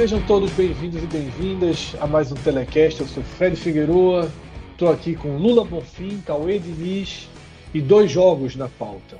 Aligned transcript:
Sejam 0.00 0.26
todos 0.26 0.50
bem-vindos 0.52 1.02
e 1.02 1.06
bem-vindas 1.06 1.94
a 2.00 2.06
mais 2.06 2.32
um 2.32 2.34
Telecast. 2.34 3.02
Eu 3.02 3.06
sou 3.06 3.22
Fred 3.22 3.54
Figueroa, 3.54 4.32
estou 4.72 4.88
aqui 4.88 5.14
com 5.14 5.36
Lula 5.36 5.62
Bonfim, 5.62 6.22
Cauê 6.22 6.58
Diniz 6.58 7.28
e 7.74 7.82
dois 7.82 8.10
jogos 8.10 8.56
na 8.56 8.66
pauta. 8.66 9.18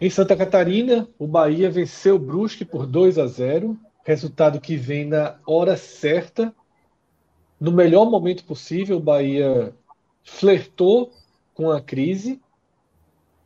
Em 0.00 0.08
Santa 0.08 0.36
Catarina, 0.36 1.08
o 1.18 1.26
Bahia 1.26 1.68
venceu 1.68 2.14
o 2.14 2.18
Brusque 2.20 2.64
por 2.64 2.86
2 2.86 3.18
a 3.18 3.26
0, 3.26 3.76
resultado 4.04 4.60
que 4.60 4.76
vem 4.76 5.04
na 5.04 5.34
hora 5.44 5.76
certa, 5.76 6.54
no 7.58 7.72
melhor 7.72 8.08
momento 8.08 8.44
possível. 8.44 8.98
O 8.98 9.02
Bahia 9.02 9.74
flertou 10.22 11.10
com 11.52 11.72
a 11.72 11.80
crise, 11.80 12.40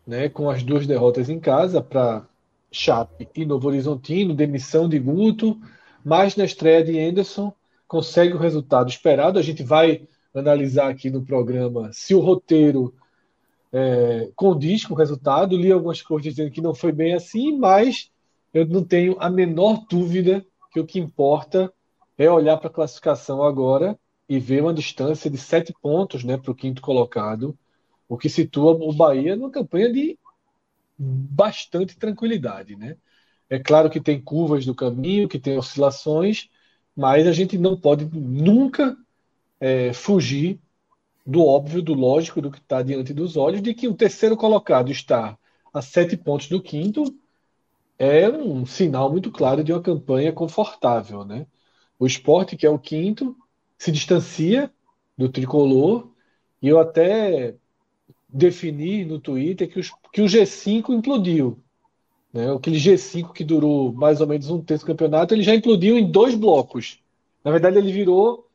né, 0.06 0.28
com 0.28 0.50
as 0.50 0.62
duas 0.62 0.86
derrotas 0.86 1.30
em 1.30 1.40
casa 1.40 1.80
para 1.80 2.27
Chape 2.70 3.27
e 3.34 3.46
Novo 3.46 3.68
Horizontino, 3.68 4.34
demissão 4.34 4.86
de 4.86 4.98
Guto 4.98 5.58
mas 6.04 6.36
na 6.36 6.44
estreia 6.44 6.84
de 6.84 6.98
Anderson 6.98 7.52
consegue 7.86 8.34
o 8.34 8.38
resultado 8.38 8.88
esperado. 8.88 9.38
A 9.38 9.42
gente 9.42 9.62
vai 9.62 10.06
analisar 10.34 10.88
aqui 10.88 11.10
no 11.10 11.24
programa 11.24 11.90
se 11.92 12.14
o 12.14 12.20
roteiro 12.20 12.94
é, 13.72 14.30
condiz 14.34 14.84
com 14.84 14.94
o 14.94 14.96
resultado. 14.96 15.56
Li 15.56 15.72
algumas 15.72 16.02
coisas 16.02 16.32
dizendo 16.32 16.50
que 16.50 16.60
não 16.60 16.74
foi 16.74 16.92
bem 16.92 17.14
assim, 17.14 17.56
mas 17.56 18.10
eu 18.52 18.66
não 18.66 18.84
tenho 18.84 19.16
a 19.18 19.28
menor 19.28 19.84
dúvida 19.88 20.44
que 20.72 20.80
o 20.80 20.86
que 20.86 20.98
importa 20.98 21.72
é 22.16 22.30
olhar 22.30 22.56
para 22.58 22.68
a 22.68 22.72
classificação 22.72 23.42
agora 23.42 23.98
e 24.28 24.38
ver 24.38 24.62
uma 24.62 24.74
distância 24.74 25.30
de 25.30 25.38
sete 25.38 25.74
pontos 25.82 26.22
né, 26.22 26.36
para 26.36 26.52
o 26.52 26.54
quinto 26.54 26.80
colocado, 26.80 27.58
o 28.08 28.16
que 28.16 28.28
situa 28.28 28.72
o 28.72 28.92
Bahia 28.92 29.34
numa 29.34 29.50
campanha 29.50 29.92
de 29.92 30.18
bastante 30.96 31.96
tranquilidade. 31.96 32.76
Né? 32.76 32.96
É 33.50 33.58
claro 33.58 33.90
que 33.90 34.00
tem 34.00 34.20
curvas 34.20 34.64
do 34.64 34.74
caminho, 34.74 35.28
que 35.28 35.38
tem 35.38 35.58
oscilações, 35.58 36.48
mas 36.96 37.26
a 37.26 37.32
gente 37.32 37.58
não 37.58 37.76
pode 37.76 38.04
nunca 38.06 38.96
é, 39.60 39.92
fugir 39.92 40.60
do 41.26 41.44
óbvio, 41.44 41.82
do 41.82 41.94
lógico, 41.94 42.40
do 42.40 42.50
que 42.50 42.58
está 42.58 42.82
diante 42.82 43.12
dos 43.12 43.36
olhos, 43.36 43.60
de 43.62 43.74
que 43.74 43.88
o 43.88 43.94
terceiro 43.94 44.36
colocado 44.36 44.90
está 44.90 45.36
a 45.72 45.82
sete 45.82 46.16
pontos 46.16 46.48
do 46.48 46.62
quinto 46.62 47.04
é 47.98 48.28
um 48.30 48.64
sinal 48.64 49.10
muito 49.10 49.30
claro 49.30 49.62
de 49.62 49.72
uma 49.72 49.82
campanha 49.82 50.32
confortável. 50.32 51.24
Né? 51.24 51.46
O 51.98 52.06
esporte, 52.06 52.56
que 52.56 52.66
é 52.66 52.70
o 52.70 52.78
quinto, 52.78 53.36
se 53.78 53.92
distancia 53.92 54.72
do 55.18 55.28
tricolor, 55.28 56.10
e 56.62 56.68
eu 56.68 56.78
até 56.80 57.56
defini 58.28 59.04
no 59.04 59.20
Twitter 59.20 59.68
que, 59.70 59.78
os, 59.78 59.90
que 60.12 60.22
o 60.22 60.27
G5 60.27 60.94
implodiu. 60.94 61.62
Né? 62.33 62.52
Aquele 62.52 62.77
G5 62.77 63.33
que 63.33 63.45
durou 63.45 63.92
mais 63.92 64.20
ou 64.20 64.27
menos 64.27 64.48
um 64.51 64.61
terço 64.61 64.85
do 64.85 64.89
campeonato, 64.89 65.35
ele 65.35 65.42
já 65.42 65.55
implodiu 65.55 65.98
em 65.98 66.11
dois 66.11 66.35
blocos. 66.35 66.98
Na 67.45 67.51
verdade, 67.51 67.79
ele 67.79 67.92
virou. 67.92 68.46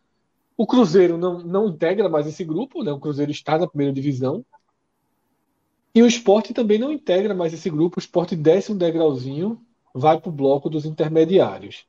O 0.57 0.65
Cruzeiro 0.65 1.17
não, 1.17 1.39
não 1.39 1.67
integra 1.67 2.07
mais 2.07 2.25
esse 2.25 2.43
grupo, 2.43 2.81
né? 2.81 2.91
o 2.91 2.99
Cruzeiro 2.99 3.31
está 3.31 3.57
na 3.57 3.67
primeira 3.67 3.91
divisão. 3.91 4.45
E 5.93 6.01
o 6.01 6.07
esporte 6.07 6.53
também 6.53 6.77
não 6.77 6.91
integra 6.91 7.33
mais 7.33 7.53
esse 7.53 7.69
grupo. 7.69 7.97
O 7.97 7.99
esporte 7.99 8.35
desce 8.35 8.71
um 8.71 8.77
degrauzinho, 8.77 9.59
vai 9.93 10.19
para 10.19 10.29
o 10.29 10.31
bloco 10.31 10.69
dos 10.69 10.85
intermediários. 10.85 11.85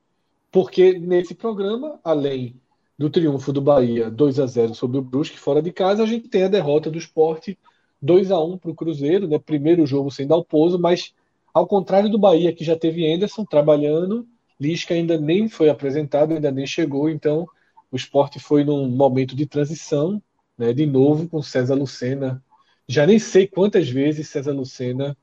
Porque 0.51 0.99
nesse 0.99 1.35
programa, 1.35 2.01
além 2.03 2.61
do 2.99 3.11
triunfo 3.11 3.53
do 3.53 3.61
Bahia 3.61 4.11
2 4.11 4.41
a 4.41 4.47
0 4.47 4.75
sobre 4.75 4.99
o 4.99 5.03
Brusque 5.03 5.39
fora 5.39 5.61
de 5.61 5.73
casa, 5.73 6.03
a 6.03 6.07
gente 6.07 6.29
tem 6.29 6.45
a 6.45 6.49
derrota 6.49 6.91
do 6.91 6.99
esporte 6.99 7.59
2 8.01 8.31
a 8.31 8.41
1 8.41 8.59
para 8.59 8.71
o 8.71 8.75
Cruzeiro, 8.75 9.29
né? 9.29 9.39
primeiro 9.39 9.87
jogo 9.87 10.11
sem 10.11 10.27
dar 10.27 10.37
o 10.37 10.45
pouso, 10.45 10.79
mas 10.79 11.13
ao 11.57 11.67
contrário 11.67 12.11
do 12.11 12.19
Bahia, 12.19 12.53
que 12.53 12.63
já 12.63 12.77
teve 12.77 13.11
Anderson 13.11 13.43
trabalhando, 13.43 14.29
Lisca 14.61 14.93
ainda 14.93 15.19
nem 15.19 15.49
foi 15.49 15.71
apresentado, 15.71 16.35
ainda 16.35 16.51
nem 16.51 16.67
chegou, 16.67 17.09
então 17.09 17.49
o 17.91 17.97
esporte 17.97 18.39
foi 18.39 18.63
num 18.63 18.87
momento 18.91 19.35
de 19.35 19.47
transição, 19.47 20.23
né, 20.59 20.75
de 20.75 20.85
novo 20.85 21.27
com 21.27 21.41
César 21.41 21.75
Lucena. 21.75 22.45
Já 22.87 23.07
nem 23.07 23.19
sei 23.19 23.47
quantas 23.47 23.89
vezes 23.89 24.29
César 24.29 24.53
Lucena 24.53 25.17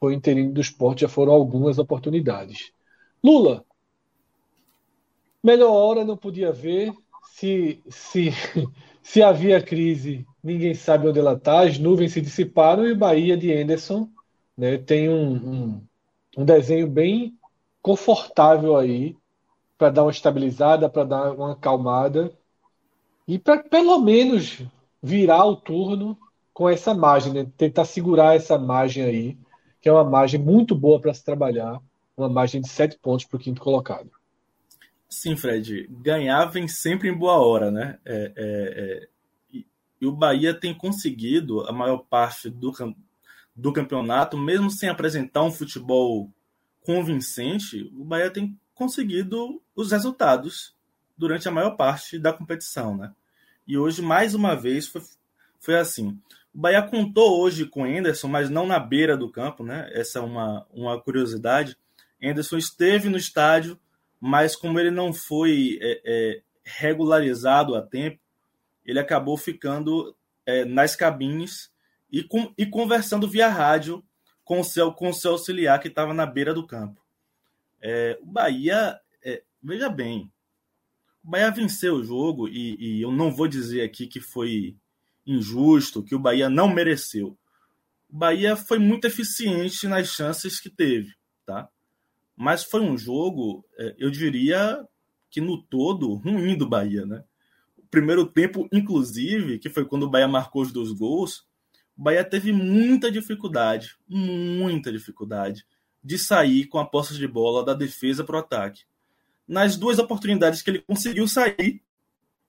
foi 0.00 0.14
interino 0.14 0.54
do 0.54 0.60
esporte, 0.62 1.02
já 1.02 1.08
foram 1.08 1.34
algumas 1.34 1.78
oportunidades. 1.78 2.72
Lula, 3.22 3.62
melhor 5.44 5.72
hora 5.72 6.02
não 6.02 6.16
podia 6.16 6.50
ver. 6.50 6.94
Se, 7.34 7.82
se, 7.90 8.30
se 9.04 9.22
havia 9.22 9.60
crise, 9.60 10.26
ninguém 10.42 10.72
sabe 10.72 11.08
onde 11.08 11.18
ela 11.18 11.34
está, 11.34 11.60
as 11.60 11.78
nuvens 11.78 12.14
se 12.14 12.22
dissiparam 12.22 12.86
e 12.86 12.94
Bahia 12.94 13.36
de 13.36 13.52
Anderson 13.52 14.08
né, 14.58 14.76
tem 14.76 15.08
um, 15.08 15.34
um, 15.34 15.82
um 16.38 16.44
desenho 16.44 16.88
bem 16.88 17.38
confortável 17.80 18.76
aí 18.76 19.16
para 19.78 19.90
dar 19.90 20.02
uma 20.02 20.10
estabilizada, 20.10 20.90
para 20.90 21.04
dar 21.04 21.32
uma 21.32 21.52
acalmada 21.52 22.36
e 23.26 23.38
para 23.38 23.62
pelo 23.62 24.00
menos 24.00 24.60
virar 25.00 25.44
o 25.44 25.54
turno 25.54 26.18
com 26.52 26.68
essa 26.68 26.92
margem, 26.92 27.32
né? 27.32 27.46
tentar 27.56 27.84
segurar 27.84 28.34
essa 28.34 28.58
margem 28.58 29.04
aí, 29.04 29.38
que 29.80 29.88
é 29.88 29.92
uma 29.92 30.02
margem 30.02 30.40
muito 30.40 30.74
boa 30.74 31.00
para 31.00 31.14
se 31.14 31.24
trabalhar, 31.24 31.80
uma 32.16 32.28
margem 32.28 32.60
de 32.60 32.68
sete 32.68 32.98
pontos 32.98 33.24
para 33.24 33.36
o 33.36 33.40
quinto 33.40 33.62
colocado. 33.62 34.10
Sim, 35.08 35.36
Fred, 35.36 35.86
ganhar 35.88 36.46
vem 36.46 36.66
sempre 36.66 37.08
em 37.08 37.16
boa 37.16 37.38
hora, 37.38 37.70
né? 37.70 37.98
É, 38.04 38.32
é, 38.36 39.08
é... 39.56 39.58
E, 40.00 40.06
o 40.06 40.12
Bahia 40.12 40.52
tem 40.52 40.74
conseguido 40.74 41.60
a 41.60 41.72
maior 41.72 41.98
parte 42.10 42.50
do, 42.50 42.72
do 43.58 43.72
campeonato, 43.72 44.38
mesmo 44.38 44.70
sem 44.70 44.88
apresentar 44.88 45.42
um 45.42 45.50
futebol 45.50 46.30
convincente, 46.80 47.92
o 47.92 48.04
Bahia 48.04 48.30
tem 48.30 48.56
conseguido 48.72 49.60
os 49.74 49.90
resultados 49.90 50.76
durante 51.16 51.48
a 51.48 51.50
maior 51.50 51.72
parte 51.72 52.20
da 52.20 52.32
competição, 52.32 52.96
né? 52.96 53.12
E 53.66 53.76
hoje, 53.76 54.00
mais 54.00 54.32
uma 54.32 54.54
vez, 54.54 54.86
foi, 54.86 55.02
foi 55.58 55.76
assim. 55.76 56.16
O 56.54 56.58
Bahia 56.60 56.80
contou 56.84 57.40
hoje 57.40 57.66
com 57.66 57.84
Enderson, 57.84 58.28
mas 58.28 58.48
não 58.48 58.64
na 58.64 58.78
beira 58.78 59.16
do 59.16 59.28
campo, 59.28 59.64
né? 59.64 59.90
Essa 59.92 60.20
é 60.20 60.22
uma, 60.22 60.64
uma 60.72 61.00
curiosidade. 61.00 61.76
Enderson 62.22 62.58
esteve 62.58 63.08
no 63.08 63.18
estádio, 63.18 63.76
mas 64.20 64.54
como 64.54 64.78
ele 64.78 64.92
não 64.92 65.12
foi 65.12 65.80
é, 65.82 66.00
é, 66.04 66.42
regularizado 66.64 67.74
a 67.74 67.82
tempo, 67.82 68.20
ele 68.86 69.00
acabou 69.00 69.36
ficando 69.36 70.14
é, 70.46 70.64
nas 70.64 70.94
cabines 70.94 71.72
e, 72.10 72.22
com, 72.22 72.52
e 72.56 72.66
conversando 72.66 73.28
via 73.28 73.48
rádio 73.48 74.04
com 74.44 74.60
o 74.60 74.64
seu, 74.64 74.92
com 74.92 75.12
seu 75.12 75.32
auxiliar 75.32 75.78
que 75.78 75.88
estava 75.88 76.14
na 76.14 76.24
beira 76.24 76.54
do 76.54 76.66
campo. 76.66 77.04
É, 77.80 78.18
o 78.22 78.26
Bahia, 78.26 78.98
é, 79.22 79.42
veja 79.62 79.88
bem, 79.88 80.32
o 81.22 81.30
Bahia 81.30 81.50
venceu 81.50 81.96
o 81.96 82.04
jogo 82.04 82.48
e, 82.48 82.76
e, 82.78 83.02
eu 83.02 83.12
não 83.12 83.30
vou 83.30 83.46
dizer 83.46 83.82
aqui 83.82 84.06
que 84.06 84.20
foi 84.20 84.76
injusto, 85.26 86.02
que 86.02 86.14
o 86.14 86.18
Bahia 86.18 86.48
não 86.48 86.72
mereceu. 86.72 87.38
O 88.08 88.16
Bahia 88.16 88.56
foi 88.56 88.78
muito 88.78 89.06
eficiente 89.06 89.86
nas 89.86 90.08
chances 90.08 90.58
que 90.58 90.70
teve, 90.70 91.14
tá? 91.44 91.68
Mas 92.34 92.64
foi 92.64 92.80
um 92.80 92.96
jogo, 92.96 93.64
é, 93.78 93.94
eu 93.98 94.10
diria 94.10 94.82
que 95.30 95.40
no 95.40 95.60
todo, 95.60 96.14
ruim 96.14 96.56
do 96.56 96.66
Bahia, 96.66 97.04
né? 97.04 97.22
O 97.76 97.86
primeiro 97.88 98.24
tempo, 98.26 98.66
inclusive, 98.72 99.58
que 99.58 99.68
foi 99.68 99.84
quando 99.84 100.04
o 100.04 100.10
Bahia 100.10 100.28
marcou 100.28 100.62
os 100.62 100.72
dois 100.72 100.92
gols, 100.92 101.47
o 101.98 102.02
Bahia 102.02 102.22
teve 102.22 102.52
muita 102.52 103.10
dificuldade, 103.10 103.96
muita 104.08 104.92
dificuldade 104.92 105.66
de 106.02 106.16
sair 106.16 106.66
com 106.66 106.78
a 106.78 106.86
posse 106.86 107.14
de 107.14 107.26
bola 107.26 107.64
da 107.64 107.74
defesa 107.74 108.22
para 108.22 108.36
o 108.36 108.38
ataque. 108.38 108.84
Nas 109.48 109.76
duas 109.76 109.98
oportunidades 109.98 110.62
que 110.62 110.70
ele 110.70 110.78
conseguiu 110.80 111.26
sair, 111.26 111.82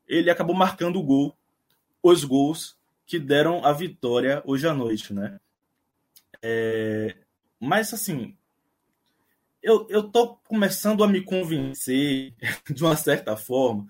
ele 0.07 0.29
acabou 0.29 0.55
marcando 0.55 0.99
o 0.99 1.03
gol, 1.03 1.35
os 2.03 2.23
gols 2.23 2.77
que 3.07 3.17
deram 3.17 3.65
a 3.65 3.73
vitória 3.73 4.43
hoje 4.45 4.67
à 4.67 4.73
noite, 4.73 5.13
né? 5.13 5.39
É... 6.43 7.17
Mas 7.59 7.91
assim, 7.91 8.37
eu, 9.63 9.87
eu 9.89 10.03
tô 10.03 10.35
começando 10.47 11.03
a 11.03 11.07
me 11.07 11.21
convencer, 11.21 12.35
de 12.69 12.83
uma 12.83 12.95
certa 12.95 13.35
forma, 13.35 13.87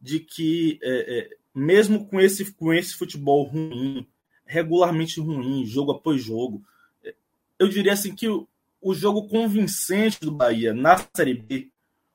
de 0.00 0.20
que, 0.20 0.78
é, 0.82 1.18
é, 1.18 1.36
mesmo 1.52 2.06
com 2.06 2.20
esse, 2.20 2.52
com 2.52 2.72
esse 2.72 2.94
futebol 2.94 3.42
ruim, 3.42 4.06
regularmente 4.50 5.20
ruim, 5.20 5.64
jogo 5.64 5.92
após 5.92 6.20
jogo, 6.22 6.62
eu 7.58 7.68
diria 7.68 7.92
assim 7.92 8.14
que 8.14 8.28
o, 8.28 8.48
o 8.80 8.94
jogo 8.94 9.28
convincente 9.28 10.20
do 10.20 10.32
Bahia 10.32 10.74
na 10.74 10.96
Série 11.14 11.34
B, 11.34 11.68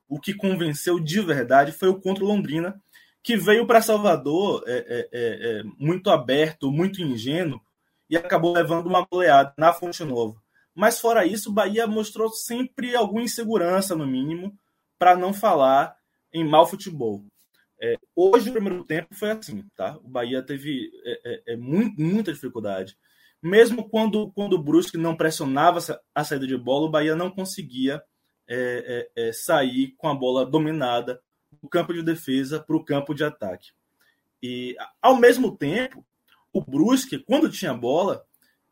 o 0.09 0.19
que 0.19 0.33
convenceu 0.33 0.99
de 0.99 1.21
verdade 1.21 1.71
foi 1.71 1.87
o 1.87 1.99
contra 1.99 2.23
o 2.23 2.27
Londrina, 2.27 2.81
que 3.23 3.37
veio 3.37 3.65
para 3.65 3.81
Salvador 3.81 4.63
é, 4.67 4.73
é, 4.73 5.09
é, 5.11 5.59
é, 5.59 5.63
muito 5.79 6.09
aberto, 6.09 6.71
muito 6.71 7.01
ingênuo, 7.01 7.61
e 8.09 8.17
acabou 8.17 8.53
levando 8.53 8.87
uma 8.87 9.05
goleada 9.05 9.53
na 9.57 9.71
Fonte 9.71 10.03
Nova. 10.03 10.35
Mas 10.75 10.99
fora 10.99 11.25
isso, 11.25 11.49
o 11.49 11.53
Bahia 11.53 11.87
mostrou 11.87 12.29
sempre 12.29 12.95
alguma 12.95 13.23
insegurança, 13.23 13.95
no 13.95 14.05
mínimo, 14.05 14.55
para 14.99 15.15
não 15.15 15.33
falar 15.33 15.95
em 16.33 16.43
mau 16.43 16.67
futebol. 16.67 17.23
É, 17.81 17.97
hoje, 18.15 18.49
o 18.49 18.53
primeiro 18.53 18.83
tempo 18.83 19.13
foi 19.13 19.31
assim, 19.31 19.63
tá? 19.75 19.97
O 19.97 20.07
Bahia 20.07 20.41
teve 20.41 20.91
é, 21.03 21.21
é, 21.25 21.53
é 21.53 21.57
muito, 21.57 22.01
muita 22.01 22.31
dificuldade. 22.31 22.97
Mesmo 23.41 23.89
quando, 23.89 24.31
quando 24.31 24.53
o 24.53 24.63
Brusque 24.63 24.97
não 24.97 25.15
pressionava 25.15 25.79
a 26.13 26.23
saída 26.23 26.47
de 26.47 26.57
bola, 26.57 26.87
o 26.87 26.91
Bahia 26.91 27.15
não 27.15 27.29
conseguia 27.29 28.01
é, 28.47 29.09
é, 29.15 29.33
sair 29.33 29.93
com 29.97 30.07
a 30.07 30.15
bola 30.15 30.45
dominada 30.45 31.21
do 31.61 31.69
campo 31.69 31.93
de 31.93 32.01
defesa 32.01 32.59
para 32.59 32.75
o 32.75 32.83
campo 32.83 33.13
de 33.13 33.23
ataque. 33.23 33.69
E, 34.41 34.75
ao 35.01 35.17
mesmo 35.17 35.55
tempo, 35.55 36.05
o 36.53 36.61
Brusque, 36.61 37.19
quando 37.19 37.51
tinha 37.51 37.73
bola, 37.73 38.25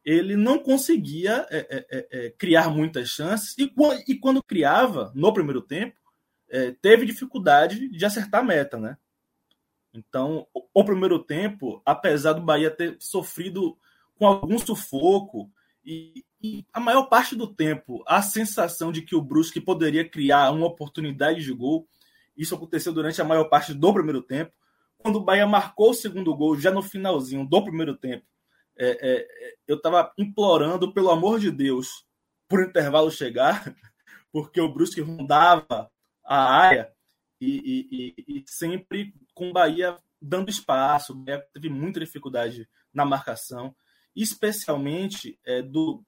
ele 0.06 0.35
não 0.35 0.59
conseguia 0.59 1.47
criar 2.38 2.69
muitas 2.69 3.09
chances 3.09 3.57
e, 3.57 3.71
e 4.07 4.15
quando 4.19 4.44
criava, 4.44 5.11
no 5.15 5.33
primeiro 5.33 5.61
tempo, 5.61 5.95
é, 6.53 6.71
teve 6.71 7.07
dificuldade 7.07 7.89
de 7.89 8.05
acertar 8.05 8.41
a 8.41 8.44
meta, 8.44 8.77
né? 8.77 8.95
Então, 9.91 10.47
o, 10.53 10.67
o, 10.71 10.85
primeiro 10.85 11.17
tempo, 11.17 11.81
apesar 11.83 12.33
do 12.33 12.44
Bahia 12.44 12.69
ter 12.69 12.95
sofrido 13.00 13.75
com 14.15 14.27
algum 14.27 14.59
sufoco 14.59 15.51
e, 15.83 16.23
e, 16.39 16.63
a 16.71 16.79
maior 16.79 17.05
parte 17.05 17.35
do 17.35 17.47
tempo 17.47 18.03
a 18.05 18.21
sensação 18.21 18.91
de 18.91 19.01
que 19.01 19.15
o 19.15 19.21
Brusque 19.21 19.59
poderia 19.59 20.07
criar 20.07 20.51
uma 20.51 20.67
oportunidade 20.67 21.44
de 21.44 21.51
gol, 21.51 21.88
isso 22.38 22.53
aconteceu 22.53 22.94
durante 22.94 23.19
a 23.19 23.25
maior 23.25 23.45
parte 23.45 23.73
do 23.73 23.94
primeiro 23.94 24.21
tempo. 24.21 24.53
Quando 24.99 25.15
o 25.15 25.23
Bahia 25.23 25.47
marcou 25.47 25.89
o 25.89 25.95
segundo 25.95 26.35
gol, 26.35 26.56
já 26.56 26.69
no 26.69 26.83
finalzinho 26.83 27.47
do 27.47 27.63
primeiro 27.63 27.95
tempo, 27.97 28.25
é, 28.77 28.97
é, 29.01 29.27
eu 29.67 29.77
estava 29.77 30.13
implorando, 30.19 30.94
pelo 30.94 31.09
amor 31.09 31.39
de 31.39 31.49
Deus, 31.49 32.06
por 32.47 32.63
intervalo 32.63 33.09
chegar, 33.09 33.75
porque 34.31 34.61
o 34.61 34.71
Brusque 34.71 35.01
rondava 35.01 35.91
a 36.23 36.37
área 36.37 36.91
e, 37.39 38.15
e, 38.27 38.39
e 38.39 38.43
sempre 38.47 39.13
com 39.33 39.49
o 39.49 39.53
Bahia 39.53 39.97
dando 40.21 40.49
espaço. 40.49 41.13
Bahia 41.13 41.45
teve 41.53 41.69
muita 41.69 41.99
dificuldade 41.99 42.67
na 42.93 43.05
marcação, 43.05 43.75
especialmente 44.15 45.37
é, 45.45 45.61
do, 45.61 46.03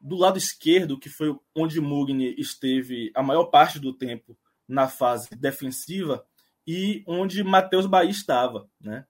do 0.00 0.16
lado 0.16 0.36
esquerdo, 0.36 0.98
que 0.98 1.08
foi 1.08 1.34
onde 1.54 1.80
Mugni 1.80 2.34
esteve 2.38 3.10
a 3.14 3.22
maior 3.22 3.46
parte 3.46 3.78
do 3.78 3.92
tempo 3.92 4.36
na 4.66 4.86
fase 4.88 5.30
defensiva 5.36 6.24
e 6.66 7.02
onde 7.06 7.42
Matheus 7.42 7.86
Bahia 7.86 8.10
estava, 8.10 8.68
né? 8.78 9.06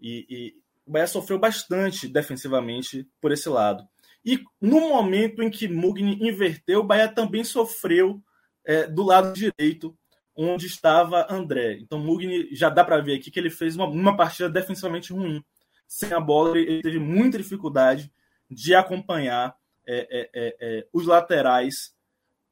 E, 0.00 0.26
e, 0.28 0.62
o 0.86 0.90
Bahia 0.90 1.06
sofreu 1.06 1.38
bastante 1.38 2.08
defensivamente 2.08 3.06
por 3.20 3.30
esse 3.30 3.48
lado. 3.48 3.86
E 4.24 4.42
no 4.60 4.80
momento 4.88 5.42
em 5.42 5.50
que 5.50 5.68
Mugni 5.68 6.18
inverteu, 6.20 6.80
o 6.80 6.84
Bahia 6.84 7.08
também 7.08 7.44
sofreu 7.44 8.20
é, 8.64 8.86
do 8.86 9.02
lado 9.02 9.32
direito, 9.32 9.96
onde 10.34 10.66
estava 10.66 11.26
André. 11.30 11.78
Então, 11.80 11.98
Mugni 11.98 12.54
já 12.54 12.68
dá 12.68 12.84
para 12.84 13.00
ver 13.00 13.16
aqui 13.16 13.30
que 13.30 13.38
ele 13.38 13.50
fez 13.50 13.76
uma, 13.76 13.86
uma 13.86 14.16
partida 14.16 14.48
defensivamente 14.48 15.12
ruim. 15.12 15.44
Sem 15.86 16.12
a 16.12 16.20
bola, 16.20 16.58
ele 16.58 16.82
teve 16.82 16.98
muita 16.98 17.38
dificuldade 17.38 18.10
de 18.50 18.74
acompanhar 18.74 19.54
é, 19.86 20.08
é, 20.10 20.30
é, 20.34 20.56
é 20.60 20.86
os 20.92 21.06
laterais 21.06 21.94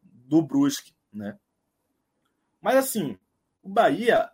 do 0.03 0.43
Brusque. 0.43 0.93
Né? 1.13 1.39
Mas, 2.61 2.77
assim, 2.77 3.19
o 3.63 3.69
Bahia, 3.69 4.29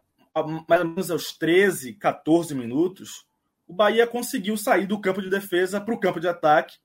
mais 0.68 0.80
ou 0.80 0.88
menos 0.88 1.10
aos 1.10 1.36
13, 1.36 1.94
14 1.94 2.54
minutos, 2.54 3.26
o 3.66 3.72
Bahia 3.72 4.06
conseguiu 4.06 4.56
sair 4.56 4.86
do 4.86 5.00
campo 5.00 5.22
de 5.22 5.30
defesa 5.30 5.80
para 5.80 5.94
o 5.94 6.00
campo 6.00 6.20
de 6.20 6.28
ataque 6.28 6.78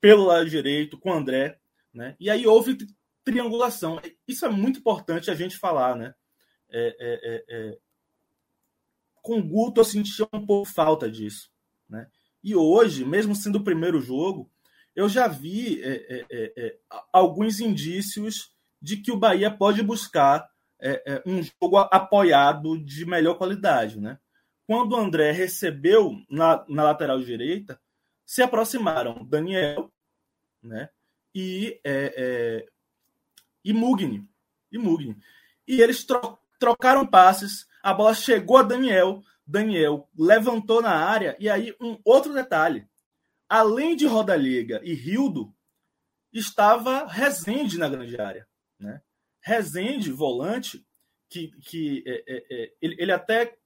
pelo 0.00 0.24
lado 0.24 0.48
direito 0.48 0.98
com 0.98 1.10
o 1.10 1.14
André. 1.14 1.58
Né? 1.92 2.16
E 2.20 2.30
aí 2.30 2.46
houve 2.46 2.76
triangulação. 3.28 4.00
Isso 4.26 4.46
é 4.46 4.48
muito 4.48 4.78
importante 4.78 5.30
a 5.30 5.34
gente 5.34 5.58
falar, 5.58 5.94
né? 5.94 6.14
É, 6.70 6.96
é, 6.98 7.20
é, 7.22 7.44
é. 7.48 7.78
com 9.22 9.38
o 9.38 9.42
Guto 9.42 9.80
eu 9.80 9.84
sentia 9.84 10.26
um 10.32 10.44
pouco 10.44 10.66
falta 10.66 11.10
disso, 11.10 11.50
né? 11.88 12.08
E 12.42 12.56
hoje, 12.56 13.04
mesmo 13.04 13.34
sendo 13.34 13.56
o 13.56 13.64
primeiro 13.64 14.00
jogo, 14.00 14.50
eu 14.96 15.08
já 15.08 15.28
vi 15.28 15.82
é, 15.82 16.26
é, 16.30 16.78
alguns 17.12 17.60
indícios 17.60 18.50
de 18.80 18.96
que 18.96 19.12
o 19.12 19.16
Bahia 19.16 19.50
pode 19.50 19.82
buscar 19.82 20.48
um 21.26 21.42
jogo 21.42 21.76
apoiado 21.76 22.78
de 22.78 23.04
melhor 23.04 23.34
qualidade, 23.36 24.00
né? 24.00 24.18
Quando 24.66 24.92
o 24.92 24.96
André 24.96 25.32
recebeu 25.32 26.12
na, 26.30 26.64
na 26.68 26.84
lateral 26.84 27.20
direita, 27.20 27.80
se 28.24 28.42
aproximaram 28.42 29.24
Daniel, 29.24 29.92
né? 30.62 30.88
E 31.34 31.80
e 33.64 33.72
Mugni. 33.72 34.26
E 34.70 34.78
Mugni. 34.78 35.16
E 35.66 35.80
eles 35.80 36.04
tro 36.04 36.38
trocaram 36.58 37.06
passes, 37.06 37.66
a 37.82 37.94
bola 37.94 38.12
chegou 38.12 38.56
a 38.56 38.64
Daniel, 38.64 39.22
Daniel 39.46 40.08
levantou 40.18 40.82
na 40.82 40.90
área, 40.90 41.36
e 41.38 41.48
aí 41.48 41.72
um 41.80 41.96
outro 42.04 42.34
detalhe. 42.34 42.84
Além 43.48 43.94
de 43.94 44.06
Rodaliga 44.06 44.80
e 44.82 44.92
Rildo, 44.92 45.54
estava 46.32 47.06
Rezende 47.06 47.78
na 47.78 47.88
grande 47.88 48.20
área. 48.20 48.46
Né? 48.78 49.00
Rezende, 49.40 50.10
volante, 50.12 50.84
que, 51.30 51.48
que 51.62 52.04
é, 52.06 52.24
é, 52.26 52.46
é, 52.50 52.72
ele, 52.80 52.96
ele, 52.98 53.12
até 53.12 53.56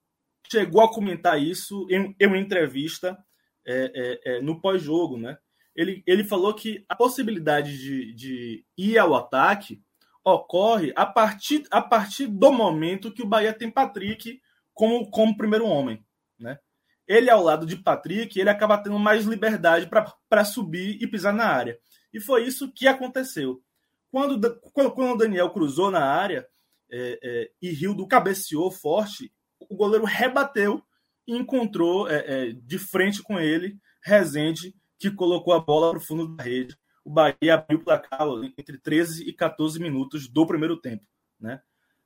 chegou 0.50 0.83
a 0.83 0.93
comentar 0.93 1.41
isso 1.41 1.87
em, 1.91 2.15
em 2.19 2.27
uma 2.27 2.39
entrevista 2.39 3.19
é, 3.67 3.93
é, 3.94 4.37
é, 4.37 4.41
no 4.41 4.61
pós-jogo. 4.61 5.17
Né? 5.17 5.37
Ele, 5.74 6.02
ele 6.06 6.24
falou 6.24 6.54
que 6.54 6.84
a 6.88 6.94
possibilidade 6.94 7.78
de, 7.78 8.12
de 8.12 8.64
ir 8.76 8.98
ao 8.98 9.14
ataque 9.14 9.82
ocorre 10.24 10.92
a 10.94 11.06
partir, 11.06 11.64
a 11.70 11.80
partir 11.80 12.26
do 12.26 12.52
momento 12.52 13.12
que 13.12 13.22
o 13.22 13.26
Bahia 13.26 13.52
tem 13.52 13.70
Patrick 13.70 14.40
como, 14.74 15.10
como 15.10 15.36
primeiro 15.36 15.67
homem. 15.67 16.05
Né? 16.38 16.58
Ele, 17.06 17.31
ao 17.31 17.43
lado 17.43 17.67
de 17.67 17.76
Patrick, 17.76 18.38
ele 18.38 18.50
acaba 18.50 18.79
tendo 18.79 18.98
mais 18.98 19.24
liberdade 19.24 19.88
para 20.29 20.44
subir 20.44 21.02
e 21.02 21.06
pisar 21.06 21.32
na 21.32 21.46
área. 21.46 21.79
E 22.12 22.20
foi 22.20 22.44
isso 22.44 22.70
que 22.72 22.86
aconteceu. 22.86 23.62
Quando, 24.10 24.60
quando, 24.72 25.14
o 25.14 25.17
Daniel 25.17 25.50
cruzou 25.50 25.91
na 25.91 26.05
área 26.05 26.46
é, 26.91 27.19
é, 27.22 27.50
e 27.62 28.06
cabeceou 28.06 28.70
forte, 28.70 29.32
o 29.58 29.74
goleiro 29.74 30.05
rebateu 30.05 30.82
e 31.26 31.34
encontrou 31.34 32.08
é, 32.08 32.24
é 32.26 32.52
de 32.52 32.79
frente 32.79 33.22
com 33.22 33.41
ele 33.41 33.79
Rezende, 34.05 34.74
que 35.11 35.17
colocou 35.17 35.53
a 35.55 35.61
bola 35.61 35.91
para 35.91 35.99
o 35.99 36.03
fundo 36.03 36.37
da 36.37 36.44
rede 36.44 36.77
o 37.05 37.11
Bahia 37.11 37.55
abriu 37.55 37.79
o 37.79 37.85
placar 37.85 38.27
entre 38.56 38.79
13 38.79 39.29
e 39.29 39.32
14 39.32 39.81
minutos 39.81 40.29
do 40.29 40.47
primeiro 40.47 40.77
tempo. 40.77 41.05
Né? 41.39 41.61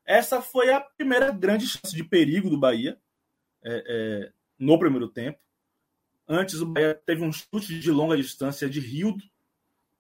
Essa 0.05 0.41
foi 0.41 0.73
a 0.73 0.81
primeira 0.81 1.31
grande 1.31 1.67
chance 1.67 1.95
de 1.95 2.05
perigo 2.05 2.49
do 2.49 2.59
Bahia 2.59 2.99
é, 3.63 3.85
é, 3.87 4.33
no 4.59 4.79
primeiro 4.79 5.09
tempo. 5.09 5.39
Antes 6.27 6.61
o 6.61 6.67
Bahia 6.67 6.95
teve 6.95 7.23
um 7.23 7.33
chute 7.33 7.79
de 7.79 7.91
longa 7.91 8.17
distância 8.17 8.69
de 8.69 8.81
Rildo, 8.81 9.23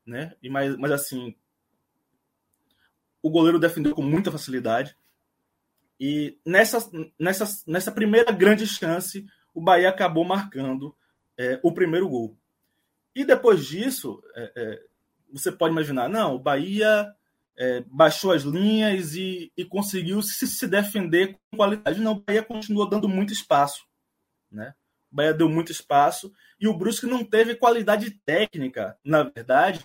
né? 0.05 0.35
E 0.43 0.49
mas, 0.49 0.77
mas 0.77 0.91
assim, 0.91 1.37
o 3.23 3.31
goleiro 3.31 3.61
defendeu 3.61 3.95
com 3.95 4.03
muita 4.03 4.33
facilidade. 4.33 4.97
E 6.01 6.39
nessa, 6.45 6.79
nessa, 7.19 7.45
nessa 7.67 7.93
primeira 7.93 8.33
grande 8.33 8.67
chance, 8.67 9.25
o 9.55 9.61
Bahia 9.61 9.89
acabou 9.89 10.25
marcando 10.25 10.97
é, 11.39 11.61
o 11.63 11.73
primeiro 11.73 12.09
gol. 12.09 12.37
E 13.17 13.25
depois 13.25 13.65
disso, 13.65 14.23
é, 14.35 14.53
é, 14.55 14.83
você 15.33 15.51
pode 15.51 15.73
imaginar, 15.73 16.07
não, 16.07 16.35
o 16.35 16.39
Bahia 16.39 17.11
é, 17.57 17.83
baixou 17.87 18.31
as 18.31 18.43
linhas 18.43 19.15
e, 19.15 19.51
e 19.57 19.65
conseguiu 19.65 20.21
se, 20.21 20.47
se, 20.47 20.69
defender 20.69 21.33
com 21.33 21.57
qualidade. 21.57 21.99
Não, 21.99 22.13
o 22.13 22.21
Bahia 22.21 22.43
continuou 22.43 22.87
dando 22.87 23.09
muito 23.09 23.33
espaço. 23.33 23.87
Né? 24.53 24.75
O 25.11 25.17
Bahia 25.17 25.33
deu 25.33 25.49
muito 25.49 25.73
espaço 25.73 26.31
e 26.61 26.69
o 26.69 26.77
Brusque 26.77 27.07
não 27.07 27.25
teve 27.25 27.55
qualidade 27.55 28.11
técnica, 28.11 28.99
na 29.03 29.23
verdade, 29.23 29.83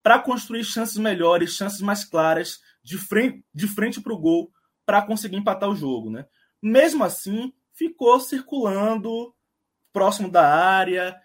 para 0.00 0.20
construir 0.20 0.62
chances 0.62 0.96
melhores, 0.96 1.56
chances 1.56 1.80
mais 1.80 2.04
claras, 2.04 2.60
de 2.84 2.96
frente, 2.98 3.44
de 3.52 3.66
frente 3.66 4.00
para 4.00 4.12
o 4.12 4.18
gol, 4.18 4.48
para 4.86 5.02
conseguir 5.02 5.36
empatar 5.36 5.68
o 5.68 5.74
jogo. 5.74 6.08
Né? 6.08 6.24
Mesmo 6.62 7.02
assim, 7.02 7.52
ficou 7.72 8.20
circulando 8.20 9.34
próximo 9.92 10.30
da 10.30 10.48
área 10.48 11.20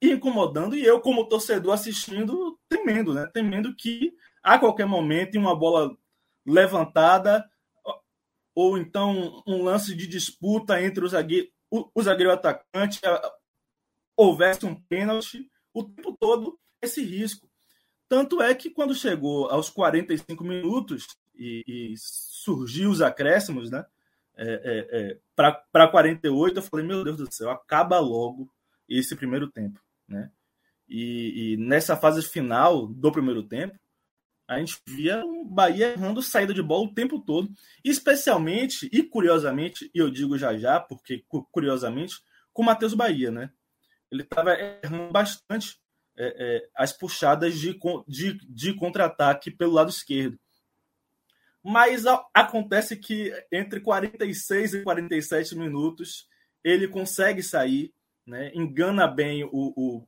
incomodando 0.00 0.74
e 0.74 0.84
eu, 0.84 1.00
como 1.00 1.28
torcedor, 1.28 1.74
assistindo, 1.74 2.58
temendo, 2.68 3.14
né? 3.14 3.28
Temendo 3.32 3.74
que 3.74 4.12
a 4.42 4.58
qualquer 4.58 4.86
momento, 4.86 5.38
uma 5.38 5.54
bola 5.54 5.96
levantada, 6.46 7.48
ou 8.54 8.78
então 8.78 9.42
um 9.46 9.62
lance 9.62 9.94
de 9.94 10.06
disputa 10.06 10.82
entre 10.82 11.04
o 11.04 11.08
zagueiro, 11.08 11.48
o, 11.70 12.02
zagueiro 12.02 12.32
atacante, 12.32 13.00
houvesse 14.16 14.66
um 14.66 14.74
pênalti, 14.74 15.48
o 15.72 15.84
tempo 15.84 16.16
todo 16.18 16.58
esse 16.82 17.02
risco. 17.02 17.48
Tanto 18.08 18.42
é 18.42 18.54
que 18.54 18.70
quando 18.70 18.94
chegou 18.94 19.48
aos 19.50 19.70
45 19.70 20.42
minutos 20.42 21.06
e, 21.34 21.62
e 21.66 21.94
surgiu 21.96 22.90
os 22.90 23.00
acréscimos, 23.00 23.70
né? 23.70 23.84
É, 24.36 24.46
é, 24.46 25.00
é, 25.00 25.18
para 25.70 25.88
48, 25.88 26.58
eu 26.58 26.62
falei, 26.62 26.86
meu 26.86 27.04
Deus 27.04 27.18
do 27.18 27.32
céu, 27.32 27.50
acaba 27.50 27.98
logo 27.98 28.50
esse 28.90 29.14
primeiro 29.14 29.50
tempo, 29.50 29.80
né? 30.08 30.30
E, 30.88 31.52
e, 31.52 31.56
nessa 31.56 31.96
fase 31.96 32.20
final 32.20 32.88
do 32.88 33.12
primeiro 33.12 33.44
tempo, 33.44 33.78
a 34.48 34.58
gente 34.58 34.76
via 34.84 35.24
o 35.24 35.44
Bahia 35.44 35.92
errando 35.92 36.20
saída 36.20 36.52
de 36.52 36.60
bola 36.60 36.86
o 36.86 36.92
tempo 36.92 37.20
todo, 37.20 37.48
especialmente 37.84 38.88
e 38.92 39.00
curiosamente, 39.04 39.88
e 39.94 39.98
eu 39.98 40.10
digo 40.10 40.36
já 40.36 40.58
já, 40.58 40.80
porque 40.80 41.24
curiosamente, 41.52 42.16
com 42.52 42.62
o 42.62 42.64
Matheus 42.64 42.92
Bahia, 42.92 43.30
né? 43.30 43.52
Ele 44.10 44.22
estava 44.22 44.52
errando 44.54 45.12
bastante 45.12 45.78
é, 46.18 46.56
é, 46.56 46.68
as 46.74 46.92
puxadas 46.92 47.56
de, 47.56 47.78
de, 48.08 48.38
de 48.48 48.74
contra-ataque 48.74 49.52
pelo 49.52 49.72
lado 49.72 49.90
esquerdo. 49.90 50.36
Mas 51.62 52.06
a, 52.06 52.20
acontece 52.34 52.96
que 52.96 53.32
entre 53.52 53.80
46 53.80 54.74
e 54.74 54.82
47 54.82 55.56
minutos 55.56 56.26
ele 56.64 56.88
consegue 56.88 57.42
sair, 57.42 57.92
né, 58.30 58.52
engana 58.54 59.08
bem 59.08 59.42
o, 59.42 59.50
o, 59.52 60.06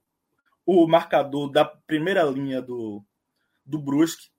o 0.64 0.86
marcador 0.86 1.50
da 1.50 1.64
primeira 1.64 2.22
linha 2.22 2.62
do, 2.62 3.04
do 3.66 3.80
Brusque, 3.80 4.30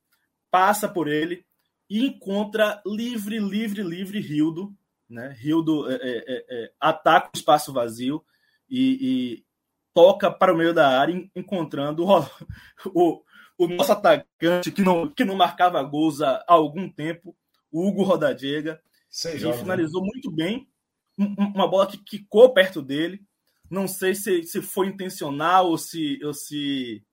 passa 0.49 0.87
por 0.87 1.09
ele 1.09 1.45
e 1.89 2.05
encontra 2.05 2.81
livre, 2.85 3.39
livre, 3.39 3.83
livre 3.83 4.21
Rildo. 4.21 4.73
Né? 5.09 5.35
Rildo 5.37 5.91
é, 5.91 5.95
é, 5.95 5.99
é, 6.01 6.45
é 6.49 6.71
ataca 6.79 7.31
o 7.33 7.37
espaço 7.37 7.73
vazio 7.73 8.23
e, 8.69 8.97
e, 9.01 9.45
toca 9.93 10.31
para 10.31 10.53
o 10.53 10.57
meio 10.57 10.73
da 10.73 10.97
área, 10.97 11.29
encontrando 11.35 12.05
o, 12.05 12.25
o, 12.95 13.21
o 13.57 13.67
nosso 13.67 13.91
atacante 13.91 14.71
que 14.71 14.81
não, 14.81 15.09
que 15.09 15.25
não 15.25 15.35
marcava 15.35 15.83
gols 15.83 16.21
há 16.21 16.43
algum 16.47 16.89
tempo, 16.89 17.35
o 17.69 17.85
Hugo 17.85 18.03
Rodadiega, 18.03 18.81
que 19.11 19.37
joga, 19.37 19.57
né? 19.57 19.61
finalizou 19.61 20.01
muito 20.01 20.31
bem. 20.31 20.67
Uma 21.17 21.67
bola 21.67 21.85
que 21.85 21.97
quicou 21.97 22.53
perto 22.53 22.81
dele. 22.81 23.23
Não 23.73 23.87
sei 23.87 24.13
se, 24.13 24.43
se 24.43 24.61
foi 24.61 24.85
intencional 24.85 25.71
ou 25.71 25.79
se, 25.79 26.23
ou 26.23 26.31
se 26.31 27.03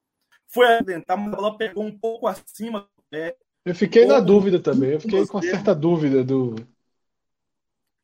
foi 0.47 0.67
acidental, 0.67 1.17
mas 1.17 1.33
a 1.33 1.37
bola 1.37 1.57
pegou 1.57 1.83
um 1.83 1.99
pouco 1.99 2.27
acima 2.27 2.81
do 2.81 3.03
pé. 3.09 3.35
Eu 3.65 3.75
fiquei 3.75 4.05
na 4.05 4.21
dúvida 4.21 4.61
também, 4.61 4.91
eu 4.91 5.01
fiquei 5.01 5.27
com 5.27 5.41
certa 5.41 5.75
dúvida 5.75 6.23
do. 6.23 6.57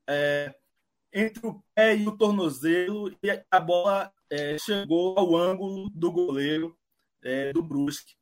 É, 0.09 0.55
entre 1.13 1.47
o 1.47 1.63
pé 1.75 1.95
e 1.97 2.09
o 2.09 2.17
tornozelo, 2.17 3.15
e 3.23 3.45
a 3.51 3.61
bola 3.61 4.11
é, 4.31 4.57
chegou 4.59 5.19
ao 5.19 5.37
ângulo 5.37 5.91
do 5.91 6.11
goleiro 6.11 6.75
é, 7.23 7.53
do 7.53 7.63
Brusque. 7.63 8.15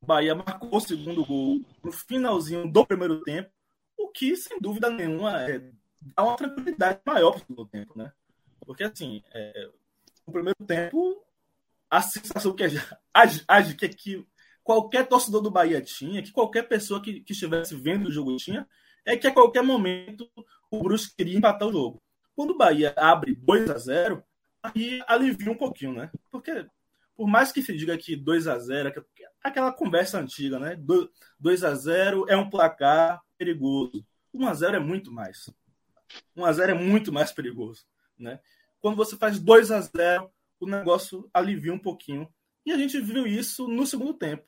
O 0.00 0.06
Bahia 0.06 0.34
marcou 0.34 0.74
o 0.74 0.80
segundo 0.80 1.22
gol 1.22 1.60
no 1.84 1.92
finalzinho 1.92 2.66
do 2.66 2.86
primeiro 2.86 3.20
tempo, 3.24 3.50
o 3.98 4.08
que, 4.08 4.34
sem 4.36 4.58
dúvida 4.58 4.88
nenhuma, 4.88 5.42
é, 5.42 5.70
dá 6.16 6.24
uma 6.24 6.36
tranquilidade 6.36 6.98
maior 7.04 7.32
para 7.32 7.36
o 7.36 7.40
segundo 7.40 7.66
tempo, 7.66 7.98
né? 7.98 8.10
Porque, 8.64 8.84
assim, 8.84 9.22
é, 9.34 9.70
primeiro 10.32 10.58
tempo, 10.66 11.22
a 11.90 12.00
sensação 12.00 12.54
que, 12.54 12.64
a, 13.14 13.62
que, 13.74 13.88
que 13.88 14.26
qualquer 14.64 15.06
torcedor 15.06 15.42
do 15.42 15.50
Bahia 15.50 15.80
tinha, 15.80 16.22
que 16.22 16.32
qualquer 16.32 16.68
pessoa 16.68 17.02
que, 17.02 17.20
que 17.20 17.32
estivesse 17.32 17.74
vendo 17.74 18.08
o 18.08 18.12
jogo 18.12 18.36
tinha, 18.36 18.66
é 19.04 19.16
que 19.16 19.26
a 19.26 19.32
qualquer 19.32 19.62
momento 19.62 20.28
o 20.70 20.82
Brusque 20.82 21.16
queria 21.16 21.36
empatar 21.36 21.68
o 21.68 21.72
jogo. 21.72 22.02
Quando 22.34 22.50
o 22.50 22.56
Bahia 22.56 22.94
abre 22.96 23.34
2 23.34 23.70
a 23.70 23.78
0 23.78 24.24
aí 24.62 25.02
alivia 25.06 25.50
um 25.50 25.56
pouquinho, 25.56 25.92
né? 25.92 26.10
Porque 26.30 26.66
por 27.14 27.26
mais 27.28 27.52
que 27.52 27.62
se 27.62 27.76
diga 27.76 27.98
que 27.98 28.16
2 28.16 28.46
a 28.48 28.58
0 28.58 29.04
aquela 29.42 29.72
conversa 29.72 30.18
antiga, 30.18 30.58
né? 30.58 30.76
2 31.38 31.64
a 31.64 31.74
0 31.74 32.26
é 32.28 32.36
um 32.36 32.48
placar 32.48 33.20
perigoso. 33.36 34.06
1 34.32 34.46
a 34.46 34.54
0 34.54 34.76
é 34.76 34.80
muito 34.80 35.12
mais. 35.12 35.50
1 36.36 36.44
a 36.44 36.52
0 36.52 36.72
é 36.72 36.74
muito 36.74 37.12
mais 37.12 37.32
perigoso, 37.32 37.84
né? 38.18 38.40
Quando 38.82 38.96
você 38.96 39.16
faz 39.16 39.38
2 39.38 39.70
a 39.70 39.80
0, 39.80 40.30
o 40.60 40.66
negócio 40.66 41.30
alivia 41.32 41.72
um 41.72 41.78
pouquinho. 41.78 42.28
E 42.66 42.72
a 42.72 42.76
gente 42.76 43.00
viu 43.00 43.26
isso 43.26 43.66
no 43.66 43.86
segundo 43.86 44.12
tempo. 44.12 44.44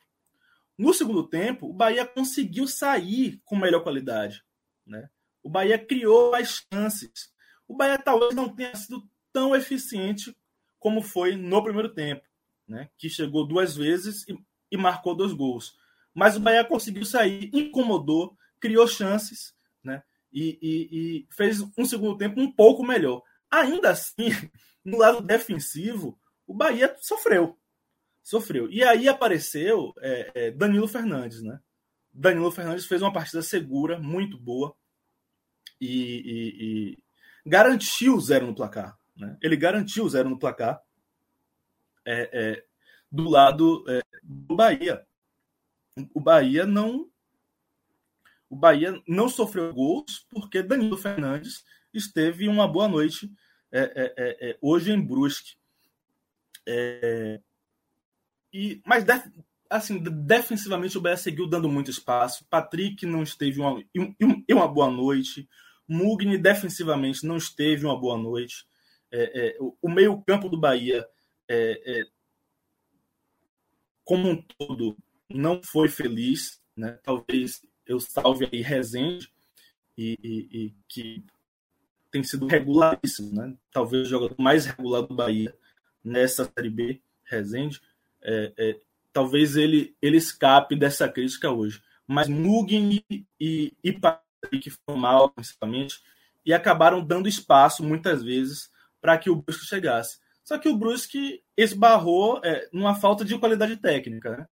No 0.77 0.93
segundo 0.93 1.27
tempo, 1.27 1.71
o 1.71 1.73
Bahia 1.73 2.05
conseguiu 2.05 2.67
sair 2.67 3.41
com 3.45 3.57
melhor 3.57 3.83
qualidade, 3.83 4.45
né? 4.85 5.09
O 5.43 5.49
Bahia 5.49 5.79
criou 5.79 6.33
mais 6.33 6.65
chances. 6.73 7.33
O 7.69 7.77
Bahia 7.77 7.97
talvez 7.97 8.35
não 8.35 8.49
tenha 8.49 8.75
sido 8.75 9.09
tão 9.33 9.55
eficiente 9.55 10.37
como 10.81 11.01
foi 11.01 11.37
no 11.37 11.63
primeiro 11.63 11.95
tempo, 11.95 12.23
né? 12.67 12.91
que 12.99 13.09
chegou 13.09 13.47
duas 13.47 13.77
vezes 13.77 14.27
e, 14.29 14.37
e 14.71 14.77
marcou 14.77 15.15
dois 15.15 15.33
gols. 15.33 15.79
Mas 16.13 16.37
o 16.37 16.41
Bahia 16.41 16.65
conseguiu 16.65 17.05
sair, 17.05 17.51
incomodou, 17.53 18.37
criou 18.61 18.87
chances 18.87 19.55
né? 19.83 20.03
e, 20.33 20.59
e, 20.61 20.89
e 20.93 21.27
fez 21.31 21.61
um 21.77 21.85
segundo 21.85 22.19
tempo 22.19 22.41
um 22.41 22.51
pouco 22.51 22.85
melhor. 22.85 23.23
Ainda 23.51 23.91
assim, 23.91 24.29
no 24.85 24.99
lado 24.99 25.21
defensivo, 25.21 26.19
o 26.47 26.55
Bahia 26.55 26.97
sofreu. 27.01 27.59
Sofreu. 28.23 28.71
E 28.71 28.83
aí 28.83 29.09
apareceu 29.09 29.93
é, 29.99 30.33
é, 30.35 30.51
Danilo 30.51 30.89
Fernandes, 30.89 31.43
né? 31.43 31.61
Danilo 32.13 32.51
Fernandes 32.51 32.87
fez 32.87 33.03
uma 33.03 33.13
partida 33.13 33.43
segura, 33.43 33.99
muito 33.99 34.39
boa, 34.39 34.75
e, 35.81 35.89
e, 35.89 36.65
e 36.65 36.99
garantiu 37.45 38.19
zero 38.21 38.47
no 38.47 38.55
placar. 38.55 38.97
Né? 39.17 39.37
Ele 39.43 39.57
garantiu 39.57 40.09
zero 40.09 40.29
no 40.31 40.39
placar 40.39 40.81
é, 42.05 42.31
é, 42.33 42.65
do 43.11 43.29
lado 43.29 43.85
é, 43.89 44.01
do 44.23 44.57
Bahia. 44.57 45.07
O 46.13 46.21
Bahia 46.21 46.67
não 46.67 47.11
o 48.49 48.57
Bahia 48.57 49.03
não 49.09 49.29
sofreu 49.29 49.73
gols 49.73 50.27
porque 50.31 50.63
Danilo 50.63 50.97
Fernandes 50.97 51.65
esteve 51.95 52.49
uma 52.49 52.67
boa 52.67 52.89
noite 52.89 53.31
é, 53.73 53.81
é, 53.81 54.51
é, 54.51 54.59
hoje 54.61 54.93
em 54.93 55.01
Brusque. 55.01 55.57
e, 58.53 58.81
mas 58.87 59.05
def, 59.05 59.27
assim, 59.69 59.99
defensivamente 59.99 60.97
o 60.99 61.01
Bahia 61.01 61.17
seguiu 61.17 61.47
dando 61.47 61.69
muito 61.69 61.91
espaço. 61.91 62.47
Patrick 62.51 63.05
não 63.07 63.23
esteve 63.23 63.61
uma, 63.61 63.83
em 63.95 64.55
uma 64.55 64.69
boa 64.69 64.91
noite. 64.91 65.49
Mugni 65.89 66.39
defensivamente 66.39 67.27
não 67.27 67.37
esteve 67.37 67.85
uma 67.85 67.99
boa 67.99 68.17
noite 68.17 68.67
é, 69.15 69.47
é, 69.47 69.57
o, 69.61 69.89
meio-campo 69.89 70.49
do 70.49 70.59
Bahia, 70.59 71.07
é, 71.49 72.01
é, 72.01 72.05
como 74.05 74.29
um 74.29 74.43
todo, 74.43 74.97
não 75.31 75.63
foi 75.63 75.89
feliz. 75.89 76.61
Né? 76.77 76.99
Talvez 77.05 77.65
eu 77.87 78.01
salve 78.01 78.49
aí 78.53 78.61
Rezende, 78.61 79.33
e, 79.97 80.19
e, 80.21 80.59
e 80.59 80.75
que 80.89 81.25
tem 82.15 82.23
sido 82.23 82.47
regularíssimo. 82.47 83.33
Né? 83.33 83.55
Talvez 83.73 84.07
o 84.07 84.11
jogador 84.11 84.37
mais 84.39 84.65
regular 84.67 85.03
do 85.03 85.17
Bahia 85.17 85.53
nessa 86.03 86.45
Série 86.45 86.71
B, 86.71 87.01
Rezende. 87.25 87.81
É, 88.23 88.53
é, 88.57 88.81
talvez 89.13 89.57
ele, 89.57 89.97
ele 90.01 90.17
escape 90.17 90.77
dessa 90.77 91.09
crítica 91.09 91.51
hoje. 91.51 91.83
Mas 92.07 92.29
Mugni 92.29 93.05
e, 93.41 93.73
e 93.83 93.93
Patrick 93.93 94.71
foram 94.71 95.01
mal, 95.01 95.29
principalmente, 95.31 96.01
e 96.47 96.53
acabaram 96.53 97.05
dando 97.05 97.29
espaço, 97.29 97.83
muitas 97.83 98.23
vezes, 98.23 98.71
para 99.01 99.19
que 99.19 99.29
o 99.29 99.35
Brusque 99.35 99.67
chegasse. 99.67 100.21
Só 100.45 100.57
que 100.57 100.69
o 100.69 100.77
Brusque 100.77 101.43
esbarrou 101.57 102.41
é, 102.45 102.69
numa 102.73 102.95
falta 102.95 103.25
de 103.25 103.37
qualidade 103.37 103.77
técnica. 103.77 104.37
Né? 104.37 104.49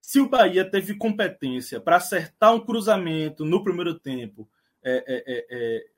Se 0.00 0.18
o 0.18 0.30
Bahia 0.30 0.64
teve 0.64 0.94
competência 0.94 1.78
para 1.78 1.96
acertar 1.96 2.54
um 2.54 2.60
cruzamento 2.60 3.44
no 3.44 3.62
primeiro 3.62 3.98
tempo, 3.98 4.48
é, 4.82 5.04
é, 5.06 5.24
é, 5.26 5.46
é 5.50 5.91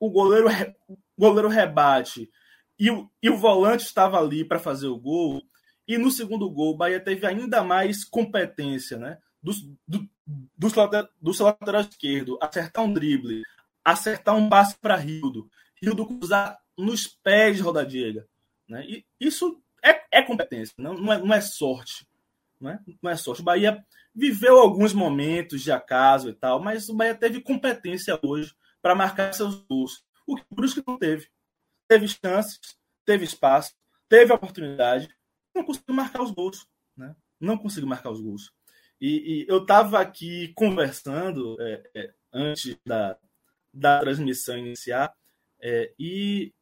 o 0.00 0.10
goleiro, 0.10 0.48
o 0.88 0.96
goleiro 1.16 1.48
rebate 1.48 2.28
e 2.78 2.90
o, 2.90 3.08
e 3.22 3.28
o 3.28 3.36
volante 3.36 3.84
estava 3.84 4.18
ali 4.18 4.42
para 4.42 4.58
fazer 4.58 4.88
o 4.88 4.98
gol, 4.98 5.42
e 5.86 5.98
no 5.98 6.10
segundo 6.10 6.48
gol 6.48 6.72
o 6.72 6.76
Bahia 6.76 6.98
teve 6.98 7.26
ainda 7.26 7.62
mais 7.62 8.04
competência 8.04 8.96
né? 8.96 9.18
do, 9.42 9.52
do, 9.86 10.08
do, 11.20 11.34
seu 11.34 11.46
lateral 11.46 11.82
esquerdo, 11.82 12.38
acertar 12.40 12.82
um 12.82 12.92
drible, 12.92 13.42
acertar 13.84 14.34
um 14.34 14.48
passe 14.48 14.78
para 14.78 14.96
Rildo, 14.96 15.50
Rildo 15.82 16.06
cruzar 16.06 16.58
nos 16.76 17.06
pés 17.06 17.56
de 17.56 17.62
Rodadiega. 17.62 18.26
Né? 18.66 18.84
E 18.86 19.04
isso 19.20 19.62
é, 19.84 20.00
é 20.10 20.22
competência, 20.22 20.74
não, 20.78 20.94
não, 20.94 21.12
é, 21.12 21.18
não 21.18 21.34
é 21.34 21.40
sorte. 21.40 22.06
Não 22.58 22.70
é, 22.70 22.78
não 23.02 23.10
é 23.10 23.16
sorte. 23.16 23.40
O 23.40 23.44
Bahia 23.44 23.82
viveu 24.14 24.58
alguns 24.58 24.92
momentos 24.92 25.62
de 25.62 25.72
acaso 25.72 26.28
e 26.28 26.32
tal, 26.32 26.62
mas 26.62 26.88
o 26.88 26.94
Bahia 26.94 27.14
teve 27.14 27.40
competência 27.40 28.18
hoje 28.22 28.54
para 28.82 28.94
marcar 28.94 29.32
seus 29.32 29.56
gols. 29.66 30.04
O 30.26 30.36
que 30.36 30.42
o 30.50 30.54
Brusque 30.54 30.82
não 30.86 30.98
teve. 30.98 31.28
Teve 31.88 32.06
chances, 32.08 32.58
teve 33.04 33.24
espaço, 33.24 33.74
teve 34.08 34.32
oportunidade, 34.32 35.08
não 35.54 35.64
conseguiu 35.64 35.94
marcar 35.94 36.22
os 36.22 36.30
gols. 36.30 36.66
Né? 36.96 37.14
Não 37.40 37.58
conseguiu 37.58 37.88
marcar 37.88 38.10
os 38.10 38.20
gols. 38.20 38.52
E, 39.00 39.42
e 39.42 39.46
eu 39.48 39.62
estava 39.62 39.98
aqui 40.00 40.52
conversando 40.54 41.56
é, 41.60 41.90
é, 41.94 42.14
antes 42.32 42.76
da, 42.84 43.16
da 43.72 44.00
transmissão 44.00 44.58
iniciar 44.58 45.14
é, 45.60 45.92
e 45.98 46.52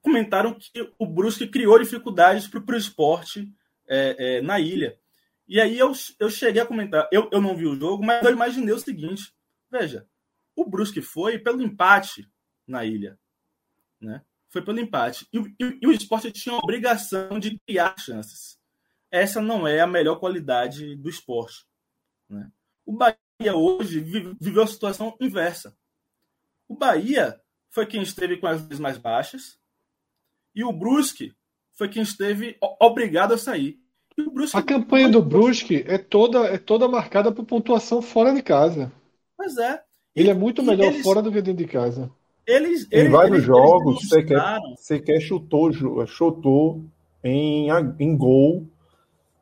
comentaram 0.00 0.54
que 0.54 0.92
o 0.98 1.06
Brusque 1.06 1.46
criou 1.46 1.78
dificuldades 1.78 2.46
para 2.46 2.74
o 2.74 2.78
esporte 2.78 3.52
é, 3.88 4.16
é, 4.18 4.40
na 4.40 4.60
ilha. 4.60 4.98
E 5.48 5.60
aí 5.60 5.78
eu, 5.78 5.92
eu 6.18 6.30
cheguei 6.30 6.62
a 6.62 6.66
comentar, 6.66 7.08
eu, 7.12 7.28
eu 7.32 7.40
não 7.40 7.56
vi 7.56 7.66
o 7.66 7.76
jogo, 7.76 8.04
mas 8.04 8.24
eu 8.24 8.32
imaginei 8.32 8.74
o 8.74 8.78
seguinte: 8.78 9.32
veja, 9.70 10.06
o 10.56 10.64
Brusque 10.64 11.02
foi 11.02 11.38
pelo 11.38 11.62
empate 11.62 12.28
na 12.66 12.84
ilha. 12.84 13.18
Né? 14.00 14.24
Foi 14.48 14.62
pelo 14.62 14.80
empate. 14.80 15.28
E, 15.32 15.38
e, 15.38 15.78
e 15.82 15.86
o 15.86 15.92
esporte 15.92 16.32
tinha 16.32 16.54
a 16.54 16.58
obrigação 16.58 17.38
de 17.38 17.58
criar 17.60 17.94
chances. 17.98 18.58
Essa 19.10 19.40
não 19.40 19.68
é 19.68 19.80
a 19.80 19.86
melhor 19.86 20.18
qualidade 20.18 20.96
do 20.96 21.08
esporte. 21.08 21.66
Né? 22.28 22.50
O 22.84 22.92
Bahia 22.92 23.54
hoje 23.54 24.00
viveu 24.00 24.62
a 24.62 24.66
situação 24.66 25.16
inversa. 25.20 25.76
O 26.66 26.74
Bahia 26.74 27.40
foi 27.70 27.86
quem 27.86 28.02
esteve 28.02 28.38
com 28.38 28.46
as 28.46 28.62
vezes 28.62 28.80
mais 28.80 28.96
baixas 28.96 29.58
e 30.54 30.64
o 30.64 30.72
Brusque 30.72 31.36
foi 31.76 31.88
quem 31.88 32.02
esteve 32.02 32.56
obrigado 32.80 33.34
a 33.34 33.38
sair. 33.38 33.78
a 34.54 34.62
campanha 34.62 35.10
do 35.10 35.22
Brusque 35.22 35.84
é 35.86 35.98
toda, 35.98 36.46
é 36.46 36.56
toda 36.56 36.88
marcada 36.88 37.30
por 37.30 37.44
pontuação 37.44 38.00
fora 38.00 38.34
de 38.34 38.42
casa. 38.42 38.90
Pois 39.36 39.58
é. 39.58 39.85
Ele 40.16 40.30
é 40.30 40.34
muito 40.34 40.62
melhor 40.62 40.92
eles, 40.92 41.02
fora 41.02 41.20
do 41.20 41.30
que 41.30 41.42
dentro 41.42 41.62
de 41.62 41.70
casa. 41.70 42.10
Eles, 42.46 42.88
em 42.90 43.08
vários 43.10 43.36
eles, 43.36 43.46
jogos, 43.46 43.96
eles 43.96 44.08
Sequer, 44.08 44.60
Sequer 44.78 45.20
chutou, 45.20 45.70
chutou 46.06 46.82
em, 47.22 47.68
em 48.00 48.16
gol 48.16 48.66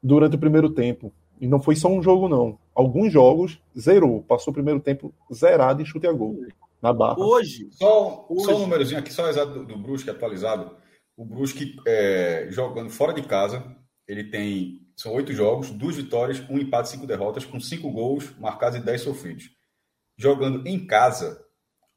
durante 0.03 0.35
o 0.35 0.39
primeiro 0.39 0.69
tempo. 0.69 1.13
E 1.41 1.47
não 1.47 1.61
foi 1.61 1.77
só 1.77 1.89
um 1.89 2.03
jogo, 2.03 2.29
não. 2.29 2.59
Alguns 2.75 3.13
jogos 3.13 3.61
zerou. 3.79 4.23
Passou 4.23 4.51
o 4.51 4.55
primeiro 4.55 4.81
tempo 4.81 5.15
zerado 5.33 5.81
em 5.81 5.85
chute 5.85 6.07
a 6.07 6.13
gol. 6.13 6.45
Na 6.83 6.93
barra. 6.93 7.19
Hoje. 7.19 7.69
Só, 7.71 8.27
hoje. 8.29 8.45
só 8.45 8.57
um 8.57 8.61
númerozinho 8.61 8.99
aqui, 8.99 9.13
só 9.13 9.29
exato 9.29 9.53
do, 9.53 9.65
do 9.65 9.79
Brusque 9.79 10.11
atualizado. 10.11 10.77
O 11.17 11.25
Brusque 11.25 11.77
é, 11.87 12.49
jogando 12.51 12.91
fora 12.91 13.13
de 13.13 13.23
casa, 13.23 13.65
ele 14.09 14.25
tem. 14.25 14.81
São 14.97 15.13
oito 15.13 15.33
jogos, 15.33 15.71
duas 15.71 15.97
vitórias, 15.97 16.43
um 16.49 16.59
empate, 16.59 16.89
cinco 16.89 17.07
derrotas, 17.07 17.45
com 17.45 17.59
cinco 17.59 17.91
gols 17.91 18.33
marcados 18.39 18.79
e 18.79 18.83
dez 18.83 19.01
sofridos. 19.01 19.51
Jogando 20.17 20.67
em 20.67 20.87
casa, 20.87 21.45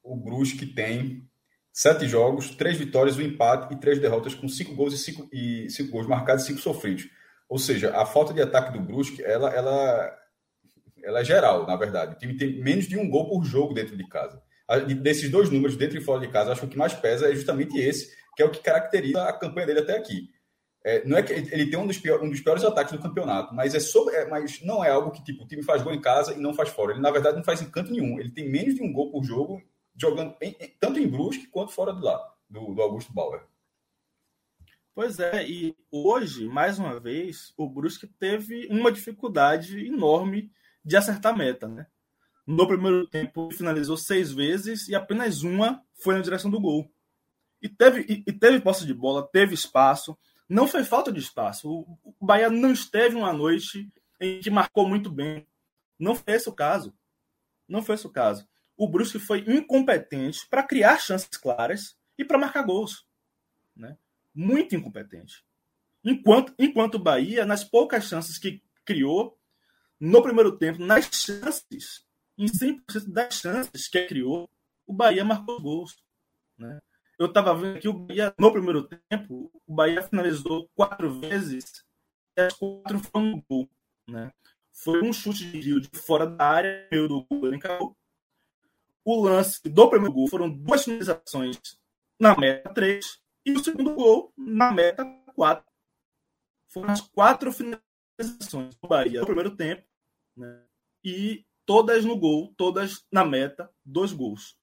o 0.03 0.15
Brusque 0.15 0.65
tem 0.65 1.27
sete 1.71 2.07
jogos, 2.07 2.49
três 2.51 2.77
vitórias, 2.77 3.17
um 3.17 3.21
empate 3.21 3.73
e 3.73 3.79
três 3.79 3.99
derrotas, 3.99 4.33
com 4.33 4.47
cinco 4.49 4.73
gols 4.73 4.93
e 4.93 4.97
cinco, 4.97 5.29
e 5.31 5.69
cinco 5.69 5.91
gols 5.91 6.07
marcados 6.07 6.43
e 6.43 6.47
cinco 6.47 6.59
sofridos. 6.59 7.07
Ou 7.47 7.59
seja, 7.59 7.95
a 7.95 8.05
falta 8.05 8.33
de 8.33 8.41
ataque 8.41 8.73
do 8.73 8.81
Brusque, 8.81 9.23
ela, 9.23 9.49
ela, 9.53 10.17
ela 11.03 11.19
é 11.19 11.23
geral, 11.23 11.67
na 11.67 11.75
verdade. 11.75 12.15
O 12.15 12.17
time 12.17 12.35
tem 12.35 12.59
menos 12.61 12.87
de 12.87 12.97
um 12.97 13.09
gol 13.09 13.29
por 13.29 13.43
jogo 13.45 13.73
dentro 13.73 13.95
de 13.95 14.07
casa. 14.07 14.41
Desses 15.01 15.29
dois 15.29 15.49
números, 15.49 15.77
dentro 15.77 15.97
e 15.97 16.03
fora 16.03 16.19
de 16.19 16.31
casa, 16.31 16.51
acho 16.51 16.61
que 16.61 16.67
o 16.67 16.69
que 16.69 16.77
mais 16.77 16.93
pesa 16.93 17.29
é 17.29 17.35
justamente 17.35 17.77
esse, 17.77 18.11
que 18.35 18.41
é 18.41 18.45
o 18.45 18.51
que 18.51 18.61
caracteriza 18.61 19.23
a 19.23 19.33
campanha 19.33 19.67
dele 19.67 19.79
até 19.79 19.97
aqui. 19.97 20.29
É, 20.83 21.03
não 21.05 21.17
é 21.17 21.23
que 21.23 21.33
ele 21.33 21.69
tem 21.69 21.77
um 21.77 21.87
dos, 21.87 21.97
piores, 21.97 22.25
um 22.25 22.29
dos 22.29 22.39
piores 22.39 22.63
ataques 22.63 22.93
do 22.93 23.01
campeonato, 23.01 23.53
mas 23.53 23.75
é 23.75 23.79
sobre, 23.79 24.15
é, 24.15 24.25
mas 24.27 24.61
não 24.61 24.83
é 24.83 24.89
algo 24.89 25.11
que 25.11 25.23
tipo 25.23 25.43
o 25.43 25.47
time 25.47 25.61
faz 25.63 25.81
gol 25.81 25.93
em 25.93 26.01
casa 26.01 26.33
e 26.33 26.39
não 26.39 26.53
faz 26.53 26.69
fora. 26.69 26.93
Ele 26.93 27.01
na 27.01 27.11
verdade 27.11 27.35
não 27.35 27.43
faz 27.43 27.61
em 27.61 27.69
canto 27.69 27.91
nenhum. 27.91 28.19
Ele 28.19 28.31
tem 28.31 28.49
menos 28.49 28.75
de 28.75 28.83
um 28.83 28.93
gol 28.93 29.11
por 29.11 29.23
jogo 29.23 29.61
jogando 29.95 30.35
em, 30.41 30.53
tanto 30.79 30.99
em 30.99 31.07
Brusque 31.07 31.47
quanto 31.47 31.71
fora 31.71 31.93
de 31.93 32.01
lá 32.01 32.19
do, 32.49 32.73
do 32.73 32.81
Augusto 32.81 33.13
Bauer. 33.13 33.41
Pois 34.93 35.19
é, 35.19 35.47
e 35.47 35.75
hoje, 35.91 36.47
mais 36.47 36.79
uma 36.79 36.99
vez, 36.99 37.53
o 37.55 37.69
Brusque 37.69 38.07
teve 38.07 38.67
uma 38.67 38.91
dificuldade 38.91 39.85
enorme 39.85 40.51
de 40.83 40.95
acertar 40.95 41.33
a 41.33 41.37
meta, 41.37 41.67
né? 41.67 41.85
No 42.47 42.65
primeiro 42.67 43.05
tempo, 43.05 43.51
finalizou 43.51 43.97
seis 43.97 44.31
vezes 44.31 44.87
e 44.87 44.95
apenas 44.95 45.43
uma 45.43 45.83
foi 46.01 46.15
na 46.15 46.21
direção 46.21 46.49
do 46.49 46.59
gol. 46.59 46.89
E 47.61 47.67
teve, 47.67 48.05
e, 48.07 48.23
e 48.25 48.33
teve 48.33 48.61
posse 48.61 48.85
de 48.85 48.93
bola, 48.93 49.27
teve 49.27 49.53
espaço. 49.53 50.17
Não 50.49 50.67
foi 50.67 50.83
falta 50.83 51.11
de 51.11 51.19
espaço. 51.19 51.69
O, 51.69 52.25
Bahia 52.25 52.49
não 52.49 52.71
esteve 52.71 53.15
uma 53.15 53.33
noite 53.33 53.91
em 54.19 54.39
que 54.39 54.49
marcou 54.49 54.87
muito 54.87 55.09
bem. 55.09 55.45
Não 55.99 56.15
foi 56.15 56.33
esse 56.35 56.47
o 56.47 56.53
caso. 56.53 56.95
Não 57.67 57.81
foi 57.81 57.95
esse 57.95 58.07
o 58.07 58.11
caso. 58.11 58.47
O 58.77 58.87
Brusque 58.87 59.19
foi 59.19 59.39
incompetente 59.39 60.47
para 60.49 60.63
criar 60.63 60.99
chances 60.99 61.29
claras 61.37 61.97
e 62.17 62.23
para 62.23 62.37
marcar 62.37 62.63
gols. 62.63 63.05
Né? 63.75 63.97
Muito 64.33 64.75
incompetente. 64.75 65.43
Enquanto, 66.03 66.53
enquanto 66.57 66.95
o 66.95 67.03
Bahia, 67.03 67.45
nas 67.45 67.63
poucas 67.63 68.05
chances 68.05 68.37
que 68.37 68.63
criou, 68.85 69.37
no 69.99 70.21
primeiro 70.21 70.57
tempo, 70.57 70.79
nas 70.79 71.05
chances, 71.11 72.05
em 72.37 72.45
100% 72.45 73.09
das 73.11 73.33
chances 73.33 73.87
que 73.87 74.05
criou, 74.05 74.49
o 74.85 74.93
Bahia 74.93 75.25
marcou 75.25 75.61
gols. 75.61 75.97
Né? 76.57 76.79
Eu 77.17 77.25
estava 77.25 77.55
vendo 77.55 77.77
aqui 77.77 77.87
o 77.87 77.93
Bahia, 77.93 78.33
no 78.37 78.51
primeiro 78.51 78.87
tempo, 79.09 79.51
o 79.65 79.73
Bahia 79.73 80.03
finalizou 80.03 80.69
quatro 80.75 81.19
vezes 81.19 81.83
e 82.37 82.41
as 82.41 82.53
quatro 82.53 82.99
foram 82.99 83.25
no 83.25 83.41
gol. 83.49 83.69
Né? 84.07 84.31
Foi 84.71 85.01
um 85.03 85.11
chute 85.11 85.49
de 85.49 85.59
Rio 85.59 85.81
de 85.81 85.89
fora 85.97 86.27
da 86.27 86.45
área, 86.45 86.87
meio 86.91 87.07
do 87.07 87.23
gol. 87.23 87.97
O 89.03 89.23
lance 89.23 89.67
do 89.67 89.89
primeiro 89.89 90.13
gol 90.13 90.27
foram 90.27 90.49
duas 90.49 90.83
finalizações 90.83 91.57
na 92.19 92.37
meta 92.37 92.71
3 92.71 93.19
e 93.45 93.53
o 93.53 93.63
segundo 93.63 93.95
gol 93.95 94.31
na 94.37 94.71
meta 94.71 95.03
4. 95.33 95.65
Foram 96.67 96.91
as 96.91 97.01
quatro 97.01 97.51
finalizações 97.51 98.75
do 98.75 98.87
Bahia 98.87 99.21
no 99.21 99.25
primeiro 99.25 99.55
tempo 99.55 99.83
né? 100.35 100.63
e 101.03 101.45
todas 101.65 102.05
no 102.05 102.15
gol, 102.15 102.53
todas 102.55 103.05
na 103.11 103.25
meta, 103.25 103.73
dois 103.83 104.11
gols. 104.13 104.55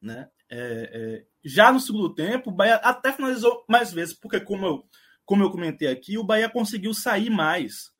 Né? 0.00 0.28
É, 0.54 0.90
é, 0.92 1.26
já 1.42 1.72
no 1.72 1.80
segundo 1.80 2.14
tempo, 2.14 2.50
o 2.50 2.54
Bahia 2.54 2.74
até 2.76 3.10
finalizou 3.10 3.64
mais 3.66 3.90
vezes, 3.90 4.12
porque, 4.12 4.38
como 4.38 4.66
eu, 4.66 4.86
como 5.24 5.42
eu 5.42 5.50
comentei 5.50 5.88
aqui, 5.88 6.18
o 6.18 6.24
Bahia 6.24 6.48
conseguiu 6.48 6.92
sair 6.92 7.30
mais. 7.30 7.90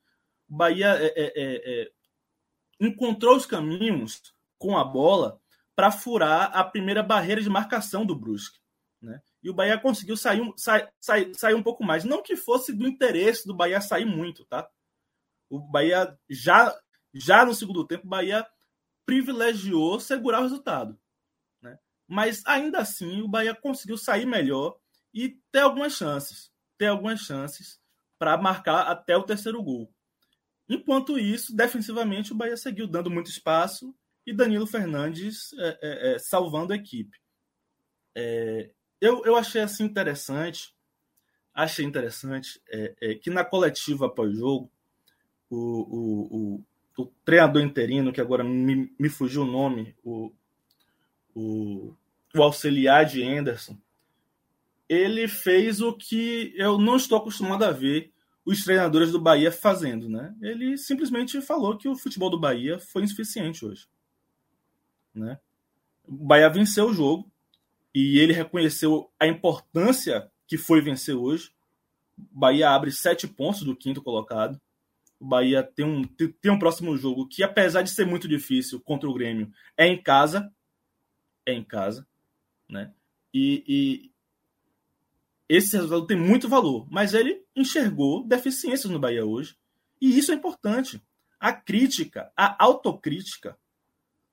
O 0.47 0.55
Bahia 0.55 0.89
é, 0.99 1.07
é, 1.15 1.33
é, 1.35 1.81
é 1.81 1.91
encontrou 2.79 3.35
os 3.35 3.47
caminhos 3.47 4.21
com 4.59 4.77
a 4.77 4.83
bola 4.83 5.41
para 5.75 5.91
furar 5.91 6.55
a 6.55 6.63
primeira 6.63 7.01
barreira 7.01 7.41
de 7.41 7.49
marcação 7.49 8.05
do 8.05 8.15
Brusque. 8.15 8.59
Né? 9.01 9.19
E 9.41 9.49
o 9.49 9.53
Bahia 9.53 9.79
conseguiu 9.79 10.15
sair, 10.15 10.53
sair, 10.55 10.87
sair, 10.99 11.33
sair 11.33 11.55
um 11.55 11.63
pouco 11.63 11.83
mais. 11.83 12.03
Não 12.03 12.21
que 12.21 12.35
fosse 12.35 12.71
do 12.71 12.87
interesse 12.87 13.47
do 13.47 13.55
Bahia 13.55 13.81
sair 13.81 14.05
muito, 14.05 14.45
tá? 14.45 14.69
O 15.49 15.59
Bahia 15.59 16.15
já, 16.29 16.73
já 17.11 17.43
no 17.43 17.55
segundo 17.55 17.85
tempo, 17.85 18.05
o 18.05 18.09
Bahia 18.09 18.45
privilegiou 19.07 19.99
segurar 19.99 20.39
o 20.39 20.43
resultado. 20.43 20.99
Mas 22.07 22.43
ainda 22.45 22.79
assim, 22.79 23.21
o 23.21 23.27
Bahia 23.27 23.55
conseguiu 23.55 23.97
sair 23.97 24.25
melhor 24.25 24.77
e 25.13 25.37
ter 25.51 25.59
algumas 25.59 25.93
chances. 25.93 26.51
Ter 26.77 26.87
algumas 26.87 27.21
chances 27.21 27.79
para 28.17 28.37
marcar 28.37 28.87
até 28.87 29.15
o 29.17 29.23
terceiro 29.23 29.61
gol. 29.61 29.93
Enquanto 30.69 31.19
isso, 31.19 31.55
defensivamente, 31.55 32.31
o 32.31 32.35
Bahia 32.35 32.55
seguiu 32.55 32.87
dando 32.87 33.11
muito 33.11 33.29
espaço 33.29 33.93
e 34.25 34.33
Danilo 34.33 34.65
Fernandes 34.65 35.51
é, 35.53 35.79
é, 35.81 36.13
é, 36.13 36.19
salvando 36.19 36.73
a 36.73 36.75
equipe. 36.75 37.17
É, 38.15 38.69
eu, 39.01 39.23
eu 39.25 39.35
achei 39.35 39.61
assim 39.61 39.83
interessante, 39.83 40.73
achei 41.53 41.85
interessante 41.85 42.61
é, 42.69 42.95
é, 43.01 43.15
que 43.15 43.29
na 43.29 43.43
coletiva 43.43 44.05
após 44.05 44.35
jogo, 44.35 44.71
o, 45.49 45.57
o, 45.57 46.37
o, 46.97 47.01
o, 47.03 47.05
treinador 47.25 47.61
interino, 47.61 48.13
que 48.13 48.21
agora 48.21 48.43
me, 48.43 48.93
me 48.97 49.09
fugiu 49.09 49.41
o 49.41 49.51
nome, 49.51 49.95
o, 50.03 50.33
o, 51.35 51.93
o 52.35 52.43
auxiliar 52.43 53.05
de 53.05 53.23
Anderson, 53.23 53.77
ele 54.87 55.27
fez 55.27 55.81
o 55.81 55.93
que 55.93 56.53
eu 56.55 56.77
não 56.77 56.95
estou 56.95 57.17
acostumado 57.17 57.63
a 57.63 57.71
ver 57.71 58.11
os 58.45 58.63
treinadores 58.63 59.11
do 59.11 59.21
Bahia 59.21 59.51
fazendo, 59.51 60.09
né? 60.09 60.35
Ele 60.41 60.77
simplesmente 60.77 61.39
falou 61.41 61.77
que 61.77 61.87
o 61.87 61.95
futebol 61.95 62.29
do 62.29 62.39
Bahia 62.39 62.77
foi 62.77 63.03
insuficiente 63.03 63.65
hoje, 63.65 63.87
né? 65.13 65.39
O 66.05 66.25
Bahia 66.25 66.49
venceu 66.49 66.87
o 66.87 66.93
jogo 66.93 67.31
e 67.95 68.19
ele 68.19 68.33
reconheceu 68.33 69.09
a 69.19 69.25
importância 69.25 70.29
que 70.45 70.57
foi 70.57 70.81
vencer 70.81 71.15
hoje. 71.15 71.51
O 72.17 72.39
Bahia 72.39 72.69
abre 72.69 72.91
sete 72.91 73.27
pontos 73.27 73.63
do 73.63 73.75
quinto 73.75 74.01
colocado. 74.01 74.59
O 75.19 75.25
Bahia 75.25 75.63
tem 75.63 75.85
um, 75.85 76.03
tem 76.03 76.51
um 76.51 76.59
próximo 76.59 76.97
jogo 76.97 77.27
que, 77.27 77.43
apesar 77.43 77.81
de 77.81 77.91
ser 77.91 78.05
muito 78.05 78.27
difícil 78.27 78.81
contra 78.81 79.09
o 79.09 79.13
Grêmio, 79.13 79.49
é 79.77 79.87
em 79.87 80.01
casa 80.01 80.51
é 81.45 81.53
em 81.53 81.63
casa, 81.63 82.07
né? 82.69 82.93
E, 83.33 83.63
e 83.67 84.11
esse 85.49 85.75
resultado 85.75 86.07
tem 86.07 86.17
muito 86.17 86.47
valor, 86.47 86.87
mas 86.89 87.13
ele 87.13 87.43
enxergou 87.55 88.23
deficiências 88.23 88.91
no 88.91 88.99
Bahia 88.99 89.25
hoje, 89.25 89.57
e 90.01 90.17
isso 90.17 90.31
é 90.31 90.35
importante. 90.35 91.01
A 91.39 91.51
crítica, 91.51 92.31
a 92.35 92.63
autocrítica, 92.63 93.57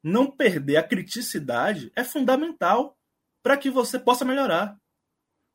não 0.02 0.30
perder 0.30 0.76
a 0.76 0.82
criticidade 0.82 1.92
é 1.94 2.04
fundamental 2.04 2.96
para 3.42 3.56
que 3.56 3.70
você 3.70 3.98
possa 3.98 4.24
melhorar, 4.24 4.78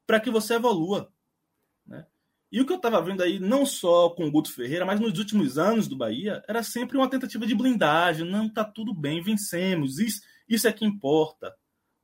para 0.05 0.19
que 0.19 0.29
você 0.29 0.55
evolua. 0.55 1.11
Né? 1.85 2.05
E 2.51 2.61
o 2.61 2.65
que 2.65 2.71
eu 2.71 2.77
estava 2.77 3.01
vendo 3.01 3.21
aí, 3.21 3.39
não 3.39 3.65
só 3.65 4.09
com 4.09 4.25
o 4.25 4.31
Guto 4.31 4.51
Ferreira, 4.51 4.85
mas 4.85 4.99
nos 4.99 5.17
últimos 5.17 5.57
anos 5.57 5.87
do 5.87 5.97
Bahia, 5.97 6.43
era 6.47 6.61
sempre 6.63 6.97
uma 6.97 7.09
tentativa 7.09 7.45
de 7.45 7.55
blindagem. 7.55 8.29
Não, 8.29 8.47
tá 8.47 8.63
tudo 8.63 8.93
bem, 8.93 9.21
vencemos. 9.21 9.99
Isso, 9.99 10.21
Isso 10.47 10.67
é 10.67 10.73
que 10.73 10.85
importa, 10.85 11.55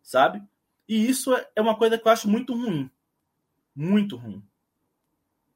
sabe? 0.01 0.41
E 0.87 1.09
isso 1.09 1.33
é, 1.33 1.47
é 1.55 1.61
uma 1.61 1.77
coisa 1.77 1.97
que 1.97 2.07
eu 2.07 2.11
acho 2.11 2.29
muito 2.29 2.53
ruim. 2.53 2.89
Muito 3.75 4.15
ruim. 4.17 4.43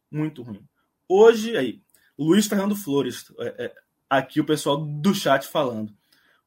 Muito 0.10 0.41
ruim. 0.41 0.65
Hoje, 1.08 1.58
aí, 1.58 1.82
Luiz 2.17 2.48
Fernando 2.48 2.76
Flores, 2.76 3.32
é, 3.39 3.65
é, 3.65 3.76
aqui 4.10 4.39
o 4.39 4.45
pessoal 4.45 4.78
do 4.78 5.13
chat 5.13 5.45
falando. 5.48 5.93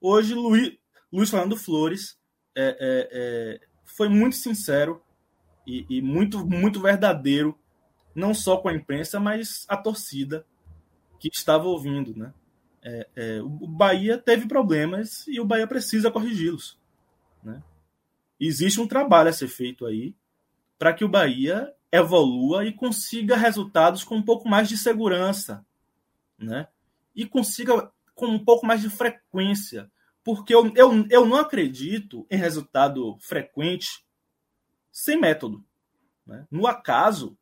Hoje, 0.01 0.35
Luiz, 0.35 0.77
Luiz 1.12 1.31
Fernando 1.31 1.57
Flores 1.57 2.18
é, 2.55 2.68
é, 2.81 3.09
é, 3.12 3.61
foi 3.85 4.09
muito 4.09 4.37
sincero 4.37 5.03
e, 5.66 5.85
e, 5.88 6.03
muito, 6.03 6.46
muito 6.46 6.81
verdadeiro, 6.81 7.59
não 8.14 8.33
só 8.33 8.57
com 8.57 8.68
a 8.68 8.74
imprensa, 8.74 9.20
mas 9.20 9.64
a 9.68 9.77
torcida 9.77 10.46
que 11.20 11.29
estava 11.33 11.66
ouvindo. 11.66 12.16
Né? 12.16 12.33
É, 12.88 13.09
é, 13.16 13.42
o 13.42 13.66
Bahia 13.66 14.16
teve 14.16 14.48
problemas 14.48 15.27
e 15.29 15.38
o 15.38 15.44
Bahia 15.44 15.66
precisa 15.66 16.11
corrigi-los. 16.11 16.79
Né? 17.42 17.62
Existe 18.40 18.81
um 18.81 18.88
trabalho 18.88 19.29
a 19.29 19.33
ser 19.33 19.48
feito 19.48 19.85
aí 19.85 20.14
para 20.79 20.94
que 20.94 21.05
o 21.05 21.09
Bahia 21.09 21.70
evolua 21.92 22.64
e 22.64 22.72
consiga 22.72 23.37
resultados 23.37 24.05
com 24.05 24.16
um 24.16 24.22
pouco 24.22 24.48
mais 24.48 24.68
de 24.68 24.79
segurança, 24.79 25.64
né? 26.38 26.68
E 27.14 27.27
consiga 27.27 27.90
com 28.14 28.27
um 28.27 28.42
pouco 28.42 28.64
mais 28.64 28.81
de 28.81 28.88
frequência, 28.88 29.90
porque 30.22 30.55
eu, 30.55 30.72
eu, 30.74 31.07
eu 31.11 31.27
não 31.27 31.37
acredito 31.37 32.27
em 32.31 32.37
resultado 32.37 33.16
frequente 33.20 34.05
sem 34.90 35.18
método. 35.20 35.64
Né? 36.27 36.46
No 36.51 36.66
acaso, 36.66 37.37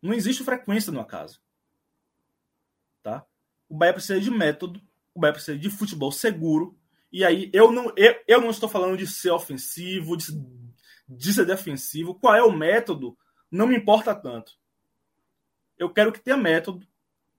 não 0.00 0.12
existe 0.12 0.42
frequência 0.42 0.90
no 0.90 1.00
acaso. 1.00 1.40
O 3.72 3.74
Bahia 3.74 3.94
precisa 3.94 4.20
de 4.20 4.30
método, 4.30 4.82
o 5.14 5.20
Bahia 5.20 5.32
precisa 5.32 5.56
de 5.56 5.70
futebol 5.70 6.12
seguro, 6.12 6.78
e 7.10 7.24
aí 7.24 7.48
eu 7.54 7.72
não, 7.72 7.90
eu, 7.96 8.22
eu 8.28 8.38
não 8.38 8.50
estou 8.50 8.68
falando 8.68 8.98
de 8.98 9.06
ser 9.06 9.30
ofensivo, 9.30 10.14
de, 10.14 10.26
de 11.08 11.32
ser 11.32 11.46
defensivo. 11.46 12.14
Qual 12.14 12.34
é 12.34 12.42
o 12.42 12.52
método? 12.52 13.16
Não 13.50 13.66
me 13.66 13.74
importa 13.74 14.14
tanto. 14.14 14.52
Eu 15.78 15.88
quero 15.88 16.12
que 16.12 16.20
tenha 16.20 16.36
método 16.36 16.86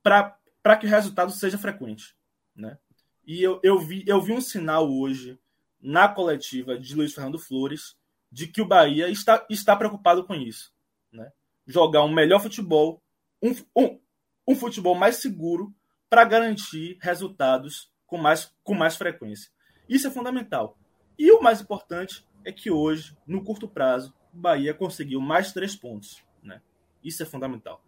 para 0.02 0.76
que 0.76 0.88
o 0.88 0.90
resultado 0.90 1.32
seja 1.32 1.56
frequente. 1.56 2.16
Né? 2.56 2.80
E 3.28 3.44
eu, 3.44 3.60
eu, 3.62 3.78
vi, 3.78 4.04
eu 4.08 4.20
vi 4.20 4.34
um 4.34 4.42
sinal 4.42 4.92
hoje 4.92 5.40
na 5.80 6.08
coletiva 6.08 6.80
de 6.80 6.96
Luiz 6.96 7.14
Fernando 7.14 7.38
Flores 7.38 7.96
de 8.32 8.48
que 8.48 8.60
o 8.60 8.68
Bahia 8.68 9.08
está, 9.08 9.46
está 9.52 9.76
preocupado 9.76 10.24
com 10.26 10.34
isso. 10.34 10.74
Né? 11.12 11.32
Jogar 11.68 12.04
um 12.04 12.12
melhor 12.12 12.42
futebol, 12.42 13.04
um, 13.40 13.54
um, 13.76 14.00
um 14.48 14.56
futebol 14.56 14.96
mais 14.96 15.18
seguro 15.18 15.72
para 16.14 16.26
garantir 16.26 16.96
resultados 17.02 17.92
com 18.06 18.20
mais, 18.20 18.54
com 18.64 18.76
mais 18.76 18.96
frequência. 18.96 19.50
Isso 19.90 20.06
é 20.06 20.12
fundamental. 20.12 20.78
E 21.18 21.32
o 21.32 21.42
mais 21.42 21.60
importante 21.60 22.24
é 22.46 22.52
que 22.52 22.70
hoje, 22.70 23.18
no 23.26 23.44
curto 23.44 23.68
prazo, 23.68 24.14
o 24.32 24.38
Bahia 24.38 24.76
conseguiu 24.76 25.20
mais 25.20 25.52
três 25.52 25.76
pontos. 25.76 26.24
Né? 26.44 26.62
Isso 27.04 27.24
é 27.24 27.26
fundamental. 27.26 27.82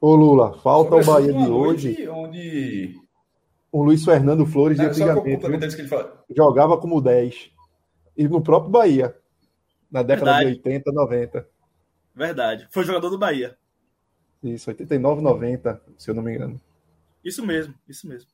Ô 0.00 0.14
Lula, 0.14 0.56
falta 0.60 0.94
o 0.94 1.04
Bahia 1.04 1.32
de 1.32 1.50
hoje. 1.50 2.08
Onde... 2.08 2.94
O 3.72 3.82
Luiz 3.82 4.04
Fernando 4.04 4.46
Flores 4.46 4.78
de 4.78 4.84
antigamente 4.84 5.42
jogava 6.30 6.78
como 6.78 7.00
10. 7.00 7.50
E 8.16 8.28
no 8.28 8.40
próprio 8.40 8.70
Bahia. 8.70 9.16
Na 9.90 10.04
década 10.04 10.36
Verdade. 10.38 10.62
de 10.62 10.68
80, 10.68 10.92
90. 10.92 11.48
Verdade. 12.14 12.68
Foi 12.70 12.84
jogador 12.84 13.10
do 13.10 13.18
Bahia. 13.18 13.58
Isso, 14.44 14.68
89, 14.68 15.22
90, 15.22 15.82
se 15.96 16.10
eu 16.10 16.14
não 16.14 16.22
me 16.22 16.34
engano. 16.34 16.60
Isso 17.24 17.44
mesmo, 17.44 17.74
isso 17.88 18.06
mesmo. 18.06 18.28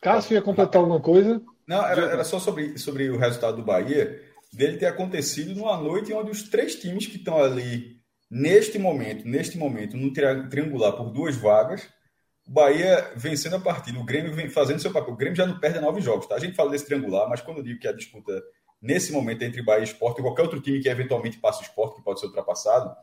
Cássio 0.00 0.34
ia 0.34 0.42
completar 0.42 0.80
alguma 0.80 1.00
coisa? 1.00 1.42
Não, 1.66 1.84
era, 1.84 2.02
era, 2.02 2.24
só 2.24 2.38
sobre, 2.38 2.78
sobre 2.78 3.10
o 3.10 3.18
resultado 3.18 3.56
do 3.56 3.64
Bahia, 3.64 4.22
dele 4.52 4.78
ter 4.78 4.86
acontecido 4.86 5.56
numa 5.56 5.76
noite 5.76 6.12
onde 6.12 6.30
os 6.30 6.44
três 6.44 6.76
times 6.76 7.08
que 7.08 7.16
estão 7.16 7.36
ali, 7.42 8.00
neste 8.30 8.78
momento, 8.78 9.26
neste 9.26 9.58
momento, 9.58 9.96
no 9.96 10.12
triangular 10.12 10.92
por 10.92 11.10
duas 11.10 11.34
vagas, 11.36 11.88
o 12.46 12.52
Bahia 12.52 13.10
vencendo 13.16 13.56
a 13.56 13.60
partida, 13.60 13.98
o 13.98 14.04
Grêmio 14.04 14.32
vem 14.32 14.48
fazendo 14.48 14.78
seu 14.78 14.92
papel. 14.92 15.14
O 15.14 15.16
Grêmio 15.16 15.36
já 15.36 15.44
não 15.44 15.58
perde 15.58 15.80
nove 15.80 16.00
jogos, 16.00 16.28
tá? 16.28 16.36
A 16.36 16.38
gente 16.38 16.54
fala 16.54 16.70
desse 16.70 16.86
triangular, 16.86 17.28
mas 17.28 17.40
quando 17.40 17.58
eu 17.58 17.64
digo 17.64 17.80
que 17.80 17.88
a 17.88 17.92
disputa 17.92 18.40
nesse 18.80 19.10
momento 19.10 19.42
entre 19.42 19.64
Bahia 19.64 19.82
e 19.82 19.88
Sport 19.88 20.18
e 20.18 20.22
qualquer 20.22 20.42
outro 20.42 20.60
time 20.60 20.80
que 20.80 20.88
eventualmente 20.88 21.38
passa 21.38 21.60
o 21.60 21.64
Sport, 21.64 21.96
que 21.96 22.04
pode 22.04 22.20
ser 22.20 22.26
ultrapassado, 22.26 22.94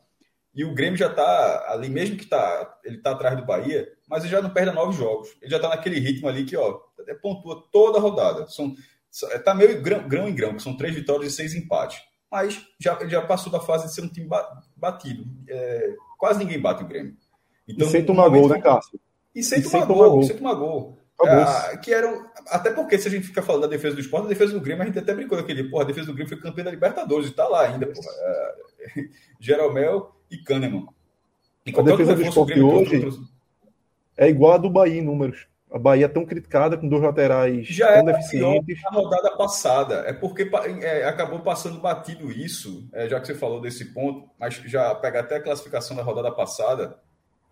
e 0.54 0.64
o 0.64 0.72
Grêmio 0.72 0.96
já 0.96 1.08
está 1.08 1.72
ali, 1.72 1.88
mesmo 1.88 2.16
que 2.16 2.26
tá, 2.26 2.78
ele 2.84 2.98
está 2.98 3.10
atrás 3.10 3.36
do 3.36 3.44
Bahia, 3.44 3.88
mas 4.08 4.22
ele 4.22 4.30
já 4.30 4.40
não 4.40 4.50
perde 4.50 4.72
nove 4.72 4.96
jogos. 4.96 5.34
Ele 5.42 5.50
já 5.50 5.56
está 5.56 5.68
naquele 5.68 5.98
ritmo 5.98 6.28
ali 6.28 6.44
que, 6.44 6.56
ó, 6.56 6.78
pontua 7.20 7.64
toda 7.72 7.98
a 7.98 8.00
rodada. 8.00 8.46
São, 8.46 8.72
tá 9.44 9.52
meio 9.52 9.82
grão, 9.82 10.08
grão 10.08 10.28
em 10.28 10.34
grão, 10.34 10.54
que 10.54 10.62
são 10.62 10.76
três 10.76 10.94
vitórias 10.94 11.32
e 11.32 11.36
seis 11.36 11.54
empates. 11.54 12.00
Mas 12.30 12.64
já, 12.78 12.96
já 13.08 13.22
passou 13.22 13.50
da 13.50 13.58
fase 13.58 13.86
de 13.86 13.94
ser 13.94 14.02
um 14.02 14.08
time 14.08 14.28
batido. 14.76 15.24
É, 15.48 15.94
quase 16.18 16.38
ninguém 16.38 16.60
bate 16.60 16.84
o 16.84 16.86
Grêmio. 16.86 17.16
Então, 17.66 17.88
e 17.88 17.90
sem 17.90 18.04
tomar 18.04 18.28
gol, 18.28 18.48
né, 18.48 18.60
Cássio? 18.60 19.00
E 19.34 19.42
sem, 19.42 19.58
e 19.58 19.62
tomar, 19.62 19.78
sem 19.78 19.86
gol, 19.86 19.96
tomar 19.96 20.08
gol, 20.08 20.22
sem 20.22 20.36
tomar 20.36 20.54
gol. 20.54 20.98
É, 21.22 21.76
que 21.78 21.92
era, 21.92 22.30
até 22.48 22.70
porque 22.70 22.98
se 22.98 23.08
a 23.08 23.10
gente 23.10 23.26
fica 23.26 23.42
falando 23.42 23.62
da 23.62 23.68
defesa 23.68 23.94
do 23.94 24.00
esporte, 24.00 24.26
a 24.26 24.28
defesa 24.28 24.52
do 24.52 24.60
Grêmio, 24.60 24.82
a 24.82 24.86
gente 24.86 24.98
até 24.98 25.14
brincou 25.14 25.38
aquele, 25.38 25.64
porra, 25.64 25.84
a 25.84 25.86
defesa 25.86 26.06
do 26.06 26.14
Grêmio 26.14 26.28
foi 26.28 26.40
campeã 26.40 26.64
da 26.64 26.70
Libertadores, 26.70 27.28
e 27.28 27.32
tá 27.32 27.48
lá 27.48 27.62
ainda, 27.62 27.86
porra. 27.86 28.10
É, 28.10 28.54
Jeromel 29.40 30.13
e 30.30 30.38
Kahneman. 30.38 30.86
E 31.66 31.78
a 31.78 31.82
defesa 31.82 32.14
do 32.14 32.22
esporte 32.22 32.60
hoje 32.60 33.08
é 34.16 34.28
igual 34.28 34.52
a 34.52 34.58
do 34.58 34.70
Bahia 34.70 35.00
em 35.00 35.04
números. 35.04 35.46
A 35.70 35.78
Bahia 35.78 36.04
é 36.04 36.08
tão 36.08 36.24
criticada 36.24 36.76
com 36.76 36.88
dois 36.88 37.02
laterais 37.02 37.66
Já 37.66 37.94
tão 37.94 38.04
deficientes. 38.04 38.80
Na 38.82 38.90
rodada 38.90 39.36
passada. 39.36 39.94
É 40.06 40.12
porque 40.12 40.48
é, 40.80 41.04
acabou 41.04 41.40
passando 41.40 41.80
batido 41.80 42.30
isso, 42.30 42.88
é, 42.92 43.08
já 43.08 43.18
que 43.18 43.26
você 43.26 43.34
falou 43.34 43.60
desse 43.60 43.86
ponto, 43.86 44.30
mas 44.38 44.54
já 44.54 44.94
pega 44.94 45.20
até 45.20 45.36
a 45.36 45.42
classificação 45.42 45.96
da 45.96 46.02
rodada 46.02 46.30
passada. 46.30 47.00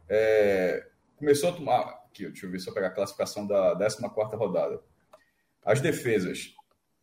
É, 0.09 0.87
começou 1.17 1.49
a 1.49 1.53
tomar. 1.53 1.81
Aqui, 1.81 2.27
deixa 2.27 2.47
eu 2.47 2.51
ver 2.51 2.61
se 2.61 2.69
eu 2.69 2.75
pegar 2.75 2.89
a 2.89 2.95
classificação 2.95 3.47
da 3.47 3.75
14 3.75 4.37
rodada. 4.37 4.81
As 5.65 5.81
defesas. 5.81 6.55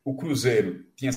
O 0.06 0.16
Cruzeiro 0.16 0.86
tinha 0.96 1.12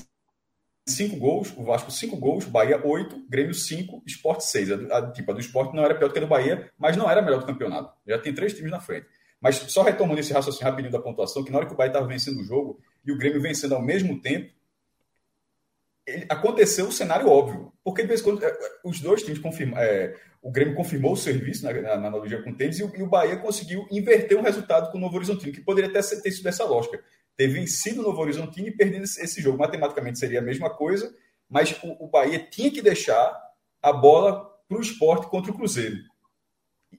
cinco 0.85 1.15
gols, 1.17 1.53
o 1.55 1.63
Vasco 1.63 1.91
cinco 1.91 2.17
gols, 2.17 2.45
Bahia 2.45 2.81
oito, 2.85 3.25
Grêmio 3.29 3.53
cinco, 3.53 4.01
Sport 4.05 4.41
seis. 4.41 4.71
A, 4.71 4.75
a, 4.97 5.11
tipo, 5.11 5.31
a 5.31 5.33
do 5.33 5.39
Sport 5.39 5.73
não 5.73 5.83
era 5.83 5.95
pior 5.95 6.07
do 6.07 6.13
que 6.13 6.19
a 6.19 6.21
do 6.21 6.27
Bahia, 6.27 6.69
mas 6.77 6.97
não 6.97 7.09
era 7.09 7.21
melhor 7.21 7.39
do 7.39 7.45
campeonato. 7.45 7.93
Já 8.07 8.19
tem 8.19 8.33
três 8.33 8.53
times 8.53 8.71
na 8.71 8.79
frente. 8.79 9.07
Mas 9.39 9.55
só 9.55 9.83
retomando 9.83 10.19
esse 10.19 10.31
raciocínio 10.31 10.69
rapidinho 10.69 10.91
da 10.91 11.01
pontuação, 11.01 11.43
que 11.43 11.51
na 11.51 11.57
hora 11.57 11.67
que 11.67 11.73
o 11.73 11.75
Bahia 11.75 11.89
estava 11.89 12.07
vencendo 12.07 12.39
o 12.39 12.43
jogo 12.43 12.79
e 13.05 13.11
o 13.11 13.17
Grêmio 13.17 13.41
vencendo 13.41 13.75
ao 13.75 13.81
mesmo 13.81 14.21
tempo, 14.21 14.51
ele, 16.05 16.25
aconteceu 16.29 16.87
o 16.87 16.91
cenário 16.91 17.27
óbvio. 17.27 17.71
Porque 17.83 18.01
de 18.01 18.07
vez 18.07 18.21
em 18.21 18.23
quando 18.23 18.43
é, 18.43 18.57
os 18.83 18.99
dois 18.99 19.23
times 19.23 19.39
confirmam. 19.39 19.77
É, 19.79 20.15
o 20.41 20.51
Grêmio 20.51 20.75
confirmou 20.75 21.13
o 21.13 21.17
serviço 21.17 21.63
na, 21.63 21.71
na, 21.71 21.81
na 21.81 22.07
analogia 22.07 22.41
com 22.41 22.49
o 22.49 22.55
tênis 22.55 22.77
e 22.77 22.83
o, 22.83 22.91
e 22.97 23.01
o 23.01 23.07
Bahia 23.07 23.37
conseguiu 23.37 23.87
inverter 23.89 24.37
um 24.37 24.41
resultado 24.41 24.91
com 24.91 24.97
o 24.97 25.01
Novo 25.01 25.15
Horizontino, 25.15 25.53
que 25.53 25.61
poderia 25.61 25.89
ter, 25.89 26.03
ter 26.21 26.31
sido 26.31 26.47
essa 26.47 26.65
lógica 26.65 27.01
ter 27.35 27.47
vencido 27.47 28.01
o 28.01 28.03
Novo 28.03 28.21
Horizontino 28.21 28.67
e 28.67 28.75
perdido 28.75 29.03
esse 29.03 29.41
jogo. 29.41 29.57
Matematicamente 29.57 30.19
seria 30.19 30.39
a 30.39 30.43
mesma 30.43 30.69
coisa, 30.69 31.13
mas 31.49 31.71
o, 31.83 32.05
o 32.05 32.07
Bahia 32.07 32.39
tinha 32.39 32.71
que 32.71 32.81
deixar 32.81 33.35
a 33.81 33.91
bola 33.91 34.49
para 34.67 34.77
o 34.77 34.81
esporte 34.81 35.27
contra 35.27 35.51
o 35.51 35.55
Cruzeiro. 35.55 35.97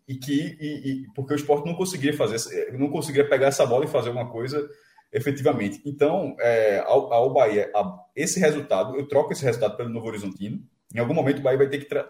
E 0.06 0.16
que, 0.16 0.56
e, 0.60 0.90
e, 0.90 1.06
porque 1.14 1.32
o 1.32 1.36
esporte 1.36 1.66
não 1.66 1.74
conseguia 1.74 2.12
fazer, 2.12 2.72
não 2.72 2.90
conseguia 2.90 3.28
pegar 3.28 3.46
essa 3.46 3.64
bola 3.64 3.84
e 3.84 3.88
fazer 3.88 4.10
uma 4.10 4.30
coisa 4.30 4.68
efetivamente. 5.12 5.80
Então, 5.86 6.36
é, 6.40 6.80
ao, 6.80 7.12
ao 7.12 7.32
Bahia, 7.32 7.70
a, 7.74 8.04
esse 8.16 8.40
resultado, 8.40 8.96
eu 8.96 9.06
troco 9.06 9.32
esse 9.32 9.44
resultado 9.44 9.76
pelo 9.76 9.88
Novo 9.88 10.08
Horizontino. 10.08 10.60
Em 10.92 10.98
algum 10.98 11.14
momento 11.14 11.38
o 11.38 11.42
Bahia 11.42 11.58
vai 11.58 11.68
ter 11.68 11.78
que 11.78 11.86
tra, 11.86 12.02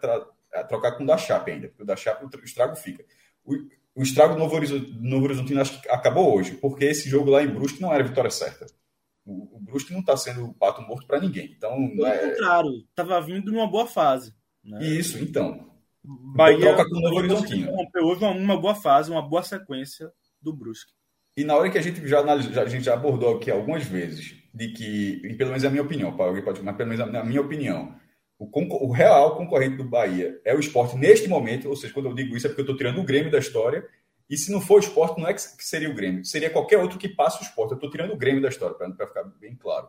trocar 0.69 0.93
com 0.93 1.05
o 1.05 1.07
da 1.07 1.19
Chape 1.19 1.51
ainda, 1.51 1.69
porque 1.69 1.83
o 1.83 1.87
da 1.87 1.97
Chape 1.97 2.25
o 2.25 2.45
estrago 2.45 2.75
fica. 2.77 3.05
O, 3.45 3.55
o 3.95 4.03
estrago 4.03 4.35
do 4.35 4.41
Novo, 4.41 4.57
Horizonte, 4.57 4.93
Novo 5.01 5.25
Horizontino 5.25 5.61
acho 5.61 5.81
que 5.81 5.89
acabou 5.89 6.37
hoje, 6.37 6.53
porque 6.57 6.85
esse 6.85 7.09
jogo 7.09 7.31
lá 7.31 7.43
em 7.43 7.49
Brusque 7.49 7.81
não 7.81 7.93
era 7.93 8.03
vitória 8.03 8.31
certa. 8.31 8.67
O, 9.25 9.57
o 9.57 9.61
Brusque 9.61 9.93
não 9.93 10.01
está 10.01 10.17
sendo 10.17 10.53
pato 10.55 10.83
morto 10.83 11.07
para 11.07 11.21
ninguém. 11.21 11.55
Então, 11.57 11.77
Pelo 11.91 12.07
é... 12.07 12.31
contrário, 12.31 12.71
estava 12.89 13.21
vindo 13.21 13.53
numa 13.53 13.67
boa 13.67 13.87
fase. 13.87 14.35
Né? 14.65 14.85
Isso, 14.85 15.19
então. 15.19 15.71
Bahia 16.03 16.59
troca 16.59 16.89
com 16.89 16.97
o 16.97 17.01
Novo 17.01 17.17
Horizontino. 17.17 17.73
Houve 18.03 18.25
uma 18.25 18.61
boa 18.61 18.75
fase, 18.75 19.11
uma 19.11 19.23
boa 19.23 19.43
sequência 19.43 20.11
do 20.43 20.53
Brusque. 20.53 20.93
E 21.37 21.43
na 21.43 21.57
hora 21.57 21.71
que 21.71 21.79
a 21.79 21.83
gente 21.83 22.07
já 22.07 22.21
analisou, 22.21 22.63
a 22.63 22.67
gente 22.67 22.85
já 22.85 22.95
abordou 22.95 23.37
aqui 23.37 23.51
algumas 23.51 23.85
vezes, 23.85 24.37
de 24.53 24.69
que, 24.69 25.21
e 25.25 25.35
pelo 25.35 25.51
menos 25.51 25.65
é 25.65 25.67
a 25.67 25.71
minha 25.71 25.83
opinião, 25.83 26.17
Paulo, 26.17 26.41
pode, 26.43 26.63
mas 26.63 26.77
pelo 26.77 26.91
menos 26.91 27.15
a 27.15 27.25
minha 27.25 27.41
opinião, 27.41 27.95
o, 28.53 28.87
o, 28.87 28.93
real 28.93 29.37
concorrente 29.37 29.77
do 29.77 29.85
Bahia 29.85 30.41
é 30.45 30.55
o 30.55 30.61
esporte 30.61 30.97
neste 30.97 31.29
momento, 31.29 31.69
ou 31.69 31.77
seja, 31.77 31.93
quando 31.93 32.07
eu 32.07 32.15
digo 32.15 32.37
isso 32.37 32.47
é 32.47 32.51
porque 32.51 32.63
eu 32.63 32.65
estou 32.65 32.77
tirando 32.77 33.01
o 33.01 33.05
Grêmio 33.05 33.31
da 33.31 33.39
história, 33.39 33.87
e 34.29 34.37
se 34.37 34.51
não 34.51 34.61
for 34.61 34.77
o 34.77 34.79
esporte, 34.79 35.21
não 35.21 35.29
é 35.29 35.35
que 35.35 35.41
seria 35.41 35.91
o 35.91 35.95
Grêmio, 35.95 36.25
seria 36.25 36.51
qualquer 36.51 36.79
outro 36.79 36.99
que 36.99 37.09
passe 37.09 37.43
o 37.43 37.45
esporte. 37.45 37.73
Eu 37.73 37.77
estou 37.77 37.91
tirando 37.91 38.13
o 38.13 38.17
Grêmio 38.17 38.41
da 38.41 38.49
história, 38.49 38.75
para 38.75 39.07
ficar 39.07 39.25
bem 39.25 39.55
claro. 39.55 39.89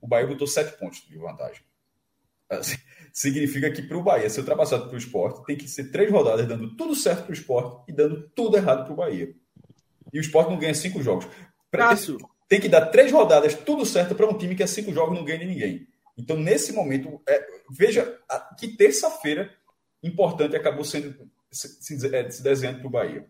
O 0.00 0.06
Bahia 0.06 0.26
botou 0.26 0.46
sete 0.46 0.78
pontos 0.78 1.02
de 1.08 1.16
vantagem. 1.16 1.62
Assim, 2.48 2.76
significa 3.12 3.70
que 3.70 3.82
para 3.82 3.96
o 3.96 4.02
Bahia 4.02 4.28
ser 4.28 4.40
ultrapassado 4.40 4.86
para 4.86 4.94
o 4.94 4.98
esporte, 4.98 5.44
tem 5.46 5.56
que 5.56 5.68
ser 5.68 5.90
três 5.90 6.10
rodadas 6.10 6.46
dando 6.46 6.76
tudo 6.76 6.94
certo 6.94 7.22
para 7.22 7.30
o 7.30 7.34
esporte 7.34 7.84
e 7.88 7.92
dando 7.92 8.28
tudo 8.34 8.56
errado 8.56 8.84
para 8.84 8.92
o 8.92 8.96
Bahia. 8.96 9.34
E 10.12 10.18
o 10.18 10.20
esporte 10.20 10.50
não 10.50 10.58
ganha 10.58 10.74
cinco 10.74 11.02
jogos. 11.02 11.26
Cássio. 11.70 12.18
Tem 12.48 12.60
que 12.60 12.68
dar 12.68 12.86
três 12.86 13.12
rodadas, 13.12 13.54
tudo 13.54 13.86
certo, 13.86 14.12
para 14.12 14.26
um 14.26 14.36
time 14.36 14.56
que 14.56 14.62
é 14.62 14.66
cinco 14.66 14.92
jogos 14.92 15.16
não 15.16 15.24
ganha 15.24 15.38
de 15.38 15.46
ninguém. 15.46 15.86
Então, 16.20 16.36
nesse 16.36 16.72
momento, 16.72 17.20
é, 17.26 17.46
veja 17.70 18.18
que 18.58 18.68
terça-feira 18.68 19.50
importante 20.02 20.54
acabou 20.54 20.84
sendo 20.84 21.14
se, 21.50 21.68
se, 21.82 22.14
é, 22.14 22.30
se 22.30 22.42
desenhando 22.42 22.80
para 22.80 22.86
o 22.86 22.90
Bahia. 22.90 23.26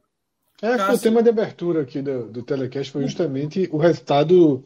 É, 0.61 0.77
Cássio... 0.77 0.95
o 0.95 0.99
tema 0.99 1.23
de 1.23 1.29
abertura 1.29 1.83
aqui 1.83 2.03
do, 2.03 2.29
do 2.31 2.43
Telecast 2.43 2.93
foi 2.93 3.03
justamente 3.03 3.69
o 3.73 3.79
resultado, 3.79 4.65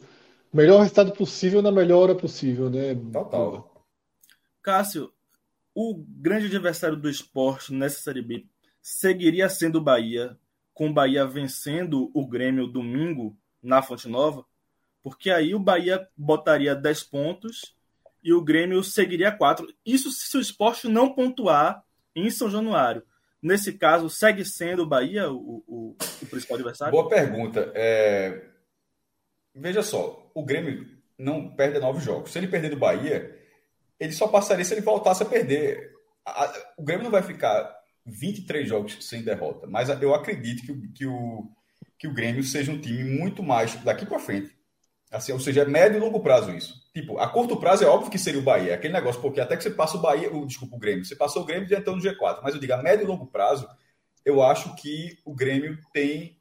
o 0.51 0.57
melhor 0.57 0.79
resultado 0.79 1.11
possível 1.11 1.61
na 1.61 1.71
melhor 1.71 1.99
hora 1.99 2.15
possível, 2.15 2.69
né? 2.69 2.95
Total. 3.13 3.85
Cássio, 4.61 5.13
o 5.73 5.95
grande 5.95 6.47
adversário 6.47 6.97
do 6.97 7.09
esporte 7.09 7.73
nessa 7.73 7.99
Série 7.99 8.23
B 8.23 8.45
seguiria 8.81 9.47
sendo 9.49 9.77
o 9.77 9.83
Bahia, 9.83 10.35
com 10.73 10.89
o 10.89 10.93
Bahia 10.93 11.25
vencendo 11.25 12.09
o 12.13 12.27
Grêmio 12.27 12.67
domingo 12.67 13.37
na 13.61 13.81
Fonte 13.81 14.09
Nova, 14.09 14.43
porque 15.03 15.29
aí 15.29 15.53
o 15.53 15.59
Bahia 15.59 16.09
botaria 16.17 16.75
10 16.75 17.03
pontos 17.03 17.75
e 18.25 18.33
o 18.33 18.41
Grêmio 18.41 18.83
seguiria 18.83 19.31
4. 19.31 19.71
Isso 19.85 20.11
se 20.11 20.35
o 20.35 20.41
esporte 20.41 20.87
não 20.87 21.13
pontuar 21.13 21.83
em 22.15 22.27
São 22.31 22.49
Januário. 22.49 23.03
Nesse 23.39 23.73
caso, 23.73 24.09
segue 24.09 24.43
sendo 24.43 24.81
o 24.81 24.87
Bahia 24.87 25.29
o, 25.29 25.63
o, 25.67 25.95
o 26.23 26.25
principal 26.25 26.55
adversário? 26.55 26.91
Boa 26.91 27.07
pergunta. 27.07 27.71
É... 27.75 28.49
Veja 29.53 29.83
só, 29.83 30.31
o 30.33 30.43
Grêmio 30.43 30.87
não 31.15 31.55
perde 31.55 31.77
nove 31.77 32.03
jogos. 32.03 32.31
Se 32.31 32.39
ele 32.39 32.47
perder 32.47 32.69
do 32.69 32.77
Bahia, 32.77 33.39
ele 33.99 34.11
só 34.11 34.27
passaria 34.27 34.65
se 34.65 34.73
ele 34.73 34.81
voltasse 34.81 35.21
a 35.21 35.27
perder. 35.27 35.93
O 36.75 36.83
Grêmio 36.83 37.03
não 37.03 37.11
vai 37.11 37.21
ficar 37.21 37.77
23 38.07 38.67
jogos 38.67 39.07
sem 39.07 39.21
derrota, 39.21 39.67
mas 39.67 39.87
eu 40.01 40.15
acredito 40.15 40.65
que, 40.65 40.87
que, 40.93 41.05
o, 41.05 41.47
que 41.99 42.07
o 42.07 42.13
Grêmio 42.13 42.43
seja 42.43 42.71
um 42.71 42.81
time 42.81 43.03
muito 43.03 43.43
mais 43.43 43.75
daqui 43.83 44.03
para 44.03 44.17
frente. 44.17 44.54
Assim, 45.15 45.31
ou 45.31 45.39
seja, 45.39 45.61
é 45.61 45.65
médio 45.65 45.97
e 45.97 45.99
longo 45.99 46.19
prazo 46.19 46.51
isso. 46.51 46.73
Tipo, 46.93 47.17
a 47.17 47.27
curto 47.27 47.57
prazo 47.57 47.83
é 47.83 47.87
óbvio 47.87 48.11
que 48.11 48.17
seria 48.17 48.39
o 48.39 48.43
Bahia, 48.43 48.75
aquele 48.75 48.93
negócio, 48.93 49.21
porque 49.21 49.39
até 49.39 49.55
que 49.55 49.63
você 49.63 49.69
passa 49.69 49.97
o 49.97 50.01
Bahia, 50.01 50.33
o, 50.33 50.45
desculpa, 50.45 50.75
o 50.75 50.79
Grêmio, 50.79 51.05
você 51.05 51.15
passou 51.15 51.43
o 51.43 51.45
Grêmio 51.45 51.65
entrando 51.65 51.97
no 51.97 52.01
G4, 52.01 52.39
mas 52.43 52.53
eu 52.53 52.59
digo, 52.59 52.73
a 52.73 52.81
médio 52.81 53.05
e 53.05 53.07
longo 53.07 53.27
prazo, 53.27 53.67
eu 54.25 54.43
acho 54.43 54.75
que 54.75 55.17
o 55.25 55.33
Grêmio 55.33 55.77
tem, 55.93 56.37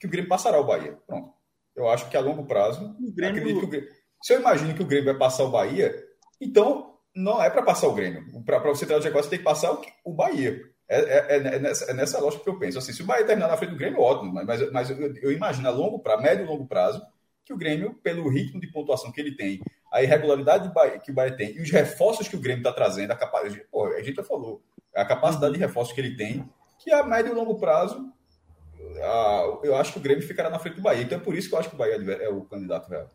que 0.00 0.06
o 0.06 0.10
Grêmio 0.10 0.28
passará 0.28 0.60
o 0.60 0.66
Bahia. 0.66 0.98
Pronto. 1.06 1.32
Eu 1.74 1.88
acho 1.88 2.08
que 2.08 2.16
a 2.16 2.20
longo 2.20 2.44
prazo, 2.46 2.96
Grêmio... 3.14 3.40
acredito 3.40 3.60
que 3.60 3.66
o 3.66 3.68
Grêmio, 3.68 3.88
se 4.22 4.32
eu 4.32 4.40
imagino 4.40 4.74
que 4.74 4.82
o 4.82 4.86
Grêmio 4.86 5.06
vai 5.06 5.18
passar 5.18 5.44
o 5.44 5.50
Bahia, 5.50 5.94
então 6.40 6.96
não 7.14 7.42
é 7.42 7.48
para 7.48 7.62
passar 7.62 7.86
o 7.88 7.94
Grêmio. 7.94 8.42
Para 8.44 8.58
você 8.58 8.84
entrar 8.84 8.98
no 8.98 9.04
G4, 9.04 9.12
você 9.12 9.30
tem 9.30 9.38
que 9.38 9.44
passar 9.44 9.72
o, 9.72 9.82
o 10.04 10.12
Bahia. 10.12 10.60
É, 10.88 11.00
é, 11.00 11.36
é, 11.36 11.58
nessa, 11.58 11.90
é, 11.90 11.94
nessa, 11.94 12.20
lógica 12.20 12.44
que 12.44 12.50
eu 12.50 12.58
penso. 12.58 12.78
Assim, 12.78 12.92
se 12.92 13.02
o 13.02 13.06
Bahia 13.06 13.26
terminar 13.26 13.48
na 13.48 13.56
frente 13.56 13.70
do 13.70 13.76
Grêmio, 13.76 14.00
ótimo, 14.00 14.32
mas, 14.32 14.70
mas 14.70 14.90
eu, 14.90 15.14
eu 15.16 15.32
imagino 15.32 15.68
a 15.68 15.72
longo 15.72 15.98
prazo, 15.98 16.22
médio 16.22 16.44
e 16.44 16.48
longo 16.48 16.66
prazo, 16.66 17.02
que 17.46 17.52
o 17.52 17.56
Grêmio, 17.56 17.94
pelo 18.02 18.28
ritmo 18.28 18.60
de 18.60 18.66
pontuação 18.66 19.12
que 19.12 19.20
ele 19.20 19.36
tem, 19.36 19.60
a 19.92 20.02
irregularidade 20.02 20.70
que 21.04 21.12
o 21.12 21.14
Bahia 21.14 21.36
tem 21.36 21.56
e 21.56 21.62
os 21.62 21.70
reforços 21.70 22.26
que 22.26 22.34
o 22.34 22.40
Grêmio 22.40 22.60
está 22.60 22.72
trazendo, 22.72 23.12
a 23.12 23.16
capacidade, 23.16 23.64
pô, 23.70 23.86
a 23.86 24.02
gente 24.02 24.16
já 24.16 24.24
falou, 24.24 24.60
a 24.94 25.04
capacidade 25.04 25.54
de 25.54 25.60
reforços 25.60 25.94
que 25.94 26.00
ele 26.00 26.16
tem, 26.16 26.44
que 26.78 26.92
a 26.92 27.04
médio 27.04 27.32
e 27.32 27.34
longo 27.34 27.54
prazo, 27.54 28.12
a, 29.00 29.58
eu 29.62 29.76
acho 29.76 29.92
que 29.92 29.98
o 29.98 30.02
Grêmio 30.02 30.26
ficará 30.26 30.50
na 30.50 30.58
frente 30.58 30.74
do 30.74 30.82
Bahia. 30.82 31.04
Então 31.04 31.18
é 31.18 31.20
por 31.20 31.36
isso 31.36 31.48
que 31.48 31.54
eu 31.54 31.58
acho 31.60 31.68
que 31.68 31.76
o 31.76 31.78
Bahia 31.78 31.94
é 31.94 32.28
o 32.28 32.40
candidato 32.42 32.90
real. 32.90 33.08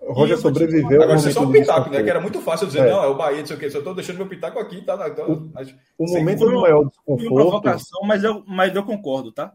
O 0.00 0.12
Roger 0.12 0.36
sobreviveu. 0.36 1.02
Agora, 1.02 1.18
você 1.18 1.30
é 1.30 1.32
só 1.32 1.40
um 1.40 1.50
pitaco, 1.50 1.88
né? 1.88 2.02
Que 2.02 2.10
era 2.10 2.20
muito 2.20 2.40
fácil 2.42 2.66
dizer, 2.66 2.80
é. 2.80 2.90
não, 2.90 3.02
é 3.02 3.06
o 3.06 3.16
Bahia, 3.16 3.38
não 3.40 3.46
sei 3.46 3.56
o 3.56 3.58
quê. 3.58 3.70
Só 3.70 3.78
estou 3.78 3.94
deixando 3.94 4.18
meu 4.18 4.28
pitaco 4.28 4.58
aqui, 4.58 4.82
tá? 4.82 5.08
Então, 5.08 5.32
o, 5.32 5.50
mas, 5.54 5.74
o 5.98 6.04
momento 6.04 6.44
do 6.44 6.60
maior 6.60 6.84
desconforto. 6.84 7.34
provocação, 7.34 8.00
mas 8.04 8.22
eu, 8.22 8.44
mas 8.46 8.76
eu 8.76 8.84
concordo, 8.84 9.32
tá? 9.32 9.54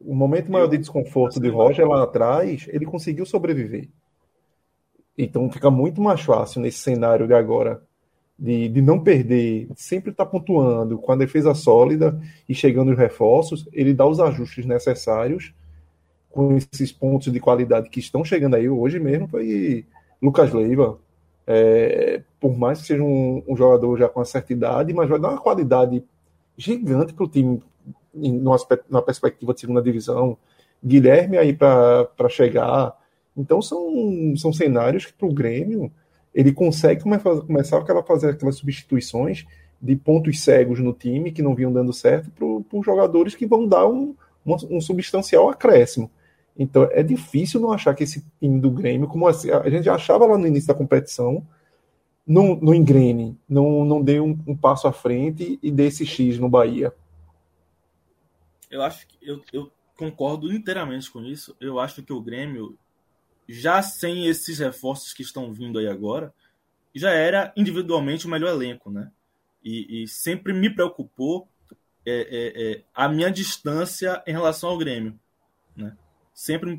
O 0.00 0.14
momento 0.14 0.50
maior 0.50 0.66
de 0.66 0.78
desconforto 0.78 1.40
de 1.40 1.48
Roger 1.48 1.86
lá 1.86 2.02
atrás, 2.02 2.66
ele 2.68 2.84
conseguiu 2.86 3.24
sobreviver. 3.24 3.88
Então 5.16 5.50
fica 5.50 5.70
muito 5.70 6.00
mais 6.00 6.20
fácil 6.20 6.60
nesse 6.60 6.78
cenário 6.78 7.26
de 7.26 7.34
agora 7.34 7.82
de, 8.38 8.68
de 8.68 8.82
não 8.82 9.02
perder, 9.02 9.68
sempre 9.74 10.10
estar 10.10 10.26
tá 10.26 10.30
pontuando 10.30 10.98
com 10.98 11.12
a 11.12 11.16
defesa 11.16 11.54
sólida 11.54 12.20
e 12.48 12.54
chegando 12.54 12.92
os 12.92 12.98
reforços, 12.98 13.66
ele 13.72 13.94
dá 13.94 14.06
os 14.06 14.20
ajustes 14.20 14.66
necessários 14.66 15.54
com 16.30 16.54
esses 16.54 16.92
pontos 16.92 17.32
de 17.32 17.40
qualidade 17.40 17.88
que 17.88 17.98
estão 17.98 18.22
chegando 18.22 18.56
aí. 18.56 18.68
Hoje 18.68 19.00
mesmo 19.00 19.26
foi 19.26 19.86
Lucas 20.20 20.52
Leiva. 20.52 20.98
É, 21.46 22.22
por 22.40 22.58
mais 22.58 22.80
que 22.80 22.88
seja 22.88 23.02
um, 23.02 23.42
um, 23.46 23.56
jogador 23.56 23.96
já 23.96 24.08
com 24.08 24.18
uma 24.18 24.26
certa 24.26 24.52
idade, 24.52 24.92
mas 24.92 25.08
vai 25.08 25.18
dar 25.18 25.30
uma 25.30 25.40
qualidade 25.40 26.04
gigante 26.58 27.14
para 27.14 27.24
o 27.24 27.28
time 27.28 27.62
numa 28.16 29.02
perspectiva 29.02 29.52
de 29.52 29.60
segunda 29.60 29.82
divisão, 29.82 30.36
Guilherme 30.84 31.36
aí 31.38 31.52
para 31.52 32.28
chegar. 32.28 32.96
Então 33.36 33.60
são, 33.60 34.34
são 34.36 34.52
cenários 34.52 35.06
que 35.06 35.12
para 35.12 35.26
o 35.26 35.32
Grêmio 35.32 35.90
ele 36.34 36.52
consegue 36.52 37.02
começar 37.02 37.78
a 37.78 38.02
fazer 38.02 38.30
aquelas 38.30 38.56
substituições 38.56 39.46
de 39.80 39.96
pontos 39.96 40.40
cegos 40.40 40.80
no 40.80 40.92
time 40.92 41.32
que 41.32 41.42
não 41.42 41.54
vinham 41.54 41.72
dando 41.72 41.92
certo 41.92 42.30
para 42.30 42.78
os 42.78 42.84
jogadores 42.84 43.34
que 43.34 43.46
vão 43.46 43.66
dar 43.66 43.86
um, 43.86 44.14
um, 44.44 44.56
um, 44.70 44.80
substancial 44.80 45.48
acréscimo. 45.48 46.10
Então 46.58 46.88
é 46.90 47.02
difícil 47.02 47.60
não 47.60 47.72
achar 47.72 47.94
que 47.94 48.04
esse 48.04 48.24
time 48.40 48.58
do 48.60 48.70
Grêmio, 48.70 49.08
como 49.08 49.26
assim, 49.26 49.50
a 49.50 49.68
gente 49.68 49.84
já 49.84 49.94
achava 49.94 50.26
lá 50.26 50.38
no 50.38 50.46
início 50.46 50.68
da 50.68 50.74
competição, 50.74 51.42
não, 52.26 52.56
não 52.56 52.74
engrene, 52.74 53.38
não, 53.48 53.84
não 53.84 54.02
dê 54.02 54.20
um, 54.20 54.36
um 54.46 54.56
passo 54.56 54.88
à 54.88 54.92
frente 54.92 55.58
e 55.62 55.70
dê 55.70 55.86
esse 55.86 56.04
X 56.04 56.38
no 56.38 56.48
Bahia 56.48 56.92
eu 58.70 58.82
acho 58.82 59.06
que 59.06 59.16
eu, 59.22 59.42
eu 59.52 59.72
concordo 59.96 60.52
inteiramente 60.52 61.10
com 61.10 61.24
isso. 61.24 61.56
Eu 61.60 61.80
acho 61.80 62.02
que 62.02 62.12
o 62.12 62.20
Grêmio, 62.20 62.78
já 63.48 63.82
sem 63.82 64.26
esses 64.26 64.58
reforços 64.58 65.12
que 65.12 65.22
estão 65.22 65.52
vindo 65.52 65.78
aí 65.78 65.88
agora, 65.88 66.32
já 66.94 67.10
era 67.10 67.52
individualmente 67.56 68.26
o 68.26 68.30
melhor 68.30 68.50
elenco, 68.50 68.90
né? 68.90 69.10
E, 69.64 70.02
e 70.02 70.08
sempre 70.08 70.52
me 70.52 70.70
preocupou 70.70 71.48
é, 72.04 72.12
é, 72.12 72.70
é, 72.70 72.82
a 72.94 73.08
minha 73.08 73.30
distância 73.30 74.22
em 74.26 74.32
relação 74.32 74.70
ao 74.70 74.78
Grêmio, 74.78 75.18
né? 75.76 75.96
Sempre 76.32 76.70
me, 76.70 76.76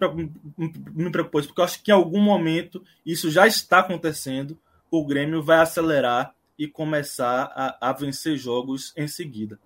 me, 0.55 0.73
me 0.91 1.11
preocupou 1.11 1.41
isso, 1.41 1.49
porque 1.49 1.61
eu 1.61 1.65
acho 1.65 1.81
que 1.81 1.91
em 1.91 1.93
algum 1.93 2.21
momento 2.21 2.83
isso 3.03 3.31
já 3.31 3.47
está 3.47 3.79
acontecendo, 3.79 4.57
o 4.89 5.05
Grêmio 5.05 5.41
vai 5.41 5.59
acelerar 5.59 6.35
e 6.57 6.67
começar 6.67 7.51
a, 7.55 7.89
a 7.89 7.91
vencer 7.91 8.37
jogos 8.37 8.93
em 8.95 9.07
seguida. 9.07 9.59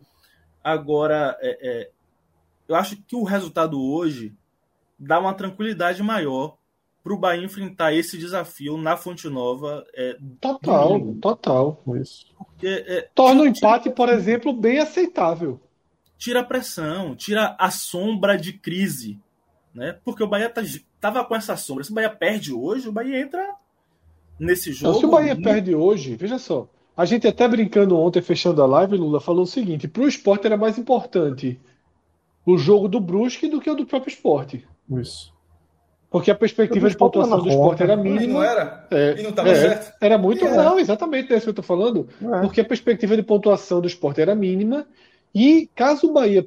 Agora, 0.63 1.37
é, 1.41 1.57
é 1.61 1.91
eu 2.71 2.77
acho 2.77 2.95
que 2.95 3.15
o 3.15 3.23
resultado 3.23 3.81
hoje 3.81 4.33
dá 4.97 5.19
uma 5.19 5.33
tranquilidade 5.33 6.01
maior 6.01 6.57
para 7.03 7.13
o 7.13 7.17
Bahia 7.17 7.43
enfrentar 7.43 7.93
esse 7.93 8.17
desafio 8.17 8.77
na 8.77 8.95
Fonte 8.95 9.27
Nova. 9.27 9.85
É, 9.93 10.15
total, 10.39 11.15
total. 11.21 11.83
Isso. 11.99 12.27
Porque, 12.37 12.67
é, 12.87 13.09
Torna 13.13 13.41
o 13.41 13.47
empate, 13.47 13.89
por 13.89 14.07
exemplo, 14.07 14.53
bem 14.53 14.79
aceitável. 14.79 15.59
Tira 16.17 16.39
a 16.41 16.45
pressão, 16.45 17.15
tira 17.15 17.55
a 17.59 17.69
sombra 17.71 18.37
de 18.37 18.53
crise. 18.53 19.19
Né? 19.73 19.97
Porque 20.05 20.23
o 20.23 20.27
Bahia 20.27 20.49
tá, 20.49 20.61
tava 20.99 21.25
com 21.25 21.35
essa 21.35 21.57
sombra. 21.57 21.83
Se 21.83 21.91
o 21.91 21.95
Bahia 21.95 22.09
perde 22.09 22.53
hoje, 22.53 22.87
o 22.87 22.91
Bahia 22.93 23.19
entra 23.19 23.53
nesse 24.39 24.71
jogo. 24.71 24.97
Se 24.97 25.05
o 25.05 25.09
Bahia 25.09 25.35
perde 25.35 25.75
hoje, 25.75 26.15
veja 26.15 26.37
só. 26.37 26.69
A 26.95 27.03
gente 27.03 27.27
até 27.27 27.47
brincando 27.47 27.97
ontem, 27.97 28.21
fechando 28.21 28.61
a 28.61 28.65
live, 28.65 28.95
Lula 28.95 29.19
falou 29.19 29.43
o 29.43 29.47
seguinte: 29.47 29.87
para 29.87 30.03
o 30.03 30.07
esporte 30.07 30.45
era 30.45 30.55
mais 30.55 30.77
importante 30.77 31.59
o 32.45 32.57
jogo 32.57 32.87
do 32.87 32.99
Brusque 32.99 33.47
do 33.47 33.61
que 33.61 33.69
o 33.69 33.75
do 33.75 33.85
próprio 33.85 34.11
esporte. 34.11 34.67
Isso. 34.89 35.33
Porque 36.09 36.29
a 36.29 36.35
perspectiva 36.35 36.89
de 36.89 36.97
pontuação 36.97 37.41
do 37.41 37.47
esporte 37.47 37.81
era 37.81 37.95
mínima. 37.95 38.33
Não 38.33 38.43
era. 38.43 38.85
É, 38.91 39.15
e 39.17 39.23
não 39.23 39.29
estava 39.29 39.49
é, 39.49 39.55
certo. 39.55 39.93
Era 40.01 40.17
muito. 40.17 40.45
É. 40.45 40.57
Não, 40.57 40.77
exatamente, 40.77 41.31
é 41.31 41.37
isso 41.37 41.45
que 41.45 41.49
eu 41.49 41.61
estou 41.61 41.63
falando. 41.63 42.09
É. 42.21 42.41
Porque 42.41 42.59
a 42.59 42.65
perspectiva 42.65 43.15
de 43.15 43.23
pontuação 43.23 43.79
do 43.79 43.87
esporte 43.87 44.19
era 44.19 44.35
mínima. 44.35 44.85
E 45.33 45.69
caso 45.73 46.09
o 46.09 46.13
Bahia 46.13 46.45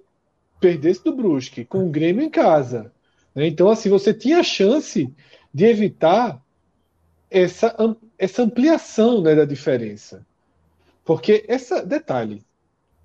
perdesse 0.60 1.02
do 1.02 1.14
Brusque 1.14 1.64
com 1.64 1.86
o 1.86 1.90
Grêmio 1.90 2.22
em 2.22 2.30
casa, 2.30 2.92
né, 3.34 3.46
então 3.46 3.68
assim, 3.68 3.88
você 3.88 4.14
tinha 4.14 4.38
a 4.38 4.42
chance 4.42 5.12
de 5.52 5.64
evitar 5.64 6.40
essa, 7.30 7.74
essa 8.18 8.42
ampliação 8.42 9.22
né, 9.22 9.34
da 9.34 9.44
diferença. 9.44 10.26
Porque 11.04 11.44
essa 11.48 11.84
detalhe, 11.84 12.42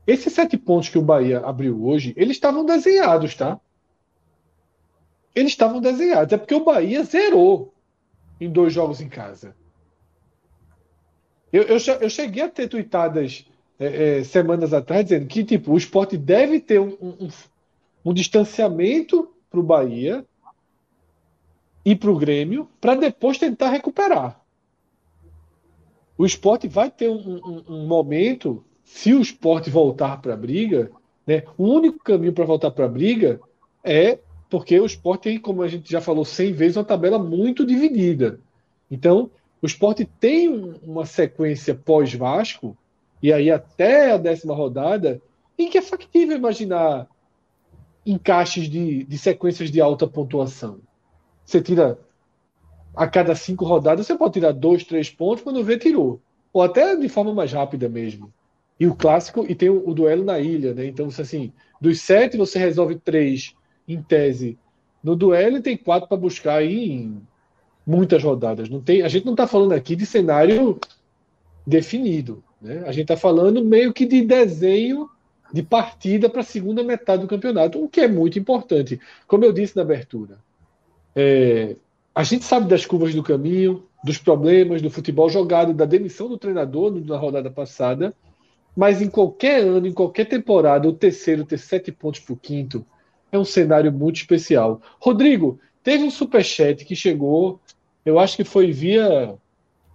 esses 0.09 0.33
sete 0.33 0.57
pontos 0.57 0.89
que 0.89 0.97
o 0.97 1.03
Bahia 1.03 1.39
abriu 1.39 1.85
hoje, 1.85 2.13
eles 2.17 2.35
estavam 2.35 2.65
desenhados, 2.65 3.35
tá? 3.35 3.59
Eles 5.35 5.51
estavam 5.51 5.79
desenhados. 5.79 6.33
É 6.33 6.37
porque 6.37 6.55
o 6.55 6.63
Bahia 6.63 7.03
zerou 7.03 7.73
em 8.41 8.49
dois 8.49 8.73
jogos 8.73 9.01
em 9.01 9.07
casa. 9.07 9.55
Eu, 11.53 11.63
eu, 11.63 11.77
eu 12.01 12.09
cheguei 12.09 12.41
a 12.41 12.49
ter 12.49 12.67
tweetadas 12.67 13.45
é, 13.79 14.19
é, 14.19 14.23
semanas 14.23 14.73
atrás 14.73 15.05
dizendo 15.05 15.27
que 15.27 15.43
tipo, 15.43 15.73
o 15.73 15.77
esporte 15.77 16.17
deve 16.17 16.59
ter 16.59 16.79
um, 16.79 16.97
um, 16.99 17.29
um 18.05 18.13
distanciamento 18.13 19.31
para 19.49 19.59
o 19.59 19.63
Bahia 19.63 20.25
e 21.85 21.95
para 21.95 22.09
o 22.09 22.17
Grêmio 22.17 22.67
para 22.81 22.95
depois 22.95 23.37
tentar 23.37 23.69
recuperar. 23.69 24.41
O 26.17 26.25
esporte 26.25 26.67
vai 26.67 26.89
ter 26.89 27.09
um, 27.09 27.63
um 27.67 27.85
momento 27.85 28.65
se 28.91 29.13
o 29.13 29.21
esporte 29.21 29.69
voltar 29.69 30.19
para 30.19 30.33
a 30.33 30.37
briga, 30.37 30.91
né, 31.25 31.43
o 31.57 31.63
único 31.63 31.99
caminho 31.99 32.33
para 32.33 32.43
voltar 32.43 32.71
para 32.71 32.85
a 32.85 32.89
briga 32.89 33.39
é 33.83 34.17
porque 34.49 34.79
o 34.79 34.85
esporte 34.85 35.23
tem, 35.23 35.39
como 35.39 35.61
a 35.61 35.67
gente 35.67 35.89
já 35.89 36.01
falou 36.01 36.25
100 36.25 36.53
vezes, 36.53 36.75
uma 36.75 36.83
tabela 36.83 37.19
muito 37.19 37.63
dividida. 37.63 38.39
Então, 38.89 39.29
o 39.61 39.67
esporte 39.67 40.05
tem 40.19 40.49
uma 40.81 41.05
sequência 41.05 41.75
pós-Vasco, 41.75 42.75
e 43.21 43.31
aí 43.31 43.51
até 43.51 44.11
a 44.11 44.17
décima 44.17 44.55
rodada, 44.55 45.21
em 45.57 45.69
que 45.69 45.77
é 45.77 45.81
factível 45.83 46.35
imaginar 46.35 47.07
encaixes 48.03 48.67
de, 48.67 49.03
de 49.03 49.17
sequências 49.19 49.69
de 49.69 49.79
alta 49.79 50.07
pontuação. 50.07 50.79
Você 51.45 51.61
tira 51.61 51.99
a 52.95 53.07
cada 53.07 53.35
cinco 53.35 53.65
rodadas, 53.65 54.07
você 54.07 54.17
pode 54.17 54.33
tirar 54.33 54.51
dois, 54.51 54.83
três 54.83 55.11
pontos, 55.11 55.43
quando 55.43 55.63
vê, 55.63 55.77
tirou. 55.77 56.19
Ou 56.51 56.63
até 56.63 56.95
de 56.95 57.07
forma 57.07 57.35
mais 57.35 57.53
rápida 57.53 57.87
mesmo. 57.87 58.33
E 58.79 58.87
o 58.87 58.95
clássico, 58.95 59.45
e 59.47 59.53
tem 59.53 59.69
o, 59.69 59.87
o 59.87 59.93
duelo 59.93 60.23
na 60.23 60.39
ilha, 60.39 60.73
né? 60.73 60.85
Então, 60.85 61.07
assim, 61.07 61.51
dos 61.81 62.01
sete, 62.01 62.37
você 62.37 62.57
resolve 62.57 62.95
três 62.95 63.53
em 63.87 64.01
tese 64.01 64.57
no 65.03 65.15
duelo 65.15 65.57
e 65.57 65.61
tem 65.61 65.77
quatro 65.77 66.07
para 66.07 66.17
buscar 66.17 66.57
aí 66.57 66.91
em 66.91 67.21
muitas 67.85 68.23
rodadas. 68.23 68.69
Não 68.69 68.79
tem, 68.79 69.01
a 69.01 69.07
gente 69.07 69.25
não 69.25 69.33
está 69.33 69.47
falando 69.47 69.73
aqui 69.73 69.95
de 69.95 70.05
cenário 70.05 70.79
definido. 71.65 72.43
Né? 72.61 72.83
A 72.85 72.91
gente 72.91 73.03
está 73.03 73.17
falando 73.17 73.63
meio 73.63 73.93
que 73.93 74.05
de 74.05 74.21
desenho 74.21 75.09
de 75.51 75.63
partida 75.63 76.29
para 76.29 76.41
a 76.41 76.43
segunda 76.43 76.83
metade 76.83 77.23
do 77.23 77.27
campeonato, 77.27 77.83
o 77.83 77.89
que 77.89 78.01
é 78.01 78.07
muito 78.07 78.37
importante. 78.37 78.99
Como 79.27 79.43
eu 79.43 79.51
disse 79.51 79.75
na 79.75 79.81
abertura, 79.81 80.37
é, 81.15 81.75
a 82.13 82.23
gente 82.23 82.45
sabe 82.45 82.67
das 82.67 82.85
curvas 82.85 83.15
do 83.15 83.23
caminho, 83.23 83.83
dos 84.03 84.17
problemas 84.17 84.81
do 84.81 84.89
futebol 84.89 85.29
jogado, 85.29 85.73
da 85.73 85.85
demissão 85.85 86.29
do 86.29 86.37
treinador 86.37 86.93
na 87.03 87.17
rodada 87.17 87.49
passada, 87.49 88.13
mas 88.79 89.01
em 89.01 89.09
qualquer 89.09 89.59
ano, 89.59 89.85
em 89.85 89.91
qualquer 89.91 90.23
temporada, 90.23 90.87
o 90.87 90.93
terceiro 90.93 91.43
ter 91.43 91.57
sete 91.57 91.91
pontos 91.91 92.21
para 92.21 92.31
o 92.31 92.37
quinto 92.37 92.85
é 93.29 93.37
um 93.37 93.43
cenário 93.43 93.91
muito 93.91 94.15
especial. 94.15 94.81
Rodrigo, 95.01 95.59
teve 95.83 96.05
um 96.05 96.09
superchat 96.09 96.85
que 96.85 96.95
chegou, 96.95 97.59
eu 98.05 98.17
acho 98.17 98.37
que 98.37 98.45
foi 98.45 98.71
via. 98.71 99.35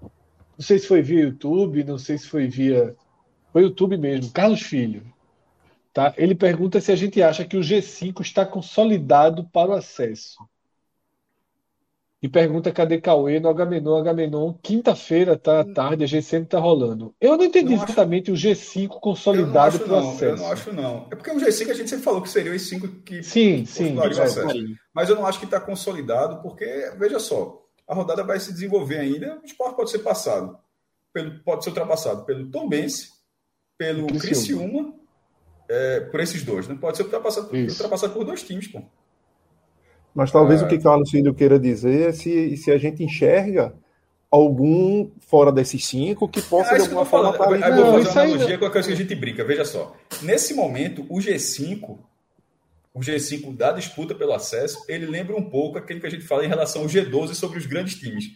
Não 0.02 0.60
sei 0.60 0.78
se 0.78 0.86
foi 0.86 1.00
via 1.00 1.22
YouTube, 1.22 1.82
não 1.82 1.96
sei 1.96 2.18
se 2.18 2.28
foi 2.28 2.46
via. 2.46 2.94
Foi 3.54 3.62
YouTube 3.62 3.96
mesmo, 3.96 4.30
Carlos 4.30 4.60
Filho. 4.60 5.02
Tá? 5.90 6.12
Ele 6.18 6.34
pergunta 6.34 6.78
se 6.78 6.92
a 6.92 6.96
gente 6.96 7.22
acha 7.22 7.42
que 7.42 7.56
o 7.56 7.62
G5 7.62 8.20
está 8.20 8.44
consolidado 8.44 9.48
para 9.50 9.70
o 9.70 9.74
acesso. 9.74 10.36
E 12.24 12.28
pergunta 12.28 12.72
cadê 12.72 12.98
Cauê 12.98 13.38
no 13.38 13.50
Agamenon. 13.50 13.98
Agamenon, 13.98 14.54
quinta-feira, 14.62 15.37
tá 15.37 15.60
à 15.60 15.64
tarde, 15.74 16.04
a 16.04 16.06
gente 16.06 16.24
sempre 16.24 16.48
tá 16.48 16.58
rolando. 16.58 17.14
Eu 17.20 17.37
não 17.37 17.44
entendi 17.44 17.76
não 17.76 17.84
exatamente 17.84 18.32
acho... 18.32 18.48
o 18.48 18.50
G5 18.50 18.98
consolidado 18.98 19.78
para 19.80 19.92
o 19.92 19.98
acesso. 19.98 20.24
Eu 20.24 20.37
não 20.38 20.50
acho, 20.50 20.72
não. 20.72 21.06
É 21.10 21.16
porque 21.16 21.30
o 21.30 21.37
G5 21.37 21.70
a 21.70 21.74
gente 21.74 21.90
sempre 21.90 22.02
falou 22.02 22.22
que 22.22 22.30
seria 22.30 22.50
os 22.52 22.66
cinco 22.66 22.88
que 23.02 23.22
sim, 23.22 23.66
sim, 23.66 23.98
é, 24.00 24.06
acesso. 24.06 24.56
Mas 24.94 25.10
eu 25.10 25.16
não 25.16 25.26
acho 25.26 25.38
que 25.38 25.44
está 25.44 25.60
consolidado, 25.60 26.40
porque, 26.40 26.64
veja 26.96 27.18
só, 27.18 27.62
a 27.87 27.94
rodada 27.94 28.24
vai 28.24 28.40
se 28.40 28.54
desenvolver 28.54 29.00
ainda, 29.00 29.38
o 29.42 29.44
esporte 29.44 29.76
pode 29.76 29.90
ser 29.90 29.98
passado, 29.98 30.56
pelo, 31.12 31.40
pode 31.40 31.62
ser 31.62 31.70
ultrapassado 31.70 32.24
pelo 32.24 32.50
Tom 32.50 32.70
Bense, 32.70 33.10
pelo 33.76 34.06
Criciúma 34.06 34.94
é, 35.68 36.00
por 36.00 36.20
esses 36.20 36.42
dois. 36.42 36.66
Não 36.66 36.74
né? 36.74 36.80
pode 36.80 36.96
ser 36.96 37.02
ultrapassado, 37.02 37.54
ultrapassado 37.54 38.14
por 38.14 38.24
dois 38.24 38.42
times, 38.42 38.66
pô. 38.66 38.82
Mas 40.14 40.31
talvez 40.31 40.62
é... 40.62 40.64
o 40.64 40.68
que 40.68 40.79
Carlos 40.79 41.11
Filho 41.11 41.35
queira 41.35 41.59
dizer 41.59 42.11
é 42.11 42.12
se, 42.12 42.57
se 42.57 42.70
a 42.70 42.79
gente 42.79 43.03
enxerga 43.03 43.74
algum 44.31 45.11
fora 45.20 45.53
desses 45.53 45.85
cinco 45.85 46.29
que 46.29 46.42
possa, 46.42 46.74
é, 46.74 46.77
de 46.77 46.83
alguma 46.83 47.05
forma, 47.05 47.31
estar 47.31 47.44
ali. 47.44 47.81
Eu 47.81 47.87
vou 47.87 48.03
fazer 48.03 48.18
uma 48.18 48.22
analogia 48.22 48.59
com 48.59 48.64
a 48.64 48.70
coisa 48.70 48.88
que 48.88 48.94
a 48.94 48.96
gente 48.96 49.14
brinca. 49.14 49.44
Veja 49.44 49.64
só. 49.64 49.94
Nesse 50.22 50.55
momento, 50.55 51.07
o 51.09 51.18
G5, 51.18 51.98
o 52.92 53.00
G5 53.00 53.57
da 53.57 53.72
disputa 53.72 54.14
pelo 54.14 54.33
acesso, 54.33 54.85
ele 54.88 55.07
lembra 55.07 55.37
um 55.37 55.48
pouco 55.48 55.79
aquele 55.79 56.00
que 56.00 56.07
a 56.07 56.11
gente 56.11 56.24
fala 56.24 56.44
em 56.44 56.48
relação 56.48 56.83
ao 56.83 56.88
G12 56.88 57.35
sobre 57.35 57.59
os 57.59 57.66
grandes 57.66 57.94
times. 57.94 58.33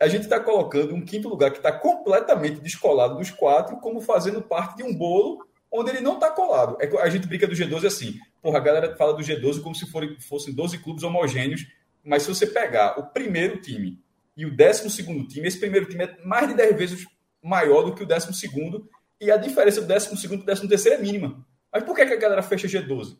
A 0.00 0.08
gente 0.08 0.22
está 0.22 0.40
colocando 0.40 0.94
um 0.94 1.04
quinto 1.04 1.28
lugar 1.28 1.50
que 1.50 1.58
está 1.58 1.70
completamente 1.70 2.60
descolado 2.60 3.18
dos 3.18 3.30
quatro, 3.30 3.76
como 3.76 4.00
fazendo 4.00 4.40
parte 4.40 4.78
de 4.78 4.82
um 4.82 4.94
bolo 4.94 5.46
onde 5.70 5.90
ele 5.90 6.00
não 6.00 6.14
está 6.14 6.30
colado. 6.30 6.76
É, 6.80 6.86
a 7.00 7.08
gente 7.10 7.26
brinca 7.26 7.46
do 7.46 7.54
G12 7.54 7.86
assim. 7.86 8.18
Porra, 8.42 8.58
a 8.58 8.60
galera 8.60 8.96
fala 8.96 9.14
do 9.14 9.22
G12 9.22 9.62
como 9.62 9.74
se 9.74 9.86
fossem 10.20 10.52
12 10.52 10.78
clubes 10.78 11.04
homogêneos, 11.04 11.64
mas 12.04 12.24
se 12.24 12.28
você 12.28 12.44
pegar 12.44 12.98
o 12.98 13.06
primeiro 13.06 13.60
time 13.60 14.02
e 14.36 14.44
o 14.44 14.54
décimo 14.54 14.90
segundo 14.90 15.28
time, 15.28 15.46
esse 15.46 15.60
primeiro 15.60 15.86
time 15.86 16.04
é 16.04 16.18
mais 16.24 16.48
de 16.48 16.54
10 16.54 16.76
vezes 16.76 17.06
maior 17.40 17.82
do 17.82 17.94
que 17.94 18.02
o 18.02 18.06
décimo 18.06 18.34
segundo, 18.34 18.90
e 19.20 19.30
a 19.30 19.36
diferença 19.36 19.80
do 19.80 19.86
décimo 19.86 20.16
segundo 20.16 20.40
e 20.40 20.42
do 20.42 20.46
décimo 20.46 20.68
terceiro 20.68 20.98
é 20.98 21.00
mínima. 21.00 21.46
Mas 21.72 21.84
por 21.84 21.94
que, 21.94 22.04
que 22.04 22.14
a 22.14 22.18
galera 22.18 22.42
fecha 22.42 22.66
G12? 22.66 23.16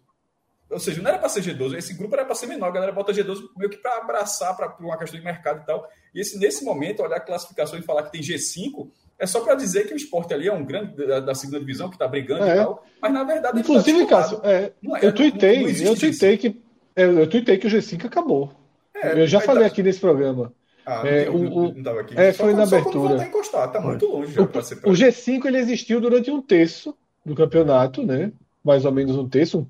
Ou 0.68 0.80
seja, 0.80 1.00
não 1.00 1.08
era 1.08 1.18
para 1.18 1.28
ser 1.28 1.42
G12, 1.42 1.76
esse 1.76 1.94
grupo 1.94 2.14
era 2.14 2.24
para 2.24 2.34
ser 2.34 2.46
menor, 2.46 2.68
a 2.68 2.72
galera 2.72 2.92
bota 2.92 3.12
G12 3.12 3.50
meio 3.56 3.70
que 3.70 3.76
para 3.76 3.98
abraçar 3.98 4.56
para 4.56 4.74
uma 4.80 4.96
questão 4.96 5.18
de 5.20 5.24
mercado 5.24 5.62
e 5.62 5.66
tal. 5.66 5.88
E 6.14 6.20
esse, 6.20 6.38
nesse 6.38 6.64
momento, 6.64 7.02
olhar 7.02 7.16
a 7.16 7.20
classificação 7.20 7.78
e 7.78 7.82
falar 7.82 8.02
que 8.04 8.12
tem 8.12 8.22
G5 8.22 8.90
é 9.22 9.26
só 9.26 9.40
para 9.40 9.54
dizer 9.54 9.86
que 9.86 9.94
o 9.94 9.96
esporte 9.96 10.34
ali 10.34 10.48
é 10.48 10.52
um 10.52 10.64
grande 10.64 10.96
da, 11.06 11.20
da 11.20 11.34
segunda 11.34 11.60
divisão 11.60 11.88
que 11.88 11.94
está 11.94 12.08
brigando 12.08 12.44
é. 12.44 12.54
e 12.54 12.56
tal, 12.56 12.84
mas 13.00 13.12
na 13.12 13.22
verdade. 13.22 13.54
Tá 13.54 13.60
Inclusive, 13.60 14.00
tá 14.00 14.16
Cássio, 14.16 14.40
é, 14.42 14.54
é, 14.54 14.72
eu 15.00 15.14
tuitei, 15.14 15.64
eu 15.86 15.96
tuitei 15.96 16.36
que 16.36 16.60
eu, 16.96 17.20
eu 17.20 17.30
tuitei 17.30 17.56
que 17.56 17.68
o 17.68 17.70
G5 17.70 18.04
acabou. 18.04 18.52
É, 18.94 19.22
eu 19.22 19.26
já 19.28 19.40
falei 19.40 19.62
tá... 19.62 19.68
aqui 19.68 19.80
nesse 19.80 20.00
programa. 20.00 20.52
Ah, 20.84 21.06
é, 21.06 21.30
o, 21.30 21.36
o, 21.36 21.74
não 21.74 21.98
aqui. 22.00 22.18
É, 22.18 22.32
foi 22.32 22.52
na 22.52 22.64
abertura. 22.64 23.16
Só 23.16 23.24
encostar, 23.24 23.70
tá 23.70 23.80
muito 23.80 24.04
longe 24.06 24.36
o, 24.40 24.42
o 24.42 24.92
G5 24.92 25.46
ele 25.46 25.58
existiu 25.58 26.00
durante 26.00 26.28
um 26.28 26.42
terço 26.42 26.92
do 27.24 27.36
campeonato, 27.36 28.02
né? 28.04 28.32
Mais 28.64 28.84
ou 28.84 28.90
menos 28.90 29.16
um 29.16 29.28
terço, 29.28 29.60
um, 29.60 29.66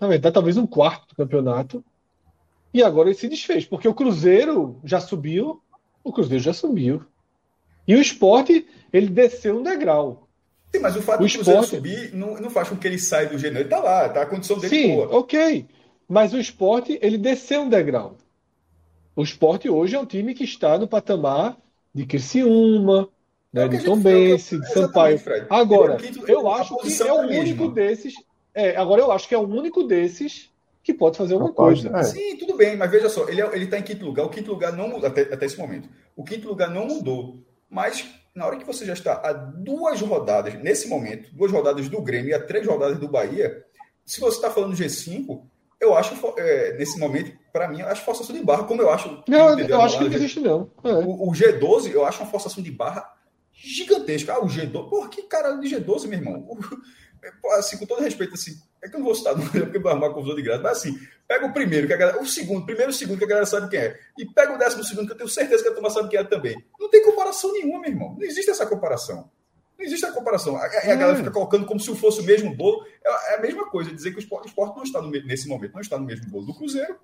na 0.00 0.06
verdade, 0.06 0.34
talvez 0.34 0.56
um 0.56 0.66
quarto 0.66 1.08
do 1.08 1.16
campeonato. 1.16 1.84
E 2.72 2.84
agora 2.84 3.08
ele 3.08 3.18
se 3.18 3.28
desfez, 3.28 3.64
porque 3.64 3.88
o 3.88 3.94
Cruzeiro 3.94 4.78
já 4.84 5.00
subiu, 5.00 5.60
o 6.04 6.12
Cruzeiro 6.12 6.44
já 6.44 6.52
subiu. 6.52 7.02
E 7.86 7.94
o 7.94 8.00
esporte, 8.00 8.66
ele 8.92 9.08
desceu 9.08 9.58
um 9.58 9.62
degrau. 9.62 10.28
Sim, 10.74 10.80
mas 10.80 10.96
o 10.96 11.02
fato 11.02 11.22
o 11.22 11.26
de 11.26 11.38
esporte... 11.38 11.76
subir 11.76 12.14
não, 12.14 12.34
não 12.40 12.50
faz 12.50 12.68
com 12.68 12.76
que 12.76 12.86
ele 12.86 12.98
saia 12.98 13.28
do 13.28 13.38
gênero. 13.38 13.60
Ele 13.60 13.68
tá 13.68 13.78
lá, 13.78 14.08
tá 14.08 14.22
a 14.22 14.26
condição 14.26 14.58
dele 14.58 14.76
Sim, 14.76 14.94
boa. 14.94 15.18
ok. 15.18 15.66
Mas 16.08 16.32
o 16.32 16.38
esporte, 16.38 16.98
ele 17.02 17.18
desceu 17.18 17.62
um 17.62 17.68
degrau. 17.68 18.16
O 19.14 19.22
esporte 19.22 19.68
hoje 19.68 19.96
é 19.96 19.98
um 19.98 20.06
time 20.06 20.34
que 20.34 20.44
está 20.44 20.78
no 20.78 20.86
patamar 20.86 21.56
de 21.94 22.04
Criciúma, 22.04 23.08
né, 23.52 23.64
é 23.64 23.68
de 23.68 23.82
Tom 23.82 23.98
Bense, 23.98 24.60
de 24.60 24.72
Sampaio. 24.72 25.18
Fred. 25.18 25.46
Agora, 25.48 25.94
é 25.94 25.96
quinto, 25.96 26.30
eu 26.30 26.46
acho 26.48 26.76
que 26.76 27.02
é 27.02 27.12
o 27.12 27.22
é 27.22 27.38
único 27.40 27.68
desses. 27.68 28.14
É, 28.54 28.76
agora 28.76 29.00
eu 29.00 29.10
acho 29.10 29.26
que 29.26 29.34
é 29.34 29.38
o 29.38 29.48
único 29.48 29.82
desses 29.82 30.50
que 30.82 30.92
pode 30.92 31.16
fazer 31.16 31.34
alguma 31.34 31.52
coisa. 31.52 31.90
É. 31.96 32.02
Sim, 32.04 32.36
tudo 32.36 32.56
bem, 32.56 32.76
mas 32.76 32.90
veja 32.90 33.08
só, 33.08 33.28
ele 33.28 33.40
é, 33.40 33.58
está 33.58 33.78
em 33.78 33.82
quinto 33.82 34.04
lugar. 34.04 34.26
O 34.26 34.28
quinto 34.28 34.50
lugar 34.50 34.72
não 34.72 34.88
mudou 34.88 35.08
até, 35.08 35.22
até 35.22 35.46
esse 35.46 35.58
momento. 35.58 35.88
O 36.14 36.22
quinto 36.22 36.46
lugar 36.46 36.70
não 36.70 36.86
mudou. 36.86 37.38
Mas 37.68 38.06
na 38.34 38.46
hora 38.46 38.56
que 38.56 38.64
você 38.64 38.84
já 38.84 38.92
está 38.92 39.14
a 39.14 39.32
duas 39.32 40.00
rodadas, 40.00 40.54
nesse 40.62 40.88
momento, 40.88 41.34
duas 41.34 41.50
rodadas 41.50 41.88
do 41.88 42.02
Grêmio 42.02 42.30
e 42.30 42.34
a 42.34 42.44
três 42.44 42.66
rodadas 42.66 42.98
do 42.98 43.08
Bahia, 43.08 43.64
se 44.04 44.20
você 44.20 44.36
está 44.36 44.50
falando 44.50 44.76
G5, 44.76 45.42
eu 45.80 45.96
acho, 45.96 46.14
é, 46.38 46.76
nesse 46.76 46.98
momento, 46.98 47.36
para 47.52 47.68
mim, 47.68 47.80
eu 47.80 47.88
acho 47.88 48.04
forçação 48.04 48.34
de 48.34 48.42
barra, 48.42 48.64
como 48.64 48.82
eu 48.82 48.90
acho. 48.90 49.22
Não, 49.26 49.58
eu 49.58 49.80
acho 49.80 49.98
que 49.98 50.04
não 50.04 50.12
existe, 50.12 50.40
não. 50.40 50.70
É. 50.84 50.92
O, 50.92 51.28
o, 51.28 51.32
G12, 51.32 51.90
eu 51.90 52.04
acho 52.04 52.22
uma 52.22 52.30
forçação 52.30 52.62
de 52.62 52.70
barra 52.70 53.10
gigantesca. 53.52 54.34
Ah, 54.34 54.40
o 54.40 54.46
G12. 54.46 54.88
Porra, 54.88 55.08
que 55.08 55.22
cara 55.22 55.52
de 55.56 55.68
G12, 55.68 56.06
meu 56.06 56.18
irmão. 56.18 56.46
O, 56.48 57.50
assim, 57.56 57.76
com 57.78 57.86
todo 57.86 58.02
respeito, 58.02 58.34
assim, 58.34 58.52
é 58.86 58.90
que 58.90 58.96
eu 58.96 59.00
não 59.00 59.06
vou 59.06 59.14
citar 59.14 59.36
no 59.36 59.48
porque 59.48 59.78
vai 59.78 59.92
arrumar 59.92 60.10
confusão 60.10 60.36
de 60.36 60.42
graça, 60.42 60.62
mas 60.62 60.78
assim, 60.78 60.98
pega 61.26 61.46
o 61.46 61.52
primeiro, 61.52 61.86
que 61.86 61.92
a 61.92 61.96
galera, 61.96 62.20
o 62.20 62.26
segundo, 62.26 62.64
primeiro 62.64 62.90
e 62.90 62.94
o 62.94 62.96
segundo, 62.96 63.18
que 63.18 63.24
a 63.24 63.28
galera 63.28 63.46
sabe 63.46 63.68
quem 63.68 63.80
é, 63.80 63.98
e 64.18 64.26
pega 64.26 64.54
o 64.54 64.58
décimo 64.58 64.84
segundo, 64.84 65.06
que 65.06 65.12
eu 65.12 65.16
tenho 65.16 65.28
certeza 65.28 65.62
que 65.62 65.68
a 65.68 65.72
turma 65.72 65.90
sabe 65.90 66.08
quem 66.08 66.18
é 66.18 66.24
também. 66.24 66.56
Não 66.78 66.88
tem 66.88 67.04
comparação 67.04 67.52
nenhuma, 67.52 67.80
meu 67.80 67.90
irmão. 67.90 68.14
Não 68.18 68.22
existe 68.22 68.50
essa 68.50 68.66
comparação. 68.66 69.30
Não 69.78 69.84
existe 69.84 70.06
a 70.06 70.12
comparação. 70.12 70.56
A, 70.56 70.64
a 70.64 70.94
galera 70.94 71.16
fica 71.16 71.30
colocando 71.30 71.66
como 71.66 71.78
se 71.78 71.94
fosse 71.96 72.20
o 72.20 72.24
mesmo 72.24 72.54
bolo. 72.54 72.84
É, 73.04 73.34
é 73.34 73.36
a 73.36 73.40
mesma 73.40 73.68
coisa, 73.68 73.92
dizer 73.92 74.10
que 74.10 74.16
o 74.16 74.20
esporte, 74.20 74.46
o 74.46 74.48
esporte 74.48 74.76
não 74.76 74.82
está 74.82 75.02
no, 75.02 75.10
nesse 75.10 75.48
momento, 75.48 75.74
não 75.74 75.80
está 75.80 75.98
no 75.98 76.04
mesmo 76.04 76.30
bolo 76.30 76.46
do 76.46 76.54
Cruzeiro, 76.54 76.96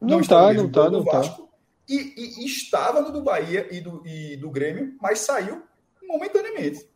não, 0.00 0.08
não 0.08 0.20
está, 0.20 0.40
no 0.40 0.48
mesmo 0.48 0.62
não 0.62 0.70
bolo 0.70 0.84
tá, 0.84 0.98
do 0.98 1.04
tá. 1.04 1.12
Vasco, 1.18 1.42
tá. 1.42 1.52
E, 1.88 2.14
e, 2.16 2.42
e, 2.42 2.46
estava 2.46 3.00
no 3.00 3.10
do 3.10 3.22
Bahia 3.22 3.66
e 3.70 3.80
do, 3.80 4.06
e 4.06 4.36
do 4.36 4.50
Grêmio, 4.50 4.94
mas 5.00 5.18
saiu 5.20 5.62
momentaneamente. 6.02 6.88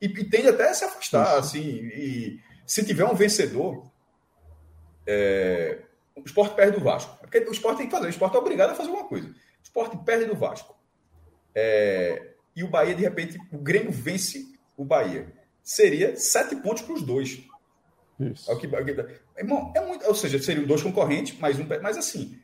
E, 0.00 0.06
e 0.06 0.24
tende 0.24 0.48
até 0.48 0.68
a 0.68 0.74
se 0.74 0.84
afastar, 0.84 1.38
Isso. 1.38 1.38
assim, 1.38 1.60
e 1.62 2.40
se 2.66 2.84
tiver 2.84 3.04
um 3.04 3.14
vencedor, 3.14 3.84
é, 5.06 5.82
o 6.16 6.22
esporte 6.24 6.54
perde 6.54 6.78
do 6.78 6.84
Vasco. 6.84 7.16
Porque 7.20 7.38
o 7.38 7.52
esporte 7.52 7.78
tem 7.78 7.86
que 7.86 7.92
fazer, 7.92 8.06
o 8.06 8.10
esporte 8.10 8.36
é 8.36 8.38
obrigado 8.38 8.70
a 8.70 8.74
fazer 8.74 8.88
alguma 8.88 9.08
coisa. 9.08 9.28
O 9.28 9.62
esporte 9.62 9.96
perde 9.98 10.26
do 10.26 10.36
Vasco. 10.36 10.74
É, 11.54 12.34
e 12.54 12.62
o 12.62 12.68
Bahia, 12.68 12.94
de 12.94 13.02
repente, 13.02 13.38
o 13.52 13.58
Grêmio 13.58 13.90
vence 13.90 14.46
o 14.76 14.84
Bahia. 14.84 15.32
Seria 15.62 16.16
sete 16.16 16.56
pontos 16.56 16.82
para 16.82 16.94
os 16.94 17.02
dois. 17.02 17.42
Isso. 18.20 18.50
É 18.50 18.54
o 18.54 18.58
que, 18.58 18.66
irmão, 19.36 19.72
é 19.74 19.80
muito, 19.80 20.06
ou 20.06 20.14
seja, 20.14 20.40
seriam 20.40 20.66
dois 20.66 20.82
concorrentes, 20.82 21.38
mais 21.38 21.58
um. 21.58 21.66
Mas 21.82 21.96
assim, 21.96 22.38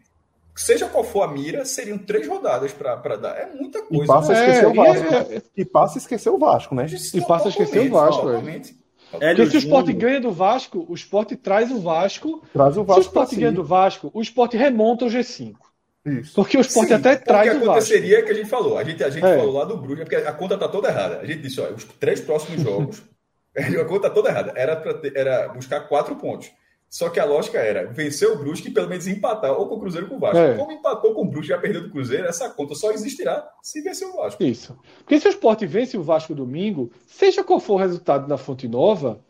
seja 0.54 0.88
qual 0.88 1.04
for 1.04 1.22
a 1.22 1.28
mira, 1.28 1.64
seriam 1.64 1.98
três 1.98 2.26
rodadas 2.26 2.72
para 2.72 3.16
dar. 3.16 3.36
É 3.36 3.46
muita 3.54 3.82
coisa. 3.82 4.04
E 4.04 4.06
passa 4.06 4.32
a 4.32 4.34
esquecer 4.34 4.64
é, 4.64 4.66
o 4.66 4.74
Vasco. 4.74 5.14
É, 5.14 5.36
é, 5.36 5.42
e 5.56 5.64
passa 5.64 5.98
a 5.98 6.00
esquecer 6.00 6.30
o 6.30 6.38
Vasco, 6.38 6.74
né? 6.74 6.86
E 7.14 7.20
passa 7.26 7.46
a 7.46 7.50
esquecer 7.50 7.80
o 7.80 7.90
Vasco. 7.90 8.28
É. 8.30 8.62
Porque 9.10 9.46
se 9.46 9.56
o 9.56 9.58
esporte 9.58 9.92
ganha 9.92 10.20
do 10.20 10.30
Vasco, 10.30 10.86
o 10.88 10.94
esporte 10.94 11.36
traz 11.36 11.70
o 11.70 11.80
Vasco. 11.80 12.42
Traz 12.52 12.76
o 12.76 12.84
Vasco. 12.84 13.02
Se 13.02 13.08
o 13.08 13.10
esporte 13.10 13.36
ganha 13.36 13.52
do 13.52 13.64
Vasco, 13.64 14.10
o 14.14 14.20
esporte 14.20 14.56
remonta 14.56 15.04
o 15.04 15.08
G5. 15.08 15.54
Isso. 16.06 16.34
Porque 16.34 16.56
o 16.56 16.60
esporte 16.60 16.88
Sim, 16.88 16.94
até 16.94 17.16
traz 17.16 17.48
o 17.48 17.52
Vasco. 17.52 17.58
O 17.58 17.62
que 17.62 17.70
aconteceria 17.70 18.18
é 18.18 18.22
que 18.22 18.30
a 18.30 18.34
gente 18.34 18.48
falou. 18.48 18.78
A 18.78 18.84
gente, 18.84 19.04
a 19.04 19.10
gente 19.10 19.24
é. 19.24 19.36
falou 19.36 19.52
lá 19.52 19.64
do 19.64 19.76
Bruges, 19.76 20.04
porque 20.04 20.16
a 20.16 20.32
conta 20.32 20.54
está 20.54 20.68
toda 20.68 20.88
errada. 20.88 21.18
A 21.20 21.26
gente 21.26 21.42
disse, 21.42 21.60
olha, 21.60 21.74
os 21.74 21.84
três 21.84 22.20
próximos 22.20 22.62
jogos, 22.62 23.02
a 23.56 23.84
conta 23.84 24.06
está 24.06 24.10
toda 24.10 24.30
errada. 24.30 24.52
Era, 24.56 24.76
pra 24.76 24.98
era 25.14 25.48
buscar 25.48 25.80
quatro 25.80 26.16
pontos. 26.16 26.50
Só 26.90 27.08
que 27.08 27.20
a 27.20 27.24
lógica 27.24 27.56
era 27.58 27.86
vencer 27.86 28.28
o 28.28 28.36
Brusque 28.36 28.68
e 28.68 28.72
pelo 28.72 28.88
menos 28.88 29.06
empatar 29.06 29.52
ou 29.52 29.68
com 29.68 29.76
o 29.76 29.80
Cruzeiro 29.80 30.06
ou 30.06 30.10
com 30.10 30.16
o 30.16 30.18
Vasco. 30.18 30.38
É. 30.38 30.56
Como 30.56 30.72
empatou 30.72 31.14
com 31.14 31.22
o 31.22 31.24
Brusque 31.24 31.46
e 31.46 31.54
já 31.54 31.58
perdeu 31.58 31.82
do 31.82 31.90
Cruzeiro, 31.90 32.26
essa 32.26 32.50
conta 32.50 32.74
só 32.74 32.90
existirá 32.90 33.48
se 33.62 33.80
vencer 33.80 34.08
o 34.08 34.16
Vasco. 34.16 34.42
Isso. 34.42 34.76
Porque 34.98 35.20
se 35.20 35.28
o 35.28 35.30
Sport 35.30 35.62
vence 35.66 35.96
o 35.96 36.02
Vasco 36.02 36.34
domingo, 36.34 36.90
seja 37.06 37.44
qual 37.44 37.60
for 37.60 37.74
o 37.74 37.76
resultado 37.76 38.26
na 38.26 38.36
Fonte 38.36 38.66
Nova, 38.66 39.20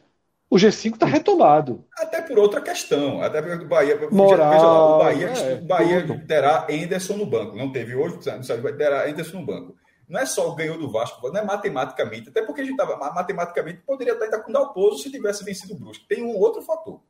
o 0.49 0.57
G5 0.57 0.95
está 0.95 1.05
retomado. 1.05 1.85
Até 1.99 2.23
por 2.23 2.39
outra 2.39 2.63
questão. 2.63 3.23
Até 3.23 3.43
porque 3.43 3.63
o 3.63 3.69
Bahia. 3.69 4.09
Moral, 4.11 4.63
lá, 4.63 4.97
o 4.97 4.99
Bahia, 4.99 5.27
é, 5.27 5.55
o 5.57 5.65
Bahia 5.67 6.25
terá 6.27 6.67
Enderson 6.71 7.19
no 7.19 7.27
banco. 7.27 7.55
Não 7.55 7.71
teve 7.71 7.95
hoje, 7.95 8.19
não 8.27 8.43
sabe, 8.43 8.73
terá 8.73 9.09
Enderson 9.11 9.39
no 9.39 9.47
banco. 9.47 9.77
Não 10.09 10.19
é 10.19 10.25
só 10.25 10.49
o 10.51 10.55
ganhou 10.57 10.79
do 10.79 10.91
Vasco, 10.91 11.31
não 11.31 11.41
é 11.41 11.45
matematicamente. 11.45 12.31
Até 12.31 12.43
porque 12.43 12.63
a 12.63 12.65
gente 12.65 12.73
estava. 12.73 12.97
Matematicamente 12.97 13.83
poderia 13.87 14.15
estar 14.15 14.25
ainda 14.25 14.41
com 14.41 14.51
o 14.51 14.53
Dalpozo 14.53 15.03
se 15.03 15.11
tivesse 15.11 15.45
vencido 15.45 15.75
o 15.75 15.79
Brusque. 15.79 16.09
Tem 16.09 16.25
um 16.25 16.35
outro 16.37 16.63
fator. 16.63 17.01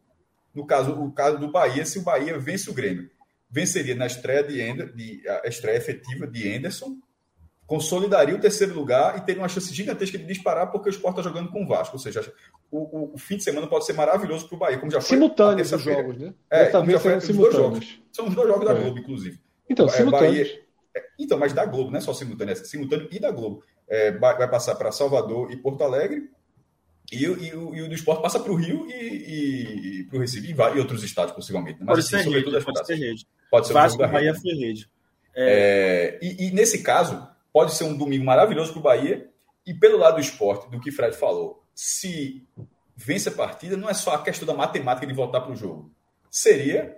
No 0.55 0.67
caso, 0.67 0.93
o 0.93 1.13
caso 1.13 1.39
do 1.39 1.51
Bahia, 1.51 1.85
se 1.85 1.99
o 1.99 2.03
Bahia 2.03 2.39
vence 2.39 2.69
o 2.71 2.75
Grêmio, 2.75 3.11
venceria 3.51 3.95
na 3.95 4.07
estreia 4.07 4.43
de, 4.43 4.61
Ender, 4.61 4.93
de 4.95 5.23
a 5.29 5.49
estreia 5.49 5.77
efetiva 5.77 6.27
de 6.27 6.55
Anderson, 6.55 6.97
consolidaria 7.67 8.35
o 8.35 8.41
terceiro 8.41 8.75
lugar 8.75 9.17
e 9.17 9.21
teria 9.21 9.41
uma 9.41 9.49
chance 9.49 9.73
gigantesca 9.73 10.19
de 10.19 10.25
disparar 10.25 10.73
porque 10.73 10.89
o 10.89 10.91
Sport 10.91 11.19
está 11.19 11.29
jogando 11.29 11.53
com 11.53 11.63
o 11.63 11.69
Vasco. 11.69 11.95
Ou 11.95 12.01
seja, 12.01 12.21
o, 12.69 12.79
o, 12.79 13.15
o, 13.15 13.19
fim 13.19 13.37
de 13.37 13.45
semana 13.45 13.69
pode 13.69 13.87
ser 13.87 13.93
maravilhoso 13.93 14.49
para 14.49 14.57
o 14.57 14.59
Bahia, 14.59 14.79
como 14.79 14.91
já 14.91 15.01
foi. 15.01 15.17
Simultâneos 15.17 15.73
os 15.73 15.83
jogos, 15.83 16.19
né? 16.19 16.35
É, 16.51 16.71
já 16.71 16.99
foi 16.99 17.21
simultâneos. 17.21 17.37
Dois 17.37 17.55
jogos. 17.55 18.03
São 18.11 18.27
os 18.27 18.35
dois 18.35 18.49
jogos 18.49 18.67
da 18.67 18.73
é. 18.73 18.81
Globo, 18.83 18.99
inclusive. 18.99 19.41
Então, 19.69 19.87
é, 19.87 19.91
simultâneos. 19.91 20.49
Bahia, 20.49 20.63
é, 20.97 21.05
então, 21.17 21.39
mas 21.39 21.53
da 21.53 21.65
Globo, 21.65 21.93
não 21.93 21.99
é 21.99 22.01
só 22.01 22.13
simultâneo, 22.13 22.53
é 22.53 22.57
simultâneo 22.57 23.09
e 23.09 23.21
da 23.21 23.31
Globo. 23.31 23.63
É, 23.89 24.11
vai 24.19 24.51
passar 24.51 24.75
para 24.75 24.91
Salvador 24.91 25.53
e 25.53 25.57
Porto 25.57 25.85
Alegre 25.85 26.29
e, 27.11 27.25
e, 27.25 27.55
o, 27.55 27.75
e 27.75 27.83
o 27.83 27.89
do 27.89 27.95
esporte 27.95 28.23
passa 28.23 28.39
para 28.39 28.53
o 28.53 28.55
Rio 28.55 28.87
e, 28.89 28.93
e, 28.93 30.01
e 30.01 30.05
para 30.05 30.17
o 30.17 30.21
Recife 30.21 30.47
e, 30.47 30.55
e, 30.55 30.79
outros 30.79 31.03
estados, 31.03 31.35
possivelmente. 31.35 31.79
Mas, 31.81 31.87
pode, 31.87 32.01
assim, 32.01 32.09
ser 32.11 32.23
sobretudo 32.25 32.53
rede, 32.53 32.65
pode 32.65 32.87
ser 32.87 32.95
rede. 32.95 33.27
Pode 33.51 33.67
ser 33.67 33.73
Vasco, 33.73 33.99
Bahia 33.99 34.35
foi 34.35 34.55
rede. 34.55 34.89
É... 35.35 36.19
É, 36.23 36.25
e, 36.25 36.51
nesse 36.53 36.83
caso, 36.83 37.29
pode 37.53 37.75
ser 37.75 37.85
um 37.85 37.97
domingo 37.97 38.25
maravilhoso 38.25 38.73
para 38.73 38.81
o 38.81 38.83
Bahia. 38.83 39.29
E 39.67 39.75
pelo 39.75 39.99
lado 39.99 40.15
do 40.15 40.21
esporte, 40.21 40.71
do 40.71 40.81
que 40.81 40.91
Fred 40.91 41.17
falou, 41.17 41.65
se 41.75 42.47
vence 42.97 43.29
a 43.29 43.33
partida, 43.33 43.77
não 43.77 43.89
é 43.89 43.95
só 43.95 44.15
a 44.15 44.23
questão 44.23 44.47
da 44.47 44.55
matemática 44.55 45.07
de 45.07 45.13
voltar 45.13 45.41
para 45.41 45.53
o 45.53 45.57
jogo. 45.57 45.93
Seria, 46.31 46.97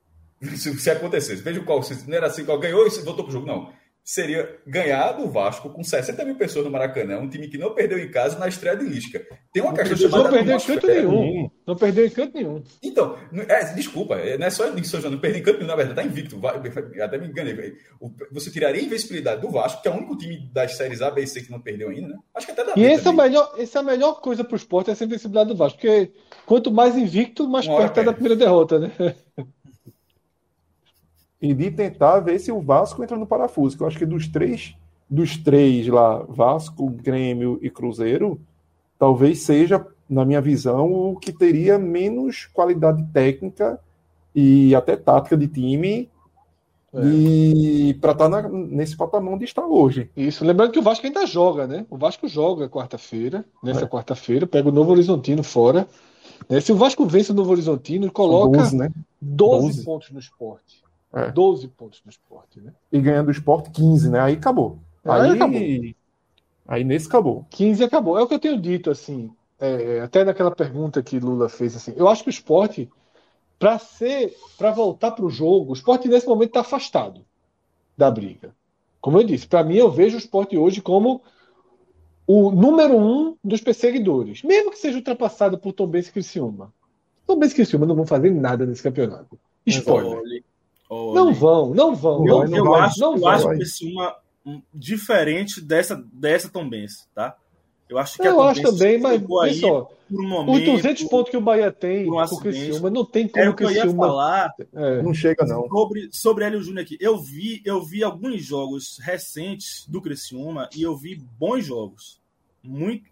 se, 0.56 0.78
se 0.78 0.90
acontecesse, 0.90 1.42
veja 1.42 1.60
qual, 1.60 1.80
não 2.06 2.16
era 2.16 2.26
assim, 2.26 2.44
qual 2.44 2.58
ganhou 2.58 2.86
e 2.86 2.90
voltou 3.02 3.24
para 3.24 3.30
o 3.30 3.32
jogo, 3.32 3.46
não 3.46 3.79
seria 4.04 4.58
ganhar 4.66 5.12
do 5.12 5.28
Vasco 5.28 5.70
com 5.70 5.84
60 5.84 6.24
mil 6.24 6.36
pessoas 6.36 6.64
no 6.64 6.70
Maracanã, 6.70 7.18
um 7.18 7.28
time 7.28 7.48
que 7.48 7.58
não 7.58 7.74
perdeu 7.74 7.98
em 7.98 8.10
casa 8.10 8.38
na 8.38 8.48
estreia 8.48 8.76
de 8.76 8.84
Lisca. 8.84 9.24
Tem 9.52 9.62
uma 9.62 9.72
questão 9.72 9.96
chamada. 9.96 10.24
Não 10.24 10.30
perdeu 10.30 10.56
em 10.56 10.60
canto 10.60 10.86
nenhum. 10.86 11.50
Não 11.66 11.76
perdeu 11.76 12.06
em 12.06 12.10
canto 12.10 12.34
nenhum. 12.34 12.62
Então, 12.82 13.16
é, 13.48 13.64
desculpa, 13.74 14.16
é, 14.16 14.36
não 14.36 14.46
é 14.46 14.50
só 14.50 14.68
em 14.68 14.82
São 14.82 15.00
João, 15.00 15.12
não 15.12 15.20
perdeu 15.20 15.40
em 15.40 15.44
canto 15.44 15.58
nenhum, 15.58 15.68
na 15.68 15.76
verdade, 15.76 16.00
tá 16.00 16.04
invicto. 16.04 16.40
Até 17.02 17.18
me 17.18 17.28
enganei. 17.28 17.74
Você 18.32 18.50
tiraria 18.50 18.80
a 18.80 18.84
invencibilidade 18.84 19.40
do 19.40 19.50
Vasco, 19.50 19.82
que 19.82 19.88
é 19.88 19.90
o 19.90 19.94
único 19.94 20.16
time 20.16 20.50
das 20.52 20.76
séries 20.76 21.02
A, 21.02 21.10
B 21.10 21.22
e 21.22 21.26
C 21.26 21.42
que 21.42 21.50
não 21.50 21.60
perdeu 21.60 21.90
ainda, 21.90 22.08
né? 22.08 22.16
Acho 22.34 22.46
que 22.46 22.52
até 22.52 22.64
dá. 22.64 22.72
E 22.76 22.84
esse 22.84 23.06
é, 23.06 23.10
o 23.10 23.14
melhor, 23.14 23.54
esse 23.58 23.76
é 23.76 23.80
a 23.80 23.84
melhor 23.84 24.20
coisa 24.20 24.44
para 24.44 24.54
o 24.54 24.56
esporte, 24.56 24.90
essa 24.90 25.04
invencibilidade 25.04 25.50
do 25.50 25.56
Vasco, 25.56 25.78
porque 25.78 26.12
quanto 26.46 26.72
mais 26.72 26.96
invicto, 26.96 27.48
mais 27.48 27.66
perto 27.66 28.00
é 28.00 28.04
da 28.04 28.12
primeira 28.12 28.36
derrota, 28.36 28.78
né? 28.78 28.92
e 31.40 31.54
de 31.54 31.70
tentar 31.70 32.20
ver 32.20 32.38
se 32.38 32.52
o 32.52 32.60
Vasco 32.60 33.02
entra 33.02 33.16
no 33.16 33.26
parafuso. 33.26 33.76
Que 33.76 33.82
eu 33.82 33.86
acho 33.86 33.98
que 33.98 34.06
dos 34.06 34.28
três, 34.28 34.74
dos 35.08 35.36
três 35.36 35.86
lá, 35.88 36.22
Vasco, 36.28 36.88
Grêmio 36.90 37.58
e 37.62 37.70
Cruzeiro, 37.70 38.40
talvez 38.98 39.40
seja, 39.40 39.84
na 40.08 40.24
minha 40.24 40.40
visão, 40.40 40.92
o 40.92 41.16
que 41.16 41.32
teria 41.32 41.78
menos 41.78 42.46
qualidade 42.52 43.02
técnica 43.12 43.80
e 44.34 44.74
até 44.74 44.96
tática 44.96 45.36
de 45.36 45.48
time 45.48 46.08
é. 46.92 47.06
e 47.06 47.94
para 47.94 48.12
estar 48.12 48.28
tá 48.28 48.48
nesse 48.48 48.96
patamar 48.96 49.34
onde 49.34 49.44
está 49.44 49.64
hoje. 49.64 50.10
Isso, 50.16 50.44
lembrando 50.44 50.72
que 50.72 50.78
o 50.78 50.82
Vasco 50.82 51.06
ainda 51.06 51.24
joga, 51.26 51.66
né? 51.66 51.86
O 51.88 51.96
Vasco 51.96 52.28
joga 52.28 52.68
quarta-feira, 52.68 53.44
nessa 53.62 53.84
é. 53.84 53.88
quarta-feira, 53.88 54.46
pega 54.46 54.68
o 54.68 54.72
Novo 54.72 54.90
Horizontino 54.90 55.42
fora. 55.42 55.88
Né? 56.48 56.60
Se 56.60 56.72
o 56.72 56.76
Vasco 56.76 57.06
vence 57.06 57.30
o 57.32 57.34
Novo 57.34 57.52
Horizontino, 57.52 58.10
coloca 58.10 58.58
12, 58.58 58.76
né? 58.76 58.90
12, 59.20 59.66
12 59.66 59.84
pontos 59.84 60.10
no 60.10 60.18
esporte. 60.18 60.79
É. 61.12 61.30
12 61.30 61.68
pontos 61.68 62.00
do 62.00 62.10
esporte, 62.10 62.60
né? 62.60 62.72
E 62.92 63.00
ganhando 63.00 63.28
o 63.28 63.32
esporte 63.32 63.70
15, 63.70 64.10
né? 64.10 64.20
Aí 64.20 64.34
acabou. 64.34 64.78
Aí, 65.04 65.20
aí 65.22 65.30
acabou. 65.32 65.60
Aí 66.68 66.84
nesse 66.84 67.08
acabou. 67.08 67.46
15 67.50 67.82
acabou. 67.82 68.18
É 68.18 68.22
o 68.22 68.28
que 68.28 68.34
eu 68.34 68.38
tenho 68.38 68.60
dito, 68.60 68.90
assim, 68.90 69.30
é, 69.58 70.00
até 70.00 70.24
naquela 70.24 70.50
pergunta 70.50 71.02
que 71.02 71.18
Lula 71.18 71.48
fez, 71.48 71.76
assim, 71.76 71.92
eu 71.96 72.08
acho 72.08 72.22
que 72.22 72.28
o 72.28 72.30
esporte, 72.30 72.88
para 73.58 73.78
ser, 73.78 74.34
para 74.56 74.70
voltar 74.70 75.10
para 75.10 75.24
o 75.24 75.30
jogo, 75.30 75.70
o 75.70 75.74
esporte 75.74 76.08
nesse 76.08 76.26
momento 76.26 76.50
está 76.50 76.60
afastado 76.60 77.24
da 77.96 78.10
briga. 78.10 78.54
Como 79.00 79.18
eu 79.18 79.24
disse, 79.24 79.46
para 79.46 79.64
mim 79.64 79.76
eu 79.76 79.90
vejo 79.90 80.16
o 80.16 80.18
esporte 80.18 80.56
hoje 80.56 80.80
como 80.80 81.22
o 82.26 82.50
número 82.52 82.96
um 82.96 83.36
dos 83.42 83.60
perseguidores, 83.60 84.42
mesmo 84.42 84.70
que 84.70 84.78
seja 84.78 84.98
ultrapassado 84.98 85.58
por 85.58 85.72
Tom 85.72 85.88
Benz 85.88 86.08
e 86.08 86.12
Criciúma. 86.12 86.72
Tom 87.26 87.36
Benz 87.36 87.52
e 87.52 87.56
Criciúma 87.56 87.86
não 87.86 87.96
vão 87.96 88.06
fazer 88.06 88.30
nada 88.32 88.64
nesse 88.64 88.82
campeonato. 88.82 89.38
Spoiler. 89.66 90.44
Olha, 90.90 91.14
não 91.14 91.32
vão, 91.32 91.72
não 91.72 91.94
vão. 91.94 92.26
Eu, 92.26 92.48
não, 92.48 92.56
eu 92.56 92.64
não 92.64 92.74
acho, 92.74 93.00
não 93.00 93.16
eu 93.16 93.28
acho 93.28 93.48
que 93.48 93.86
uma 93.86 94.16
um, 94.44 94.60
diferente 94.74 95.60
dessa, 95.60 95.94
dessa 96.12 96.48
Tombense, 96.48 97.06
tá? 97.14 97.36
Eu 97.88 97.98
acho 97.98 98.16
que 98.16 98.26
eu 98.26 98.40
a 98.40 98.50
acho 98.50 98.62
também, 98.62 99.00
mas 99.00 99.20
aí 99.42 99.54
só, 99.54 99.90
por 100.08 100.20
um 100.20 100.28
momento, 100.28 100.70
os 100.70 100.82
200 100.82 101.04
pontos 101.04 101.30
que 101.30 101.36
o 101.36 101.40
Bahia 101.40 101.72
tem 101.72 102.08
um 102.08 102.14
com 102.14 102.34
o 102.36 102.40
Criciúma, 102.40 102.90
não 102.90 103.04
tem 103.04 103.28
como 103.28 103.44
é 103.44 103.48
o 103.48 103.54
que 103.54 103.64
eu 103.64 103.70
ia 103.70 103.92
falar. 103.92 104.52
É. 104.72 105.02
Não 105.02 105.14
chega 105.14 105.44
não. 105.44 105.68
Sobre 105.68 106.08
sobre 106.12 106.44
Hélio 106.44 106.62
Júnior 106.62 106.82
aqui. 106.84 106.96
Eu 107.00 107.18
vi, 107.18 107.60
eu 107.64 107.82
vi 107.82 108.04
alguns 108.04 108.44
jogos 108.44 108.98
recentes 109.00 109.86
do 109.88 110.00
Criciúma 110.00 110.68
e 110.76 110.82
eu 110.82 110.96
vi 110.96 111.20
bons 111.38 111.64
jogos. 111.64 112.20
Muito 112.62 113.04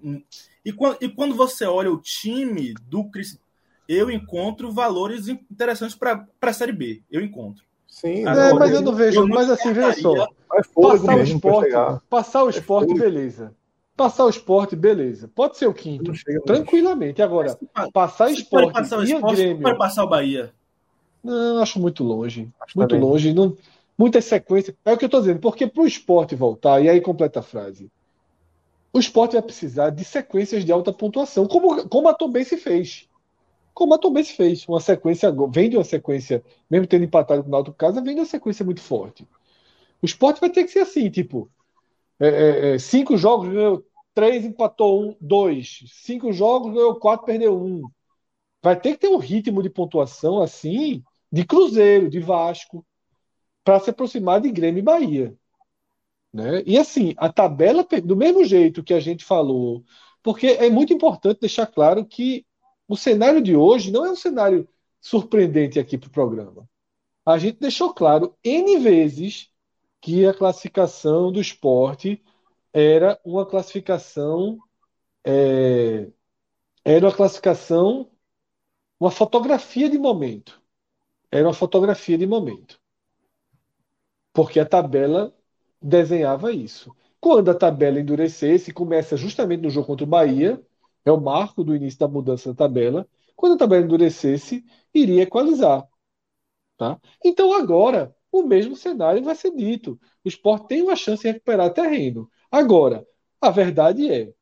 e 0.65 0.73
quando, 0.73 0.99
e 1.01 1.09
quando 1.09 1.35
você 1.35 1.65
olha 1.65 1.91
o 1.91 2.01
time 2.01 2.75
do 2.89 3.05
Criciúma, 3.05 3.43
eu 3.89 4.11
encontro 4.11 4.71
valores 4.71 5.27
interessantes 5.29 5.97
para 5.97 6.25
a 6.41 6.53
Série 6.53 6.73
B. 6.73 7.03
Eu 7.11 7.21
encontro. 7.21 7.68
Sim, 7.89 8.27
é, 8.27 8.53
mas 8.53 8.71
eu 8.71 8.83
não 8.83 8.95
vejo. 8.95 9.21
Eu 9.21 9.27
mas 9.27 9.51
assim, 9.51 9.73
veja 9.73 9.95
só. 9.95 10.29
Passar 10.49 11.17
o 11.17 11.23
esporte, 11.23 11.73
passar 12.09 12.45
o 12.45 12.51
esporte, 12.51 12.95
beleza. 12.95 13.55
Passar 13.97 14.27
o 14.27 14.29
esporte, 14.29 14.77
beleza. 14.77 15.29
Pode 15.35 15.57
ser 15.57 15.67
o 15.67 15.75
quinto, 15.75 16.13
tranquilamente. 16.47 17.21
Agora, 17.21 17.59
passar 17.93 18.31
esporte 18.31 18.73
passar 18.73 18.99
o 18.99 19.03
e 19.03 19.13
esporte, 19.13 19.37
Grêmio. 19.37 19.63
Pode 19.63 19.79
passar 19.79 20.05
o 20.05 20.09
Bahia. 20.09 20.53
Não, 21.25 21.61
acho 21.61 21.81
muito 21.81 22.05
longe. 22.05 22.49
Acho 22.61 22.79
muito 22.79 22.97
longe. 22.97 23.33
Não, 23.33 23.57
muitas 23.97 24.25
sequências. 24.27 24.77
É 24.85 24.93
o 24.93 24.97
que 24.97 25.05
eu 25.05 25.09
estou 25.09 25.21
dizendo, 25.21 25.41
porque 25.41 25.67
para 25.67 25.83
o 25.83 25.87
esporte 25.87 26.37
voltar, 26.37 26.81
e 26.81 26.89
aí 26.89 27.01
completa 27.01 27.41
a 27.41 27.43
frase. 27.43 27.91
O 28.93 28.99
esporte 28.99 29.33
vai 29.33 29.43
precisar 29.43 29.91
de 29.91 30.05
sequências 30.05 30.65
de 30.65 30.71
alta 30.71 30.93
pontuação, 30.93 31.47
como, 31.47 31.89
como 31.89 32.09
a 32.09 32.15
Tombense 32.15 32.57
fez 32.57 33.09
como 33.79 33.95
a 33.95 33.99
Tombense 33.99 34.33
fez, 34.33 34.67
uma 34.67 34.81
sequência, 34.81 35.33
vem 35.53 35.71
de 35.71 35.77
uma 35.77 35.85
sequência, 35.85 36.45
mesmo 36.69 36.85
tendo 36.85 37.05
empatado 37.05 37.45
com 37.45 37.49
o 37.49 37.53
Náutico 37.53 37.77
Casa, 37.77 38.03
vem 38.03 38.17
de 38.17 38.23
uma 38.23 38.27
sequência 38.27 38.65
muito 38.65 38.81
forte. 38.81 39.25
O 40.03 40.05
esporte 40.05 40.41
vai 40.41 40.51
ter 40.51 40.65
que 40.65 40.73
ser 40.73 40.81
assim, 40.81 41.09
tipo, 41.09 41.49
é, 42.19 42.27
é, 42.27 42.75
é, 42.75 42.79
cinco 42.81 43.17
jogos 43.17 43.49
ganhou 43.49 43.87
três, 44.13 44.45
empatou 44.45 45.05
um, 45.11 45.17
dois. 45.21 45.85
Cinco 45.93 46.33
jogos 46.33 46.75
ganhou 46.75 46.97
quatro, 46.97 47.25
perdeu 47.25 47.57
um. 47.57 47.83
Vai 48.61 48.75
ter 48.81 48.95
que 48.95 48.99
ter 48.99 49.09
um 49.11 49.17
ritmo 49.17 49.63
de 49.63 49.71
pontuação 49.71 50.43
assim, 50.43 51.05
de 51.31 51.45
Cruzeiro, 51.47 52.11
de 52.11 52.19
Vasco, 52.19 52.85
para 53.63 53.79
se 53.79 53.91
aproximar 53.91 54.41
de 54.41 54.51
Grêmio 54.51 54.81
e 54.81 54.83
Bahia. 54.83 55.39
Né? 56.33 56.65
E 56.67 56.77
assim, 56.77 57.15
a 57.17 57.33
tabela, 57.33 57.87
do 58.03 58.17
mesmo 58.17 58.45
jeito 58.45 58.83
que 58.83 58.93
a 58.93 58.99
gente 58.99 59.25
falou, 59.25 59.85
porque 60.21 60.49
é 60.49 60.69
muito 60.69 60.93
importante 60.93 61.43
deixar 61.43 61.67
claro 61.69 62.05
que 62.05 62.45
o 62.89 62.97
cenário 62.97 63.43
de 63.43 63.55
hoje 63.55 63.93
não 63.93 64.05
é 64.07 64.11
um 64.11 64.17
cenário 64.17 64.69
surpreendente 65.01 65.79
aqui 65.79 65.99
para 65.99 66.09
o 66.09 66.13
programa. 66.13 66.69
A 67.25 67.39
gente 67.39 67.61
deixou 67.61 67.93
claro 67.93 68.35
N 68.43 68.79
vezes 68.79 69.51
que 70.01 70.27
a 70.27 70.35
classificação 70.35 71.31
do 71.31 71.41
esporte 71.41 72.23
era 72.73 73.21
uma 73.25 73.45
classificação. 73.47 74.59
É, 75.25 76.09
era 76.85 77.07
uma 77.07 77.15
classificação, 77.15 78.11
uma 78.99 79.11
fotografia 79.11 79.91
de 79.91 79.99
momento. 79.99 80.63
Era 81.31 81.47
uma 81.47 81.55
fotografia 81.55 82.17
de 82.17 82.27
momento. 82.27 82.81
Porque 84.33 84.59
a 84.59 84.67
tabela 84.67 85.35
desenhava 85.83 86.53
isso. 86.53 86.95
Quando 87.21 87.51
a 87.51 87.55
tabela 87.55 88.01
endurecesse, 88.01 88.73
começa 88.73 89.17
justamente 89.17 89.63
no 89.63 89.71
jogo 89.71 89.89
contra 89.89 90.05
o 90.05 90.09
Bahia, 90.09 90.63
É 91.05 91.13
o 91.13 91.21
marco 91.21 91.65
do 91.65 91.75
início 91.75 91.99
da 91.99 92.09
mudança 92.09 92.51
da 92.51 92.57
tabela. 92.57 93.07
Quando 93.37 93.55
a 93.55 93.59
tabela 93.59 93.85
endurecesse, 93.85 94.65
iria 94.95 95.23
equalizar. 95.23 95.87
Tá? 96.77 97.01
Então 97.25 97.53
agora 97.53 98.15
o 98.31 98.43
mesmo 98.43 98.77
cenário 98.77 99.23
vai 99.23 99.35
ser 99.35 99.55
dito. 99.55 99.99
O 100.25 100.29
esporte 100.29 100.69
tem 100.69 100.83
uma 100.83 100.97
chance 100.97 101.23
de 101.23 101.29
recuperar 101.29 101.73
terreno. 101.73 102.31
Agora, 102.51 103.07
a 103.41 103.51
verdade 103.51 104.11
é, 104.11 104.33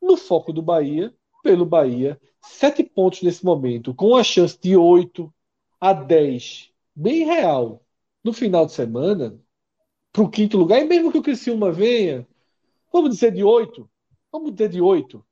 no 0.00 0.16
foco 0.16 0.52
do 0.52 0.62
Bahia, 0.62 1.14
pelo 1.42 1.66
Bahia, 1.66 2.20
sete 2.40 2.82
pontos 2.82 3.22
nesse 3.22 3.44
momento, 3.44 3.94
com 3.94 4.16
a 4.16 4.22
chance 4.22 4.58
de 4.60 4.76
8 4.76 5.32
a 5.80 5.92
10, 5.92 6.70
bem 6.94 7.24
real, 7.24 7.82
no 8.22 8.32
final 8.32 8.64
de 8.66 8.72
semana, 8.72 9.38
para 10.12 10.22
o 10.22 10.30
quinto 10.30 10.56
lugar, 10.56 10.80
e 10.80 10.84
mesmo 10.84 11.10
que 11.10 11.18
o 11.18 11.22
Criciúma 11.22 11.72
venha, 11.72 12.26
vamos 12.92 13.10
dizer 13.10 13.32
de 13.32 13.42
8, 13.42 13.88
vamos 14.30 14.52
dizer 14.52 14.68
de 14.68 14.80
8, 14.80 15.24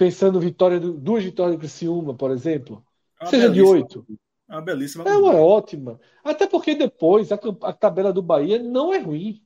pensando 0.00 0.40
vitória, 0.40 0.80
duas 0.80 1.22
vitórias 1.22 1.56
do 1.56 1.60
Criciúma, 1.60 2.14
por 2.14 2.30
exemplo, 2.30 2.82
é 3.20 3.26
seja 3.26 3.50
de 3.50 3.60
8. 3.60 4.06
É 4.48 4.54
uma 4.54 4.62
belíssima. 4.62 5.04
É 5.04 5.12
uma 5.12 5.34
ótima. 5.34 6.00
Até 6.24 6.46
porque 6.46 6.74
depois 6.74 7.30
a, 7.30 7.38
a, 7.64 7.72
tabela 7.74 8.10
do 8.10 8.22
Bahia 8.22 8.58
não 8.58 8.94
é 8.94 8.98
ruim. 8.98 9.44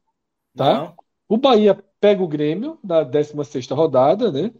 Tá? 0.54 0.74
Não. 0.74 0.96
O 1.28 1.36
Bahia 1.36 1.76
pega 1.98 2.22
o 2.22 2.28
Grêmio 2.28 2.78
na 2.84 3.02
16 3.02 3.68
rodada, 3.70 4.30
né? 4.30 4.54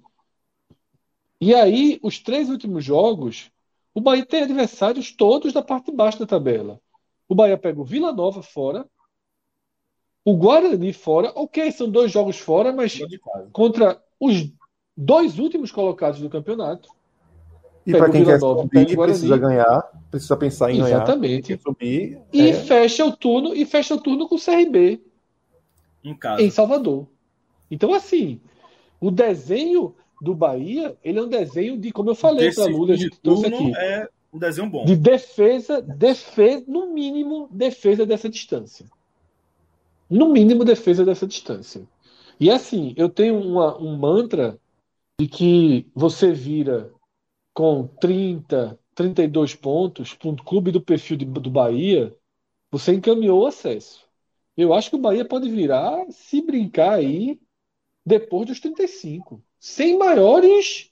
E 1.41 1.55
aí, 1.55 2.01
os 2.03 2.19
três 2.19 2.49
últimos 2.49 2.85
jogos, 2.85 3.53
o 3.95 4.01
Bahia 4.01 4.27
tem 4.27 4.43
adversários 4.43 5.13
todos 5.13 5.53
da 5.53 5.63
parte 5.63 5.93
de 5.93 5.97
baixo 5.97 6.19
da 6.19 6.27
tabela. 6.27 6.81
O 7.29 7.37
Bahia 7.37 7.57
pega 7.57 7.81
o 7.81 7.85
Vila 7.85 8.13
Nova 8.13 8.43
fora, 8.43 8.85
o 10.25 10.37
Guarani 10.37 10.93
fora. 10.93 11.31
Ok, 11.37 11.71
são 11.71 11.89
dois 11.89 12.11
jogos 12.11 12.41
fora, 12.41 12.73
mas 12.73 12.99
contra 13.53 14.03
os 14.19 14.53
dois 14.97 15.39
últimos 15.39 15.73
colocados 15.73 16.21
do 16.21 16.31
campeonato. 16.31 16.89
E 17.87 17.93
para 17.93 18.11
quem 18.11 18.25
quer 18.25 18.41
Nova, 18.41 18.63
subir, 18.63 18.97
precisa 18.97 19.37
ganhar, 19.37 19.83
precisa 20.11 20.37
pensar 20.37 20.71
em 20.73 20.81
Exatamente. 20.81 21.49
ganhar. 21.49 21.61
Subir, 21.61 22.19
e 22.33 22.49
é... 22.49 22.55
fecha 22.55 23.05
o 23.05 23.15
turno 23.15 23.55
e 23.55 23.67
fecha 23.67 23.95
o 23.95 24.01
turno 24.01 24.27
com 24.27 24.37
o 24.37 24.41
CRB 24.41 25.01
em 26.03 26.15
casa, 26.15 26.43
em 26.43 26.51
Salvador. 26.51 27.07
Então 27.71 27.93
assim, 27.93 28.41
o 29.01 29.11
desenho 29.11 29.95
do 30.21 30.35
Bahia, 30.35 30.97
ele 31.05 31.19
é 31.19 31.23
um 31.23 31.29
desenho 31.29 31.77
de, 31.77 31.93
como 31.93 32.11
eu 32.11 32.15
falei 32.15 32.53
para 32.53 32.65
Lula, 32.65 32.95
a 32.95 32.97
gente 32.97 33.21
trouxe 33.21 33.47
aqui. 33.47 33.73
É 33.77 34.09
um 34.33 34.39
desenho 34.39 34.69
bom. 34.71 34.85
De 34.85 34.97
defesa, 34.97 35.83
defesa, 35.83 36.65
no 36.67 36.93
mínimo, 36.93 37.49
defesa 37.51 38.07
dessa 38.07 38.29
distância. 38.29 38.87
No 40.09 40.33
mínimo, 40.33 40.65
defesa 40.65 41.05
dessa 41.05 41.27
distância. 41.27 41.83
E 42.41 42.51
assim, 42.51 42.95
eu 42.97 43.09
tenho 43.09 43.39
uma, 43.39 43.79
um 43.79 43.97
mantra 43.97 44.59
de 45.21 45.29
que 45.29 45.91
você 45.95 46.33
vira 46.33 46.93
com 47.53 47.87
30, 47.87 48.79
32 48.95 49.55
pontos 49.55 50.13
para 50.15 50.29
um 50.29 50.37
clube 50.37 50.73
do 50.73 50.81
perfil 50.81 51.17
de, 51.17 51.25
do 51.25 51.51
Bahia, 51.51 52.15
você 52.71 52.93
encaminhou 52.93 53.43
o 53.43 53.47
acesso. 53.47 54.09
Eu 54.57 54.75
acho 54.75 54.91
que 54.91 54.97
o 54.97 55.01
Bahia 55.01 55.25
pode 55.25 55.49
virar, 55.49 56.05
se 56.11 56.41
brincar 56.43 56.95
aí, 56.95 57.41
depois 58.05 58.47
dos 58.47 58.61
35. 58.61 59.43
Sem 59.59 59.97
maiores. 59.97 60.91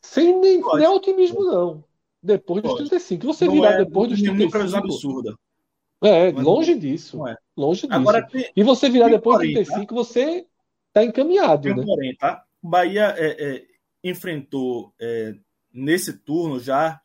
Sem 0.00 0.38
nem, 0.38 0.60
nem 0.60 0.88
otimismo, 0.88 1.42
não. 1.44 1.84
Depois 2.22 2.62
dos 2.62 2.72
pode. 2.72 2.88
35. 2.88 3.26
Você 3.26 3.46
não 3.46 3.54
virar 3.54 3.72
é, 3.72 3.84
depois 3.84 4.10
dos 4.10 4.22
35. 4.22 4.76
absurda. 4.76 5.38
É, 6.02 6.30
longe 6.30 6.74
disso. 6.74 7.26
É. 7.26 7.36
Longe 7.56 7.82
disso. 7.82 7.92
Agora, 7.92 8.26
tem, 8.26 8.50
e 8.54 8.62
você 8.62 8.88
virar 8.88 9.08
depois 9.08 9.38
dos 9.38 9.52
35, 9.52 9.86
tá? 9.86 9.94
você 9.94 10.46
está 11.02 11.04
encaminhado. 11.04 11.74
Né? 11.74 11.82
porém, 11.84 12.16
tá? 12.16 12.44
O 12.62 12.68
Bahia 12.68 13.14
é, 13.16 13.56
é 13.56 13.66
enfrentou 14.02 14.94
é, 15.00 15.34
nesse 15.72 16.12
turno 16.18 16.58
já 16.58 17.00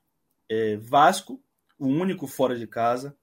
é, 0.50 0.78
Vasco, 0.78 1.42
o 1.78 1.88
único 1.88 2.28
fora 2.28 2.58
de 2.58 2.68
casa, 2.68 3.16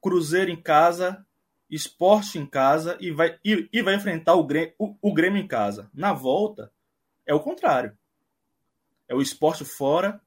Cruzeiro 0.00 0.50
em 0.50 0.60
casa, 0.60 1.24
Esporte 1.70 2.38
em 2.38 2.44
casa 2.44 2.98
e 3.00 3.10
vai, 3.10 3.38
e, 3.42 3.66
e 3.72 3.82
vai 3.82 3.94
enfrentar 3.94 4.34
o 4.34 4.44
Grêmio, 4.44 4.74
o, 4.78 4.94
o 5.00 5.14
Grêmio 5.14 5.40
em 5.40 5.46
casa. 5.46 5.90
Na 5.94 6.12
volta, 6.12 6.70
é 7.24 7.34
o 7.34 7.40
contrário. 7.40 7.96
É 9.08 9.14
o 9.14 9.22
Esporte 9.22 9.64
fora, 9.64 10.20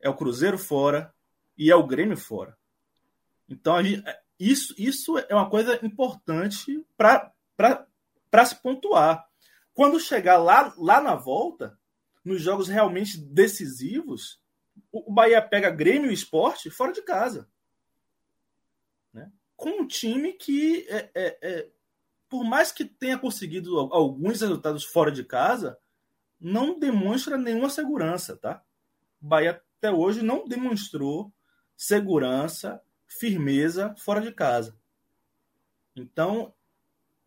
é 0.00 0.10
o 0.10 0.14
Cruzeiro 0.14 0.58
fora 0.58 1.14
e 1.56 1.70
é 1.70 1.74
o 1.74 1.86
Grêmio 1.86 2.16
fora. 2.16 2.56
Então, 3.48 3.82
gente, 3.82 4.04
isso, 4.38 4.74
isso 4.76 5.18
é 5.18 5.34
uma 5.34 5.48
coisa 5.48 5.78
importante 5.84 6.84
para 6.96 7.32
se 8.42 8.62
pontuar. 8.62 9.28
Quando 9.74 10.00
chegar 10.00 10.38
lá, 10.38 10.72
lá 10.78 11.00
na 11.00 11.14
volta, 11.14 11.78
nos 12.24 12.40
jogos 12.40 12.68
realmente 12.68 13.18
decisivos, 13.18 14.40
o 14.90 15.12
Bahia 15.12 15.42
pega 15.42 15.68
Grêmio 15.70 16.10
e 16.10 16.14
Esporte 16.14 16.70
fora 16.70 16.92
de 16.92 17.02
casa. 17.02 17.48
Né? 19.12 19.30
Com 19.54 19.82
um 19.82 19.86
time 19.86 20.32
que, 20.32 20.86
é, 20.88 21.10
é, 21.14 21.38
é, 21.42 21.70
por 22.28 22.44
mais 22.44 22.72
que 22.72 22.84
tenha 22.84 23.18
conseguido 23.18 23.78
alguns 23.78 24.40
resultados 24.40 24.84
fora 24.84 25.12
de 25.12 25.22
casa, 25.24 25.78
não 26.40 26.78
demonstra 26.78 27.36
nenhuma 27.36 27.68
segurança. 27.68 28.36
Tá? 28.36 28.62
O 29.20 29.26
Bahia 29.26 29.62
até 29.78 29.92
hoje 29.92 30.22
não 30.22 30.46
demonstrou 30.46 31.32
segurança, 31.76 32.80
firmeza 33.06 33.94
fora 33.98 34.20
de 34.20 34.32
casa. 34.32 34.76
Então, 35.94 36.54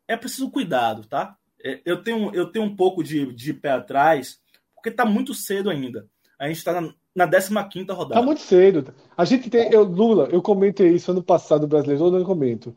é 0.07 0.15
preciso 0.15 0.49
cuidado, 0.49 1.05
tá? 1.07 1.35
É, 1.63 1.81
eu 1.85 2.03
tenho, 2.03 2.33
eu 2.33 2.51
tenho 2.51 2.65
um 2.65 2.75
pouco 2.75 3.03
de, 3.03 3.33
de 3.33 3.53
pé 3.53 3.71
atrás 3.71 4.39
porque 4.75 4.89
está 4.89 5.05
muito 5.05 5.33
cedo 5.33 5.69
ainda. 5.69 6.07
A 6.39 6.47
gente 6.47 6.57
está 6.57 6.79
na, 6.79 6.93
na 7.15 7.63
15 7.63 7.85
rodada. 7.91 8.15
Está 8.15 8.21
muito 8.21 8.41
cedo. 8.41 8.93
A 9.17 9.25
gente 9.25 9.49
tem. 9.49 9.71
Eu, 9.71 9.83
Lula, 9.83 10.29
eu 10.31 10.41
comentei 10.41 10.93
isso 10.93 11.11
ano 11.11 11.23
passado 11.23 11.61
no 11.61 11.67
brasileiro, 11.67 12.05
eu 12.05 12.11
não 12.11 12.23
comento. 12.23 12.75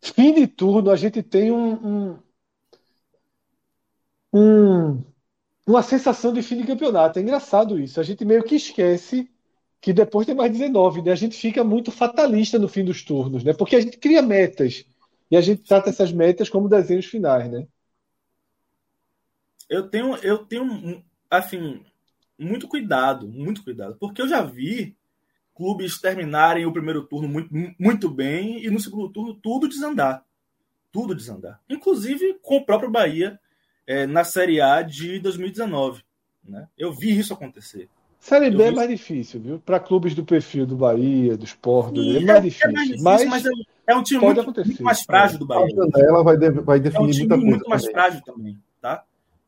Fim 0.00 0.34
de 0.34 0.46
turno, 0.46 0.90
a 0.90 0.96
gente 0.96 1.22
tem 1.22 1.50
um, 1.50 1.72
um, 1.72 2.18
um, 4.32 5.04
uma 5.66 5.82
sensação 5.82 6.32
de 6.32 6.42
fim 6.42 6.56
de 6.56 6.66
campeonato. 6.66 7.18
É 7.18 7.22
engraçado 7.22 7.78
isso. 7.78 7.98
A 7.98 8.02
gente 8.02 8.24
meio 8.24 8.42
que 8.42 8.56
esquece 8.56 9.30
que 9.80 9.92
depois 9.92 10.26
tem 10.26 10.34
mais 10.34 10.52
19, 10.52 11.02
né? 11.02 11.12
A 11.12 11.16
gente 11.16 11.36
fica 11.36 11.64
muito 11.64 11.90
fatalista 11.90 12.58
no 12.58 12.68
fim 12.68 12.84
dos 12.84 13.02
turnos, 13.02 13.42
né? 13.42 13.52
Porque 13.52 13.76
a 13.76 13.80
gente 13.80 13.96
cria 13.98 14.22
metas. 14.22 14.84
E 15.32 15.36
a 15.36 15.40
gente 15.40 15.62
trata 15.62 15.88
essas 15.88 16.12
metas 16.12 16.50
como 16.50 16.68
desenhos 16.68 17.06
finais, 17.06 17.50
né? 17.50 17.66
Eu 19.66 19.88
tenho, 19.88 20.14
eu 20.16 20.44
tenho 20.44 21.02
assim, 21.30 21.82
muito 22.38 22.68
cuidado, 22.68 23.26
muito 23.26 23.64
cuidado. 23.64 23.96
Porque 23.98 24.20
eu 24.20 24.28
já 24.28 24.42
vi 24.42 24.94
clubes 25.54 25.98
terminarem 25.98 26.66
o 26.66 26.72
primeiro 26.72 27.04
turno 27.04 27.28
muito, 27.28 27.48
muito 27.78 28.10
bem 28.10 28.62
e 28.62 28.68
no 28.68 28.78
segundo 28.78 29.08
turno 29.08 29.32
tudo 29.32 29.66
desandar. 29.66 30.22
Tudo 30.92 31.14
desandar. 31.14 31.62
Inclusive 31.66 32.38
com 32.42 32.58
o 32.58 32.66
próprio 32.66 32.90
Bahia 32.90 33.40
é, 33.86 34.06
na 34.06 34.24
Série 34.24 34.60
A 34.60 34.82
de 34.82 35.18
2019. 35.18 36.02
Né? 36.44 36.68
Eu 36.76 36.92
vi 36.92 37.18
isso 37.18 37.32
acontecer. 37.32 37.88
Série 38.20 38.50
B 38.50 38.64
é 38.64 38.70
mais 38.70 38.90
difícil, 38.90 39.40
viu? 39.40 39.58
Para 39.58 39.80
clubes 39.80 40.14
do 40.14 40.26
perfil 40.26 40.66
do 40.66 40.76
Bahia, 40.76 41.38
do 41.38 41.46
Sport, 41.46 41.94
do... 41.94 42.18
é, 42.18 42.20
mais 42.20 42.38
é, 42.38 42.40
difícil. 42.42 42.68
É 42.68 42.72
mais 42.72 42.86
difícil 42.88 43.04
mas, 43.04 43.24
mas 43.24 43.46
é, 43.46 43.50
é, 43.86 43.94
um 43.96 44.02
time 44.02 44.20
muito, 44.20 44.44
muito, 44.44 44.82
mais 44.82 45.02
frágil 45.02 45.38
do 45.38 45.46
Bahia. 45.46 45.74
Ela 45.96 46.22
vai, 46.22 46.36
de, 46.36 46.50
vai 46.50 46.80
definir 46.80 47.04
é 47.04 47.08
um 47.08 47.10
time 47.10 47.26
muita 47.26 47.34
coisa. 47.34 47.50
muito 47.50 47.68
mais 47.68 47.84
frágil 47.86 48.22
também, 48.22 48.62
tá? 48.80 49.04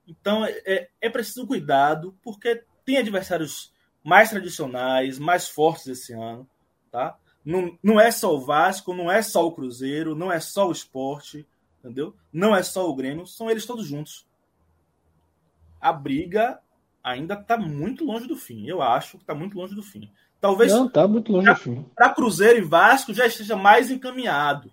Então 0.07 0.45
é, 0.45 0.61
é, 0.65 0.89
é 1.01 1.11
preciso 1.11 1.47
cuidado, 1.47 2.15
porque 2.23 2.63
tem 2.85 2.99
adversários 2.99 3.73
mais 4.03 4.31
tradicionais, 4.31 5.19
mais 5.19 5.49
fortes 5.49 5.87
esse 5.87 6.13
ano, 6.13 6.49
tá? 6.91 7.17
Não, 7.45 7.79
não 7.83 8.01
é 8.01 8.11
só 8.11 8.35
o 8.35 8.41
Vasco, 8.41 8.95
não 8.95 9.11
é 9.11 9.23
só 9.23 9.47
o 9.47 9.53
Cruzeiro, 9.53 10.15
não 10.15 10.33
é 10.33 10.41
só 10.41 10.69
o 10.69 10.73
esporte, 10.73 11.47
entendeu? 11.79 12.15
Não 12.33 12.55
é 12.57 12.63
só 12.63 12.89
o 12.89 12.95
Grêmio, 12.95 13.27
são 13.27 13.51
eles 13.51 13.67
todos 13.67 13.87
juntos. 13.87 14.27
A 15.81 15.93
briga 15.93 16.61
ainda 17.03 17.35
está 17.35 17.59
muito 17.59 18.05
longe 18.05 18.27
do 18.27 18.37
fim. 18.37 18.67
Eu 18.67 18.81
acho 18.81 19.19
que 19.19 19.25
está 19.25 19.35
muito 19.35 19.57
longe 19.59 19.75
do 19.75 19.83
fim. 19.83 20.11
Talvez. 20.45 20.71
Não, 20.71 20.85
está 20.85 21.09
muito 21.09 21.33
longe. 21.33 21.87
Para 21.97 22.11
Cruzeiro 22.11 22.59
e 22.59 22.63
Vasco 22.63 23.15
já 23.15 23.27
esteja 23.27 23.57
mais 23.57 23.91
encaminhado. 23.91 24.71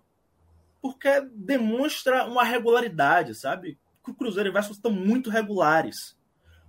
Porque 0.82 1.22
demonstra 1.34 2.26
uma 2.26 2.44
regularidade, 2.44 3.34
sabe? 3.34 3.80
que 4.04 4.12
o 4.12 4.14
Cruzeiro 4.14 4.50
e 4.50 4.52
o 4.52 4.54
Vasco 4.54 4.74
estão 4.74 4.92
muito 4.92 5.30
regulares. 5.30 6.18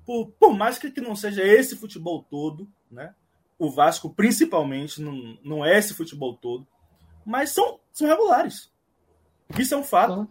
Por, 0.07 0.28
por 0.38 0.55
mais 0.55 0.78
que, 0.78 0.88
que 0.88 1.00
não 1.00 1.16
seja 1.16 1.42
esse 1.42 1.74
futebol 1.74 2.22
todo, 2.30 2.68
né? 2.88 3.12
O 3.59 3.72
Vasco, 3.72 4.09
principalmente, 4.14 5.03
não, 5.03 5.36
não 5.42 5.64
é 5.64 5.76
esse 5.76 5.94
futebol 5.94 6.36
todo, 6.36 6.64
mas 7.26 7.50
são, 7.50 7.80
são 7.92 8.07
regulares. 8.07 8.70
Isso 9.59 9.74
é 9.74 9.78
um 9.78 9.82
fato. 9.82 10.28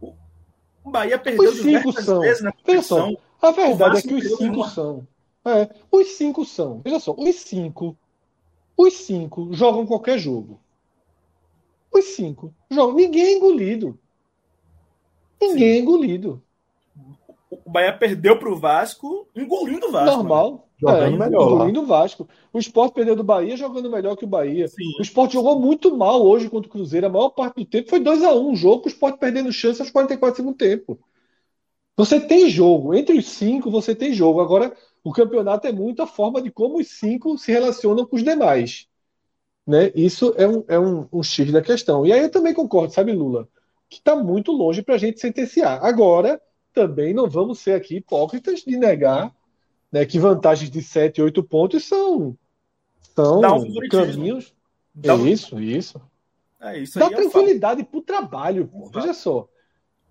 O, 0.00 0.90
Bahia 0.90 1.18
perdeu 1.18 1.50
os 1.50 1.58
cinco 1.58 1.92
são. 1.92 2.20
vezes 2.20 2.42
na 2.42 2.52
competição. 2.52 3.18
A 3.42 3.50
verdade 3.50 3.98
é 3.98 4.02
que 4.02 4.14
os 4.14 4.38
cinco 4.38 4.60
uma... 4.60 4.70
são. 4.70 5.06
É, 5.46 5.70
os 5.92 6.08
cinco 6.08 6.44
são. 6.44 6.80
Veja 6.84 6.98
só, 6.98 7.14
os 7.16 7.36
cinco. 7.36 7.96
Os 8.76 8.94
cinco 8.94 9.52
jogam 9.52 9.86
qualquer 9.86 10.18
jogo. 10.18 10.60
Os 11.92 12.04
cinco 12.16 12.52
jogam. 12.70 12.96
Ninguém 12.96 13.26
é 13.26 13.36
engolido. 13.36 13.98
Ninguém 15.40 15.72
Sim. 15.72 15.76
é 15.76 15.78
engolido. 15.78 16.42
o 17.50 17.70
Bahia 17.70 17.96
perdeu 17.96 18.38
para 18.38 18.50
o 18.50 18.56
Vasco, 18.56 19.28
engolindo 19.36 19.86
o 19.86 19.92
Vasco. 19.92 20.16
Normal. 20.16 20.52
Né? 20.52 20.60
Jogando 20.78 21.14
é, 21.14 21.18
melhor. 21.18 21.52
Engolindo 21.52 21.82
o 21.82 21.86
Vasco. 21.86 22.28
O 22.52 22.58
Sport 22.58 22.92
perdeu 22.92 23.14
do 23.14 23.24
Bahia 23.24 23.56
jogando 23.56 23.88
melhor 23.88 24.16
que 24.16 24.24
o 24.24 24.28
Bahia. 24.28 24.66
Sim. 24.68 24.96
O 24.98 25.02
Sport 25.02 25.32
jogou 25.32 25.58
muito 25.58 25.96
mal 25.96 26.22
hoje 26.22 26.50
contra 26.50 26.68
o 26.68 26.72
Cruzeiro. 26.72 27.06
A 27.06 27.10
maior 27.10 27.30
parte 27.30 27.56
do 27.56 27.64
tempo 27.64 27.88
foi 27.88 28.00
2 28.00 28.22
a 28.24 28.32
1 28.34 28.38
um, 28.38 28.50
um 28.50 28.56
jogo, 28.56 28.84
o 28.84 28.88
Sport 28.88 29.18
perdendo 29.18 29.52
chance 29.52 29.80
aos 29.80 29.90
44 29.90 30.36
segundo 30.36 30.56
tempo. 30.56 30.98
Você 31.96 32.20
tem 32.20 32.50
jogo. 32.50 32.94
Entre 32.94 33.16
os 33.16 33.26
cinco, 33.26 33.70
você 33.70 33.94
tem 33.94 34.12
jogo. 34.12 34.40
Agora, 34.40 34.76
o 35.06 35.12
campeonato 35.12 35.68
é 35.68 35.72
muito 35.72 36.02
a 36.02 36.06
forma 36.06 36.42
de 36.42 36.50
como 36.50 36.80
os 36.80 36.88
cinco 36.88 37.38
se 37.38 37.52
relacionam 37.52 38.04
com 38.04 38.16
os 38.16 38.24
demais. 38.24 38.88
Né? 39.64 39.92
Isso 39.94 40.34
é 40.36 40.48
um, 40.48 40.64
é 40.66 40.80
um, 40.80 41.06
um 41.12 41.22
X 41.22 41.52
da 41.52 41.62
questão. 41.62 42.04
E 42.04 42.12
aí 42.12 42.22
eu 42.22 42.28
também 42.28 42.52
concordo, 42.52 42.92
sabe, 42.92 43.12
Lula? 43.12 43.48
Que 43.88 43.98
está 43.98 44.16
muito 44.16 44.50
longe 44.50 44.82
para 44.82 44.96
a 44.96 44.98
gente 44.98 45.20
sentenciar. 45.20 45.78
Agora, 45.84 46.42
também 46.74 47.14
não 47.14 47.30
vamos 47.30 47.60
ser 47.60 47.74
aqui 47.74 47.98
hipócritas 47.98 48.62
de 48.62 48.76
negar 48.76 49.32
né, 49.92 50.04
que 50.04 50.18
vantagens 50.18 50.68
de 50.68 50.82
7, 50.82 51.22
8 51.22 51.40
pontos 51.44 51.84
são, 51.84 52.36
são 53.14 53.40
um 53.58 53.88
caminhos. 53.88 54.52
É 55.04 55.14
isso, 55.14 55.60
isso. 55.60 56.00
É 56.60 56.80
isso 56.80 56.98
Dá 56.98 57.10
tranquilidade 57.10 57.84
para 57.84 57.98
o 57.98 58.02
trabalho. 58.02 58.68
Veja 58.92 59.14
só. 59.14 59.48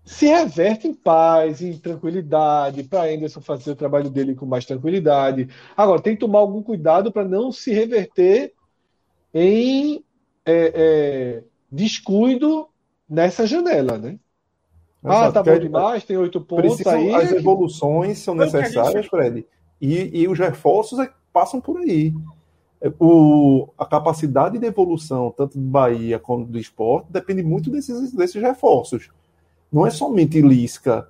Se 0.06 0.26
reverte 0.26 0.86
em 0.86 0.94
paz, 0.94 1.60
em 1.60 1.76
tranquilidade, 1.76 2.84
para 2.84 3.12
Anderson 3.12 3.40
fazer 3.40 3.72
o 3.72 3.76
trabalho 3.76 4.08
dele 4.08 4.36
com 4.36 4.46
mais 4.46 4.64
tranquilidade. 4.64 5.48
Agora, 5.76 6.00
tem 6.00 6.14
que 6.14 6.20
tomar 6.20 6.38
algum 6.38 6.62
cuidado 6.62 7.10
para 7.10 7.24
não 7.24 7.50
se 7.50 7.72
reverter 7.74 8.52
em 9.34 10.04
é, 10.46 10.72
é, 10.74 11.42
descuido 11.70 12.68
nessa 13.10 13.48
janela, 13.48 13.98
né? 13.98 14.16
Ah, 15.02 15.30
tá 15.30 15.42
bom 15.42 15.58
demais, 15.58 16.04
tem 16.04 16.16
oito 16.16 16.40
pontos 16.40 16.86
aí. 16.86 17.12
As 17.12 17.32
evoluções 17.32 18.18
são 18.18 18.34
necessárias. 18.34 19.06
Fred, 19.06 19.44
e, 19.80 20.22
e 20.22 20.28
os 20.28 20.38
reforços 20.38 21.00
é, 21.00 21.10
passam 21.32 21.60
por 21.60 21.78
aí. 21.78 22.14
É, 22.80 22.92
o, 23.00 23.68
a 23.76 23.84
capacidade 23.84 24.56
de 24.56 24.66
evolução, 24.66 25.34
tanto 25.36 25.58
do 25.58 25.64
Bahia 25.64 26.18
como 26.18 26.46
do 26.46 26.58
esporte, 26.58 27.10
depende 27.10 27.42
muito 27.42 27.70
desses, 27.70 28.12
desses 28.12 28.40
reforços. 28.40 29.10
Não 29.76 29.86
é 29.86 29.90
somente 29.90 30.40
Lisca 30.40 31.06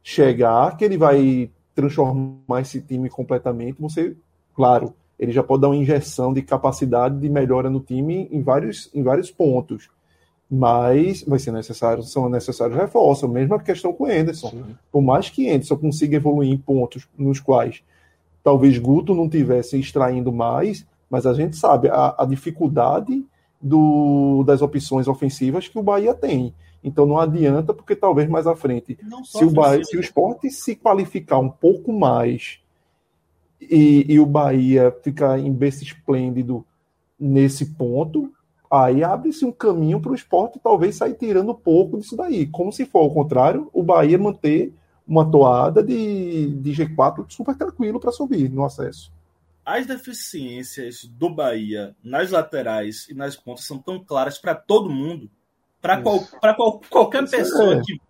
chegar 0.00 0.76
que 0.76 0.84
ele 0.84 0.96
vai 0.96 1.50
transformar 1.74 2.60
esse 2.60 2.80
time 2.80 3.10
completamente. 3.10 3.80
Você, 3.80 4.16
claro, 4.54 4.94
ele 5.18 5.32
já 5.32 5.42
pode 5.42 5.62
dar 5.62 5.68
uma 5.68 5.76
injeção 5.76 6.32
de 6.32 6.40
capacidade 6.40 7.18
de 7.18 7.28
melhora 7.28 7.68
no 7.68 7.80
time 7.80 8.28
em 8.30 8.40
vários, 8.42 8.88
em 8.94 9.02
vários 9.02 9.32
pontos 9.32 9.90
mas 10.48 11.22
vai 11.24 11.38
ser 11.38 11.50
necessário, 11.50 12.02
são 12.04 12.28
necessários 12.28 12.78
reforços. 12.78 13.24
A 13.24 13.28
mesma 13.28 13.58
questão 13.58 13.92
com 13.92 14.04
o 14.04 14.06
Anderson. 14.06 14.50
Sim. 14.50 14.64
Por 14.90 15.02
mais 15.02 15.28
que 15.28 15.50
Anderson 15.50 15.76
consiga 15.76 16.16
evoluir 16.16 16.50
em 16.50 16.56
pontos 16.56 17.06
nos 17.18 17.40
quais 17.40 17.82
talvez 18.42 18.78
Guto 18.78 19.14
não 19.14 19.28
tivesse 19.28 19.78
extraindo 19.78 20.32
mais, 20.32 20.86
mas 21.10 21.26
a 21.26 21.34
gente 21.34 21.56
sabe 21.56 21.88
a, 21.88 22.14
a 22.16 22.24
dificuldade 22.24 23.26
do, 23.60 24.42
das 24.44 24.62
opções 24.62 25.06
ofensivas 25.06 25.68
que 25.68 25.78
o 25.78 25.82
Bahia 25.82 26.14
tem. 26.14 26.54
Então 26.82 27.06
não 27.06 27.18
adianta, 27.18 27.74
porque 27.74 27.96
talvez 27.96 28.28
mais 28.28 28.46
à 28.46 28.54
frente, 28.54 28.98
se 29.24 29.44
o, 29.44 29.50
Bahia, 29.50 29.84
se 29.84 29.96
o 29.96 30.00
esporte 30.00 30.50
se 30.50 30.76
qualificar 30.76 31.38
um 31.38 31.50
pouco 31.50 31.92
mais 31.92 32.60
e, 33.60 34.06
e 34.08 34.20
o 34.20 34.26
Bahia 34.26 34.94
ficar 35.02 35.38
em 35.38 35.52
berço 35.52 35.82
esplêndido 35.82 36.64
nesse 37.18 37.66
ponto, 37.74 38.32
aí 38.70 39.02
abre-se 39.02 39.44
um 39.44 39.52
caminho 39.52 40.00
para 40.00 40.12
o 40.12 40.14
esporte 40.14 40.60
talvez 40.62 40.96
sair 40.96 41.14
tirando 41.14 41.50
um 41.50 41.54
pouco 41.54 41.98
disso 41.98 42.16
daí. 42.16 42.46
Como 42.46 42.72
se 42.72 42.86
for 42.86 43.00
ao 43.00 43.12
contrário, 43.12 43.68
o 43.72 43.82
Bahia 43.82 44.18
manter 44.18 44.72
uma 45.06 45.28
toada 45.28 45.82
de, 45.82 46.54
de 46.56 46.70
G4 46.70 47.24
super 47.28 47.56
tranquilo 47.56 47.98
para 47.98 48.12
subir 48.12 48.50
no 48.50 48.64
acesso. 48.64 49.10
As 49.64 49.86
deficiências 49.86 51.04
do 51.04 51.28
Bahia 51.28 51.94
nas 52.02 52.30
laterais 52.30 53.06
e 53.08 53.14
nas 53.14 53.36
pontas 53.36 53.64
são 53.64 53.78
tão 53.78 54.02
claras 54.02 54.38
para 54.38 54.54
todo 54.54 54.90
mundo, 54.90 55.30
para 55.80 56.02
qual, 56.02 56.20
qual, 56.24 56.80
qualquer 56.80 57.28
pessoa 57.28 57.76
é. 57.76 57.82
que 57.82 58.00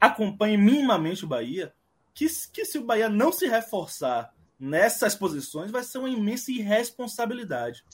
acompanhe 0.00 0.56
minimamente 0.56 1.24
o 1.24 1.28
Bahia, 1.28 1.72
que, 2.14 2.26
que 2.52 2.64
se 2.64 2.78
o 2.78 2.84
Bahia 2.84 3.08
não 3.08 3.32
se 3.32 3.46
reforçar 3.46 4.34
nessas 4.58 5.14
posições, 5.14 5.70
vai 5.70 5.82
ser 5.82 5.98
uma 5.98 6.08
imensa 6.08 6.50
irresponsabilidade 6.50 7.84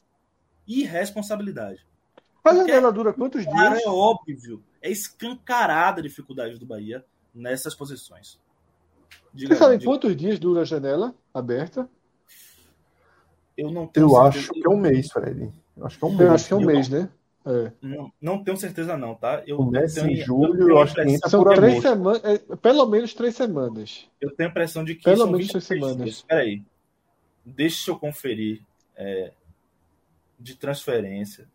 irresponsabilidade. 0.66 1.86
Mas 2.44 2.58
a 2.58 2.60
janela 2.60 2.92
dura 2.92 3.12
quantos 3.12 3.42
dias? 3.44 3.82
É 3.82 3.88
óbvio, 3.88 4.62
é 4.82 4.90
escancarada 4.90 6.00
a 6.00 6.02
dificuldade 6.02 6.58
do 6.58 6.66
Bahia 6.66 7.04
nessas 7.34 7.74
posições. 7.74 8.38
Diga, 9.32 9.54
Você 9.54 9.58
sabe 9.58 9.78
diga. 9.78 9.90
quantos 9.90 10.16
dias 10.16 10.38
dura 10.38 10.62
a 10.62 10.64
janela 10.64 11.14
aberta? 11.32 11.88
Eu 13.56 13.70
não 13.70 13.86
tenho 13.86 14.06
Eu 14.06 14.10
certeza. 14.10 14.38
acho 14.38 14.52
que 14.52 14.66
é 14.66 14.70
um 14.70 14.76
mês, 14.76 15.10
Fred. 15.10 15.52
Eu 15.76 15.86
acho 15.86 15.98
que 15.98 16.04
é 16.04 16.08
um 16.08 16.10
mês. 16.10 16.20
Eu 16.20 16.34
acho 16.34 16.46
que 16.46 16.52
é 16.52 16.56
um 16.56 16.60
mês, 16.64 16.88
né? 16.88 17.08
É. 17.46 17.72
Não, 17.80 18.12
não 18.20 18.42
tenho 18.42 18.56
certeza 18.56 18.96
não, 18.96 19.14
tá? 19.14 19.42
Eu 19.46 19.58
Começa 19.58 20.02
tenho, 20.02 20.12
em 20.12 20.16
julho, 20.16 20.62
eu, 20.62 20.68
eu 20.70 20.78
acho 20.78 20.94
que 20.94 21.28
São 21.28 21.44
três 21.44 21.80
semanas, 21.80 22.22
é, 22.24 22.38
pelo 22.56 22.86
menos 22.86 23.14
três 23.14 23.36
semanas. 23.36 24.08
Eu 24.20 24.34
tenho 24.34 24.48
a 24.48 24.50
impressão 24.50 24.82
de 24.84 24.96
que 24.96 25.04
pelo 25.04 25.26
menos 25.28 25.46
três 25.46 25.64
semanas. 25.64 26.08
Espera 26.08 26.40
aí. 26.40 26.62
Deixa 27.44 27.92
eu 27.92 27.96
conferir. 27.96 28.62
É, 28.96 29.30
de 30.38 30.54
transferência. 30.54 31.46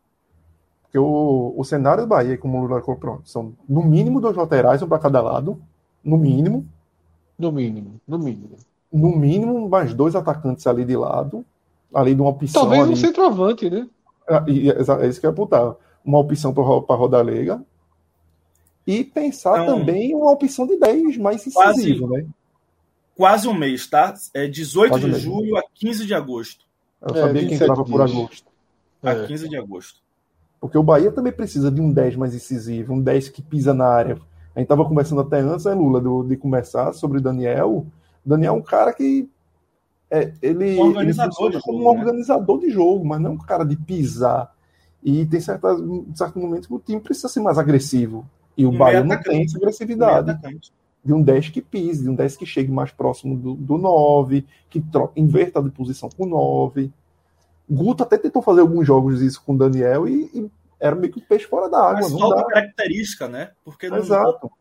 Porque 0.83 0.97
o, 0.97 1.53
o 1.55 1.63
cenário 1.63 2.03
do 2.03 2.07
Bahia, 2.07 2.37
como 2.37 2.57
o 2.57 2.65
Lula 2.65 2.81
pronto, 2.81 3.29
são 3.29 3.53
no 3.67 3.83
mínimo 3.83 4.19
dois 4.19 4.35
laterais, 4.35 4.81
um 4.81 4.87
para 4.87 4.99
cada 4.99 5.21
lado. 5.21 5.61
No 6.03 6.17
mínimo. 6.17 6.67
No 7.37 7.51
mínimo, 7.51 8.01
no 8.07 8.17
mínimo. 8.17 8.57
No 8.91 9.15
mínimo, 9.15 9.69
mais 9.69 9.93
dois 9.93 10.15
atacantes 10.15 10.67
ali 10.67 10.83
de 10.83 10.95
lado. 10.95 11.45
Ali 11.93 12.15
de 12.15 12.21
uma 12.21 12.31
opção. 12.31 12.61
Talvez 12.61 12.83
ali. 12.83 12.93
um 12.93 12.95
centroavante, 12.95 13.69
né? 13.69 13.87
É, 14.35 15.05
é 15.05 15.07
isso 15.07 15.19
que 15.19 15.25
eu 15.25 15.29
ia 15.29 15.33
apontar. 15.33 15.75
Uma 16.03 16.19
opção 16.19 16.53
para 16.53 16.95
rodar 16.95 17.23
Lega. 17.23 17.63
E 18.85 19.03
pensar 19.03 19.63
então, 19.63 19.79
também 19.79 20.15
uma 20.15 20.31
opção 20.31 20.65
de 20.65 20.77
10 20.77 21.17
mais 21.17 21.45
incisivo, 21.45 22.07
quase, 22.07 22.23
né? 22.23 22.29
Quase 23.15 23.47
um 23.47 23.53
mês, 23.53 23.87
tá? 23.87 24.13
É 24.33 24.47
18 24.47 24.89
quase 24.89 25.11
de 25.11 25.19
julho 25.19 25.55
a 25.57 25.63
15 25.75 26.05
de 26.05 26.13
agosto. 26.13 26.65
Eu 27.01 27.15
sabia 27.15 27.43
é, 27.43 27.45
que 27.45 27.53
entrava 27.53 27.83
dias. 27.83 27.89
por 27.89 28.01
agosto. 28.01 28.51
A 29.03 29.11
é. 29.11 29.27
15 29.27 29.49
de 29.49 29.57
agosto. 29.57 29.99
Porque 30.59 30.77
o 30.77 30.83
Bahia 30.83 31.11
também 31.11 31.31
precisa 31.31 31.71
de 31.71 31.81
um 31.81 31.91
10 31.91 32.15
mais 32.15 32.35
incisivo, 32.35 32.93
um 32.93 33.01
10 33.01 33.29
que 33.29 33.41
pisa 33.41 33.73
na 33.73 33.87
área. 33.87 34.13
A 34.55 34.59
gente 34.59 34.65
estava 34.65 34.85
conversando 34.85 35.21
até 35.21 35.39
antes, 35.39 35.65
né, 35.65 35.73
Lula, 35.73 35.99
do, 35.99 36.23
de 36.23 36.37
começar 36.37 36.93
sobre 36.93 37.17
o 37.17 37.21
Daniel. 37.21 37.85
O 38.25 38.29
Daniel 38.29 38.53
é 38.53 38.57
um 38.57 38.61
cara 38.61 38.93
que. 38.93 39.27
É, 40.13 40.33
ele, 40.41 40.75
um 40.75 40.81
organizador 40.81 41.51
ele 41.53 41.61
como 41.61 41.79
um 41.79 41.93
né? 41.93 41.99
organizador 42.01 42.59
de 42.59 42.69
jogo, 42.69 43.05
mas 43.05 43.21
não 43.21 43.31
um 43.31 43.37
cara 43.37 43.63
de 43.63 43.77
pisar. 43.77 44.53
E 45.01 45.25
tem 45.25 45.39
certas, 45.39 45.79
certos 46.13 46.41
momentos 46.41 46.67
que 46.67 46.73
o 46.73 46.79
time 46.79 46.99
precisa 46.99 47.29
ser 47.29 47.39
mais 47.39 47.57
agressivo. 47.57 48.29
E 48.57 48.65
o 48.65 48.71
um 48.71 48.77
Bahia 48.77 49.03
não 49.03 49.19
tem 49.21 49.43
essa 49.43 49.57
agressividade. 49.57 50.37
De 51.03 51.13
um 51.13 51.23
10 51.23 51.49
que 51.49 51.61
pise, 51.61 52.03
de 52.03 52.09
um 52.09 52.13
10 52.13 52.37
que 52.37 52.45
chegue 52.45 52.71
mais 52.71 52.91
próximo 52.91 53.35
do, 53.35 53.55
do 53.55 53.77
9, 53.77 54.45
que 54.69 54.79
troca, 54.81 55.19
inverta 55.19 55.63
de 55.63 55.71
posição 55.71 56.09
com 56.15 56.25
o 56.25 56.29
9. 56.29 56.91
Guto 57.67 58.03
até 58.03 58.17
tentou 58.17 58.41
fazer 58.41 58.61
alguns 58.61 58.85
jogos 58.85 59.21
isso 59.21 59.41
com 59.43 59.53
o 59.53 59.57
Daniel 59.57 60.07
e, 60.07 60.29
e 60.33 60.51
era 60.79 60.95
meio 60.95 61.11
que 61.11 61.19
um 61.19 61.23
peixe 61.23 61.45
fora 61.45 61.69
da 61.69 61.79
água. 61.79 62.01
Mas 62.01 62.11
não 62.11 62.29
dá. 62.29 62.43
característica, 62.43 63.27
né? 63.27 63.51
Porque 63.63 63.89
não, 63.89 63.97
Exato. 63.97 64.51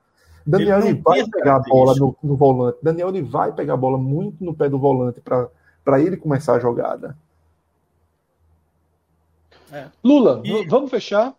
Daniel 0.47 0.81
ele, 0.81 1.01
vai 1.01 1.27
pegar 1.27 1.57
a 1.57 1.61
bola 1.61 1.95
no, 1.95 2.17
no, 2.23 2.37
volante. 2.37 2.79
Daniel 2.83 3.09
ele 3.09 3.23
vai 3.23 3.53
pegar 3.53 3.75
a 3.75 3.77
bola 3.77 3.99
muito 3.99 4.43
no 4.43 4.55
pé 4.55 4.69
do 4.69 4.79
volante 4.79 5.21
para 5.21 6.01
ele 6.01 6.17
começar 6.17 6.55
a 6.55 6.61
jogada. 6.61 7.17
É. 9.73 9.87
Lula, 10.03 10.43
e... 10.45 10.67
vamos 10.67 10.91
fechar? 10.91 11.35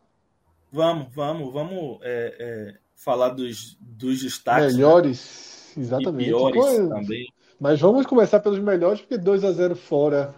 Vamos, 0.72 1.08
vamos, 1.14 1.52
vamos 1.52 2.00
é, 2.02 2.36
é, 2.40 2.78
falar 2.96 3.30
dos, 3.30 3.78
dos 3.80 4.22
destaques. 4.22 4.74
Né? 4.74 4.74
Melhores, 4.74 5.74
né? 5.76 5.84
exatamente. 5.84 6.30
E 6.30 6.32
piores 6.32 6.66
também. 6.88 7.34
Mas 7.60 7.80
vamos 7.80 8.06
começar 8.06 8.40
pelos 8.40 8.60
melhores, 8.60 9.02
porque 9.02 9.18
2 9.18 9.44
a 9.44 9.52
0 9.52 9.76
fora 9.76 10.34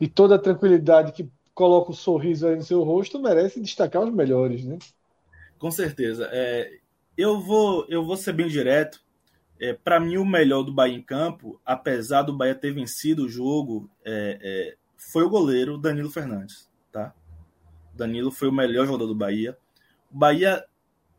e 0.00 0.06
toda 0.06 0.36
a 0.36 0.38
tranquilidade 0.38 1.12
que 1.12 1.28
coloca 1.54 1.88
o 1.88 1.92
um 1.92 1.96
sorriso 1.96 2.46
aí 2.46 2.54
no 2.54 2.62
seu 2.62 2.82
rosto 2.84 3.18
merece 3.18 3.60
destacar 3.60 4.02
os 4.02 4.12
melhores, 4.12 4.64
né? 4.64 4.78
Com 5.58 5.70
certeza. 5.70 6.28
É, 6.30 6.70
eu 7.16 7.40
vou 7.40 7.86
eu 7.88 8.04
vou 8.04 8.16
ser 8.16 8.32
bem 8.32 8.48
direto. 8.48 9.04
É, 9.58 9.72
para 9.72 9.98
mim, 9.98 10.18
o 10.18 10.24
melhor 10.24 10.62
do 10.62 10.72
Bahia 10.72 10.94
em 10.94 11.02
campo, 11.02 11.60
apesar 11.64 12.22
do 12.22 12.36
Bahia 12.36 12.54
ter 12.54 12.72
vencido 12.72 13.24
o 13.24 13.28
jogo, 13.28 13.90
é, 14.04 14.38
é, 14.42 14.76
foi 14.96 15.24
o 15.24 15.30
goleiro 15.30 15.78
Danilo 15.78 16.10
Fernandes. 16.10 16.70
Tá? 16.92 17.14
Danilo 17.94 18.30
foi 18.30 18.48
o 18.48 18.52
melhor 18.52 18.86
jogador 18.86 19.06
do 19.06 19.14
Bahia. 19.14 19.56
O 20.12 20.18
Bahia, 20.18 20.62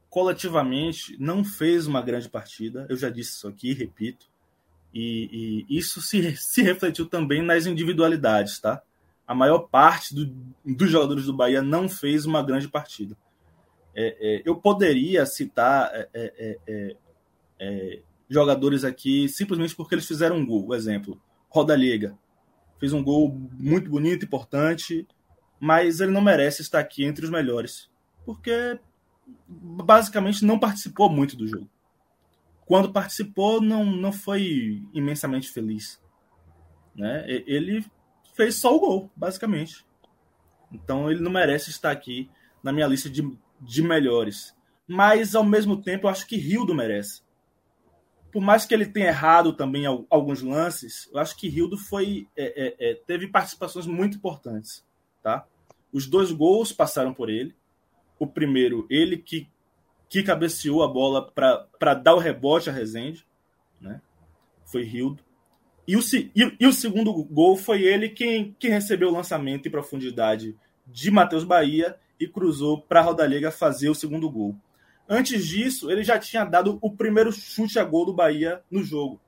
coletivamente, 0.07 1.17
não 1.19 1.43
fez 1.43 1.87
uma 1.87 2.01
grande 2.01 2.29
partida. 2.29 2.85
Eu 2.89 2.95
já 2.95 3.09
disse 3.09 3.37
isso 3.37 3.47
aqui, 3.47 3.73
repito. 3.73 4.27
E, 4.93 5.65
e 5.67 5.77
isso 5.77 5.99
se, 6.01 6.35
se 6.37 6.61
refletiu 6.61 7.07
também 7.07 7.41
nas 7.41 7.65
individualidades, 7.65 8.59
tá? 8.59 8.81
A 9.27 9.35
maior 9.35 9.59
parte 9.59 10.15
do, 10.15 10.25
dos 10.63 10.89
jogadores 10.89 11.25
do 11.25 11.33
Bahia 11.33 11.61
não 11.61 11.89
fez 11.89 12.25
uma 12.25 12.43
grande 12.43 12.67
partida. 12.67 13.17
É, 13.99 14.15
é, 14.19 14.41
eu 14.45 14.55
poderia 14.55 15.25
citar 15.25 15.89
é, 15.91 16.07
é, 16.13 16.59
é, 16.67 16.95
é 17.59 17.99
jogadores 18.29 18.83
aqui 18.83 19.27
simplesmente 19.27 19.75
porque 19.75 19.95
eles 19.95 20.05
fizeram 20.05 20.35
um 20.35 20.45
gol. 20.45 20.75
Exemplo, 20.75 21.19
Roda 21.49 21.75
Liga. 21.75 22.15
Fez 22.79 22.93
um 22.93 23.03
gol 23.03 23.29
muito 23.53 23.89
bonito, 23.89 24.23
importante, 24.23 25.07
mas 25.59 25.99
ele 25.99 26.11
não 26.11 26.21
merece 26.21 26.61
estar 26.61 26.77
aqui 26.77 27.03
entre 27.03 27.25
os 27.25 27.31
melhores. 27.31 27.89
Porque 28.23 28.79
basicamente 29.47 30.45
não 30.45 30.59
participou 30.59 31.09
muito 31.09 31.35
do 31.35 31.47
jogo. 31.47 31.67
Quando 32.67 32.93
participou, 32.93 33.59
não, 33.59 33.83
não 33.83 34.11
foi 34.11 34.83
imensamente 34.93 35.49
feliz. 35.49 35.99
Né? 36.95 37.25
Ele 37.47 37.83
fez 38.35 38.55
só 38.55 38.75
o 38.75 38.79
gol, 38.79 39.11
basicamente. 39.15 39.83
Então 40.71 41.09
ele 41.09 41.21
não 41.21 41.31
merece 41.31 41.71
estar 41.71 41.89
aqui 41.89 42.29
na 42.61 42.71
minha 42.71 42.85
lista 42.85 43.09
de, 43.09 43.23
de 43.59 43.81
melhores. 43.81 44.55
Mas, 44.87 45.35
ao 45.35 45.43
mesmo 45.43 45.81
tempo, 45.81 46.07
eu 46.07 46.09
acho 46.09 46.25
que 46.25 46.37
Rildo 46.37 46.73
merece. 46.73 47.21
Por 48.31 48.41
mais 48.41 48.65
que 48.65 48.73
ele 48.73 48.85
tenha 48.85 49.07
errado 49.07 49.53
também 49.53 49.85
alguns 49.85 50.41
lances, 50.41 51.09
eu 51.11 51.19
acho 51.19 51.35
que 51.37 51.49
Rildo 51.49 51.77
foi, 51.77 52.27
é, 52.35 52.67
é, 52.67 52.91
é, 52.91 52.95
teve 52.95 53.27
participações 53.27 53.85
muito 53.85 54.17
importantes. 54.17 54.85
Tá? 55.21 55.45
Os 55.91 56.07
dois 56.07 56.31
gols 56.31 56.71
passaram 56.71 57.13
por 57.13 57.29
ele. 57.29 57.55
O 58.19 58.27
primeiro, 58.27 58.85
ele 58.89 59.17
que, 59.17 59.47
que 60.09 60.23
cabeceou 60.23 60.83
a 60.83 60.87
bola 60.87 61.31
para 61.31 61.93
dar 61.93 62.15
o 62.15 62.19
rebote 62.19 62.69
a 62.69 62.73
Rezende. 62.73 63.25
Né? 63.81 64.01
Foi 64.65 64.83
Rildo. 64.83 65.23
E 65.87 65.95
o, 65.95 66.01
e, 66.35 66.57
e 66.59 66.67
o 66.67 66.73
segundo 66.73 67.13
gol 67.23 67.55
foi 67.55 67.83
ele 67.83 68.09
quem, 68.09 68.55
quem 68.59 68.69
recebeu 68.69 69.09
o 69.09 69.13
lançamento 69.13 69.67
em 69.67 69.71
profundidade 69.71 70.55
de 70.85 71.09
Matheus 71.09 71.45
Bahia 71.45 71.97
e 72.19 72.27
cruzou 72.27 72.81
para 72.81 73.01
Rodallega 73.01 73.51
fazer 73.51 73.89
o 73.89 73.95
segundo 73.95 74.29
gol. 74.29 74.55
Antes 75.07 75.45
disso, 75.45 75.89
ele 75.89 76.03
já 76.03 76.19
tinha 76.19 76.43
dado 76.43 76.77
o 76.81 76.91
primeiro 76.91 77.31
chute 77.31 77.79
a 77.79 77.83
gol 77.83 78.05
do 78.05 78.13
Bahia 78.13 78.61
no 78.69 78.83
jogo, 78.83 79.21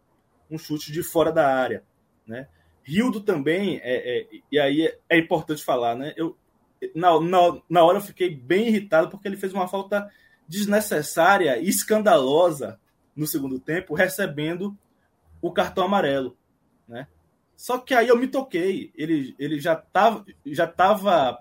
um 0.50 0.58
chute 0.58 0.92
de 0.92 1.02
fora 1.02 1.32
da 1.32 1.48
área. 1.48 1.84
Né? 2.28 2.48
Rildo 2.84 3.22
também, 3.22 3.80
é, 3.84 4.20
é, 4.20 4.28
e 4.52 4.60
aí 4.60 4.88
é, 4.88 4.98
é, 5.10 5.18
importante 5.18 5.64
falar, 5.64 5.96
né? 5.96 6.14
Eu, 6.18 6.38
na, 6.96 7.20
na, 7.20 7.62
na 7.70 7.84
hora 7.84 7.98
eu 7.98 8.02
fiquei 8.02 8.34
bem 8.34 8.68
irritado 8.68 9.10
porque 9.10 9.28
ele 9.28 9.38
fez 9.38 9.54
uma 9.54 9.68
falta 9.68 10.10
desnecessária 10.48 11.58
e 11.60 11.70
escandalosa 11.70 12.80
no 13.16 13.28
segundo 13.28 13.60
tempo, 13.60 13.94
recebendo 13.94 14.76
o 15.42 15.52
cartão 15.52 15.84
amarelo. 15.84 16.36
Né? 16.88 17.08
Só 17.56 17.78
que 17.78 17.94
aí 17.94 18.08
eu 18.08 18.18
me 18.18 18.28
toquei. 18.28 18.92
Ele, 18.96 19.36
ele 19.38 19.60
já 19.60 19.74
estava 19.74 20.26
já 20.46 20.66
tava 20.66 21.40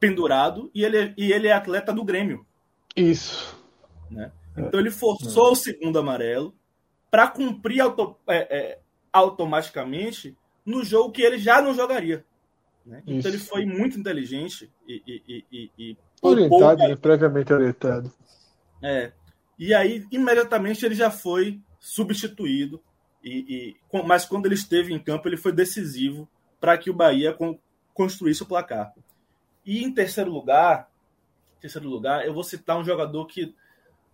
pendurado 0.00 0.70
e 0.74 0.82
ele, 0.82 1.14
e 1.16 1.30
ele 1.32 1.46
é 1.46 1.52
atleta 1.52 1.92
do 1.92 2.02
Grêmio. 2.02 2.44
Isso. 2.96 3.56
Né? 4.10 4.32
Então 4.56 4.80
ele 4.80 4.90
forçou 4.90 5.48
é. 5.48 5.52
o 5.52 5.54
segundo 5.54 5.98
amarelo 5.98 6.54
para 7.10 7.28
cumprir 7.28 7.80
auto, 7.80 8.16
é, 8.26 8.58
é, 8.58 8.78
automaticamente 9.12 10.36
no 10.64 10.82
jogo 10.82 11.12
que 11.12 11.22
ele 11.22 11.38
já 11.38 11.60
não 11.60 11.74
jogaria. 11.74 12.24
Né? 12.84 13.02
Então 13.06 13.30
ele 13.30 13.38
foi 13.38 13.66
muito 13.66 13.98
inteligente 13.98 14.70
e. 14.88 15.02
e, 15.06 15.44
e, 15.52 15.70
e 15.78 15.96
orientado, 16.22 16.88
né? 16.88 16.96
previamente 16.96 17.52
orientado. 17.52 18.12
É. 18.82 19.12
E 19.58 19.74
aí, 19.74 20.06
imediatamente, 20.10 20.84
ele 20.84 20.94
já 20.94 21.10
foi 21.10 21.60
substituído 21.78 22.82
e, 23.22 23.76
e, 23.92 24.02
mas 24.06 24.24
quando 24.24 24.46
ele 24.46 24.54
esteve 24.54 24.92
em 24.92 24.98
campo, 24.98 25.28
ele 25.28 25.36
foi 25.36 25.52
decisivo 25.52 26.28
para 26.58 26.76
que 26.78 26.90
o 26.90 26.94
Bahia 26.94 27.36
construísse 27.92 28.42
o 28.42 28.46
placar. 28.46 28.92
E 29.64 29.84
em 29.84 29.92
terceiro 29.92 30.30
lugar, 30.30 30.90
terceiro 31.60 31.88
lugar, 31.88 32.26
eu 32.26 32.32
vou 32.32 32.42
citar 32.42 32.78
um 32.78 32.84
jogador 32.84 33.26
que 33.26 33.54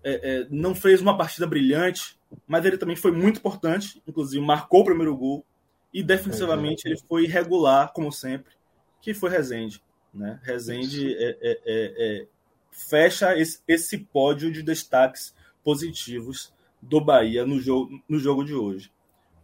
é, 0.02 0.12
é, 0.12 0.46
não 0.50 0.74
fez 0.74 1.00
uma 1.00 1.16
partida 1.16 1.46
brilhante, 1.46 2.18
mas 2.46 2.64
ele 2.64 2.78
também 2.78 2.96
foi 2.96 3.12
muito 3.12 3.38
importante, 3.38 4.02
inclusive 4.06 4.44
marcou 4.44 4.80
o 4.80 4.84
primeiro 4.84 5.16
gol 5.16 5.44
e 5.92 6.02
defensivamente 6.02 6.86
ele 6.86 6.98
foi 7.08 7.24
irregular, 7.24 7.92
como 7.92 8.12
sempre, 8.12 8.52
que 9.00 9.14
foi 9.14 9.30
Rezende. 9.30 9.82
Né? 10.12 10.38
Rezende 10.42 11.14
é, 11.16 11.38
é, 11.40 11.58
é, 11.66 12.26
fecha 12.70 13.36
esse, 13.38 13.60
esse 13.66 13.98
pódio 13.98 14.52
de 14.52 14.62
destaques 14.62 15.34
positivos 15.64 16.52
do 16.80 17.00
Bahia 17.00 17.44
no 17.46 17.60
jogo, 17.60 18.02
no 18.08 18.18
jogo 18.18 18.44
de 18.44 18.54
hoje. 18.54 18.92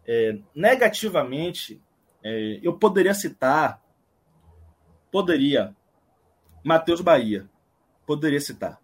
É, 0.07 0.38
negativamente, 0.55 1.80
é, 2.22 2.61
eu 2.62 2.76
poderia 2.76 3.14
citar, 3.14 3.82
poderia, 5.11 5.74
Matheus 6.64 7.00
Bahia, 7.00 7.48
poderia 8.06 8.40
citar, 8.40 8.80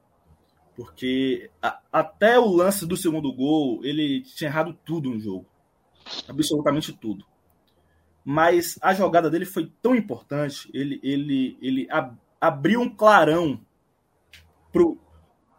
porque 0.77 1.51
a, 1.63 1.81
até 1.93 2.39
o 2.39 2.47
lance 2.47 2.87
do 2.87 2.97
segundo 2.97 3.33
gol, 3.33 3.85
ele 3.85 4.23
tinha 4.23 4.51
errado 4.51 4.77
tudo 4.85 5.11
no 5.11 5.19
jogo, 5.19 5.47
absolutamente 6.29 6.93
tudo. 6.93 7.25
Mas 8.25 8.79
a 8.83 8.93
jogada 8.93 9.31
dele 9.31 9.45
foi 9.47 9.73
tão 9.81 9.95
importante, 9.95 10.71
ele, 10.75 11.01
ele, 11.03 11.57
ele 11.63 11.89
ab, 11.91 12.17
abriu 12.41 12.81
um 12.81 12.91
clarão 12.91 13.61
pro, 14.73 14.99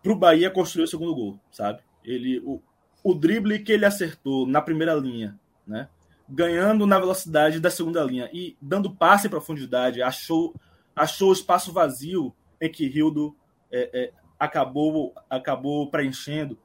pro 0.03 0.15
Bahia 0.15 0.51
construir 0.51 0.83
o 0.83 0.87
segundo 0.87 1.15
gol, 1.15 1.39
sabe? 1.51 1.81
Ele, 2.03 2.39
o, 2.45 2.61
o 3.03 3.13
drible 3.13 3.59
que 3.59 3.71
ele 3.71 3.85
acertou 3.85 4.45
na 4.45 4.61
primeira 4.61 4.93
linha 4.93 5.39
né? 5.69 5.87
ganhando 6.27 6.85
na 6.87 6.99
velocidade 6.99 7.59
da 7.59 7.69
segunda 7.69 8.03
linha 8.03 8.29
e 8.33 8.57
dando 8.59 8.93
passe 8.93 9.27
em 9.27 9.29
profundidade, 9.29 10.01
achou, 10.01 10.53
achou 10.99 11.29
o 11.29 11.33
espaço 11.33 11.71
vazio 11.71 12.35
em 12.59 12.69
que 12.69 12.87
Rildo 12.87 13.33
é, 13.71 13.89
é, 13.93 14.13
acabou, 14.37 15.15
acabou 15.29 15.89
preenchendo, 15.89 16.59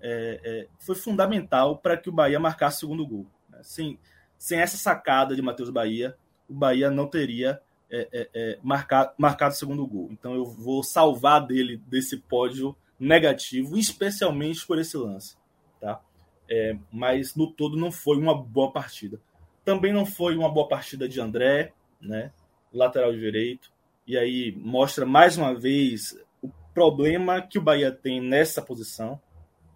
é, 0.00 0.40
é 0.44 0.68
foi 0.78 0.94
fundamental 0.94 1.78
para 1.78 1.96
que 1.96 2.10
o 2.10 2.12
Bahia 2.12 2.38
marcasse 2.38 2.76
o 2.76 2.80
segundo 2.80 3.06
gol. 3.06 3.26
Né? 3.48 3.58
Sem, 3.62 3.98
sem 4.36 4.60
essa 4.60 4.76
sacada 4.76 5.34
de 5.34 5.40
Matheus 5.40 5.70
Bahia, 5.70 6.14
o 6.46 6.52
Bahia 6.52 6.90
não 6.90 7.06
teria 7.06 7.62
é, 7.90 8.28
é, 8.34 8.58
marcado, 8.62 9.12
marcado 9.16 9.54
o 9.54 9.56
segundo 9.58 9.86
gol. 9.86 10.08
Então 10.12 10.34
eu 10.34 10.44
vou 10.44 10.82
salvar 10.82 11.46
dele 11.46 11.78
desse 11.86 12.18
pódio 12.18 12.76
negativo, 13.00 13.78
especialmente 13.78 14.66
por 14.66 14.78
esse 14.78 14.96
lance. 14.96 15.36
Tá? 15.80 16.00
mas 16.90 17.36
no 17.36 17.52
todo 17.52 17.76
não 17.76 17.92
foi 17.92 18.16
uma 18.16 18.34
boa 18.34 18.72
partida. 18.72 19.20
Também 19.64 19.92
não 19.92 20.06
foi 20.06 20.34
uma 20.34 20.50
boa 20.50 20.66
partida 20.66 21.06
de 21.06 21.20
André, 21.20 21.74
né, 22.00 22.32
lateral 22.72 23.12
direito, 23.12 23.70
e 24.08 24.16
aí 24.16 24.56
mostra 24.56 25.04
mais 25.04 25.36
uma 25.36 25.54
vez 25.54 26.18
o 26.40 26.48
problema 26.72 27.42
que 27.42 27.58
o 27.58 27.62
Bahia 27.62 27.92
tem 27.92 28.22
nessa 28.22 28.62
posição, 28.62 29.20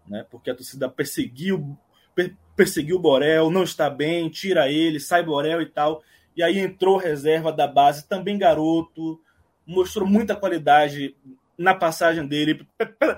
né, 0.08 0.24
porque 0.30 0.50
a 0.50 0.54
torcida 0.54 0.88
perseguiu, 0.88 1.76
per, 2.14 2.34
perseguiu 2.56 2.96
o 2.96 2.98
Borel, 2.98 3.50
não 3.50 3.62
está 3.62 3.90
bem, 3.90 4.30
tira 4.30 4.70
ele, 4.70 4.98
sai 4.98 5.22
Borel 5.22 5.60
e 5.60 5.66
tal, 5.66 6.02
e 6.34 6.42
aí 6.42 6.58
entrou 6.58 6.96
reserva 6.96 7.52
da 7.52 7.66
base, 7.68 8.08
também 8.08 8.38
garoto, 8.38 9.20
mostrou 9.66 10.08
muita 10.08 10.34
qualidade 10.34 11.14
na 11.58 11.74
passagem 11.74 12.26
dele 12.26 12.66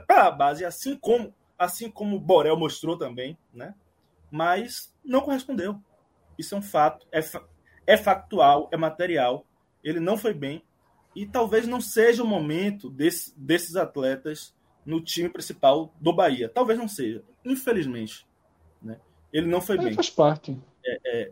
pela 0.08 0.32
base, 0.32 0.64
assim 0.64 0.96
como 0.96 1.32
assim 1.56 1.88
como 1.88 2.16
o 2.16 2.20
Borel 2.20 2.58
mostrou 2.58 2.98
também, 2.98 3.38
né? 3.54 3.72
Mas 4.28 4.92
não 5.04 5.20
correspondeu. 5.20 5.80
Isso 6.36 6.56
é 6.56 6.58
um 6.58 6.62
fato, 6.62 7.06
é, 7.12 7.22
fa 7.22 7.40
é 7.86 7.96
factual, 7.96 8.68
é 8.72 8.76
material. 8.76 9.46
Ele 9.84 10.00
não 10.00 10.16
foi 10.16 10.34
bem 10.34 10.64
e 11.14 11.26
talvez 11.26 11.66
não 11.66 11.80
seja 11.80 12.22
o 12.22 12.26
momento 12.26 12.90
desse, 12.90 13.32
desses 13.36 13.76
atletas 13.76 14.54
no 14.84 15.00
time 15.00 15.28
principal 15.28 15.92
do 16.00 16.12
Bahia. 16.12 16.48
Talvez 16.48 16.78
não 16.78 16.88
seja, 16.88 17.22
infelizmente. 17.44 18.26
Né? 18.82 18.98
Ele 19.32 19.46
não 19.46 19.60
foi 19.60 19.76
é, 19.76 19.78
bem. 19.78 19.94
Faz 19.94 20.10
parte. 20.10 20.58
É, 20.84 21.00
é, 21.04 21.30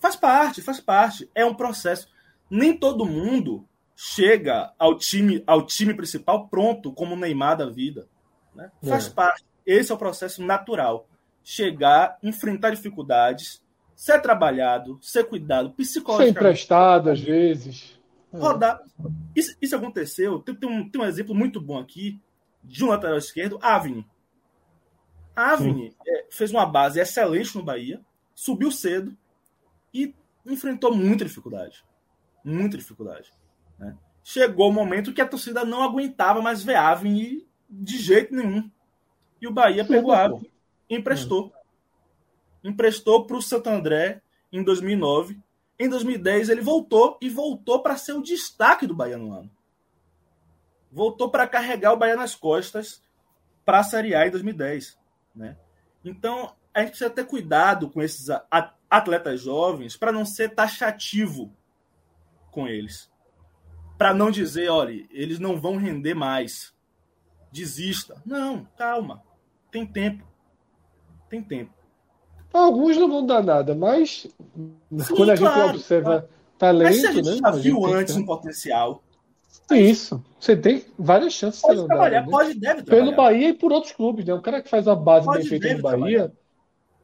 faz 0.00 0.16
parte, 0.16 0.62
faz 0.62 0.80
parte. 0.80 1.28
É 1.34 1.44
um 1.44 1.54
processo. 1.54 2.08
Nem 2.48 2.76
todo 2.76 3.04
mundo 3.04 3.66
chega 3.96 4.72
ao 4.78 4.96
time, 4.96 5.42
ao 5.46 5.64
time 5.66 5.94
principal 5.94 6.48
pronto, 6.48 6.92
como 6.92 7.14
o 7.14 7.18
Neymar 7.18 7.56
da 7.56 7.68
vida. 7.68 8.08
Né? 8.54 8.70
Faz 8.82 9.08
é. 9.08 9.10
parte. 9.10 9.44
Esse 9.66 9.92
é 9.92 9.94
o 9.94 9.98
processo 9.98 10.42
natural. 10.42 11.08
Chegar, 11.42 12.18
enfrentar 12.22 12.70
dificuldades, 12.70 13.62
ser 13.94 14.20
trabalhado, 14.20 14.98
ser 15.02 15.24
cuidado 15.24 15.70
psicologicamente. 15.70 16.34
Ser 16.34 16.40
emprestado, 16.40 17.10
às 17.10 17.20
vezes. 17.20 17.98
Rodar. 18.38 18.82
Isso, 19.34 19.56
isso 19.60 19.76
aconteceu. 19.76 20.38
Tem, 20.40 20.54
tem, 20.54 20.68
um, 20.68 20.88
tem 20.88 21.00
um 21.00 21.04
exemplo 21.04 21.34
muito 21.34 21.60
bom 21.60 21.78
aqui 21.78 22.20
de 22.62 22.84
um 22.84 22.88
lateral 22.88 23.18
esquerdo, 23.18 23.58
Avni. 23.60 24.06
Avni 25.36 25.94
é, 26.06 26.26
fez 26.30 26.50
uma 26.50 26.64
base 26.64 27.00
excelente 27.00 27.56
no 27.56 27.62
Bahia, 27.62 28.00
subiu 28.34 28.70
cedo 28.70 29.16
e 29.92 30.14
enfrentou 30.46 30.94
muita 30.94 31.24
dificuldade. 31.24 31.84
Muita 32.44 32.78
dificuldade. 32.78 33.32
Né? 33.78 33.96
Chegou 34.22 34.70
o 34.70 34.72
momento 34.72 35.12
que 35.12 35.20
a 35.20 35.28
torcida 35.28 35.64
não 35.64 35.82
aguentava 35.82 36.40
mais 36.40 36.62
ver 36.62 36.76
Avni 36.76 37.46
de 37.68 37.98
jeito 37.98 38.34
nenhum. 38.34 38.70
E 39.40 39.46
o 39.46 39.52
Bahia 39.52 39.84
pegou 39.84 40.12
a 40.12 40.24
ave 40.24 40.50
e 40.88 40.96
emprestou. 40.96 41.46
Hum. 41.46 42.70
Emprestou 42.70 43.26
para 43.26 43.36
o 43.36 43.42
Santo 43.42 43.68
André 43.68 44.22
em 44.50 44.62
2009. 44.62 45.38
Em 45.78 45.88
2010 45.88 46.48
ele 46.48 46.60
voltou 46.60 47.18
e 47.20 47.28
voltou 47.28 47.82
para 47.82 47.96
ser 47.96 48.12
o 48.12 48.22
destaque 48.22 48.86
do 48.86 48.94
Bahia 48.94 49.18
no 49.18 49.32
ano. 49.32 49.50
Voltou 50.90 51.28
para 51.28 51.48
carregar 51.48 51.92
o 51.92 51.96
Bahia 51.96 52.14
nas 52.14 52.34
costas 52.34 53.02
para 53.64 53.80
a 53.80 53.84
Série 53.84 54.14
A 54.14 54.26
em 54.26 54.30
2010. 54.30 54.98
Né? 55.34 55.56
Então, 56.04 56.54
a 56.72 56.80
gente 56.80 56.90
precisa 56.90 57.10
ter 57.10 57.26
cuidado 57.26 57.90
com 57.90 58.00
esses 58.00 58.28
atletas 58.88 59.40
jovens 59.40 59.96
para 59.96 60.12
não 60.12 60.24
ser 60.24 60.54
taxativo 60.54 61.52
com 62.50 62.68
eles. 62.68 63.10
Para 63.98 64.14
não 64.14 64.30
dizer, 64.30 64.68
olha, 64.68 65.06
eles 65.10 65.38
não 65.38 65.60
vão 65.60 65.76
render 65.76 66.14
mais. 66.14 66.72
Desista. 67.50 68.20
Não, 68.24 68.64
calma. 68.76 69.22
Tem 69.70 69.86
tempo. 69.86 70.24
Tem 71.28 71.42
tempo. 71.42 71.72
Alguns 72.54 72.96
não 72.96 73.08
vão 73.08 73.26
dar 73.26 73.42
nada, 73.42 73.74
mas 73.74 74.28
Sim, 74.28 75.14
quando 75.16 75.30
a 75.30 75.36
claro, 75.36 75.60
gente 75.60 75.74
observa 75.74 76.04
claro. 76.04 76.28
talento. 76.56 76.84
Mas 76.84 77.00
se 77.00 77.06
a 77.08 77.12
gente 77.12 77.30
né, 77.30 77.36
já 77.42 77.50
viu 77.50 77.84
antes 77.86 78.14
um 78.14 78.24
potencial. 78.24 79.02
Isso. 79.72 80.24
Você 80.38 80.56
tem 80.56 80.84
várias 80.96 81.32
chances 81.32 81.60
pode 81.60 81.80
de 81.80 81.86
trabalhar, 81.88 82.20
dado, 82.20 82.26
né? 82.26 82.30
pode 82.30 82.54
deve 82.54 82.82
trabalhar. 82.84 83.04
Pelo 83.04 83.16
Bahia 83.16 83.48
e 83.48 83.54
por 83.54 83.72
outros 83.72 83.92
clubes, 83.92 84.24
né? 84.24 84.32
O 84.34 84.40
cara 84.40 84.62
que 84.62 84.70
faz 84.70 84.86
a 84.86 84.94
base 84.94 85.26
pode, 85.26 85.40
bem 85.40 85.48
feita 85.48 85.74
no 85.74 85.82
Bahia, 85.82 85.98
trabalhar. 85.98 86.32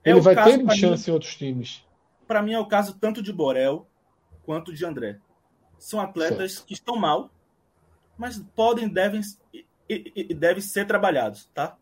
ele 0.05 0.19
é 0.19 0.23
vai 0.23 0.35
ter 0.37 0.77
chance 0.77 1.07
mim, 1.07 1.11
em 1.11 1.15
outros 1.15 1.35
times. 1.35 1.85
Para 2.29 2.43
mim 2.43 2.53
é 2.53 2.61
o 2.61 2.67
caso 2.67 2.97
tanto 3.01 3.21
de 3.21 3.33
Borel 3.33 3.89
quanto 4.47 4.73
de 4.73 4.85
André. 4.85 5.19
São 5.81 5.99
atletas 5.99 6.53
certo. 6.53 6.67
que 6.67 6.75
estão 6.75 6.95
mal, 6.95 7.29
mas 8.17 8.39
podem 8.55 8.89
devem 8.89 9.21
e, 9.53 9.65
e, 10.15 10.33
devem 10.33 10.63
ser 10.63 10.87
trabalhados, 10.87 11.51
tá? 11.53 11.77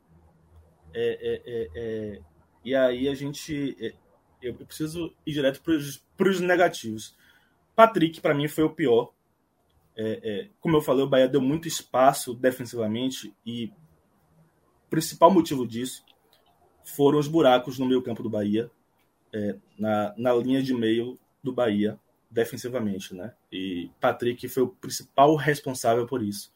É, 0.95 1.19
é, 1.21 1.43
é, 1.45 1.69
é 1.75 2.21
e 2.65 2.75
aí 2.75 3.09
a 3.09 3.15
gente 3.15 3.77
é, 3.81 3.95
eu 4.43 4.55
preciso 4.55 5.13
ir 5.27 5.33
direto 5.33 5.61
para 5.63 6.29
os 6.29 6.41
negativos. 6.41 7.17
Patrick 7.75 8.21
para 8.21 8.35
mim 8.35 8.49
foi 8.49 8.65
o 8.65 8.71
pior 8.71 9.13
é, 10.01 10.21
é, 10.23 10.49
como 10.61 10.77
eu 10.77 10.81
falei, 10.81 11.03
o 11.03 11.09
Bahia 11.09 11.27
deu 11.27 11.41
muito 11.41 11.67
espaço 11.67 12.33
defensivamente 12.33 13.35
e 13.45 13.73
o 14.87 14.91
principal 14.91 15.29
motivo 15.29 15.67
disso 15.67 16.05
foram 16.85 17.19
os 17.19 17.27
buracos 17.27 17.81
no 17.81 17.85
meio 17.85 18.01
campo 18.01 18.23
do 18.23 18.31
Bahia, 18.31 18.71
é, 19.33 19.57
na, 19.77 20.15
na 20.17 20.33
linha 20.35 20.63
de 20.63 20.73
meio 20.73 21.19
do 21.43 21.53
Bahia, 21.53 21.99
defensivamente, 22.31 23.13
né? 23.13 23.35
E 23.51 23.91
Patrick 24.01 24.47
foi 24.49 24.63
o 24.63 24.69
principal 24.69 25.35
responsável 25.35 26.07
por 26.07 26.23
isso. 26.23 26.53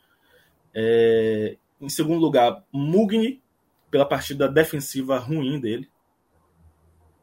É, 0.73 1.57
em 1.81 1.89
segundo 1.89 2.21
lugar, 2.21 2.65
Mugni, 2.73 3.43
pela 3.91 4.07
partida 4.07 4.49
defensiva 4.49 5.19
ruim 5.19 5.59
dele, 5.59 5.91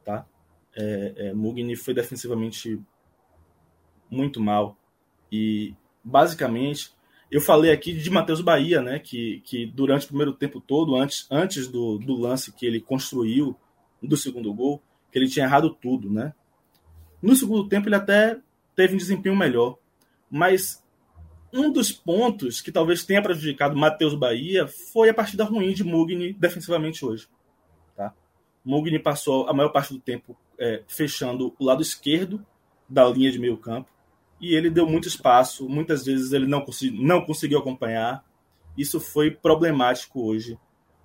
tá? 0.10 0.26
É, 0.76 1.14
é, 1.18 1.34
Mugni 1.34 1.76
foi 1.76 1.93
defensivamente 1.93 2.80
muito 4.10 4.41
mal 4.41 4.76
e 5.32 5.76
basicamente, 6.03 6.91
eu 7.30 7.39
falei 7.39 7.72
aqui 7.72 7.93
de 7.93 8.10
Matheus 8.10 8.41
Bahia, 8.41 8.82
né? 8.82 8.97
Que, 8.97 9.41
que 9.45 9.68
durante 9.68 10.05
o 10.05 10.07
primeiro 10.07 10.34
tempo 10.34 10.60
todo, 10.60 10.95
antes, 10.95 11.28
antes 11.30 11.68
do, 11.68 11.99
do 11.99 12.16
lance 12.16 12.51
que 12.51 12.66
ele 12.66 12.80
construiu 12.82 13.55
do 14.01 14.18
segundo 14.18 14.51
gol, 14.53 14.82
que 15.12 15.20
ele 15.20 15.30
tinha 15.30 15.45
errado 15.45 15.70
tudo, 15.70 16.10
né? 16.10 16.34
No 17.22 17.36
segundo 17.36 17.68
tempo 17.68 17.88
ele 17.88 17.95
até 17.95 18.39
teve 18.76 18.95
um 18.95 18.97
desempenho 18.97 19.36
melhor, 19.36 19.78
mas 20.32 20.84
um 21.53 21.72
dos 21.72 21.91
pontos 21.91 22.62
que 22.62 22.72
talvez 22.72 23.03
tenha 23.03 23.22
prejudicado 23.22 23.76
Matheus 23.76 24.16
Bahia 24.16 24.68
foi 24.68 25.10
a 25.10 25.14
partida 25.14 25.43
ruim 25.43 25.74
de 25.74 25.84
Mugni 25.84 26.34
defensivamente 26.34 27.05
hoje. 27.05 27.28
Mugni 28.70 28.99
passou 28.99 29.47
a 29.49 29.53
maior 29.53 29.70
parte 29.70 29.93
do 29.93 29.99
tempo 29.99 30.38
é, 30.59 30.84
fechando 30.88 31.55
o 31.57 31.65
lado 31.65 31.82
esquerdo 31.82 32.45
da 32.88 33.07
linha 33.09 33.32
de 33.32 33.39
meio 33.39 33.57
campo 33.57 33.89
e 34.39 34.55
ele 34.55 34.70
deu 34.70 34.88
muito 34.88 35.07
espaço, 35.07 35.67
muitas 35.67 36.05
vezes 36.05 36.32
ele 36.32 36.47
não, 36.47 36.61
consegui, 36.61 37.03
não 37.03 37.26
conseguiu 37.26 37.59
acompanhar. 37.59 38.24
Isso 38.78 38.99
foi 38.99 39.32
problemático 39.32 40.22
hoje 40.22 40.57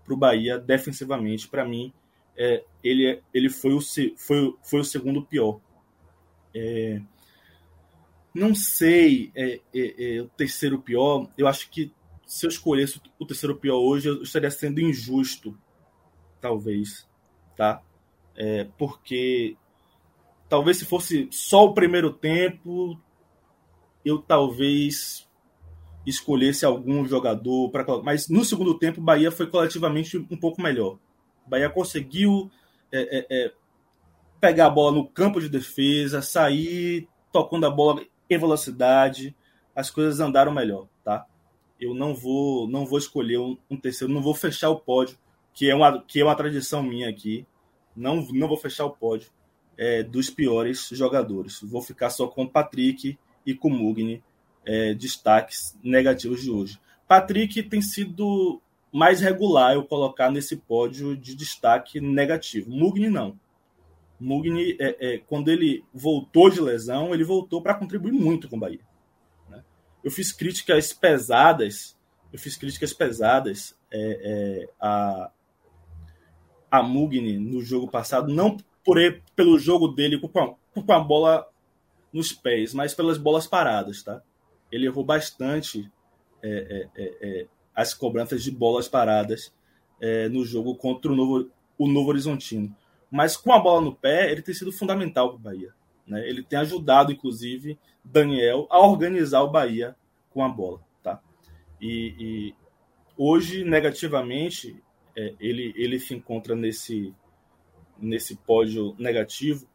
para 0.04 0.14
o 0.14 0.16
Bahia 0.16 0.58
defensivamente. 0.58 1.48
Para 1.48 1.64
mim, 1.64 1.92
é, 2.36 2.62
ele, 2.82 3.20
ele 3.32 3.48
foi, 3.48 3.72
o, 3.72 3.80
foi, 4.16 4.54
foi 4.62 4.80
o 4.80 4.84
segundo 4.84 5.24
pior. 5.24 5.60
É, 6.54 7.00
não 8.32 8.54
sei 8.54 9.32
é, 9.34 9.60
é, 9.74 10.16
é, 10.16 10.22
o 10.22 10.28
terceiro 10.28 10.80
pior. 10.80 11.28
Eu 11.36 11.48
acho 11.48 11.68
que 11.70 11.92
se 12.26 12.46
eu 12.46 12.50
escolhesse 12.50 13.00
o 13.18 13.26
terceiro 13.26 13.56
pior 13.56 13.78
hoje, 13.78 14.08
eu 14.08 14.22
estaria 14.22 14.50
sendo 14.50 14.80
injusto, 14.80 15.58
talvez, 16.40 17.08
tá? 17.56 17.82
É, 18.36 18.66
porque 18.76 19.56
talvez 20.48 20.76
se 20.76 20.84
fosse 20.84 21.28
só 21.30 21.64
o 21.64 21.74
primeiro 21.74 22.12
tempo, 22.12 22.98
eu 24.04 24.18
talvez 24.18 25.28
escolhesse 26.06 26.64
algum 26.64 27.06
jogador 27.06 27.70
para 27.70 27.84
mas 28.02 28.28
no 28.28 28.44
segundo 28.44 28.78
tempo 28.78 29.00
o 29.00 29.04
Bahia 29.04 29.30
foi 29.30 29.46
coletivamente 29.46 30.18
um 30.18 30.36
pouco 30.36 30.60
melhor. 30.60 30.98
O 31.46 31.50
Bahia 31.50 31.70
conseguiu 31.70 32.50
é, 32.92 33.18
é, 33.18 33.26
é, 33.30 33.52
pegar 34.40 34.66
a 34.66 34.70
bola 34.70 34.96
no 34.96 35.08
campo 35.08 35.40
de 35.40 35.48
defesa, 35.48 36.20
sair 36.20 37.08
tocando 37.32 37.66
a 37.66 37.70
bola 37.70 38.02
em 38.28 38.38
velocidade, 38.38 39.34
as 39.74 39.90
coisas 39.90 40.20
andaram 40.20 40.52
melhor, 40.52 40.86
tá? 41.02 41.26
Eu 41.80 41.94
não 41.94 42.14
vou 42.14 42.68
não 42.68 42.86
vou 42.86 42.98
escolher 42.98 43.38
um, 43.38 43.56
um 43.70 43.76
terceiro, 43.76 44.12
não 44.12 44.22
vou 44.22 44.34
fechar 44.34 44.70
o 44.70 44.78
pódio, 44.78 45.18
que 45.54 45.70
é 45.70 45.74
uma 45.74 46.02
que 46.02 46.20
é 46.20 46.24
uma 46.24 46.34
tradição 46.34 46.82
minha 46.82 47.08
aqui. 47.08 47.46
Não 47.96 48.26
não 48.32 48.48
vou 48.48 48.56
fechar 48.56 48.84
o 48.84 48.90
pódio 48.90 49.30
é, 49.78 50.02
dos 50.02 50.28
piores 50.28 50.88
jogadores. 50.92 51.60
Vou 51.62 51.80
ficar 51.80 52.10
só 52.10 52.26
com 52.26 52.46
Patrick 52.46 53.18
e 53.46 53.54
com 53.54 53.70
Mugni, 53.70 54.22
é, 54.66 54.92
destaques 54.94 55.78
negativos 55.82 56.42
de 56.42 56.50
hoje. 56.50 56.80
Patrick 57.06 57.62
tem 57.62 57.80
sido 57.80 58.60
mais 58.92 59.20
regular 59.20 59.74
eu 59.74 59.84
colocar 59.84 60.30
nesse 60.30 60.56
pódio 60.56 61.16
de 61.16 61.34
destaque 61.34 62.00
negativo. 62.00 62.70
Mugni 62.70 63.08
não. 63.08 63.38
Mugni, 64.18 64.76
é, 64.80 65.14
é, 65.14 65.18
quando 65.18 65.50
ele 65.50 65.84
voltou 65.92 66.48
de 66.48 66.60
lesão, 66.60 67.12
ele 67.12 67.24
voltou 67.24 67.60
para 67.60 67.74
contribuir 67.74 68.12
muito 68.12 68.48
com 68.48 68.56
o 68.56 68.60
Bahia. 68.60 68.80
Né? 69.48 69.62
Eu 70.02 70.10
fiz 70.10 70.32
críticas 70.32 70.92
pesadas, 70.92 71.96
eu 72.32 72.38
fiz 72.38 72.56
críticas 72.56 72.92
pesadas 72.92 73.76
é, 73.90 74.20
é, 74.22 74.68
a, 74.80 75.30
a 76.74 76.82
Mugni 76.82 77.38
no 77.38 77.62
jogo 77.62 77.88
passado, 77.88 78.34
não 78.34 78.56
por 78.84 78.98
ele, 78.98 79.22
pelo 79.36 79.56
jogo 79.60 79.86
dele 79.86 80.18
com 80.18 80.38
a, 80.40 80.54
com 80.82 80.92
a 80.92 80.98
bola 80.98 81.46
nos 82.12 82.32
pés, 82.32 82.74
mas 82.74 82.92
pelas 82.92 83.16
bolas 83.16 83.46
paradas, 83.46 84.02
tá? 84.02 84.20
Ele 84.72 84.86
errou 84.86 85.04
bastante 85.04 85.88
é, 86.42 86.88
é, 86.96 87.02
é, 87.02 87.16
é 87.22 87.46
as 87.72 87.94
cobranças 87.94 88.42
de 88.42 88.50
bolas 88.50 88.88
paradas 88.88 89.54
é, 90.00 90.28
no 90.28 90.44
jogo 90.44 90.74
contra 90.74 91.12
o 91.12 91.14
Novo, 91.14 91.48
o 91.78 91.86
Novo 91.86 92.08
Horizontino. 92.08 92.74
Mas 93.08 93.36
com 93.36 93.52
a 93.52 93.60
bola 93.60 93.80
no 93.80 93.94
pé, 93.94 94.32
ele 94.32 94.42
tem 94.42 94.54
sido 94.54 94.72
fundamental 94.72 95.28
para 95.28 95.36
o 95.36 95.40
Bahia. 95.40 95.72
Né? 96.04 96.28
Ele 96.28 96.42
tem 96.42 96.58
ajudado, 96.58 97.12
inclusive, 97.12 97.78
Daniel 98.02 98.66
a 98.68 98.80
organizar 98.80 99.42
o 99.42 99.50
Bahia 99.50 99.94
com 100.30 100.42
a 100.42 100.48
bola. 100.48 100.80
Tá? 101.04 101.20
E, 101.80 102.14
e 102.18 102.54
hoje, 103.16 103.62
negativamente, 103.64 104.82
é, 105.16 105.34
ele, 105.40 105.72
ele 105.76 105.98
se 105.98 106.14
encontra 106.14 106.54
nesse, 106.54 107.14
nesse 107.98 108.36
pódio 108.36 108.94
negativo 108.98 109.66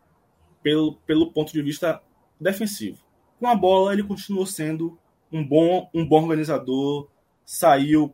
pelo, 0.62 0.96
pelo 1.06 1.32
ponto 1.32 1.52
de 1.54 1.62
vista 1.62 2.02
defensivo. 2.40 2.98
Com 3.40 3.48
a 3.48 3.56
bola, 3.56 3.94
ele 3.94 4.04
continuou 4.04 4.46
sendo 4.46 4.98
um 5.32 5.46
bom, 5.46 5.90
um 5.94 6.06
bom 6.06 6.24
organizador, 6.24 7.08
saiu 7.46 8.14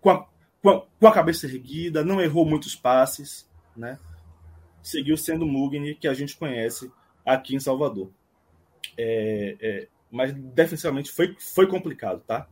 com 0.00 0.10
a, 0.10 0.26
com 0.62 0.70
a, 0.70 0.80
com 0.80 1.06
a 1.06 1.12
cabeça 1.12 1.46
erguida, 1.46 2.04
não 2.04 2.20
errou 2.20 2.46
muitos 2.46 2.74
passes, 2.74 3.48
né? 3.76 3.98
Seguiu 4.82 5.16
sendo 5.16 5.44
o 5.44 5.48
Mugni, 5.48 5.94
que 5.94 6.08
a 6.08 6.14
gente 6.14 6.36
conhece 6.36 6.90
aqui 7.24 7.54
em 7.54 7.60
Salvador. 7.60 8.10
É, 8.96 9.56
é, 9.60 9.88
mas 10.10 10.32
defensivamente 10.32 11.10
foi, 11.10 11.34
foi 11.38 11.66
complicado, 11.66 12.22
tá? 12.26 12.46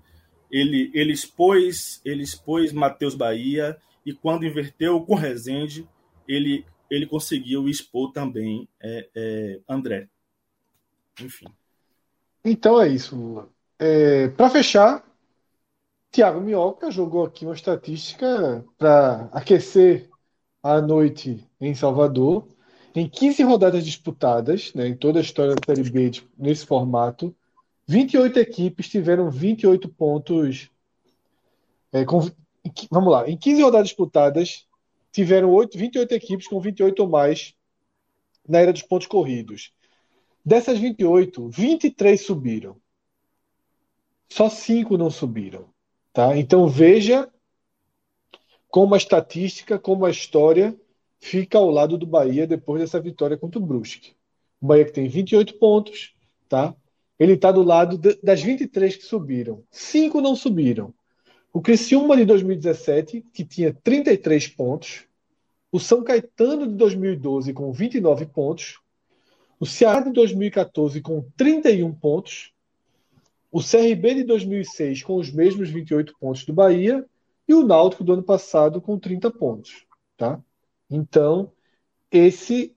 Ele, 0.51 0.91
ele 0.93 1.13
expôs 1.13 2.01
ele 2.05 2.23
expôs 2.23 2.73
Matheus 2.73 3.15
Bahia 3.15 3.79
e 4.05 4.13
quando 4.13 4.47
inverteu 4.47 5.01
com 5.01 5.15
Rezende, 5.15 5.89
ele, 6.27 6.65
ele 6.91 7.07
conseguiu 7.07 7.69
expor 7.69 8.13
também 8.13 8.69
é, 8.81 9.09
é 9.15 9.61
André. 9.69 10.09
Enfim. 11.21 11.47
Então 12.45 12.81
é 12.81 12.89
isso, 12.89 13.17
Lula. 13.17 13.49
É, 13.79 14.29
para 14.29 14.51
fechar, 14.51 15.05
Thiago 16.11 16.41
Minhoca 16.41 16.91
jogou 16.91 17.25
aqui 17.25 17.45
uma 17.45 17.55
estatística 17.55 18.65
para 18.77 19.29
aquecer 19.33 20.11
a 20.63 20.81
noite 20.81 21.49
em 21.61 21.75
Salvador. 21.75 22.47
Em 22.95 23.09
15 23.09 23.43
rodadas 23.43 23.85
disputadas, 23.85 24.73
né, 24.75 24.87
em 24.87 24.95
toda 24.95 25.19
a 25.19 25.23
história 25.23 25.55
da 25.55 25.61
Série 25.65 25.91
B 25.91 26.11
nesse 26.37 26.67
formato, 26.67 27.35
28 27.87 28.39
equipes 28.39 28.89
tiveram 28.89 29.31
28 29.31 29.89
pontos. 29.89 30.71
É, 31.91 32.05
com, 32.05 32.31
vamos 32.91 33.13
lá, 33.13 33.29
em 33.29 33.37
15 33.37 33.63
rodadas 33.63 33.89
disputadas, 33.89 34.67
tiveram 35.11 35.51
8, 35.51 35.77
28 35.77 36.13
equipes 36.13 36.49
com 36.49 36.61
28 36.61 37.01
ou 37.01 37.09
mais 37.09 37.55
na 38.49 38.59
era 38.59 38.73
dos 38.73 38.83
pontos 38.83 39.07
corridos. 39.07 39.73
Dessas 40.45 40.79
28, 40.79 41.49
23 41.49 42.21
subiram. 42.21 42.77
Só 44.29 44.49
5 44.49 44.97
não 44.97 45.11
subiram. 45.11 45.69
Tá? 46.13 46.37
Então 46.37 46.69
veja 46.69 47.31
como 48.69 48.95
a 48.95 48.99
estatística, 48.99 49.79
como 49.79 50.05
a 50.05 50.11
história 50.11 50.77
fica 51.21 51.59
ao 51.59 51.71
lado 51.71 51.97
do 51.97 52.07
Bahia 52.07 52.47
depois 52.47 52.81
dessa 52.81 53.01
vitória 53.01 53.37
contra 53.37 53.61
o 53.61 53.65
Brusque. 53.65 54.15
O 54.61 54.67
Bahia 54.67 54.85
que 54.85 54.93
tem 54.93 55.09
28 55.09 55.59
pontos, 55.59 56.15
tá? 56.49 56.75
Ele 57.19 57.35
está 57.35 57.53
do 57.53 57.63
lado 57.63 57.97
de, 57.97 58.19
das 58.23 58.43
23 58.43 58.97
que 58.97 59.05
subiram. 59.05 59.63
Cinco 59.71 60.21
não 60.21 60.35
subiram. 60.35 60.93
O 61.53 61.61
Criciúma 61.61 62.17
de 62.17 62.25
2017, 62.25 63.21
que 63.33 63.45
tinha 63.45 63.75
33 63.75 64.49
pontos. 64.49 65.05
O 65.71 65.79
São 65.79 66.03
Caetano 66.03 66.67
de 66.67 66.75
2012 66.75 67.53
com 67.53 67.71
29 67.73 68.27
pontos. 68.27 68.81
O 69.61 69.67
Ceará 69.67 70.01
de 70.01 70.13
2014 70.13 71.01
com 71.03 71.23
31 71.37 71.93
pontos. 71.93 72.53
O 73.51 73.61
CRB 73.61 74.15
de 74.15 74.25
2006 74.25 75.03
com 75.03 75.17
os 75.17 75.31
mesmos 75.31 75.69
28 75.69 76.15
pontos 76.19 76.45
do 76.45 76.55
Bahia. 76.55 77.05
E 77.47 77.53
o 77.53 77.67
Náutico 77.67 78.03
do 78.03 78.15
ano 78.15 78.23
passado 78.23 78.81
com 78.81 78.99
30 78.99 79.31
pontos. 79.31 79.85
Tá? 80.17 80.41
Então, 80.91 81.53
esse 82.11 82.75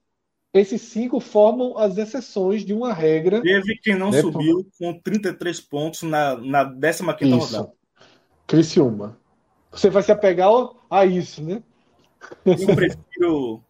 esses 0.52 0.80
cinco 0.82 1.20
formam 1.20 1.76
as 1.76 1.98
exceções 1.98 2.64
de 2.64 2.72
uma 2.72 2.92
regra. 2.92 3.42
Teve 3.42 3.76
quem 3.76 3.94
não 3.94 4.10
né, 4.10 4.20
subiu 4.22 4.64
por... 4.64 4.72
com 4.78 5.00
33 5.00 5.60
pontos 5.60 6.02
na, 6.02 6.34
na 6.36 6.64
15 6.64 7.02
rodada. 7.30 7.72
Criciúma. 8.46 9.18
Você 9.70 9.90
vai 9.90 10.02
se 10.02 10.12
apegar 10.12 10.48
a 10.90 11.04
isso, 11.04 11.42
né? 11.42 11.62
Eu 12.44 12.74
prefiro. 12.74 13.62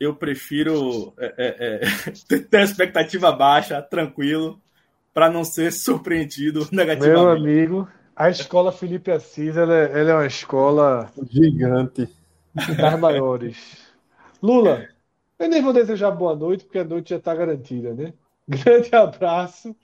Eu 0.00 0.14
prefiro 0.14 1.12
é, 1.18 1.34
é, 1.36 1.80
é, 1.80 2.38
ter 2.50 2.56
a 2.58 2.62
expectativa 2.62 3.32
baixa, 3.32 3.82
tranquilo, 3.82 4.60
para 5.12 5.28
não 5.28 5.42
ser 5.44 5.72
surpreendido 5.72 6.68
negativamente. 6.72 7.20
Meu 7.20 7.30
amigo, 7.30 7.88
a 8.14 8.30
escola 8.30 8.70
Felipe 8.70 9.10
Assis 9.10 9.56
ela 9.56 9.74
é, 9.74 10.00
ela 10.00 10.10
é 10.10 10.14
uma 10.14 10.26
escola 10.26 11.10
gigante 11.28 12.08
das 12.54 12.98
maiores. 12.98 13.78
Lula, 14.40 14.86
eu 15.36 15.48
nem 15.48 15.60
vou 15.60 15.72
desejar 15.72 16.12
boa 16.12 16.36
noite, 16.36 16.64
porque 16.64 16.78
a 16.78 16.84
noite 16.84 17.10
já 17.10 17.16
está 17.16 17.34
garantida, 17.34 17.92
né? 17.92 18.12
Grande 18.48 18.94
abraço, 18.94 19.74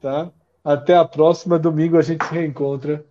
tá? 0.00 0.32
Até 0.64 0.96
a 0.96 1.04
próxima. 1.04 1.58
Domingo 1.58 1.98
a 1.98 2.02
gente 2.02 2.24
se 2.24 2.32
reencontra 2.32 3.04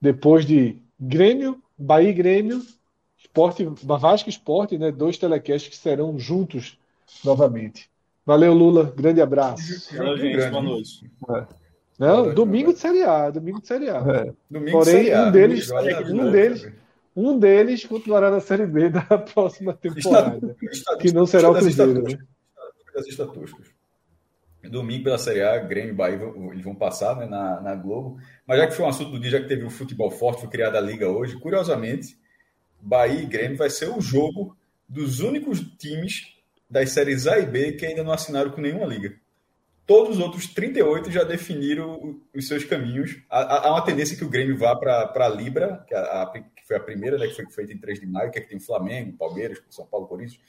depois 0.00 0.44
de 0.46 0.76
Grêmio, 0.98 1.62
Bahia 1.76 2.10
e 2.10 2.14
Grêmio, 2.14 2.62
Esporte, 3.18 3.64
Vasco 3.82 4.28
Esporte, 4.28 4.78
né? 4.78 4.90
Dois 4.90 5.18
telecasts 5.18 5.68
que 5.68 5.76
serão 5.76 6.18
juntos 6.18 6.78
novamente. 7.24 7.88
Valeu, 8.24 8.52
Lula. 8.54 8.92
Grande 8.96 9.20
abraço. 9.20 9.96
Valeu, 9.96 10.16
gente. 10.18 10.50
Boa 10.50 10.62
noite. 10.62 11.10
É. 11.30 11.46
Não, 11.98 12.32
domingo 12.32 12.72
de 12.72 12.78
Série 12.78 13.02
A, 13.02 13.28
domingo 13.30 13.60
de 13.60 13.66
Série 13.66 13.90
A. 13.90 13.96
É. 13.98 14.32
Domingo 14.50 14.72
Porém, 14.72 14.84
de 14.84 15.00
série 15.02 15.12
a, 15.12 15.22
um 15.22 15.30
deles, 15.30 15.70
um 15.70 16.30
deles, 16.30 16.72
um 17.14 17.38
deles 17.38 17.84
continuará 17.84 18.30
na 18.30 18.40
Série 18.40 18.66
B 18.66 18.88
da 18.88 19.02
próxima 19.34 19.74
temporada, 19.74 20.56
que 20.98 21.12
não 21.12 21.26
será 21.26 21.50
o 21.50 21.54
Cruzeiro. 21.54 22.02
Né? 22.02 22.18
Das 22.94 23.06
Domingo 24.70 25.04
pela 25.04 25.18
Série 25.18 25.42
A, 25.42 25.58
Grêmio 25.58 25.90
e 25.90 25.94
Bahia 25.94 26.20
eles 26.52 26.64
vão 26.64 26.74
passar 26.74 27.16
né, 27.16 27.26
na, 27.26 27.60
na 27.60 27.74
Globo. 27.74 28.18
Mas 28.50 28.58
já 28.58 28.66
que 28.66 28.74
foi 28.74 28.84
um 28.84 28.88
assunto 28.88 29.12
do 29.12 29.20
dia, 29.20 29.30
já 29.30 29.40
que 29.40 29.46
teve 29.46 29.64
um 29.64 29.70
futebol 29.70 30.10
forte, 30.10 30.40
foi 30.40 30.50
criada 30.50 30.76
a 30.76 30.80
Liga 30.80 31.08
hoje, 31.08 31.38
curiosamente, 31.38 32.18
Bahia 32.80 33.20
e 33.20 33.24
Grêmio 33.24 33.56
vai 33.56 33.70
ser 33.70 33.88
o 33.88 34.00
jogo 34.00 34.58
dos 34.88 35.20
únicos 35.20 35.60
times 35.78 36.34
das 36.68 36.90
séries 36.90 37.28
A 37.28 37.38
e 37.38 37.46
B 37.46 37.74
que 37.74 37.86
ainda 37.86 38.02
não 38.02 38.10
assinaram 38.10 38.50
com 38.50 38.60
nenhuma 38.60 38.84
liga. 38.86 39.14
Todos 39.86 40.16
os 40.16 40.20
outros 40.20 40.48
38 40.48 41.12
já 41.12 41.22
definiram 41.22 42.20
os 42.34 42.48
seus 42.48 42.64
caminhos. 42.64 43.22
Há, 43.30 43.70
uma 43.70 43.84
tendência 43.84 44.16
que 44.16 44.24
o 44.24 44.28
Grêmio 44.28 44.58
vá 44.58 44.74
para 44.74 45.12
a 45.14 45.28
Libra, 45.28 45.84
que, 45.86 45.94
a, 45.94 46.22
a, 46.22 46.26
que, 46.32 46.66
foi 46.66 46.76
a 46.76 46.80
primeira, 46.80 47.18
né, 47.18 47.28
que 47.28 47.34
foi 47.36 47.48
feita 47.52 47.72
em 47.72 47.78
3 47.78 48.00
de 48.00 48.06
maio, 48.08 48.32
que 48.32 48.40
é 48.40 48.42
que 48.42 48.48
tem 48.48 48.58
Flamengo, 48.58 49.16
Palmeiras, 49.16 49.62
São 49.70 49.86
Paulo, 49.86 50.08
Corinthians. 50.08 50.40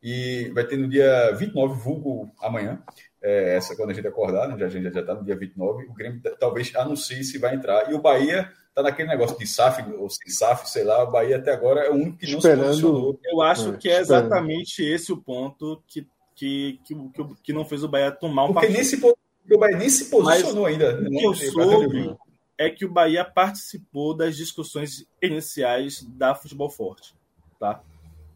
E 0.00 0.52
vai 0.54 0.64
ter 0.64 0.76
no 0.76 0.88
dia 0.88 1.32
29, 1.32 1.82
vulgo 1.82 2.30
amanhã, 2.40 2.80
é, 3.22 3.56
essa 3.56 3.76
quando 3.76 3.90
a 3.90 3.92
gente 3.92 4.06
acordar, 4.06 4.48
né, 4.48 4.58
já, 4.58 4.66
a 4.66 4.68
gente 4.68 4.92
já 4.92 5.00
está 5.00 5.14
no 5.14 5.24
dia 5.24 5.36
29, 5.36 5.84
o 5.84 5.92
Grêmio 5.92 6.20
talvez 6.38 6.74
anuncie 6.74 7.22
se 7.22 7.38
vai 7.38 7.54
entrar. 7.54 7.90
E 7.90 7.94
o 7.94 8.00
Bahia 8.00 8.50
está 8.68 8.82
naquele 8.82 9.08
negócio 9.08 9.38
de 9.38 9.46
SAF 9.46 9.82
ou 9.92 10.08
sem 10.08 10.30
SAF, 10.30 10.68
sei 10.68 10.84
lá, 10.84 11.04
o 11.04 11.10
Bahia 11.10 11.36
até 11.36 11.52
agora 11.52 11.80
é 11.80 11.90
o 11.90 11.94
único 11.94 12.18
que 12.18 12.30
não 12.30 12.38
Esperando. 12.38 12.74
se 12.74 12.82
posicionou. 12.82 13.20
Eu 13.24 13.42
acho 13.42 13.74
é, 13.74 13.76
que 13.76 13.88
é 13.88 13.98
exatamente 13.98 14.82
esse 14.82 15.12
o 15.12 15.16
ponto 15.16 15.82
que, 15.86 16.06
que, 16.34 16.80
que, 16.84 16.94
que, 16.94 17.24
que 17.42 17.52
não 17.52 17.64
fez 17.64 17.84
o 17.84 17.88
Bahia 17.88 18.10
tomar 18.10 18.44
um 18.44 18.52
Porque 18.52 18.66
partido. 18.66 18.78
nesse 18.78 18.96
ponto, 18.98 19.18
o 19.50 19.58
Bahia 19.58 19.76
nem 19.76 19.88
se 19.88 20.06
posicionou 20.06 20.62
Mas, 20.62 20.72
ainda. 20.72 21.00
O 21.00 21.10
que 21.10 21.24
eu 21.24 21.34
soube 21.34 22.16
é 22.56 22.70
que 22.70 22.84
o 22.84 22.92
Bahia 22.92 23.24
participou 23.24 24.14
das 24.14 24.36
discussões 24.36 25.06
iniciais 25.20 26.02
da 26.02 26.34
Futebol 26.34 26.70
Forte, 26.70 27.14
tá? 27.58 27.82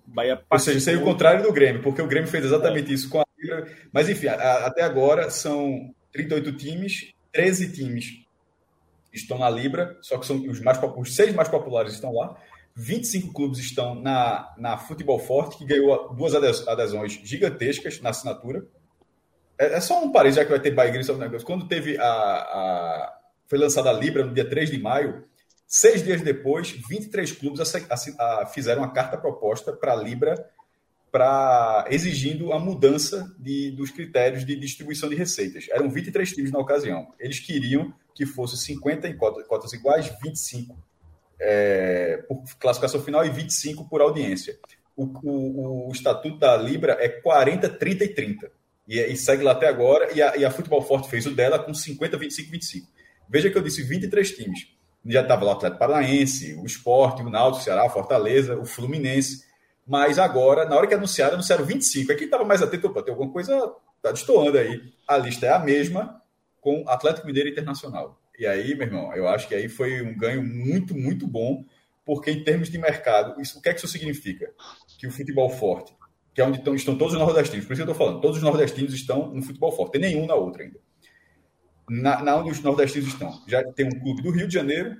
Bahia 0.07 0.43
Ou 0.51 0.59
seja, 0.59 0.81
seria 0.81 1.01
o 1.01 1.05
contrário 1.05 1.43
do 1.43 1.53
Grêmio, 1.53 1.83
porque 1.83 2.03
o 2.03 2.07
Grêmio 2.07 2.29
fez 2.29 2.45
exatamente 2.45 2.91
é. 2.91 2.95
isso 2.95 3.09
com 3.09 3.21
a 3.21 3.25
Libra. 3.39 3.69
Mas, 3.93 4.09
enfim, 4.09 4.29
a, 4.29 4.67
até 4.67 4.83
agora 4.83 5.31
são 5.31 5.95
38 6.13 6.53
times, 6.57 7.13
13 7.33 7.73
times 7.73 8.25
estão 9.13 9.39
na 9.39 9.49
Libra, 9.49 9.97
só 10.01 10.19
que 10.19 10.27
são 10.27 10.37
os, 10.49 10.61
mais, 10.61 10.79
os 10.97 11.15
seis 11.15 11.35
mais 11.35 11.49
populares 11.49 11.93
estão 11.93 12.13
lá. 12.13 12.37
25 12.77 13.33
clubes 13.33 13.61
estão 13.61 13.95
na, 13.95 14.53
na 14.59 14.77
Futebol 14.77 15.19
Forte, 15.19 15.57
que 15.57 15.65
ganhou 15.65 16.13
duas 16.13 16.35
adesões 16.35 17.13
gigantescas 17.23 18.01
na 18.01 18.11
assinatura. 18.11 18.65
É, 19.57 19.75
é 19.75 19.81
só 19.81 20.03
um 20.03 20.11
parênteses, 20.11 20.37
já 20.37 20.45
que 20.45 20.51
vai 20.51 20.61
ter 20.61 20.73
Bahia 20.73 20.91
Grêmio 20.91 21.17
negócio. 21.17 21.47
Quando 21.47 21.69
teve 21.69 21.97
a, 21.99 22.05
a, 22.05 23.19
foi 23.47 23.59
lançada 23.59 23.91
a 23.91 23.93
Libra 23.93 24.25
no 24.25 24.35
dia 24.35 24.49
3 24.49 24.71
de 24.71 24.79
maio, 24.79 25.25
Seis 25.67 26.03
dias 26.03 26.23
depois, 26.23 26.71
23 26.71 27.33
clubes 27.33 27.61
fizeram 28.53 28.85
a 28.85 28.93
carta 28.93 29.17
proposta 29.17 29.73
para 29.73 29.93
a 29.93 29.97
Libra 29.97 30.49
para 31.11 31.85
exigindo 31.91 32.53
a 32.53 32.59
mudança 32.59 33.33
de, 33.39 33.71
dos 33.71 33.93
critérios 33.93 34.45
de 34.45 34.57
distribuição 34.57 35.09
de 35.09 35.15
receitas. 35.15 35.69
Eram 35.71 35.89
23 35.89 36.33
times 36.33 36.51
na 36.51 36.59
ocasião. 36.59 37.15
Eles 37.21 37.39
queriam 37.39 37.95
que 38.15 38.27
fosse 38.27 38.57
50 38.57 39.09
em 39.09 39.17
cotas, 39.17 39.47
cotas 39.47 39.73
iguais, 39.73 40.13
25 40.21 40.77
é, 41.41 42.17
por 42.29 42.43
classificação 42.59 43.01
final 43.01 43.25
e 43.25 43.31
25 43.31 43.89
por 43.89 44.01
audiência. 44.01 44.59
O, 44.97 45.05
o, 45.05 45.89
o, 45.89 45.93
estatuto 45.93 46.37
da 46.37 46.57
Libra 46.57 46.97
é 47.01 47.09
40, 47.09 47.69
30 47.69 48.05
e 48.05 48.09
30. 48.09 48.53
E, 48.89 49.01
e 49.01 49.17
segue 49.17 49.45
lá 49.45 49.53
até 49.53 49.69
agora. 49.69 50.13
E 50.13 50.21
a, 50.21 50.37
e 50.37 50.45
a 50.45 50.51
Futebol 50.51 50.83
Forte 50.83 51.09
fez 51.09 51.27
o 51.27 51.31
dela 51.31 51.61
com 51.61 51.73
50, 51.73 52.17
25 52.17 52.49
e 52.49 52.53
25. 52.53 52.89
Veja 53.29 53.51
que 53.51 53.57
eu 53.57 53.63
disse 53.63 53.85
23 53.85 54.33
times 54.33 54.74
já 55.07 55.23
estava 55.23 55.45
lá 55.45 55.53
o 55.53 55.55
Atlético 55.55 55.79
Paranaense, 55.79 56.55
o 56.55 56.65
Esporte, 56.65 57.23
o 57.23 57.31
Náutico, 57.31 57.61
o 57.61 57.65
Ceará, 57.65 57.89
Fortaleza, 57.91 58.59
o 58.59 58.65
Fluminense. 58.65 59.45
Mas 59.87 60.19
agora, 60.19 60.65
na 60.65 60.77
hora 60.77 60.87
que 60.87 60.95
anunciaram, 60.95 61.35
anunciaram 61.35 61.65
25. 61.65 62.11
Aqui 62.11 62.25
estava 62.25 62.45
mais 62.45 62.63
atento, 62.63 62.87
opa, 62.87 63.03
tem 63.03 63.13
alguma 63.13 63.31
coisa, 63.31 63.53
está 63.97 64.11
destoando 64.13 64.57
aí. 64.57 64.81
A 65.07 65.19
lista 65.19 65.47
é 65.47 65.51
a 65.51 65.59
mesma 65.59 66.21
com 66.61 66.85
Atlético 66.89 67.27
Mineiro 67.27 67.51
Internacional. 67.51 68.19
E 68.39 68.47
aí, 68.47 68.75
meu 68.75 68.87
irmão, 68.87 69.15
eu 69.15 69.29
acho 69.29 69.47
que 69.47 69.55
aí 69.55 69.69
foi 69.69 70.01
um 70.03 70.17
ganho 70.17 70.43
muito, 70.43 70.95
muito 70.95 71.27
bom, 71.27 71.65
porque 72.05 72.31
em 72.31 72.43
termos 72.43 72.71
de 72.71 72.79
mercado, 72.79 73.41
isso, 73.41 73.59
o 73.59 73.63
que 73.63 73.69
é 73.69 73.75
que 73.75 73.79
isso 73.79 73.89
significa? 73.89 74.51
Que 74.99 75.07
o 75.07 75.11
futebol 75.11 75.51
forte, 75.51 75.95
que 76.35 76.41
é 76.41 76.45
onde 76.45 76.59
estão, 76.59 76.75
estão 76.75 76.97
todos 76.97 77.13
os 77.15 77.21
nordestinos, 77.21 77.67
por 77.67 77.75
isso 77.75 77.85
que 77.85 77.89
eu 77.89 77.93
estou 77.93 78.07
falando, 78.07 78.21
todos 78.21 78.39
os 78.39 78.43
nordestinos 78.43 78.93
estão 78.95 79.33
no 79.33 79.43
futebol 79.43 79.71
forte, 79.71 79.93
tem 79.93 80.01
nenhum 80.01 80.27
na 80.27 80.35
outra 80.35 80.63
ainda 80.63 80.81
na, 81.89 82.23
na 82.23 82.37
onde 82.37 82.51
os 82.51 82.61
nordestinos 82.61 83.09
estão. 83.09 83.43
Já 83.47 83.63
tem 83.73 83.87
um 83.87 84.01
clube 84.01 84.23
do 84.23 84.31
Rio 84.31 84.49
de 84.49 84.55
Janeiro, 84.55 84.97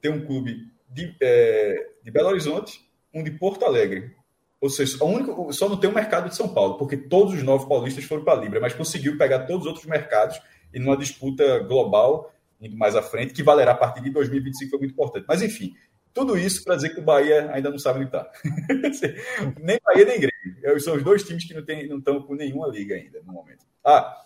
tem 0.00 0.10
um 0.10 0.24
clube 0.24 0.70
de, 0.90 1.16
é, 1.20 1.88
de 2.02 2.10
Belo 2.10 2.28
Horizonte, 2.28 2.80
um 3.12 3.22
de 3.22 3.30
Porto 3.30 3.64
Alegre. 3.64 4.14
Ou 4.60 4.70
seja, 4.70 5.02
único, 5.04 5.52
só 5.52 5.68
não 5.68 5.76
tem 5.76 5.90
o 5.90 5.94
mercado 5.94 6.28
de 6.28 6.36
São 6.36 6.48
Paulo, 6.48 6.78
porque 6.78 6.96
todos 6.96 7.34
os 7.34 7.42
nove 7.42 7.68
paulistas 7.68 8.04
foram 8.04 8.24
para 8.24 8.38
a 8.38 8.42
Libra, 8.42 8.60
mas 8.60 8.72
conseguiu 8.72 9.18
pegar 9.18 9.40
todos 9.40 9.62
os 9.62 9.66
outros 9.66 9.86
mercados 9.86 10.40
e 10.72 10.78
numa 10.78 10.96
disputa 10.96 11.60
global, 11.60 12.32
indo 12.60 12.76
mais 12.76 12.96
à 12.96 13.02
frente, 13.02 13.34
que 13.34 13.42
valerá 13.42 13.72
a 13.72 13.76
partir 13.76 14.02
de 14.02 14.10
2025, 14.10 14.70
foi 14.70 14.78
muito 14.78 14.92
importante. 14.92 15.26
Mas, 15.28 15.42
enfim, 15.42 15.74
tudo 16.12 16.38
isso 16.38 16.64
para 16.64 16.76
dizer 16.76 16.90
que 16.90 17.00
o 17.00 17.04
Bahia 17.04 17.50
ainda 17.52 17.70
não 17.70 17.78
sabe 17.78 17.98
onde 17.98 18.08
está. 18.08 18.30
nem 19.60 19.78
Bahia, 19.84 20.04
nem 20.06 20.20
Grêmio. 20.20 20.80
São 20.80 20.96
os 20.96 21.02
dois 21.02 21.22
times 21.22 21.44
que 21.44 21.54
não, 21.54 21.64
tem, 21.64 21.86
não 21.86 21.98
estão 21.98 22.22
com 22.22 22.34
nenhuma 22.34 22.66
liga 22.68 22.94
ainda, 22.94 23.22
no 23.24 23.34
momento. 23.34 23.66
Ah, 23.84 24.16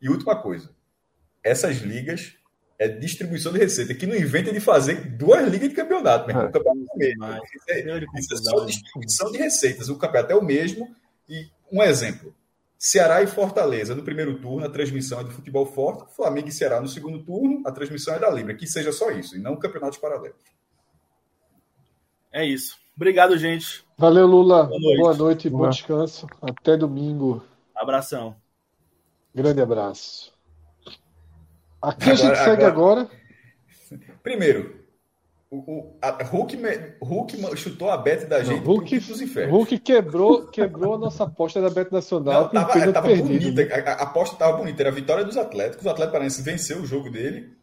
e 0.00 0.08
última 0.08 0.36
coisa 0.36 0.77
essas 1.42 1.78
ligas 1.78 2.34
é 2.78 2.86
distribuição 2.86 3.52
de 3.52 3.58
receita, 3.58 3.92
que 3.92 4.06
não 4.06 4.14
inventa 4.14 4.52
de 4.52 4.60
fazer 4.60 5.16
duas 5.16 5.48
ligas 5.48 5.68
de 5.68 5.74
campeonato, 5.74 6.26
mas 6.32 6.36
é. 6.36 6.46
o 6.46 6.52
campeonato 6.52 6.86
é 6.90 6.94
o 6.94 6.98
mesmo. 6.98 7.24
Isso 7.26 7.64
é, 7.70 8.20
isso 8.20 8.34
é 8.34 8.36
só 8.36 8.64
distribuição 8.64 9.32
de 9.32 9.38
receitas. 9.38 9.88
O 9.88 9.96
campeonato 9.96 10.32
é 10.32 10.36
o 10.36 10.44
mesmo. 10.44 10.94
E 11.28 11.48
um 11.72 11.82
exemplo: 11.82 12.32
Ceará 12.78 13.20
e 13.20 13.26
Fortaleza 13.26 13.94
no 13.94 14.04
primeiro 14.04 14.38
turno, 14.38 14.64
a 14.64 14.70
transmissão 14.70 15.20
é 15.20 15.24
do 15.24 15.30
futebol 15.32 15.66
forte, 15.66 16.14
Flamengo 16.14 16.48
e 16.48 16.52
Ceará 16.52 16.80
no 16.80 16.86
segundo 16.86 17.18
turno, 17.24 17.62
a 17.66 17.72
transmissão 17.72 18.14
é 18.14 18.20
da 18.20 18.30
Libra. 18.30 18.54
Que 18.54 18.66
seja 18.66 18.92
só 18.92 19.10
isso, 19.10 19.36
e 19.36 19.40
não 19.40 19.56
campeonatos 19.56 19.98
paralelos. 19.98 20.38
É 22.32 22.44
isso. 22.44 22.76
Obrigado, 22.94 23.36
gente. 23.36 23.84
Valeu, 23.96 24.26
Lula. 24.26 24.64
Boa 24.64 24.80
noite, 24.80 24.98
Boa 24.98 25.14
noite 25.14 25.50
bom 25.50 25.68
descanso. 25.68 26.26
Até 26.40 26.76
domingo. 26.76 27.42
Abração. 27.74 28.36
Grande 29.34 29.60
abraço. 29.60 30.32
Aqui 31.80 32.10
agora, 32.10 32.12
a 32.12 32.16
gente 32.16 32.38
segue 32.44 32.64
agora. 32.64 33.08
Primeiro, 34.22 34.78
O, 35.50 35.56
o 35.56 35.98
Hulk, 36.30 36.58
Hulk 37.00 37.56
chutou 37.56 37.90
a 37.90 37.96
bet 37.96 38.26
da 38.26 38.44
gente 38.44 38.60
não, 38.60 38.66
Hulk. 38.66 39.00
Hulk 39.48 39.78
quebrou, 39.78 40.46
quebrou 40.48 40.94
a 40.94 40.98
nossa 40.98 41.24
aposta 41.24 41.58
da 41.62 41.70
bet 41.70 41.90
nacional 41.90 42.50
não, 42.52 42.66
tava, 42.66 42.92
tava 42.92 43.06
perdido. 43.06 43.54
Bonita, 43.54 43.64
né? 43.64 43.82
a, 43.86 43.92
a, 43.92 44.02
aposta 44.02 44.34
estava 44.34 44.58
bonita. 44.58 44.82
Era 44.82 44.90
a 44.90 44.94
vitória 44.94 45.24
dos 45.24 45.38
Atléticos. 45.38 45.86
O 45.86 45.88
Atlético 45.88 46.12
Paranaense 46.12 46.42
venceu 46.42 46.82
o 46.82 46.86
jogo 46.86 47.10
dele. 47.10 47.57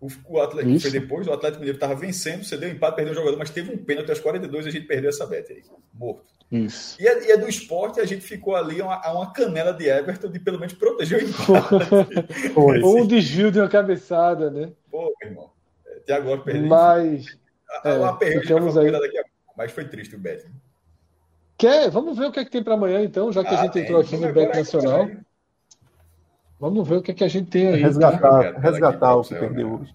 O, 0.00 0.08
o 0.28 0.40
Atlético 0.40 0.80
foi 0.80 0.90
depois, 0.90 1.26
o 1.26 1.32
Atlético 1.32 1.60
Mineiro 1.60 1.76
estava 1.76 1.94
vencendo, 1.94 2.44
cedeu 2.44 2.68
empate, 2.68 2.96
perdeu 2.96 3.12
o 3.12 3.16
jogador, 3.16 3.38
mas 3.38 3.50
teve 3.50 3.72
um 3.72 3.78
pênalti 3.78 4.10
aos 4.10 4.20
42 4.20 4.66
e 4.66 4.68
a 4.68 4.72
gente 4.72 4.86
perdeu 4.86 5.08
essa 5.08 5.26
bet 5.26 5.50
aí. 5.50 5.62
Morto. 5.94 6.24
Isso. 6.52 7.00
E 7.00 7.08
a, 7.08 7.26
e 7.26 7.32
a 7.32 7.36
do 7.36 7.48
esporte, 7.48 8.00
a 8.00 8.04
gente 8.04 8.22
ficou 8.22 8.54
ali 8.54 8.80
a 8.80 8.84
uma, 8.84 9.12
uma, 9.12 9.32
canela 9.32 9.72
de 9.72 9.88
Everton 9.88 10.30
de 10.30 10.38
pelo 10.38 10.58
menos 10.58 10.74
proteger 10.74 11.18
o 11.18 11.24
empate. 11.28 12.52
Foi. 12.52 12.82
um 12.82 13.06
desvio 13.06 13.50
de 13.50 13.58
uma 13.58 13.68
cabeçada, 13.68 14.50
né? 14.50 14.70
Pô, 14.90 15.12
irmão. 15.22 15.50
Até 15.96 16.12
agora 16.12 16.40
perdeu. 16.40 16.66
Mas. 16.66 17.36
A, 17.82 17.88
é, 17.88 17.98
uma 17.98 18.18
ficamos 18.18 18.76
aí. 18.76 18.92
Daqui 18.92 19.18
a 19.18 19.24
mas 19.56 19.72
foi 19.72 19.86
triste 19.86 20.14
o 20.14 20.18
bet. 20.18 20.44
Quer? 21.56 21.90
Vamos 21.90 22.18
ver 22.18 22.26
o 22.26 22.32
que, 22.32 22.40
é 22.40 22.44
que 22.44 22.50
tem 22.50 22.62
para 22.62 22.74
amanhã, 22.74 23.02
então, 23.02 23.32
já 23.32 23.42
que 23.42 23.54
ah, 23.54 23.60
a 23.60 23.64
gente 23.64 23.78
entrou 23.78 24.00
aqui 24.00 24.16
no 24.16 24.30
Bet 24.32 24.54
Nacional. 24.54 25.08
Vamos 26.58 26.88
ver 26.88 26.96
o 26.96 27.02
que, 27.02 27.10
é 27.10 27.14
que 27.14 27.24
a 27.24 27.28
gente 27.28 27.50
tem 27.50 27.68
aí. 27.68 27.82
Resgatar, 27.82 28.52
tá? 28.52 28.58
resgatar 28.58 29.14
o 29.14 29.22
que 29.22 29.34
perdeu 29.34 29.74
hoje. 29.74 29.94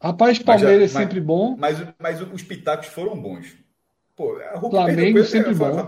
Rapaz, 0.00 0.38
Palmeiras 0.38 0.92
mas, 0.92 1.02
sempre 1.02 1.20
bom. 1.20 1.56
Mas, 1.56 1.78
mas, 1.78 1.94
mas 1.98 2.32
os 2.32 2.42
pitacos 2.42 2.88
foram 2.88 3.16
bons. 3.20 3.56
Pô, 4.16 4.36
Flamengo 4.70 5.22
sempre 5.24 5.54
bom. 5.54 5.86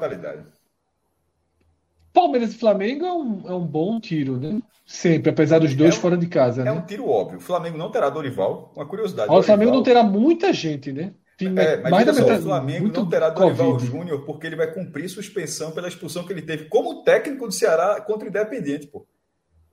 Palmeiras 2.13 2.55
e 2.55 2.59
Flamengo 2.59 3.05
é 3.05 3.13
um, 3.13 3.43
é 3.49 3.55
um 3.55 3.67
bom 3.67 3.99
tiro, 3.99 4.39
né? 4.39 4.63
Sempre, 4.87 5.31
apesar 5.31 5.59
dos 5.59 5.75
dois 5.75 5.95
é 5.95 5.99
um, 5.99 6.01
fora 6.01 6.17
de 6.17 6.29
casa. 6.29 6.63
É 6.63 6.65
né? 6.67 6.73
um 6.73 6.83
tiro 6.83 7.09
óbvio. 7.09 7.39
O 7.39 7.41
Flamengo 7.41 7.77
não 7.77 7.91
terá 7.91 8.09
Dorival, 8.09 8.73
uma 8.77 8.87
curiosidade. 8.87 9.33
o 9.33 9.43
Flamengo 9.43 9.73
não 9.73 9.83
terá 9.83 10.03
muita 10.05 10.53
gente, 10.53 10.93
né? 10.93 11.13
é, 11.41 11.79
mas 11.79 11.91
mais 11.91 12.07
da 12.07 12.13
metade, 12.13 12.41
o 12.41 12.43
Flamengo 12.45 12.89
não 12.95 13.09
terá 13.09 13.31
Dorival 13.31 13.79
Júnior 13.81 14.25
porque 14.25 14.47
ele 14.47 14.55
vai 14.55 14.73
cumprir 14.73 15.09
suspensão 15.09 15.73
pela 15.73 15.89
expulsão 15.89 16.25
que 16.25 16.33
ele 16.33 16.43
teve 16.43 16.67
como 16.67 17.03
técnico 17.03 17.47
do 17.47 17.53
Ceará 17.53 18.01
contra 18.01 18.27
o 18.27 18.29
Independente, 18.29 18.87
pô. 18.87 19.05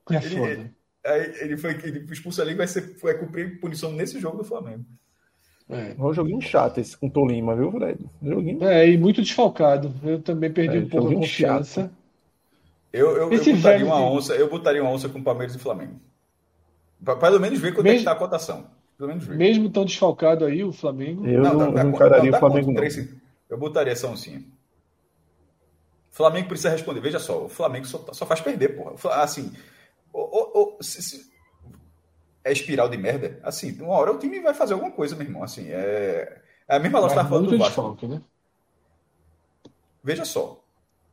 É 0.10 0.16
ele, 0.16 0.30
foda. 0.30 0.72
Ele, 1.04 1.38
ele 1.42 1.58
foi 1.58 1.72
ele 1.84 2.06
expulso 2.12 2.42
ali 2.42 2.54
vai 2.54 2.68
ser 2.68 2.96
vai 3.02 3.18
cumprir 3.18 3.60
punição 3.60 3.92
nesse 3.92 4.20
jogo 4.20 4.38
do 4.38 4.44
Flamengo. 4.44 4.86
É. 5.70 5.96
um 5.98 6.14
joguinho 6.14 6.42
chato 6.42 6.80
esse 6.80 6.98
com 6.98 7.08
o 7.08 7.10
Tolima, 7.10 7.56
viu, 7.56 7.72
Fred? 7.72 8.06
Joguinho... 8.22 8.62
É, 8.66 8.90
e 8.90 8.98
muito 8.98 9.22
desfalcado. 9.22 9.94
Eu 10.04 10.22
também 10.22 10.52
perdi 10.52 10.78
é, 10.78 10.80
um 10.82 10.90
pouco 10.90 11.08
a 11.08 11.16
confiança. 11.16 11.82
Chato. 11.84 11.94
Eu, 12.92 13.16
eu, 13.16 13.32
eu 13.32 13.56
botaria 13.56 13.86
uma 13.86 14.02
onça, 14.02 14.36
eu 14.36 14.50
botaria 14.50 14.82
uma 14.82 14.92
onça 14.92 15.08
com 15.08 15.24
Palmeiras 15.24 15.56
e 15.56 15.60
Flamengo. 15.60 15.96
Para 17.04 17.16
pelo 17.16 17.40
menos 17.40 17.58
ver 17.58 17.74
quando 17.74 17.86
mesmo, 17.86 17.94
é 17.94 17.96
que 17.96 18.02
está 18.02 18.12
a 18.12 18.16
cotação. 18.16 18.68
Pelo 18.98 19.10
menos 19.10 19.26
ver. 19.26 19.38
Mesmo 19.38 19.70
tão 19.70 19.86
desfalcado 19.86 20.44
aí 20.44 20.62
o 20.62 20.74
Flamengo. 20.74 21.26
Eu 21.26 21.42
não, 21.42 21.54
não, 21.54 21.72
não 21.72 21.90
encararia 21.90 22.32
o 22.32 22.38
Flamengo. 22.38 22.74
Não. 22.74 22.84
Eu 23.50 23.58
botaria 23.58 23.94
essa 23.94 24.08
oncinha. 24.08 24.44
Flamengo 26.12 26.50
precisa 26.50 26.70
responder. 26.70 27.00
Veja 27.00 27.18
só, 27.18 27.46
o 27.46 27.50
Flamengo 27.50 27.88
só, 27.88 28.06
só 28.12 28.26
faz 28.26 28.42
perder, 28.42 28.76
porra. 28.76 28.94
Assim, 29.22 29.54
se, 30.82 31.02
se, 31.02 31.32
é 32.44 32.52
espiral 32.52 32.90
de 32.90 32.98
merda. 32.98 33.40
Assim, 33.44 33.72
uma 33.82 33.94
hora 33.94 34.12
o 34.12 34.20
time 34.20 34.40
vai 34.40 34.54
fazer 34.54 34.74
alguma 34.74 34.92
coisa, 34.92 35.16
meu 35.16 35.26
irmão. 35.26 35.44
Assim, 35.44 35.68
é, 35.70 36.42
é 36.68 36.76
a 36.76 36.80
mesma 36.80 37.00
lógica 37.00 37.20
que 37.20 37.24
tá 37.24 37.30
falando 37.30 37.50
do 37.50 37.58
Vasco. 37.58 37.82
Desfalque, 37.82 38.08
né? 38.08 38.22
Veja 40.04 40.26
só, 40.26 40.64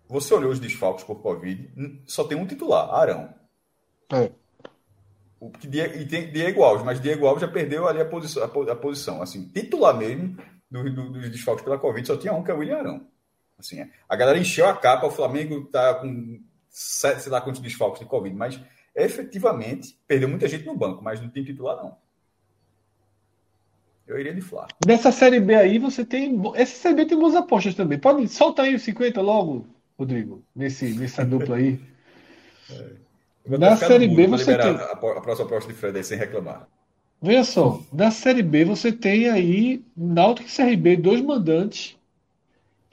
você 0.08 0.32
olhou 0.32 0.50
os 0.50 0.58
desfalques 0.58 1.04
por 1.04 1.20
Covid, 1.20 2.02
só 2.06 2.24
tem 2.24 2.38
um 2.38 2.46
titular, 2.46 2.88
Arão. 2.94 3.34
É. 4.10 4.30
O, 5.38 5.52
e 5.62 6.06
tem 6.06 6.32
Diego 6.32 6.62
Alves, 6.62 6.84
mas 6.84 7.00
Diego 7.00 7.26
Alves 7.26 7.42
já 7.42 7.48
perdeu 7.48 7.86
ali 7.86 8.00
a 8.00 8.06
posição. 8.06 8.42
A, 8.42 8.72
a 8.72 8.76
posição. 8.76 9.22
Assim, 9.22 9.48
titular 9.48 9.94
mesmo 9.94 10.36
do, 10.70 10.92
do, 10.92 11.12
dos 11.12 11.30
desfalques 11.30 11.62
pela 11.62 11.78
Covid 11.78 12.06
só 12.06 12.16
tinha 12.16 12.32
um, 12.32 12.42
que 12.42 12.50
é 12.50 12.54
o 12.54 12.58
William 12.58 12.78
Arão. 12.78 13.06
Assim, 13.58 13.80
é. 13.80 13.90
A 14.08 14.16
galera 14.16 14.38
encheu 14.38 14.66
a 14.66 14.74
capa, 14.74 15.06
o 15.06 15.10
Flamengo 15.10 15.64
tá 15.66 15.94
com 15.94 16.40
sete, 16.68 17.22
sei 17.22 17.32
lá 17.32 17.40
quantos 17.40 17.60
desfalques 17.60 18.00
de 18.00 18.06
Covid, 18.06 18.34
mas 18.34 18.60
efetivamente 19.04 19.98
perdeu 20.06 20.28
muita 20.28 20.48
gente 20.48 20.66
no 20.66 20.76
banco, 20.76 21.02
mas 21.02 21.20
não 21.20 21.28
tem 21.28 21.44
titular, 21.44 21.76
não. 21.76 21.96
Eu 24.06 24.18
iria 24.18 24.34
de 24.34 24.40
Flá. 24.40 24.66
Nessa 24.86 25.12
Série 25.12 25.38
B 25.38 25.54
aí, 25.54 25.78
você 25.78 26.02
tem. 26.02 26.40
Essa 26.54 26.76
Série 26.76 26.94
B 26.94 27.06
tem 27.06 27.18
boas 27.18 27.34
apostas 27.34 27.74
também. 27.74 27.98
Pode 27.98 28.26
soltar 28.28 28.64
aí 28.64 28.74
os 28.74 28.82
50 28.82 29.20
logo. 29.20 29.66
Rodrigo, 29.98 30.42
nesse, 30.56 30.94
nessa 30.94 31.24
dupla 31.24 31.56
aí. 31.56 31.78
É. 32.70 33.56
Na 33.56 33.74
Série 33.76 34.06
B 34.08 34.26
você 34.26 34.58
tem. 34.58 34.74
A, 34.74 34.94
próxima 34.96 35.46
aposta 35.46 35.72
de 35.72 35.78
Fred 35.78 35.96
aí 35.96 36.04
sem 36.04 36.18
reclamar. 36.18 36.68
Veja 37.22 37.44
só, 37.44 37.82
na 37.90 38.10
Série 38.10 38.42
B 38.42 38.62
você 38.66 38.92
tem 38.92 39.30
aí 39.30 39.82
Náutico 39.96 40.46
e 40.46 40.52
CRB, 40.54 40.98
dois 40.98 41.22
mandantes. 41.22 41.97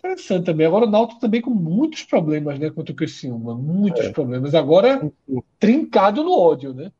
Interessante 0.06 0.46
também. 0.46 0.66
Agora 0.68 0.86
o 0.86 0.90
Náutico 0.90 1.20
também 1.20 1.42
com 1.42 1.50
muitos 1.50 2.04
problemas, 2.04 2.60
né? 2.60 2.70
Contra 2.70 2.94
o 2.94 2.96
Criciúma. 2.96 3.56
Muitos 3.56 4.06
é. 4.06 4.12
problemas. 4.12 4.54
Agora, 4.54 5.12
trincado 5.60 6.24
no 6.24 6.38
ódio, 6.38 6.74
né? 6.74 6.92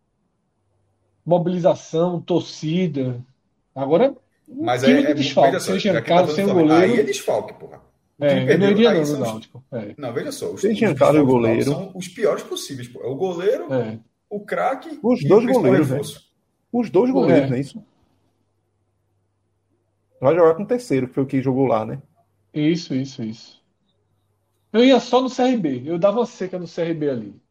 Mobilização, 1.26 2.20
torcida. 2.22 3.24
Agora, 3.74 4.16
mas 4.48 4.84
é, 4.84 4.92
é 4.92 5.14
desfalque. 5.14 5.60
Só, 5.60 5.80
sem 5.80 5.94
tá 6.04 6.28
sem 6.28 6.46
goleiro. 6.46 6.74
Aí 6.74 7.00
é 7.00 7.04
desfalque, 7.04 7.54
porra. 7.54 7.82
É, 8.20 8.54
eu 8.54 8.60
não 8.60 8.70
iria 8.72 8.94
não 8.94 9.04
no 9.04 9.20
Náutico. 9.20 9.64
É. 9.72 9.94
Não, 9.98 10.14
veja 10.14 10.32
só. 10.32 10.52
Os, 10.52 10.62
Tem 10.62 10.72
os 10.74 11.02
o 11.02 11.26
goleiro. 11.26 11.64
São 11.64 11.92
os 11.94 12.08
piores 12.08 12.44
possíveis. 12.44 12.88
Pô. 12.88 13.02
É 13.02 13.08
o 13.08 13.16
goleiro, 13.16 13.74
é. 13.74 14.00
o 14.30 14.40
craque 14.40 15.00
Os 15.04 15.24
dois 15.24 15.46
goleiros, 15.46 15.90
né? 15.90 16.00
Os 16.72 16.90
dois 16.90 17.12
goleiros, 17.12 17.46
é. 17.46 17.50
não 17.50 17.58
é 17.58 17.60
isso? 17.60 17.84
Vai 20.22 20.34
jogar 20.34 20.56
com 20.56 20.64
o 20.64 20.68
terceiro, 20.68 21.08
que 21.08 21.14
foi 21.14 21.24
o 21.24 21.26
que 21.26 21.42
jogou 21.42 21.66
lá, 21.66 21.86
né? 21.86 22.02
Isso, 22.56 22.96
isso, 22.96 23.22
isso. 23.22 23.64
Eu 24.72 24.84
ia 24.84 25.00
só 25.00 25.22
no 25.22 25.30
CRB. 25.30 25.84
Eu 25.86 26.00
dava 26.00 26.26
seca 26.26 26.58
no 26.58 26.66
CRB 26.66 27.10
ali. 27.10 27.42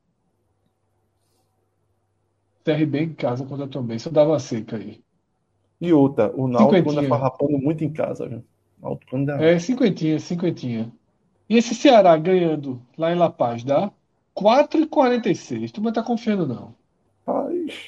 CRB 2.65 3.01
em 3.01 3.15
casa 3.15 3.45
contra 3.45 3.69
também. 3.69 3.99
Só 3.99 4.11
dava 4.11 4.31
uma 4.31 4.39
seca 4.39 4.77
aí. 4.77 5.03
E 5.81 5.93
outra, 5.93 6.35
o 6.35 6.49
Náutico 6.49 6.91
anda 6.91 7.03
farrapando 7.03 7.59
muito 7.59 7.85
em 7.85 7.93
casa, 7.93 8.27
viu? 8.27 8.43
É, 9.41 9.59
cinquentinha, 9.59 10.19
cinquentinha. 10.19 10.93
E 11.49 11.57
esse 11.57 11.75
Ceará 11.75 12.17
ganhando 12.17 12.81
lá 12.97 13.13
em 13.13 13.17
La 13.19 13.31
Paz 13.31 13.63
dá 13.63 13.93
4,46. 14.35 15.71
Tu 15.71 15.81
não 15.81 15.93
tá 15.93 16.03
confiando, 16.03 16.47
não. 16.47 16.75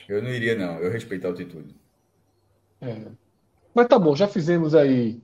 Eu 0.09 0.23
não 0.23 0.31
iria, 0.31 0.55
não. 0.57 0.79
Eu 0.79 0.91
respeito 0.91 1.27
a 1.27 1.31
altitude. 1.31 1.75
É. 2.81 3.07
Mas 3.75 3.87
tá 3.89 3.99
bom, 3.99 4.17
já 4.17 4.27
fizemos 4.27 4.75
aí 4.75 5.21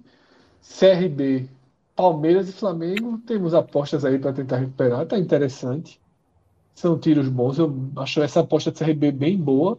CRB, 0.60 1.48
Palmeiras 1.96 2.48
e 2.48 2.52
Flamengo. 2.52 3.18
Temos 3.18 3.54
apostas 3.54 4.04
aí 4.04 4.18
para 4.18 4.32
tentar 4.32 4.56
recuperar. 4.58 5.06
Tá 5.06 5.18
interessante. 5.18 6.00
São 6.74 6.98
tiros 6.98 7.28
bons. 7.28 7.58
Eu 7.58 7.74
acho 7.96 8.22
essa 8.22 8.40
aposta 8.40 8.70
de 8.70 8.78
CRB 8.78 9.12
bem 9.12 9.38
boa. 9.38 9.78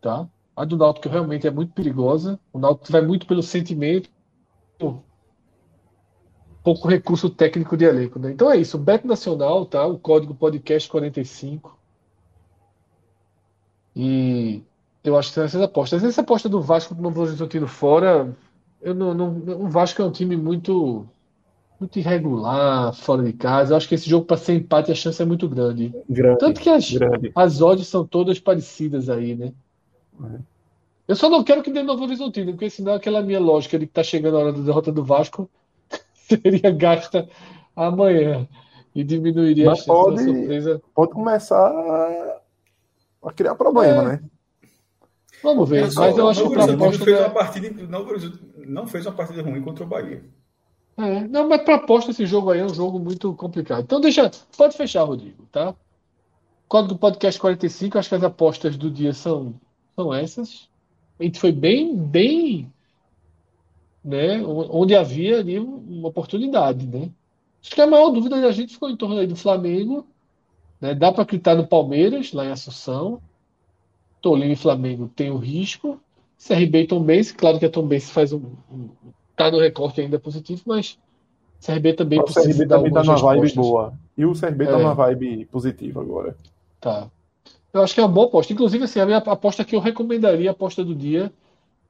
Tá? 0.00 0.28
A 0.56 0.64
do 0.64 0.76
Náutico 0.76 1.08
realmente 1.08 1.46
é 1.46 1.50
muito 1.50 1.72
perigosa. 1.72 2.38
O 2.52 2.58
Náutico 2.58 2.92
vai 2.92 3.02
muito 3.02 3.26
pelo 3.26 3.42
sentimento 3.42 4.10
pouco 6.62 6.88
recurso 6.88 7.28
técnico 7.28 7.76
de 7.76 7.84
elenco. 7.84 8.18
Né? 8.18 8.32
Então 8.32 8.50
é 8.50 8.56
isso, 8.56 8.78
Bet 8.78 9.06
Nacional, 9.06 9.66
tá? 9.66 9.84
O 9.86 9.98
código 9.98 10.34
podcast 10.34 10.88
45. 10.88 11.76
E 13.94 14.62
eu 15.04 15.18
acho 15.18 15.28
que 15.28 15.34
são 15.34 15.44
essas 15.44 15.60
apostas. 15.60 16.02
Essa 16.04 16.20
aposta 16.22 16.48
do 16.48 16.60
Vasco 16.60 16.94
do 16.94 17.02
Novo 17.02 17.20
Horizontino 17.20 17.66
fora, 17.66 18.34
eu 18.82 18.94
não, 18.94 19.14
não, 19.14 19.28
o 19.64 19.68
Vasco 19.68 20.02
é 20.02 20.04
um 20.04 20.10
time 20.10 20.36
muito 20.36 21.06
muito 21.78 21.98
irregular, 21.98 22.94
fora 22.94 23.24
de 23.24 23.32
casa. 23.32 23.72
Eu 23.72 23.76
acho 23.76 23.88
que 23.88 23.96
esse 23.96 24.08
jogo 24.08 24.24
para 24.24 24.36
ser 24.36 24.54
empate 24.54 24.92
a 24.92 24.94
chance 24.94 25.20
é 25.20 25.24
muito 25.24 25.48
grande. 25.48 25.92
grande 26.08 26.38
Tanto 26.38 26.60
que 26.60 26.68
as, 26.68 26.92
grande. 26.92 27.32
as 27.34 27.60
odds 27.60 27.88
são 27.88 28.06
todas 28.06 28.38
parecidas 28.38 29.08
aí, 29.08 29.34
né? 29.34 29.52
É. 30.22 30.38
Eu 31.08 31.16
só 31.16 31.28
não 31.28 31.42
quero 31.42 31.60
que 31.62 31.72
dê 31.72 31.82
Novo 31.82 32.04
Horizontino, 32.04 32.52
porque 32.52 32.70
senão 32.70 32.94
aquela 32.94 33.20
minha 33.20 33.40
lógica 33.40 33.78
de 33.78 33.86
que 33.86 33.92
tá 33.92 34.04
chegando 34.04 34.36
a 34.36 34.40
hora 34.40 34.52
da 34.52 34.60
derrota 34.60 34.92
do 34.92 35.04
Vasco 35.04 35.50
seria 36.14 36.70
gasta 36.70 37.28
amanhã 37.74 38.46
e 38.94 39.02
diminuiria 39.02 39.66
Mas 39.66 39.80
a 39.80 39.82
chance 39.82 39.90
pode, 39.90 40.22
surpresa. 40.22 40.82
Pode 40.94 41.12
começar 41.12 42.40
a 43.24 43.32
criar 43.32 43.56
problema, 43.56 44.02
é. 44.02 44.06
né? 44.06 44.22
Vamos 45.42 45.68
ver, 45.68 45.82
mas, 45.82 45.94
mas 45.94 46.16
eu 46.16 46.28
acho 46.28 46.48
que 46.48 46.58
a 46.58 46.66
proposta. 46.66 47.04
Fez 47.04 47.18
uma 47.18 47.30
partida, 47.30 47.86
não, 47.88 48.06
não 48.66 48.86
fez 48.86 49.06
uma 49.06 49.12
partida 49.12 49.42
ruim 49.42 49.60
contra 49.60 49.84
o 49.84 49.86
Bahia. 49.86 50.22
É, 50.96 51.26
não, 51.26 51.48
mas 51.48 51.62
para 51.62 51.76
aposta 51.76 52.10
esse 52.10 52.26
jogo 52.26 52.50
aí 52.50 52.60
é 52.60 52.64
um 52.64 52.74
jogo 52.74 52.98
muito 52.98 53.34
complicado. 53.34 53.82
Então 53.82 54.00
deixa, 54.00 54.30
pode 54.56 54.76
fechar, 54.76 55.04
Rodrigo, 55.04 55.46
tá? 55.50 55.74
Código 56.68 56.98
podcast 56.98 57.40
45, 57.40 57.98
acho 57.98 58.08
que 58.08 58.14
as 58.14 58.24
apostas 58.24 58.76
do 58.76 58.90
dia 58.90 59.12
são, 59.12 59.54
são 59.96 60.14
essas. 60.14 60.68
A 61.18 61.24
gente 61.24 61.38
foi 61.38 61.52
bem, 61.52 61.96
bem 61.96 62.72
né, 64.04 64.42
onde 64.44 64.94
havia 64.94 65.38
ali 65.38 65.58
uma 65.58 66.08
oportunidade, 66.08 66.86
né? 66.86 67.10
Acho 67.62 67.74
que 67.74 67.80
a 67.80 67.86
maior 67.86 68.10
dúvida 68.10 68.40
da 68.40 68.50
gente 68.50 68.74
ficou 68.74 68.90
em 68.90 68.96
torno 68.96 69.18
aí 69.18 69.26
do 69.26 69.36
Flamengo, 69.36 70.06
né? 70.80 70.94
Dá 70.94 71.12
para 71.12 71.22
acreditar 71.22 71.54
no 71.54 71.66
Palmeiras 71.66 72.32
lá 72.32 72.44
em 72.44 72.50
Assunção. 72.50 73.22
Tolima 74.22 74.52
e 74.52 74.56
Flamengo 74.56 75.10
tem 75.14 75.30
o 75.30 75.36
risco. 75.36 76.00
CRB 76.38 76.82
e 76.82 76.86
Tom 76.86 77.02
Benz, 77.02 77.30
claro 77.32 77.58
que 77.58 77.66
a 77.66 77.70
Tom 77.70 77.86
Benz 77.86 78.10
faz 78.10 78.32
um, 78.32 78.42
um 78.70 78.88
tá 79.36 79.50
no 79.50 79.58
recorte 79.58 80.00
ainda 80.00 80.18
positivo, 80.18 80.62
mas 80.66 80.98
CRB 81.64 81.94
também 81.94 82.18
o 82.18 82.24
precisa 82.24 82.48
CRB 82.48 82.66
também 82.66 82.92
tá 82.92 83.04
numa 83.04 83.16
vibe 83.16 83.54
boa. 83.54 83.94
E 84.16 84.24
o 84.24 84.32
CRB 84.32 84.64
tá 84.64 84.70
é. 84.70 84.74
tá 84.74 84.78
numa 84.78 84.94
vibe 84.94 85.44
positiva 85.46 86.00
agora. 86.00 86.36
Tá. 86.80 87.08
Eu 87.72 87.82
acho 87.82 87.94
que 87.94 88.00
é 88.00 88.02
uma 88.02 88.08
boa 88.08 88.26
aposta. 88.26 88.52
Inclusive, 88.52 88.84
assim, 88.84 89.00
a 89.00 89.06
minha 89.06 89.18
aposta 89.18 89.64
que 89.64 89.74
eu 89.74 89.80
recomendaria, 89.80 90.50
a 90.50 90.52
aposta 90.52 90.84
do 90.84 90.94
dia, 90.94 91.32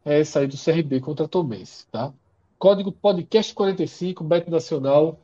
é 0.05 0.23
sair 0.23 0.47
do 0.47 0.57
CRB 0.57 1.01
contra 1.01 1.25
a 1.25 1.29
Tomense, 1.29 1.87
tá? 1.91 2.13
Código 2.59 2.93
podcast 2.93 3.53
45, 3.55 4.23
Bet 4.23 4.49
Nacional, 4.51 5.19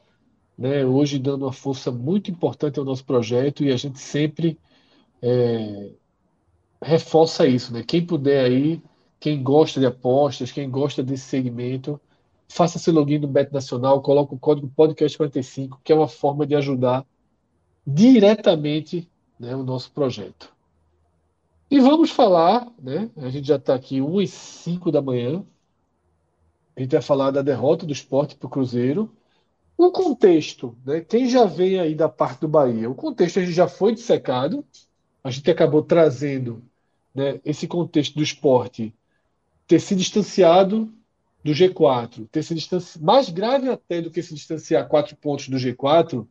né? 0.57 0.85
Hoje 0.85 1.19
dando 1.19 1.45
uma 1.45 1.53
força 1.53 1.93
muito 1.93 2.31
importante 2.31 2.79
ao 2.79 2.85
nosso 2.85 3.05
projeto 3.05 3.63
e 3.63 3.71
a 3.71 3.77
gente 3.77 4.01
sempre 4.01 4.59
é, 5.23 5.91
reforça 6.83 7.47
isso, 7.47 7.73
né? 7.73 7.83
Quem 7.83 8.05
puder 8.05 8.45
aí, 8.45 8.83
quem 9.21 9.43
gosta 9.43 9.81
de 9.81 9.87
apostas, 9.87 10.53
quem 10.53 10.71
gosta 10.71 11.03
desse 11.03 11.25
segmento, 11.25 12.01
faça 12.49 12.79
seu 12.79 12.93
login 12.95 13.19
no 13.19 13.29
Bet 13.29 13.53
Nacional, 13.53 14.03
coloque 14.03 14.35
o 14.35 14.39
código 14.39 14.73
podcast45, 14.77 15.79
que 15.83 15.93
é 15.93 15.95
uma 15.95 16.09
forma 16.09 16.47
de 16.47 16.55
ajudar 16.55 17.07
diretamente 17.87 19.11
né, 19.39 19.55
o 19.55 19.63
nosso 19.63 19.91
projeto. 19.93 20.53
E 21.71 21.81
vamos 21.81 22.11
falar, 22.11 22.67
né? 22.79 23.11
A 23.17 23.29
gente 23.29 23.47
já 23.47 23.57
está 23.57 23.75
aqui 23.75 24.01
1 24.01 24.23
e 24.23 24.27
5 24.27 24.91
da 24.91 25.03
manhã. 25.03 25.45
A 26.75 26.81
gente 26.81 26.93
vai 26.93 27.03
falar 27.03 27.31
da 27.31 27.43
derrota 27.43 27.85
do 27.85 27.93
esporte 27.93 28.37
para 28.37 28.47
o 28.47 28.51
Cruzeiro. 28.51 29.15
O 29.77 29.93
contexto, 29.93 30.77
né? 30.85 31.03
Quem 31.03 31.29
já 31.29 31.45
vem 31.45 31.79
aí 31.79 31.95
da 31.95 32.09
parte 32.09 32.41
do 32.41 32.49
Bahia? 32.49 32.91
O 32.91 32.95
contexto 32.95 33.39
a 33.39 33.43
gente 33.43 33.53
já 33.55 33.69
foi 33.69 33.93
dissecado. 33.95 34.65
A 35.29 35.31
gente 35.31 35.51
acabou 35.51 35.83
trazendo 35.83 36.63
né, 37.15 37.39
esse 37.45 37.67
contexto 37.69 38.15
do 38.15 38.23
esporte 38.23 38.95
ter 39.67 39.79
se 39.79 39.95
distanciado 39.95 40.91
do 41.45 41.53
G4, 41.53 42.27
ter 42.33 42.43
se 42.43 42.55
distanciado, 42.55 43.05
mais 43.05 43.29
grave 43.29 43.69
até 43.69 44.01
do 44.01 44.11
que 44.11 44.23
se 44.23 44.35
distanciar 44.35 44.89
quatro 44.89 45.15
pontos 45.17 45.51
do 45.51 45.59
G4, 45.59 46.27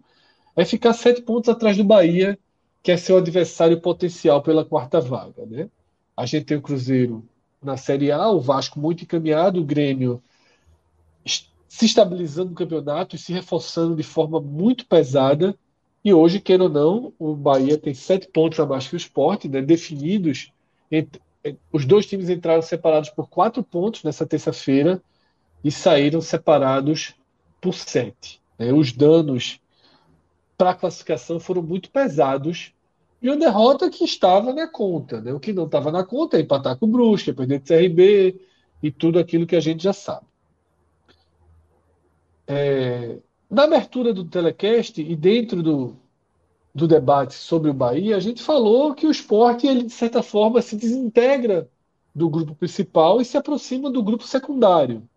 é 0.55 0.65
ficar 0.65 0.93
sete 0.93 1.21
pontos 1.21 1.47
atrás 1.47 1.77
do 1.77 1.83
Bahia, 1.83 2.39
que 2.81 2.91
é 2.91 2.97
seu 2.97 3.17
adversário 3.17 3.79
potencial 3.79 4.41
pela 4.41 4.65
quarta 4.65 4.99
vaga. 4.99 5.45
Né? 5.45 5.69
A 6.15 6.25
gente 6.25 6.45
tem 6.45 6.57
o 6.57 6.61
Cruzeiro 6.63 7.23
na 7.61 7.77
Série 7.77 8.11
A, 8.11 8.27
o 8.31 8.41
Vasco 8.41 8.79
muito 8.79 9.03
encaminhado, 9.03 9.61
o 9.61 9.63
Grêmio 9.63 10.23
se 11.23 11.85
estabilizando 11.85 12.49
no 12.49 12.55
campeonato 12.55 13.15
e 13.15 13.19
se 13.19 13.31
reforçando 13.31 13.95
de 13.95 14.01
forma 14.01 14.41
muito 14.41 14.87
pesada. 14.87 15.55
E 16.07 16.13
hoje, 16.13 16.39
queira 16.39 16.63
ou 16.63 16.69
não, 16.69 17.13
o 17.19 17.35
Bahia 17.35 17.77
tem 17.77 17.93
sete 17.93 18.29
pontos 18.29 18.57
abaixo 18.61 18.88
que 18.88 18.95
o 18.95 18.97
esporte, 18.97 19.49
né, 19.49 19.61
definidos 19.61 20.53
entre, 20.89 21.21
os 21.69 21.84
dois 21.84 22.05
times 22.05 22.29
entraram 22.29 22.61
separados 22.61 23.09
por 23.09 23.27
quatro 23.27 23.61
pontos 23.61 24.05
nessa 24.05 24.25
terça-feira 24.25 25.03
e 25.61 25.69
saíram 25.69 26.21
separados 26.21 27.13
por 27.59 27.73
sete. 27.73 28.41
Né? 28.57 28.71
Os 28.71 28.93
danos 28.93 29.59
para 30.57 30.69
a 30.69 30.75
classificação 30.75 31.41
foram 31.41 31.61
muito 31.61 31.91
pesados 31.91 32.73
e 33.21 33.27
uma 33.27 33.35
derrota 33.35 33.89
que 33.89 34.05
estava 34.05 34.53
na 34.53 34.65
conta. 34.65 35.19
Né? 35.19 35.34
O 35.34 35.41
que 35.41 35.51
não 35.51 35.65
estava 35.65 35.91
na 35.91 36.05
conta 36.05 36.38
é 36.38 36.39
empatar 36.39 36.77
com 36.77 36.85
o 36.85 36.89
Brusque, 36.89 37.31
é 37.31 37.34
perder 37.34 37.59
de 37.59 37.65
CRB 37.67 38.39
e 38.81 38.89
tudo 38.91 39.19
aquilo 39.19 39.45
que 39.45 39.57
a 39.57 39.59
gente 39.59 39.84
já 39.84 39.91
sabe. 39.91 40.25
É, 42.47 43.17
na 43.49 43.63
abertura 43.63 44.13
do 44.13 44.25
telecast 44.25 45.01
e 45.01 45.15
dentro 45.15 45.63
do, 45.63 45.95
do 46.73 46.87
debate 46.87 47.33
sobre 47.33 47.69
o 47.69 47.73
Bahia, 47.73 48.17
a 48.17 48.19
gente 48.19 48.41
falou 48.43 48.93
que 48.93 49.07
o 49.07 49.11
esporte, 49.11 49.65
ele, 49.65 49.83
de 49.83 49.93
certa 49.93 50.21
forma, 50.21 50.61
se 50.61 50.75
desintegra 50.75 51.69
do 52.13 52.29
grupo 52.29 52.55
principal 52.55 53.21
e 53.21 53.25
se 53.25 53.37
aproxima 53.37 53.89
do 53.89 54.03
grupo 54.03 54.25
secundário, 54.25 55.07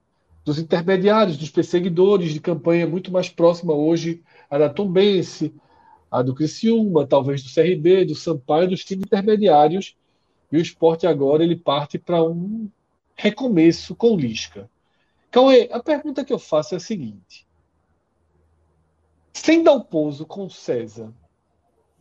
dos 0.44 0.59
intermediários, 0.59 1.36
dos 1.36 1.51
perseguidores 1.51 2.32
de 2.32 2.40
campanha 2.40 2.86
muito 2.86 3.11
mais 3.11 3.28
próxima 3.28 3.73
hoje 3.73 4.23
a 4.48 4.59
da 4.59 4.69
Tombense, 4.69 5.55
a 6.11 6.23
do 6.23 6.35
Criciúma, 6.35 7.07
talvez 7.07 7.43
do 7.43 7.52
CRB, 7.52 8.05
do 8.05 8.15
Sampaio, 8.15 8.69
dos 8.69 8.85
times 8.85 9.05
intermediários. 9.07 9.97
E 10.51 10.57
o 10.57 10.61
esporte 10.61 11.07
agora 11.07 11.44
ele 11.44 11.57
parte 11.57 11.98
para 11.98 12.23
um 12.23 12.69
recomeço 13.15 13.94
com 13.94 14.16
Lisca. 14.16 14.69
Cauê, 15.31 15.69
a 15.70 15.81
pergunta 15.81 16.24
que 16.24 16.32
eu 16.32 16.39
faço 16.39 16.74
é 16.74 16.78
a 16.78 16.81
seguinte: 16.81 17.47
sem 19.32 19.62
dar 19.62 19.73
o 19.73 19.85
pouso 19.85 20.27
com 20.27 20.48
César, 20.48 21.12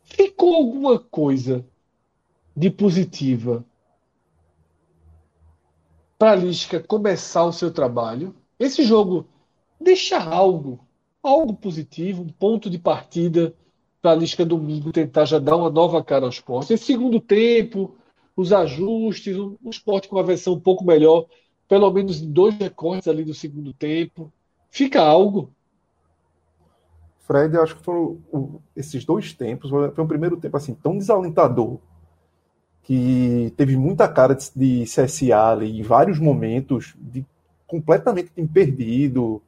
ficou 0.04 0.56
alguma 0.56 1.00
coisa 1.00 1.66
de 2.56 2.70
positiva 2.70 3.64
para 6.18 6.32
a 6.32 6.36
Lisca 6.36 6.82
começar 6.82 7.46
o 7.46 7.54
seu 7.54 7.72
trabalho? 7.72 8.36
Esse 8.60 8.84
jogo 8.84 9.26
deixa 9.80 10.22
algo, 10.22 10.86
algo 11.24 11.54
positivo, 11.54 12.24
um 12.24 12.28
ponto 12.28 12.70
de 12.70 12.78
partida 12.78 13.56
para 14.02 14.12
a 14.12 14.16
Lisca 14.16 14.46
domingo 14.46 14.92
tentar 14.92 15.26
já 15.26 15.40
dar 15.40 15.56
uma 15.56 15.70
nova 15.70 16.04
cara 16.04 16.26
ao 16.26 16.30
esporte. 16.30 16.74
Esse 16.74 16.86
segundo 16.86 17.20
tempo, 17.20 17.96
os 18.36 18.52
ajustes, 18.52 19.38
o 19.38 19.58
um, 19.64 19.70
esporte 19.70 20.08
com 20.08 20.16
uma 20.16 20.24
versão 20.24 20.54
um 20.54 20.60
pouco 20.60 20.84
melhor, 20.84 21.26
pelo 21.68 21.92
menos 21.92 22.20
dois 22.20 22.56
recortes 22.56 23.08
ali 23.08 23.24
do 23.24 23.34
segundo 23.34 23.74
tempo. 23.74 24.32
Fica 24.70 25.02
algo 25.02 25.54
Fred, 27.30 27.56
eu 27.56 27.62
acho 27.62 27.76
que 27.76 27.84
foram 27.84 28.18
esses 28.76 29.06
dois 29.06 29.34
tempos. 29.34 29.70
Foi 29.70 30.04
um 30.04 30.08
primeiro 30.08 30.36
tempo 30.36 30.58
assim 30.58 30.74
tão 30.74 30.98
desalentador 30.98 31.78
que 32.82 33.54
teve 33.56 33.78
muita 33.78 34.08
cara 34.08 34.34
de, 34.34 34.50
de 34.56 34.84
CSA 34.86 35.52
ali 35.52 35.80
em 35.80 35.84
vários 35.84 36.18
momentos, 36.18 36.96
de 36.98 37.24
completamente 37.68 38.32
perdido 38.48 39.44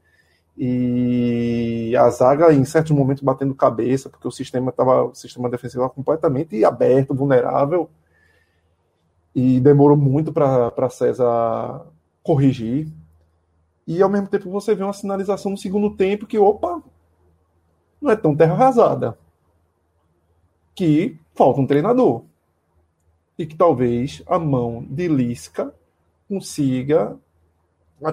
e 0.56 1.96
a 1.98 2.08
zaga 2.12 2.54
em 2.54 2.64
certos 2.66 2.92
momentos 2.92 3.24
batendo 3.24 3.56
cabeça 3.56 4.10
porque 4.10 4.28
o 4.28 4.32
sistema 4.32 4.72
tava, 4.72 5.06
o 5.06 5.16
sistema 5.16 5.50
defensivo 5.50 5.82
estava 5.82 5.96
completamente 5.96 6.64
aberto, 6.64 7.16
vulnerável 7.16 7.90
e 9.34 9.60
demorou 9.60 9.98
muito 9.98 10.32
para 10.32 10.90
César 10.92 11.88
corrigir. 12.22 12.90
E 13.88 14.04
ao 14.04 14.10
mesmo 14.10 14.28
tempo 14.28 14.52
você 14.52 14.76
vê 14.76 14.84
uma 14.84 14.94
sinalização 14.94 15.50
no 15.50 15.58
segundo 15.58 15.96
tempo 15.96 16.28
que, 16.28 16.38
opa, 16.38 16.84
não 18.02 18.12
é 18.12 18.16
tão 18.16 18.36
terra 18.36 18.54
arrasada. 18.54 19.18
Que 20.74 21.18
falta 21.36 21.62
um 21.62 21.68
treinador. 21.68 22.24
E 23.38 23.46
que 23.46 23.56
talvez 23.56 24.24
a 24.28 24.40
mão 24.40 24.84
de 24.90 25.08
Lisca 25.08 25.74
consiga 26.28 27.18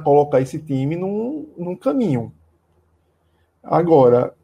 colocar 0.04 0.40
esse 0.40 0.58
time 0.58 0.96
num, 0.96 1.48
num 1.56 1.74
caminho. 1.74 2.32
Agora, 3.62 4.34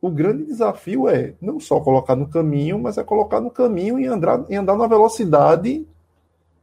o 0.00 0.10
grande 0.10 0.44
desafio 0.44 1.08
é 1.08 1.34
não 1.40 1.60
só 1.60 1.80
colocar 1.80 2.16
no 2.16 2.28
caminho, 2.28 2.78
mas 2.78 2.96
é 2.96 3.04
colocar 3.04 3.40
no 3.40 3.50
caminho 3.50 3.98
e 3.98 4.06
andar, 4.06 4.44
e 4.48 4.54
andar 4.54 4.76
na 4.76 4.86
velocidade 4.86 5.86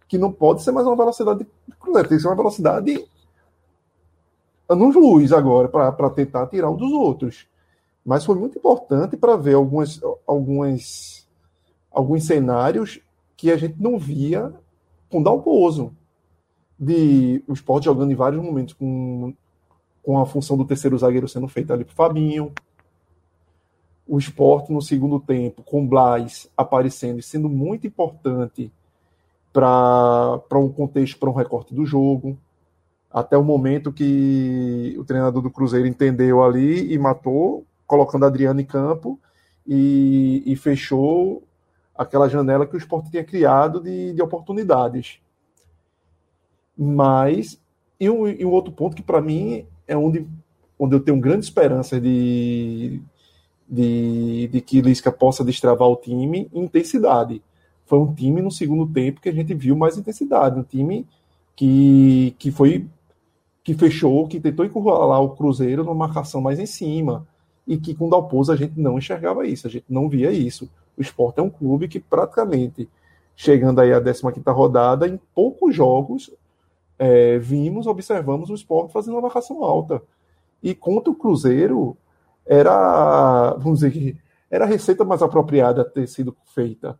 que 0.07 0.17
não 0.17 0.31
pode 0.31 0.63
ser 0.63 0.71
mais 0.71 0.85
uma 0.85 0.95
velocidade 0.95 1.45
cruzeiro, 1.79 2.07
tem 2.07 2.17
que 2.17 2.21
ser 2.21 2.27
uma 2.27 2.35
velocidade 2.35 3.03
anos 4.69 4.95
luz 4.95 5.31
agora 5.31 5.67
para 5.67 6.09
tentar 6.09 6.47
tirar 6.47 6.69
um 6.69 6.75
dos 6.75 6.91
outros. 6.91 7.47
Mas 8.05 8.25
foi 8.25 8.35
muito 8.35 8.57
importante 8.57 9.15
para 9.15 9.37
ver 9.37 9.55
algumas, 9.55 10.01
algumas, 10.27 11.27
alguns 11.91 12.25
cenários 12.25 12.99
que 13.37 13.49
a 13.49 13.57
gente 13.57 13.81
não 13.81 13.97
via 13.97 14.53
com 15.09 15.23
Dalpozo. 15.23 15.95
De 16.77 17.43
o 17.47 17.53
esporte 17.53 17.85
jogando 17.85 18.11
em 18.11 18.15
vários 18.15 18.43
momentos 18.43 18.73
com, 18.73 19.33
com 20.01 20.19
a 20.19 20.25
função 20.25 20.57
do 20.57 20.65
terceiro 20.65 20.97
zagueiro 20.97 21.29
sendo 21.29 21.47
feita 21.47 21.73
ali 21.73 21.85
para 21.85 21.93
Fabinho. 21.93 22.51
O 24.05 24.17
esporte 24.17 24.73
no 24.73 24.81
segundo 24.81 25.17
tempo, 25.19 25.63
com 25.63 25.87
Blas 25.87 26.49
aparecendo 26.57 27.19
e 27.19 27.23
sendo 27.23 27.47
muito 27.47 27.87
importante 27.87 28.69
para 29.53 30.41
um 30.55 30.67
contexto, 30.67 31.17
para 31.17 31.29
um 31.29 31.33
recorte 31.33 31.73
do 31.73 31.85
jogo. 31.85 32.37
Até 33.09 33.37
o 33.37 33.43
momento 33.43 33.93
que 33.93 34.95
o 34.97 35.05
treinador 35.05 35.41
do 35.41 35.51
Cruzeiro 35.51 35.87
entendeu 35.87 36.43
ali 36.43 36.91
e 36.91 36.97
matou 36.97 37.63
colocando 37.93 38.25
Adriano 38.25 38.59
em 38.59 38.65
campo 38.65 39.19
e, 39.67 40.41
e 40.47 40.55
fechou 40.55 41.43
aquela 41.95 42.27
janela 42.27 42.65
que 42.65 42.75
o 42.75 42.77
esporte 42.77 43.11
tinha 43.11 43.23
criado 43.23 43.79
de, 43.79 44.13
de 44.13 44.21
oportunidades. 44.21 45.19
Mas, 46.75 47.61
e 47.99 48.09
um, 48.09 48.27
e 48.27 48.43
um 48.43 48.49
outro 48.49 48.73
ponto 48.73 48.95
que 48.95 49.03
para 49.03 49.21
mim 49.21 49.67
é 49.87 49.95
onde, 49.95 50.27
onde 50.79 50.95
eu 50.95 50.99
tenho 50.99 51.19
grande 51.19 51.45
esperança 51.45 52.01
de, 52.01 52.99
de, 53.69 54.47
de 54.47 54.59
que 54.59 54.81
Lisca 54.81 55.11
possa 55.11 55.45
destravar 55.45 55.87
o 55.87 55.95
time, 55.95 56.49
intensidade. 56.51 57.43
Foi 57.85 57.99
um 57.99 58.11
time 58.11 58.41
no 58.41 58.49
segundo 58.49 58.91
tempo 58.91 59.21
que 59.21 59.29
a 59.29 59.33
gente 59.33 59.53
viu 59.53 59.75
mais 59.75 59.99
intensidade, 59.99 60.59
um 60.59 60.63
time 60.63 61.05
que, 61.55 62.35
que 62.39 62.49
foi 62.49 62.87
que 63.63 63.75
fechou, 63.75 64.27
que 64.27 64.39
tentou 64.39 64.65
encurralar 64.65 65.21
o 65.21 65.35
Cruzeiro 65.35 65.83
numa 65.83 66.07
marcação 66.07 66.41
mais 66.41 66.59
em 66.59 66.65
cima, 66.65 67.25
e 67.67 67.77
que 67.77 67.95
com 67.95 68.07
o 68.07 68.09
Dalpozo 68.09 68.51
a 68.51 68.55
gente 68.55 68.79
não 68.79 68.97
enxergava 68.97 69.45
isso, 69.47 69.67
a 69.67 69.69
gente 69.69 69.85
não 69.89 70.09
via 70.09 70.31
isso. 70.31 70.69
O 70.97 71.01
esporte 71.01 71.39
é 71.39 71.43
um 71.43 71.49
clube 71.49 71.87
que 71.87 71.99
praticamente, 71.99 72.89
chegando 73.35 73.79
aí 73.81 73.93
à 73.93 74.01
15 74.01 74.21
rodada, 74.47 75.07
em 75.07 75.19
poucos 75.33 75.75
jogos, 75.75 76.31
é, 76.99 77.37
vimos, 77.39 77.87
observamos 77.87 78.49
o 78.49 78.55
esporte 78.55 78.93
fazendo 78.93 79.15
uma 79.15 79.21
marcação 79.21 79.63
alta. 79.63 80.01
E 80.61 80.75
contra 80.75 81.11
o 81.11 81.15
Cruzeiro, 81.15 81.97
era, 82.45 83.53
vamos 83.53 83.79
dizer 83.79 83.91
que 83.91 84.17
era 84.51 84.65
a 84.65 84.67
receita 84.67 85.03
mais 85.03 85.21
apropriada 85.21 85.81
a 85.81 85.85
ter 85.85 86.07
sido 86.07 86.35
feita. 86.45 86.99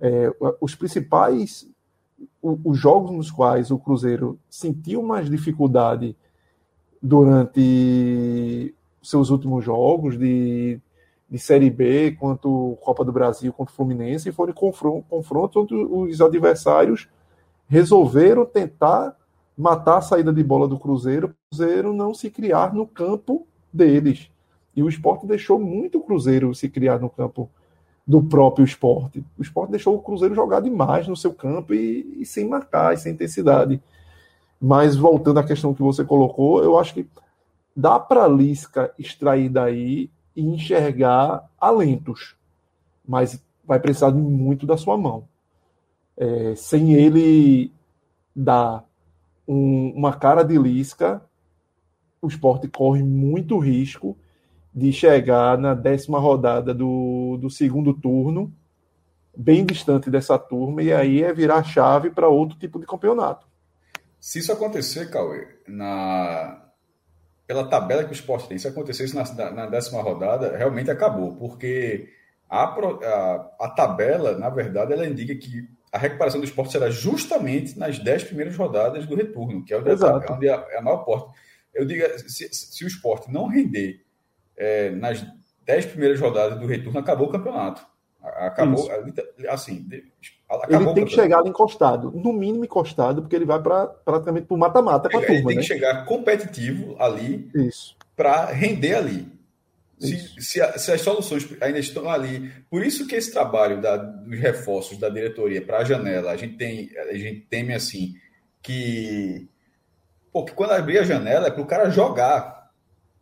É, 0.00 0.32
os 0.60 0.74
principais 0.74 1.68
os 2.42 2.78
jogos 2.78 3.10
nos 3.10 3.30
quais 3.30 3.70
o 3.70 3.78
Cruzeiro 3.78 4.38
sentiu 4.48 5.02
mais 5.02 5.28
dificuldade 5.28 6.16
durante 7.02 8.74
seus 9.04 9.30
últimos 9.30 9.64
jogos 9.64 10.18
de, 10.18 10.80
de 11.28 11.38
Série 11.38 11.70
B, 11.70 12.16
quanto 12.18 12.76
Copa 12.80 13.04
do 13.04 13.12
Brasil, 13.12 13.52
quanto 13.52 13.72
Fluminense, 13.72 14.32
foram 14.32 14.52
confrontos 14.52 15.62
onde 15.62 15.74
os 15.74 16.20
adversários 16.20 17.08
resolveram 17.68 18.44
tentar 18.44 19.16
matar 19.56 19.98
a 19.98 20.02
saída 20.02 20.32
de 20.32 20.42
bola 20.42 20.66
do 20.66 20.78
Cruzeiro, 20.78 21.28
o 21.28 21.34
Cruzeiro 21.50 21.92
não 21.92 22.12
se 22.12 22.30
criar 22.30 22.74
no 22.74 22.86
campo 22.86 23.46
deles. 23.72 24.28
E 24.76 24.82
o 24.82 24.88
esporte 24.88 25.26
deixou 25.26 25.58
muito 25.58 25.98
o 25.98 26.02
Cruzeiro 26.02 26.54
se 26.54 26.68
criar 26.68 26.98
no 26.98 27.08
campo 27.08 27.48
do 28.06 28.22
próprio 28.22 28.64
esporte. 28.64 29.24
O 29.38 29.42
esporte 29.42 29.70
deixou 29.70 29.94
o 29.94 30.02
Cruzeiro 30.02 30.34
jogar 30.34 30.60
demais 30.60 31.06
no 31.06 31.16
seu 31.16 31.32
campo 31.32 31.72
e, 31.72 32.18
e 32.20 32.26
sem 32.26 32.48
marcar, 32.48 32.92
e 32.92 32.96
sem 32.96 33.12
intensidade. 33.12 33.80
Mas 34.60 34.96
voltando 34.96 35.38
à 35.38 35.44
questão 35.44 35.72
que 35.72 35.82
você 35.82 36.04
colocou, 36.04 36.62
eu 36.62 36.78
acho 36.78 36.94
que 36.94 37.06
dá 37.76 37.98
para 37.98 38.28
Lisca 38.28 38.92
extrair 38.98 39.48
daí 39.48 40.10
e 40.34 40.42
enxergar 40.42 41.48
alentos, 41.60 42.36
mas 43.06 43.42
vai 43.64 43.80
precisar 43.80 44.10
muito 44.10 44.66
da 44.66 44.76
sua 44.76 44.96
mão. 44.96 45.28
É, 46.16 46.54
sem 46.54 46.94
ele 46.94 47.72
dar 48.34 48.84
um, 49.46 49.92
uma 49.94 50.12
cara 50.12 50.42
de 50.42 50.58
Lisca, 50.58 51.22
o 52.20 52.28
esporte 52.28 52.68
corre 52.68 53.02
muito 53.02 53.58
risco 53.58 54.16
de 54.74 54.92
chegar 54.92 55.56
na 55.56 55.74
décima 55.74 56.18
rodada 56.18 56.74
do, 56.74 57.38
do 57.40 57.48
segundo 57.48 57.94
turno, 57.94 58.52
bem 59.36 59.64
distante 59.64 60.10
dessa 60.10 60.38
turma, 60.38 60.82
e 60.82 60.92
aí 60.92 61.22
é 61.22 61.32
virar 61.32 61.62
chave 61.62 62.10
para 62.10 62.28
outro 62.28 62.58
tipo 62.58 62.80
de 62.80 62.86
campeonato. 62.86 63.46
Se 64.18 64.38
isso 64.38 64.52
acontecer, 64.52 65.10
Cauê, 65.10 65.46
na... 65.68 66.63
pela 67.46 67.68
tabela 67.68 68.04
que 68.04 68.10
o 68.10 68.14
esporte 68.14 68.48
tem, 68.48 68.58
se 68.58 68.68
acontecesse 68.68 69.14
na, 69.14 69.50
na 69.50 69.66
décima 69.66 70.02
rodada, 70.02 70.56
realmente 70.56 70.90
acabou, 70.90 71.36
porque 71.36 72.08
a, 72.48 72.64
a, 72.64 73.50
a, 73.60 73.68
tabela, 73.68 74.38
na 74.38 74.48
verdade, 74.48 74.92
ela 74.92 75.06
indica 75.06 75.34
que 75.34 75.68
a 75.92 75.98
recuperação 75.98 76.40
do 76.40 76.46
esporte 76.46 76.72
será 76.72 76.90
justamente 76.90 77.78
nas 77.78 77.98
dez 77.98 78.24
primeiras 78.24 78.56
rodadas 78.56 79.06
do 79.06 79.14
retorno, 79.14 79.64
que 79.64 79.72
é 79.72 79.78
onde, 79.78 79.90
é, 79.90 80.32
onde 80.32 80.48
é 80.48 80.78
a 80.78 80.82
maior 80.82 81.04
porta. 81.04 81.32
Eu 81.72 81.84
digo, 81.84 82.04
se, 82.28 82.48
se 82.52 82.84
o 82.84 82.88
esporte 82.88 83.30
não 83.30 83.46
render 83.46 84.04
é, 84.56 84.90
nas 84.90 85.24
dez 85.64 85.84
primeiras 85.86 86.20
rodadas 86.20 86.58
do 86.58 86.66
retorno, 86.66 86.98
acabou 86.98 87.28
o 87.28 87.32
campeonato. 87.32 87.84
Acabou, 88.22 88.88
assim, 89.48 89.86
acabou 90.62 90.88
ele 90.88 90.94
tem 90.94 91.04
que 91.04 91.12
chegar 91.12 91.38
ali 91.38 91.48
encostado, 91.48 92.10
no 92.14 92.32
mínimo 92.32 92.64
encostado, 92.64 93.22
porque 93.22 93.36
ele 93.36 93.44
vai 93.44 93.60
para 93.62 93.86
praticamente 93.86 94.46
para 94.46 94.54
o 94.54 94.58
mata-mata 94.58 95.08
com 95.08 95.18
a 95.18 95.20
turma. 95.20 95.34
Ele 95.34 95.46
tem 95.46 95.56
né? 95.56 95.62
que 95.62 95.66
chegar 95.66 96.04
competitivo 96.04 96.96
ali 96.98 97.50
para 98.16 98.46
render 98.46 98.94
ali. 98.94 99.34
Se, 99.98 100.18
se, 100.42 100.78
se, 100.78 100.92
as 100.92 101.00
soluções 101.00 101.48
ainda 101.60 101.78
estão 101.78 102.10
ali. 102.10 102.52
Por 102.68 102.84
isso 102.84 103.06
que 103.06 103.14
esse 103.14 103.32
trabalho 103.32 103.80
da, 103.80 103.96
dos 103.96 104.38
reforços 104.38 104.98
da 104.98 105.08
diretoria 105.08 105.64
para 105.64 105.78
a 105.78 105.84
janela, 105.84 106.32
a 106.32 106.36
gente 106.36 106.56
tem, 106.56 106.90
a 107.10 107.14
gente 107.14 107.46
teme 107.48 107.72
assim 107.72 108.12
que, 108.60 109.48
pô, 110.32 110.44
que 110.44 110.52
quando 110.52 110.72
abrir 110.72 110.98
a 110.98 111.04
janela 111.04 111.46
é 111.46 111.50
para 111.50 111.62
o 111.62 111.66
cara 111.66 111.90
jogar 111.90 112.54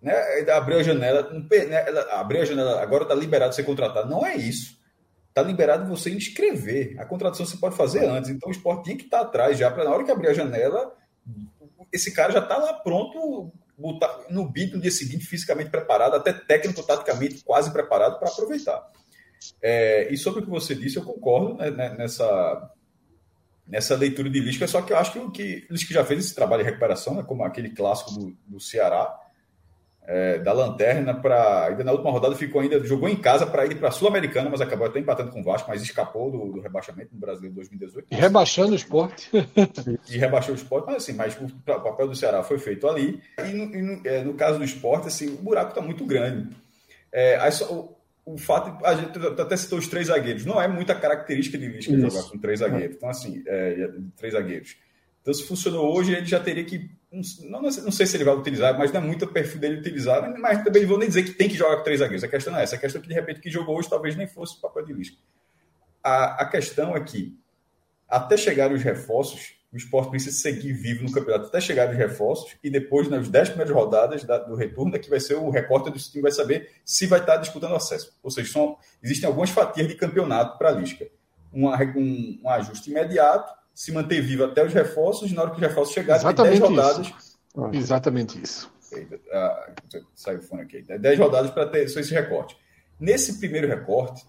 né, 0.02 0.14
abriu 0.50 0.80
a 0.80 0.82
janela, 0.82 1.30
né, 1.30 1.84
abriu 2.10 2.42
a 2.42 2.44
janela, 2.44 2.82
agora 2.82 3.04
está 3.04 3.14
liberado 3.14 3.54
ser 3.54 3.62
contratado. 3.62 4.10
Não 4.10 4.26
é 4.26 4.34
isso. 4.34 4.76
Está 5.32 5.40
liberado 5.40 5.88
você 5.88 6.10
inscrever. 6.10 6.94
A 7.00 7.06
contratação 7.06 7.46
você 7.46 7.56
pode 7.56 7.74
fazer 7.74 8.04
antes. 8.04 8.28
Então 8.28 8.50
o 8.50 8.52
esporte 8.52 8.84
tinha 8.84 8.96
que 8.96 9.04
estar 9.04 9.20
tá 9.20 9.24
atrás 9.24 9.56
já, 9.56 9.70
para 9.70 9.84
na 9.84 9.90
hora 9.90 10.04
que 10.04 10.10
abrir 10.10 10.28
a 10.28 10.34
janela, 10.34 10.94
esse 11.90 12.12
cara 12.12 12.34
já 12.34 12.40
está 12.40 12.58
lá 12.58 12.74
pronto 12.74 13.50
no 14.28 14.48
bid 14.48 14.74
no 14.74 14.80
dia 14.80 14.90
seguinte, 14.90 15.24
fisicamente 15.24 15.70
preparado, 15.70 16.14
até 16.14 16.34
técnico, 16.34 16.82
taticamente, 16.82 17.42
quase 17.42 17.72
preparado 17.72 18.18
para 18.18 18.28
aproveitar. 18.28 18.86
É, 19.60 20.12
e 20.12 20.18
sobre 20.18 20.40
o 20.40 20.44
que 20.44 20.50
você 20.50 20.74
disse, 20.74 20.98
eu 20.98 21.02
concordo 21.02 21.56
né, 21.56 21.70
né 21.70 21.94
nessa, 21.96 22.70
nessa 23.66 23.96
leitura 23.96 24.28
de 24.28 24.38
Lisca, 24.38 24.68
só 24.68 24.82
que 24.82 24.92
eu 24.92 24.98
acho 24.98 25.12
que 25.12 25.18
o 25.18 25.30
que 25.30 25.66
Lisca 25.70 25.94
já 25.94 26.04
fez 26.04 26.26
esse 26.26 26.34
trabalho 26.34 26.62
de 26.62 26.68
recuperação, 26.68 27.14
né, 27.14 27.24
como 27.26 27.42
aquele 27.42 27.70
clássico 27.70 28.12
do, 28.12 28.36
do 28.46 28.60
Ceará, 28.60 29.18
é, 30.06 30.38
da 30.38 30.52
lanterna 30.52 31.14
para. 31.14 31.66
Ainda 31.68 31.84
na 31.84 31.92
última 31.92 32.10
rodada 32.10 32.34
ficou 32.34 32.60
ainda, 32.60 32.84
jogou 32.84 33.08
em 33.08 33.16
casa 33.16 33.46
para 33.46 33.66
ir 33.66 33.76
para 33.76 33.88
a 33.88 33.92
Sul-Americana, 33.92 34.50
mas 34.50 34.60
acabou 34.60 34.86
até 34.86 34.98
empatando 34.98 35.30
com 35.30 35.40
o 35.40 35.44
Vasco, 35.44 35.68
mas 35.70 35.82
escapou 35.82 36.30
do, 36.30 36.52
do 36.52 36.60
rebaixamento 36.60 37.10
no 37.12 37.20
Brasileiro 37.20 37.54
2018. 37.54 38.08
E 38.10 38.14
rebaixando 38.14 38.72
o 38.72 38.76
esporte. 38.76 39.30
e 40.10 40.18
rebaixou 40.18 40.54
o 40.54 40.56
esporte, 40.56 40.86
mas 40.86 40.96
assim, 40.96 41.12
mas 41.12 41.36
o, 41.36 41.44
o 41.44 41.80
papel 41.80 42.08
do 42.08 42.16
Ceará 42.16 42.42
foi 42.42 42.58
feito 42.58 42.88
ali. 42.88 43.20
E 43.38 43.52
no, 43.52 43.74
e 43.74 43.82
no, 43.82 44.06
é, 44.06 44.24
no 44.24 44.34
caso 44.34 44.58
do 44.58 44.64
esporte, 44.64 45.08
assim, 45.08 45.28
o 45.28 45.36
buraco 45.36 45.70
está 45.70 45.80
muito 45.80 46.04
grande. 46.04 46.48
É, 47.12 47.36
aí 47.36 47.52
só, 47.52 47.72
o, 47.72 47.96
o 48.24 48.38
fato 48.38 48.76
de, 48.76 48.84
a 48.84 48.94
gente 48.94 49.18
até 49.40 49.56
citou 49.56 49.78
os 49.78 49.86
três 49.86 50.08
zagueiros, 50.08 50.44
não 50.44 50.60
é 50.60 50.66
muita 50.66 50.94
característica 50.94 51.56
de 51.56 51.66
Lisca 51.66 51.96
jogar 51.96 52.24
com 52.24 52.38
três 52.38 52.58
zagueiros. 52.58 52.96
Então, 52.96 53.08
assim, 53.08 53.42
é, 53.46 53.88
três 54.16 54.34
zagueiros. 54.34 54.76
Então, 55.20 55.32
se 55.32 55.44
funcionou 55.44 55.96
hoje, 55.96 56.12
ele 56.12 56.26
já 56.26 56.40
teria 56.40 56.64
que 56.64 56.90
não, 57.42 57.60
não, 57.60 57.70
sei 57.70 58.06
se 58.06 58.16
ele 58.16 58.24
vai 58.24 58.34
utilizar, 58.34 58.76
mas 58.78 58.90
não 58.90 59.02
é 59.02 59.04
muito 59.04 59.26
o 59.26 59.28
perfil 59.28 59.60
dele 59.60 59.80
utilizar, 59.80 60.32
mas 60.40 60.64
também 60.64 60.86
vou 60.86 60.98
nem 60.98 61.08
dizer 61.08 61.22
que 61.24 61.32
tem 61.32 61.46
que 61.46 61.56
jogar 61.56 61.76
com 61.76 61.82
três 61.82 62.00
zagueiros. 62.00 62.24
A 62.24 62.28
questão 62.28 62.52
não 62.54 62.60
é 62.60 62.62
essa. 62.62 62.76
A 62.76 62.78
questão 62.78 63.00
é 63.00 63.02
que, 63.02 63.08
de 63.08 63.14
repente, 63.14 63.40
que 63.40 63.50
jogou 63.50 63.76
hoje 63.76 63.90
talvez 63.90 64.16
nem 64.16 64.26
fosse 64.26 64.56
o 64.56 64.60
papel 64.62 64.86
de 64.86 64.94
Lisca. 64.94 65.18
A, 66.02 66.42
a 66.42 66.46
questão 66.46 66.96
é 66.96 67.00
que, 67.00 67.38
até 68.08 68.34
chegar 68.38 68.72
os 68.72 68.82
reforços, 68.82 69.58
o 69.70 69.76
esporte 69.76 70.10
precisa 70.10 70.36
seguir 70.36 70.72
vivo 70.72 71.04
no 71.04 71.12
campeonato 71.12 71.48
até 71.48 71.60
chegar 71.60 71.90
os 71.90 71.96
reforços 71.96 72.56
e 72.64 72.70
depois, 72.70 73.08
nas 73.10 73.28
dez 73.28 73.50
primeiras 73.50 73.74
rodadas 73.74 74.24
da, 74.24 74.38
do 74.38 74.54
retorno, 74.54 74.96
é 74.96 74.98
que 74.98 75.10
vai 75.10 75.20
ser 75.20 75.34
o 75.34 75.50
recorte 75.50 75.90
do 75.90 75.98
time 75.98 76.22
vai 76.22 76.32
saber 76.32 76.70
se 76.82 77.06
vai 77.06 77.20
estar 77.20 77.36
disputando 77.36 77.74
acesso. 77.74 78.16
Ou 78.22 78.30
seja, 78.30 78.50
são, 78.50 78.78
existem 79.02 79.26
algumas 79.26 79.50
fatias 79.50 79.86
de 79.86 79.96
campeonato 79.96 80.56
para 80.56 80.70
a 80.70 80.72
Lisca. 80.72 81.06
Um, 81.52 81.68
um, 81.68 82.40
um 82.42 82.48
ajuste 82.48 82.90
imediato 82.90 83.61
se 83.74 83.92
manter 83.92 84.20
vivo 84.20 84.44
até 84.44 84.64
os 84.64 84.72
reforços, 84.72 85.30
e 85.30 85.34
na 85.34 85.42
hora 85.42 85.50
que 85.50 85.56
os 85.56 85.62
reforços 85.62 85.94
chegarem, 85.94 86.20
Exatamente 86.20 86.60
10 86.60 86.70
rodadas. 86.70 87.06
Isso. 87.06 87.38
Exatamente 87.72 88.42
isso. 88.42 88.72
Ah, 89.32 89.70
saiu 90.14 90.38
o 90.38 90.42
fone 90.42 90.62
aqui. 90.62 90.82
10 90.82 91.18
rodadas 91.18 91.50
para 91.50 91.66
ter 91.66 91.88
só 91.88 92.00
esse 92.00 92.12
recorte. 92.12 92.56
Nesse 93.00 93.38
primeiro 93.38 93.66
recorte, 93.66 94.24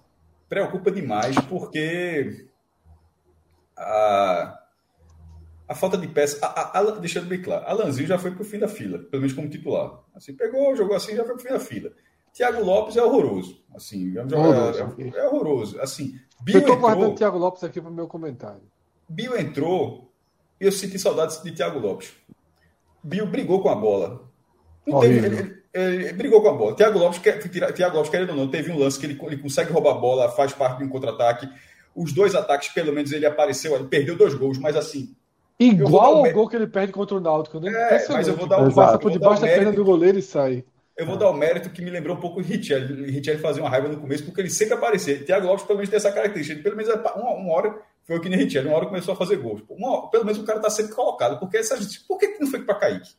preocupa 0.48 0.92
demais 0.92 1.36
porque 1.50 2.48
a, 3.78 4.60
a 5.68 5.76
falta 5.76 5.98
de 5.98 6.08
peça. 6.08 6.40
A, 6.42 6.80
a, 6.80 6.92
deixando 7.00 7.28
bem 7.28 7.42
claro, 7.42 7.66
Alanzinho 7.68 8.08
já 8.08 8.18
foi 8.18 8.32
para 8.32 8.42
o 8.42 8.46
fim 8.46 8.60
da 8.60 8.68
fila, 8.68 9.00
pelo 9.00 9.22
menos 9.22 9.34
como 9.34 9.50
titular. 9.50 10.00
Assim, 10.16 10.34
pegou, 10.34 10.76
jogou 10.76 10.96
assim, 10.96 11.16
já 11.16 11.24
foi 11.24 11.36
para 11.36 11.42
o 11.42 11.46
fim 11.46 11.54
da 11.54 11.60
fila. 11.60 11.92
Thiago 12.34 12.64
Lopes 12.64 12.98
é 12.98 13.04
horroroso. 13.04 13.64
Assim, 13.76 14.18
é, 14.18 14.22
horroroso. 14.22 14.96
É, 14.98 15.18
é, 15.18 15.28
horroroso. 15.28 15.82
Assim, 15.82 16.20
Bio 16.42 16.56
Eu 16.56 16.62
estou 16.62 16.78
guardando 16.78 17.12
o 17.12 17.16
Thiago 17.16 17.38
Lopes 17.38 17.64
aqui 17.64 17.80
para 17.80 17.92
o 17.92 17.94
meu 17.94 18.08
comentário. 18.08 18.73
Bill 19.14 19.38
entrou 19.38 20.12
e 20.60 20.66
eu 20.66 20.72
senti 20.72 20.98
saudades 20.98 21.42
de 21.42 21.52
Thiago 21.52 21.80
Lopes. 21.80 22.12
Bill 23.04 23.28
brigou 23.28 23.62
com 23.62 23.70
a 23.70 23.76
bola. 23.76 24.22
Teve, 24.86 25.26
ele, 25.26 25.64
ele, 25.74 26.06
ele, 26.06 26.14
brigou 26.14 26.42
com 26.42 26.50
a 26.50 26.54
bola. 26.54 26.76
Thiago 26.76 26.98
Lopes, 26.98 27.20
Thiago 27.76 27.96
Lopes, 27.96 28.10
querendo 28.10 28.32
ou 28.32 28.36
não, 28.36 28.48
teve 28.48 28.72
um 28.72 28.78
lance 28.78 29.00
que 29.00 29.06
ele, 29.06 29.20
ele 29.24 29.38
consegue 29.38 29.72
roubar 29.72 29.92
a 29.92 30.00
bola, 30.00 30.32
faz 30.32 30.52
parte 30.54 30.80
de 30.80 30.86
um 30.86 30.90
contra-ataque. 30.90 31.48
Os 31.96 32.12
dois 32.12 32.34
ataques, 32.34 32.70
pelo 32.70 32.92
menos, 32.92 33.12
ele 33.12 33.26
apareceu, 33.26 33.76
ele 33.76 33.86
perdeu 33.86 34.18
dois 34.18 34.34
gols, 34.34 34.58
mas 34.58 34.76
assim. 34.76 35.16
Igual 35.60 36.26
ao 36.26 36.34
gol 36.34 36.50
que 36.50 36.56
ele 36.56 36.68
perde 36.68 36.92
contra 36.92 37.16
o 37.16 37.20
Náutico, 37.20 37.60
né? 37.60 37.72
É, 37.72 38.08
mas 38.10 38.28
eu 38.28 38.36
vou 38.36 38.48
dar 38.48 38.60
um 38.60 38.72
Passa 38.72 38.98
por 38.98 39.12
debaixo 39.12 39.42
da 39.42 39.48
perna 39.48 39.72
do 39.72 39.86
goleiro 39.86 40.18
e 40.18 40.22
sai. 40.22 40.64
Eu 40.98 41.06
vou 41.06 41.18
dar 41.18 41.30
o 41.30 41.34
mérito 41.34 41.70
que 41.70 41.82
me 41.82 41.90
lembrou 41.90 42.16
um 42.16 42.20
pouco 42.20 42.40
o 42.40 42.44
Richelli. 42.44 43.12
Richelli 43.12 43.40
fazia 43.40 43.64
uma 43.64 43.70
raiva 43.70 43.88
no 43.88 44.00
começo, 44.00 44.24
porque 44.26 44.42
ele 44.42 44.50
sempre 44.50 44.74
aparecia. 44.76 45.24
Thiago 45.24 45.48
Lopes, 45.48 45.66
pelo 45.66 45.78
menos, 45.78 45.90
tem 45.90 45.98
essa 45.98 46.12
característica. 46.12 46.56
Ele, 46.56 46.64
pelo 46.64 46.76
menos, 46.76 46.94
uma, 46.94 47.34
uma 47.34 47.54
hora 47.54 47.76
foi 48.06 48.18
o 48.18 48.22
que 48.22 48.30
nem 48.30 48.40
Richelli. 48.40 48.68
Uma 48.68 48.78
hora 48.78 48.86
começou 48.86 49.14
a 49.14 49.18
fazer 49.18 49.38
gols. 49.38 49.62
Uma, 49.70 50.10
pelo 50.10 50.26
menos 50.26 50.40
o 50.40 50.44
cara 50.44 50.60
está 50.60 50.70
sempre 50.70 50.94
colocado. 50.94 51.40
Porque 51.40 51.58
essa, 51.58 51.78
por 52.08 52.18
que 52.18 52.38
não 52.40 52.48
foi 52.48 52.64
para 52.64 52.76
Kaique? 52.76 53.12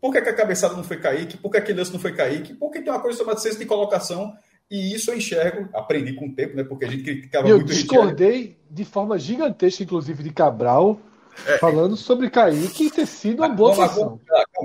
Por 0.00 0.12
que, 0.12 0.22
que, 0.22 0.28
a 0.28 0.34
cabeçada 0.34 0.74
não 0.74 0.84
foi 0.84 0.98
Kaique? 0.98 1.36
Por 1.36 1.50
que 1.50 1.58
aquele 1.58 1.78
lance 1.78 1.92
não 1.92 2.00
foi 2.00 2.14
Kaique? 2.14 2.54
Porque 2.54 2.80
tem 2.80 2.92
uma 2.92 3.00
coisa 3.00 3.18
chamada 3.18 3.38
senso 3.40 3.58
de 3.58 3.66
colocação. 3.66 4.34
E 4.70 4.94
isso 4.94 5.10
eu 5.10 5.16
enxergo, 5.16 5.68
aprendi 5.74 6.12
com 6.12 6.26
o 6.26 6.34
tempo, 6.34 6.56
né? 6.56 6.62
Porque 6.62 6.84
a 6.84 6.88
gente 6.88 7.02
criticava 7.02 7.48
eu 7.48 7.56
muito. 7.56 7.70
Eu 7.70 7.74
discordei 7.74 8.58
de 8.70 8.84
forma 8.84 9.18
gigantesca, 9.18 9.82
inclusive, 9.82 10.22
de 10.22 10.30
Cabral, 10.30 11.00
é, 11.46 11.58
falando 11.58 11.96
sobre 11.96 12.30
Kaique 12.30 12.86
e 12.86 12.90
ter 12.90 13.06
sido 13.06 13.40
uma 13.40 13.48
boa. 13.48 13.74
Calma, 13.74 14.18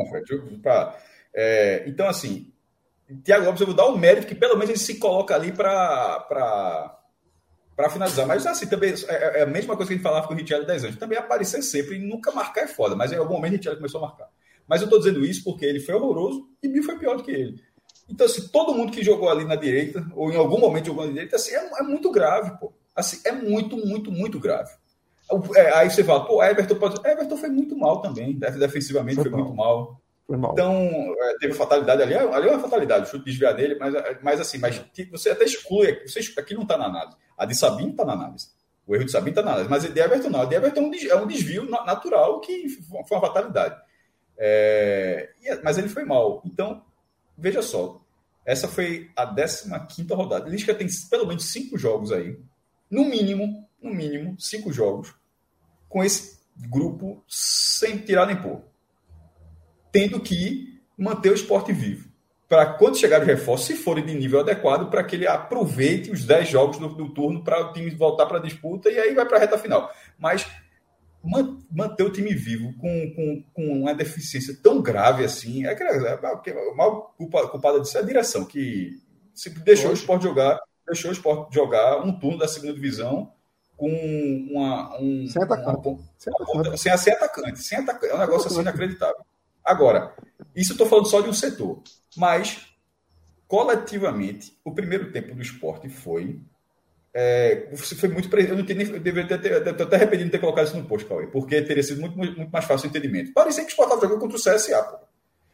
Fred. 0.10 0.62
É, 1.34 1.84
então, 1.88 2.08
assim, 2.08 2.52
Tiago 3.24 3.46
Lopes, 3.46 3.62
eu 3.62 3.68
vou 3.68 3.76
dar 3.76 3.88
o 3.88 3.98
mérito 3.98 4.28
que 4.28 4.36
pelo 4.36 4.56
menos 4.56 4.70
ele 4.70 4.80
se 4.80 5.00
coloca 5.00 5.36
ali 5.36 5.52
para 5.52 7.00
para 7.76 7.90
finalizar. 7.90 8.28
Mas 8.28 8.46
assim, 8.46 8.68
também 8.68 8.94
é, 9.08 9.40
é, 9.40 9.42
a 9.44 9.46
mesma 9.46 9.76
coisa 9.76 9.90
que 9.90 9.94
a 9.94 9.98
gente 9.98 10.04
falava 10.04 10.28
com 10.28 10.34
o 10.34 10.38
Richard 10.38 10.66
10 10.66 10.84
anos. 10.86 10.98
Também 10.98 11.18
aparecer 11.18 11.62
sempre 11.62 11.96
e 11.96 12.00
nunca 12.00 12.32
marcar 12.32 12.62
é 12.62 12.68
foda. 12.68 12.96
Mas 12.96 13.12
em 13.12 13.16
algum 13.16 13.34
momento 13.34 13.54
o 13.54 13.58
Richard 13.58 13.78
começou 13.78 14.00
a 14.00 14.08
marcar. 14.08 14.30
Mas 14.68 14.82
eu 14.82 14.86
estou 14.86 15.00
dizendo 15.00 15.26
isso 15.26 15.44
porque 15.44 15.66
ele 15.66 15.80
foi 15.80 15.96
horroroso 15.96 16.48
e 16.62 16.68
Bill 16.68 16.84
foi 16.84 16.98
pior 16.98 17.18
do 17.18 17.24
que 17.24 17.32
ele. 17.32 17.62
Então, 18.10 18.26
assim, 18.26 18.48
todo 18.50 18.74
mundo 18.74 18.92
que 18.92 19.04
jogou 19.04 19.30
ali 19.30 19.46
na 19.46 19.56
direita, 19.56 20.06
ou 20.14 20.32
em 20.32 20.36
algum 20.36 20.60
momento 20.60 20.88
jogou 20.88 21.06
na 21.06 21.12
direita, 21.12 21.36
assim, 21.36 21.54
é, 21.54 21.80
é 21.80 21.84
muito 21.84 22.12
grave, 22.12 22.58
pô. 22.60 22.74
Assim, 22.96 23.20
é 23.26 23.32
muito, 23.32 23.78
muito, 23.78 24.12
muito 24.12 24.40
grave. 24.40 24.72
É, 25.56 25.78
aí 25.78 25.90
você 25.90 26.04
fala, 26.04 26.26
pô, 26.26 26.44
Everton 26.44 26.76
pode. 26.76 27.08
Everton 27.08 27.38
foi 27.38 27.50
muito 27.50 27.76
mal 27.78 28.02
também, 28.02 28.38
defensivamente 28.38 29.16
foi, 29.16 29.32
foi 29.32 29.40
muito 29.40 29.56
mal. 29.56 30.02
Então, 30.30 30.74
é, 31.20 31.38
teve 31.40 31.54
fatalidade 31.54 32.02
ali, 32.02 32.16
ali 32.16 32.48
é 32.48 32.52
uma 32.52 32.60
fatalidade, 32.60 33.06
o 33.06 33.12
chute 33.12 33.26
desviar 33.26 33.54
dele, 33.54 33.76
mas, 33.76 33.94
mas 34.22 34.40
assim, 34.40 34.58
mas 34.58 34.82
você 35.12 35.32
até 35.32 35.44
exclui, 35.44 36.02
você, 36.08 36.22
aqui 36.38 36.54
não 36.54 36.64
está 36.64 36.78
na 36.78 36.86
análise. 36.86 37.18
A 37.38 37.46
de 37.46 37.56
Sabino 37.56 37.92
está 37.92 38.06
na 38.06 38.14
análise. 38.14 38.48
O 38.88 38.96
erro 38.96 39.06
de 39.06 39.12
Sabino 39.12 39.32
está 39.32 39.42
na 39.42 39.52
análise, 39.52 39.70
mas 39.70 39.86
a 39.86 39.90
de 39.90 40.00
Everton 40.00 40.30
não. 40.30 40.42
A 40.42 40.46
de 40.46 40.56
Everton 40.56 40.92
é 41.10 41.16
um 41.16 41.28
desvio 41.28 41.70
natural 41.70 42.40
que 42.40 42.70
foi 42.70 43.18
uma 43.18 43.22
fatalidade. 43.22 43.80
É, 44.38 45.30
mas 45.64 45.78
ele 45.78 45.90
foi 45.90 46.06
mal. 46.06 46.42
Então, 46.46 46.84
veja 47.38 47.62
só, 47.62 48.02
essa 48.46 48.68
foi 48.68 49.10
a 49.16 49.26
15 49.26 50.14
rodada. 50.14 50.50
Lisca 50.50 50.74
tem 50.74 50.88
pelo 51.10 51.28
menos 51.28 51.52
cinco 51.52 51.78
jogos 51.78 52.12
aí, 52.12 52.38
no 52.90 53.06
mínimo, 53.06 53.68
no 53.82 53.94
mínimo, 53.94 54.36
cinco 54.40 54.72
jogos, 54.72 55.14
com 55.90 56.04
esse 56.04 56.40
grupo 56.70 57.24
sem 57.28 57.98
tirar 58.00 58.26
nem 58.26 58.36
pôr. 58.36 58.62
Tendo 59.94 60.20
que 60.20 60.82
manter 60.98 61.32
o 61.32 61.36
esporte 61.36 61.72
vivo. 61.72 62.12
Para 62.50 62.66
quando 62.66 62.98
chegar 62.98 63.22
os 63.22 63.26
reforços, 63.26 63.68
se 63.68 63.76
forem 63.76 64.06
de 64.06 64.14
nível 64.14 64.42
adequado, 64.42 64.90
para 64.90 65.04
que 65.04 65.16
ele 65.16 65.26
aproveite 65.26 66.12
os 66.12 66.26
10 66.26 66.50
jogos 66.50 66.78
do, 66.78 66.90
do 66.90 67.14
turno 67.14 67.42
para 67.42 67.70
o 67.70 67.72
time 67.72 67.90
voltar 67.92 68.26
para 68.26 68.40
a 68.40 68.42
disputa 68.42 68.92
e 68.92 69.00
aí 69.00 69.14
vai 69.14 69.26
para 69.26 69.38
a 69.38 69.40
reta 69.40 69.58
final. 69.58 69.90
Mas 70.20 70.46
manter 71.72 72.04
o 72.04 72.12
time 72.12 72.36
vivo 72.36 72.74
com, 72.74 73.14
com, 73.16 73.44
com 73.54 73.82
uma 73.82 73.96
deficiência 73.96 74.58
tão 74.62 74.82
grave 74.82 75.24
assim, 75.24 75.66
é 75.66 75.74
que 75.74 75.82
é, 75.82 76.76
mal 76.76 77.16
culpada 77.18 77.80
disso 77.80 77.98
é 77.98 78.02
a 78.02 78.06
direção, 78.06 78.44
que 78.44 79.00
se 79.34 79.50
deixou 79.50 79.92
o 79.92 79.94
esporte 79.94 80.24
jogar, 80.24 80.60
deixou 80.86 81.10
o 81.10 81.14
esporte 81.14 81.56
jogar 81.56 82.04
um 82.04 82.12
turno 82.20 82.40
da 82.40 82.48
segunda 82.48 82.74
divisão 82.74 83.32
com 83.78 83.90
uma. 84.52 85.00
Um, 85.02 85.28
sem 85.28 85.42
atacante. 85.42 85.88
Uma, 85.88 86.00
sem, 86.18 86.34
atacante. 86.34 86.78
sem, 86.78 86.98
sem 86.98 87.14
atacante. 87.14 87.60
Sem 87.60 87.78
atacante. 87.80 88.14
É 88.14 88.16
um 88.16 88.20
negócio 88.20 88.48
assim 88.48 88.62
inacreditável. 88.62 89.26
Agora, 89.64 90.16
isso 90.56 90.72
eu 90.72 90.76
estou 90.76 90.88
falando 90.88 91.08
só 91.08 91.22
de 91.22 91.30
um 91.30 91.34
setor. 91.34 91.82
Mas, 92.18 92.68
coletivamente, 93.48 94.58
o 94.64 94.72
primeiro 94.74 95.12
tempo 95.12 95.34
do 95.34 95.42
esporte 95.42 95.90
foi 95.90 96.40
é, 97.16 97.70
foi 97.76 98.10
muito. 98.10 98.36
Eu 98.36 98.56
não 98.56 98.62
entendi, 98.62 98.92
eu 98.92 99.00
deveria 99.00 99.38
ter, 99.38 99.68
até 99.68 99.96
arrependido 99.96 100.26
de 100.26 100.32
ter 100.32 100.40
colocado 100.40 100.66
isso 100.66 100.76
no 100.76 100.86
post, 100.86 101.08
Cauê, 101.08 101.28
porque 101.28 101.62
teria 101.62 101.84
sido 101.84 102.02
muito, 102.02 102.18
muito, 102.18 102.36
muito 102.36 102.50
mais 102.50 102.66
fácil 102.66 102.88
o 102.88 102.90
entendimento. 102.90 103.32
Parecia 103.34 103.64
que 103.64 103.70
o 103.70 103.72
Sport 103.72 103.90
estava 103.90 104.02
jogando 104.02 104.20
contra 104.20 104.38
o 104.38 104.42
CSA, 104.42 104.82
pô. 104.84 104.98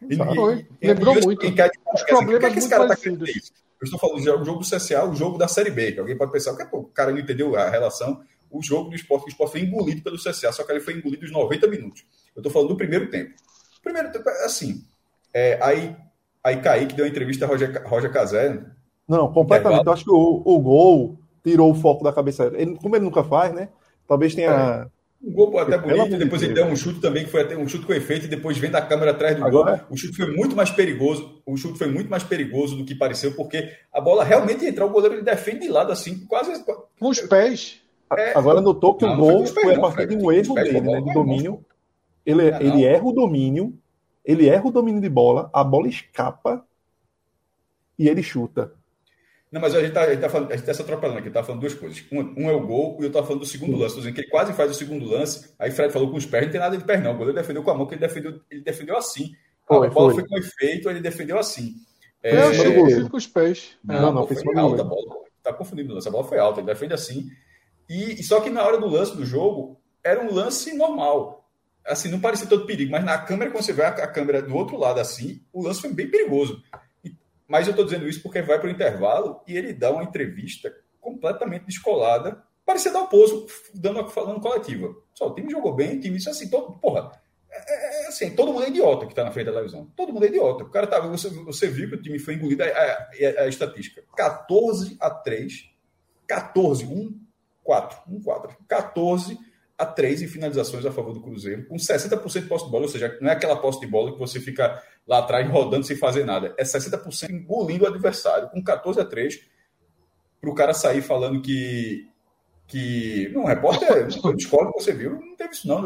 E, 0.09 0.15
foi. 0.15 0.67
E, 0.81 0.87
Lembrou 0.87 1.17
e, 1.17 1.21
muito. 1.25 1.45
Os 1.45 2.03
problemas 2.03 2.35
assim, 2.35 2.47
que, 2.47 2.53
que 2.53 2.59
esse 2.59 2.69
cara 2.69 2.87
tá 2.87 2.95
querendo 2.95 3.25
isso? 3.25 3.51
Eu 3.81 3.85
estou 3.85 3.99
falando 3.99 4.19
do 4.19 4.45
jogo 4.45 4.59
do 4.59 4.65
CSA, 4.65 5.03
o 5.03 5.15
jogo 5.15 5.37
da 5.37 5.49
Série 5.49 5.69
B, 5.69 5.91
que 5.91 5.99
alguém 5.99 6.17
pode 6.17 6.31
pensar, 6.31 6.55
que 6.55 6.75
o 6.75 6.83
cara 6.85 7.11
não 7.11 7.19
entendeu 7.19 7.55
a 7.57 7.69
relação. 7.69 8.21
O 8.49 8.63
jogo 8.63 8.89
do 8.89 8.95
esporte, 8.95 9.25
o 9.25 9.29
esporte 9.29 9.51
foi 9.51 9.61
engolido 9.61 10.01
pelo 10.01 10.15
CSA, 10.15 10.51
só 10.53 10.63
que 10.63 10.71
ele 10.71 10.79
foi 10.79 10.95
engolido 10.95 11.25
os 11.25 11.31
90 11.31 11.67
minutos. 11.67 12.05
Eu 12.35 12.39
estou 12.39 12.51
falando 12.51 12.69
do 12.69 12.77
primeiro 12.77 13.09
tempo. 13.09 13.33
Primeiro 13.81 14.11
tempo, 14.11 14.27
assim, 14.45 14.83
é, 15.33 15.59
aí, 15.61 15.95
aí 16.43 16.57
Kaique 16.57 16.95
deu 16.95 17.05
uma 17.05 17.09
entrevista 17.09 17.45
a 17.45 17.47
Roger, 17.47 17.81
Roger 17.85 18.11
Casé. 18.11 18.59
Não, 19.07 19.31
completamente. 19.31 19.85
Eu 19.85 19.93
acho 19.93 20.03
que 20.03 20.11
o, 20.11 20.41
o 20.45 20.59
gol 20.59 21.17
tirou 21.43 21.71
o 21.71 21.75
foco 21.75 22.03
da 22.03 22.13
cabeça. 22.13 22.51
Ele, 22.55 22.75
como 22.77 22.95
ele 22.95 23.05
nunca 23.05 23.23
faz, 23.23 23.53
né? 23.53 23.69
Talvez 24.07 24.35
tenha. 24.35 24.87
É. 24.95 24.99
Um 25.21 25.33
gol 25.33 25.59
até 25.59 25.77
bonito, 25.77 26.17
depois 26.17 26.41
ele 26.41 26.53
deu 26.53 26.65
um 26.65 26.75
chute 26.77 27.01
também, 27.01 27.25
que 27.25 27.29
foi 27.29 27.41
até 27.41 27.57
um 27.57 27.67
chute 27.67 27.85
com 27.85 27.91
efeito, 27.91 28.25
e 28.25 28.29
depois 28.29 28.57
vem 28.57 28.71
da 28.71 28.81
câmera 28.81 29.11
atrás 29.11 29.35
do 29.35 29.43
Agora, 29.43 29.71
gol. 29.71 29.87
O 29.89 29.97
chute 29.97 30.15
foi 30.15 30.33
muito 30.33 30.55
mais 30.55 30.69
perigoso. 30.69 31.41
O 31.45 31.57
chute 31.57 31.77
foi 31.77 31.87
muito 31.87 32.09
mais 32.09 32.23
perigoso 32.23 32.77
do 32.77 32.85
que 32.85 32.95
pareceu, 32.95 33.33
porque 33.33 33.69
a 33.91 33.99
bola 33.99 34.23
realmente 34.23 34.65
entrou, 34.65 34.89
o 34.89 34.93
goleiro 34.93 35.15
ele 35.15 35.23
defende 35.23 35.61
de 35.61 35.67
lado 35.67 35.91
assim, 35.91 36.25
quase. 36.25 36.63
Com 36.63 37.09
os 37.09 37.19
pés. 37.19 37.81
É, 38.17 38.31
Agora 38.35 38.61
notou 38.61 38.95
que 38.95 39.05
não, 39.05 39.13
o 39.13 39.17
gol 39.17 39.45
foi, 39.45 39.63
foi 39.63 39.75
a 39.75 39.79
partir 39.79 40.07
de 40.07 40.15
um 40.15 40.31
erro 40.31 40.55
dele, 40.55 40.81
né? 40.81 41.01
De 41.01 41.13
domínio. 41.13 41.65
Ele, 42.29 42.47
ele 42.59 42.85
erra 42.85 43.03
o 43.03 43.11
domínio, 43.11 43.77
ele 44.23 44.47
erra 44.47 44.67
o 44.67 44.71
domínio 44.71 45.01
de 45.01 45.09
bola, 45.09 45.49
a 45.53 45.63
bola 45.63 45.87
escapa 45.87 46.65
e 47.97 48.07
ele 48.07 48.21
chuta. 48.21 48.73
Não, 49.51 49.59
mas 49.59 49.73
a 49.73 49.79
gente 49.79 49.89
está 49.89 50.05
tá 50.15 50.29
falando, 50.29 50.51
a 50.51 50.55
gente 50.55 50.65
tá 50.65 50.73
se 50.73 50.81
atropelando 50.81 51.19
aqui, 51.19 51.27
está 51.27 51.43
falando 51.43 51.61
duas 51.61 51.73
coisas. 51.73 52.03
Um, 52.11 52.19
um, 52.37 52.49
é 52.49 52.53
o 52.53 52.65
gol 52.65 52.97
e 52.99 53.03
eu 53.03 53.07
estou 53.07 53.23
falando 53.23 53.41
do 53.41 53.47
segundo 53.47 53.71
lance. 53.71 53.87
Estou 53.87 54.01
dizendo 54.01 54.13
que 54.13 54.21
ele 54.21 54.29
quase 54.29 54.53
faz 54.53 54.69
o 54.69 54.75
segundo 54.75 55.09
lance. 55.09 55.53
Aí 55.57 55.71
Fred 55.71 55.91
falou 55.91 56.11
com 56.11 56.17
os 56.17 56.25
pés, 56.25 56.45
não 56.45 56.51
tem 56.51 56.61
nada 56.61 56.77
de 56.77 56.83
pés, 56.83 57.01
não. 57.01 57.13
O 57.13 57.17
goleiro 57.17 57.35
defendeu 57.35 57.63
com 57.63 57.71
a 57.71 57.73
mão, 57.73 57.87
que 57.87 57.95
ele 57.95 58.01
defendeu, 58.01 58.39
ele 58.49 58.61
defendeu 58.61 58.95
assim. 58.95 59.31
Foi, 59.65 59.87
a 59.87 59.89
bola 59.89 60.13
foi. 60.13 60.21
foi 60.21 60.29
com 60.29 60.37
efeito, 60.37 60.89
ele 60.89 61.01
defendeu 61.01 61.39
assim. 61.39 61.73
É, 62.21 62.35
é, 62.35 63.09
com 63.09 63.17
os 63.17 63.25
pés. 63.25 63.77
Não, 63.83 64.01
não, 64.01 64.13
não 64.13 64.27
foi, 64.27 64.35
foi 64.35 64.55
alta 64.55 64.81
a 64.81 64.85
bola. 64.85 65.15
Está 65.37 65.51
confundindo 65.51 65.91
o 65.91 65.95
lance. 65.95 66.07
A 66.07 66.11
bola 66.11 66.23
foi 66.25 66.37
alta, 66.37 66.59
ele 66.59 66.67
defende 66.67 66.93
assim. 66.93 67.27
E 67.89 68.21
só 68.21 68.39
que 68.41 68.51
na 68.51 68.63
hora 68.63 68.77
do 68.77 68.87
lance 68.87 69.17
do 69.17 69.25
jogo, 69.25 69.81
era 70.03 70.21
um 70.23 70.31
lance 70.31 70.75
normal. 70.77 71.38
Assim, 71.89 72.09
não 72.09 72.19
parecia 72.19 72.47
todo 72.47 72.67
perigo, 72.67 72.91
mas 72.91 73.03
na 73.03 73.17
câmera, 73.17 73.49
quando 73.49 73.63
você 73.63 73.73
vê 73.73 73.83
a, 73.83 74.07
câmera 74.07 74.41
do 74.41 74.55
outro 74.55 74.77
lado 74.77 74.99
assim, 74.99 75.41
o 75.51 75.63
lance 75.63 75.81
foi 75.81 75.91
bem 75.91 76.09
perigoso. 76.09 76.63
Mas 77.47 77.65
eu 77.65 77.71
estou 77.71 77.83
dizendo 77.83 78.07
isso 78.07 78.21
porque 78.21 78.43
vai 78.43 78.59
para 78.59 78.67
o 78.67 78.71
intervalo 78.71 79.41
e 79.47 79.57
ele 79.57 79.73
dá 79.73 79.91
uma 79.91 80.03
entrevista 80.03 80.71
completamente 81.01 81.65
descolada, 81.65 82.43
parecia 82.63 82.93
dar 82.93 83.01
o 83.01 83.07
pouso, 83.07 83.47
dando, 83.73 84.07
falando 84.09 84.39
coletiva. 84.39 84.95
Só, 85.15 85.27
o 85.27 85.33
time 85.33 85.49
jogou 85.49 85.73
bem, 85.73 85.97
o 85.97 85.99
time, 85.99 86.17
isso 86.17 86.29
assim, 86.29 86.47
todo, 86.47 86.73
porra, 86.73 87.11
é, 87.49 87.57
é, 87.57 88.03
é, 88.03 88.07
assim, 88.07 88.35
todo 88.35 88.53
mundo 88.53 88.65
é 88.65 88.69
idiota 88.69 89.07
que 89.07 89.11
está 89.11 89.23
na 89.23 89.31
frente 89.31 89.47
da 89.47 89.53
televisão. 89.53 89.91
Todo 89.95 90.13
mundo 90.13 90.25
é 90.25 90.27
idiota. 90.27 90.63
O 90.63 90.69
cara 90.69 90.85
tava, 90.85 91.07
você, 91.07 91.29
você 91.29 91.67
viu 91.67 91.89
que 91.89 91.95
o 91.95 92.01
time 92.01 92.19
foi 92.19 92.35
engolido, 92.35 92.63
a, 92.63 92.67
a, 92.67 92.69
a, 92.71 93.43
a 93.43 93.47
estatística, 93.47 94.03
14 94.15 94.95
a 94.99 95.09
3, 95.09 95.71
14, 96.27 96.85
1, 96.85 97.19
4, 97.63 97.99
1, 98.07 98.21
4, 98.21 98.57
14 98.67 99.39
a 99.79 99.85
3 99.85 100.21
em 100.21 100.27
finalizações 100.27 100.85
a 100.85 100.91
favor 100.91 101.13
do 101.13 101.21
Cruzeiro, 101.21 101.65
com 101.65 101.77
60% 101.77 102.41
de 102.41 102.47
posse 102.47 102.65
de 102.65 102.71
bola, 102.71 102.83
ou 102.83 102.89
seja, 102.89 103.17
não 103.21 103.29
é 103.29 103.33
aquela 103.33 103.55
posse 103.55 103.79
de 103.79 103.87
bola 103.87 104.11
que 104.11 104.19
você 104.19 104.37
fica 104.37 104.83
lá 105.07 105.19
atrás 105.19 105.49
rodando 105.49 105.85
sem 105.85 105.95
fazer 105.95 106.25
nada. 106.25 106.53
É 106.57 106.63
60% 106.63 107.29
engolindo 107.29 107.85
o 107.85 107.87
adversário, 107.87 108.49
com 108.49 108.61
14 108.61 108.99
a 108.99 109.05
3 109.05 109.39
para 110.41 110.49
o 110.49 110.53
cara 110.53 110.73
sair 110.73 111.01
falando 111.01 111.41
que. 111.41 112.09
que 112.67 113.29
não, 113.33 113.45
repórter, 113.45 114.05
discordo 114.35 114.73
que 114.73 114.83
você 114.83 114.91
viu, 114.91 115.11
não 115.11 115.35
teve 115.37 115.53
isso, 115.53 115.65
não. 115.65 115.77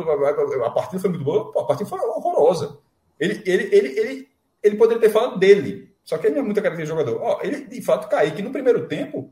A 0.66 0.72
partida 0.72 1.00
foi 1.00 1.12
muito 1.12 1.24
boa, 1.24 1.52
a 1.56 1.66
partida 1.66 1.88
foi 1.88 2.00
horrorosa. 2.00 2.80
Ele, 3.20 3.44
ele, 3.46 3.70
ele, 3.72 4.00
ele, 4.00 4.30
ele 4.64 4.76
poderia 4.76 5.02
ter 5.02 5.10
falado 5.10 5.38
dele, 5.38 5.94
só 6.04 6.18
que 6.18 6.26
ele 6.26 6.36
não 6.36 6.42
é 6.42 6.46
muita 6.46 6.64
característica 6.64 7.00
de 7.00 7.08
jogador. 7.08 7.24
Ó, 7.24 7.40
ele, 7.44 7.66
de 7.66 7.82
fato, 7.84 8.10
caiu 8.10 8.34
que 8.34 8.42
no 8.42 8.52
primeiro 8.52 8.88
tempo, 8.88 9.32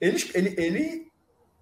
ele, 0.00 0.18
ele, 0.34 0.54
ele 0.58 1.09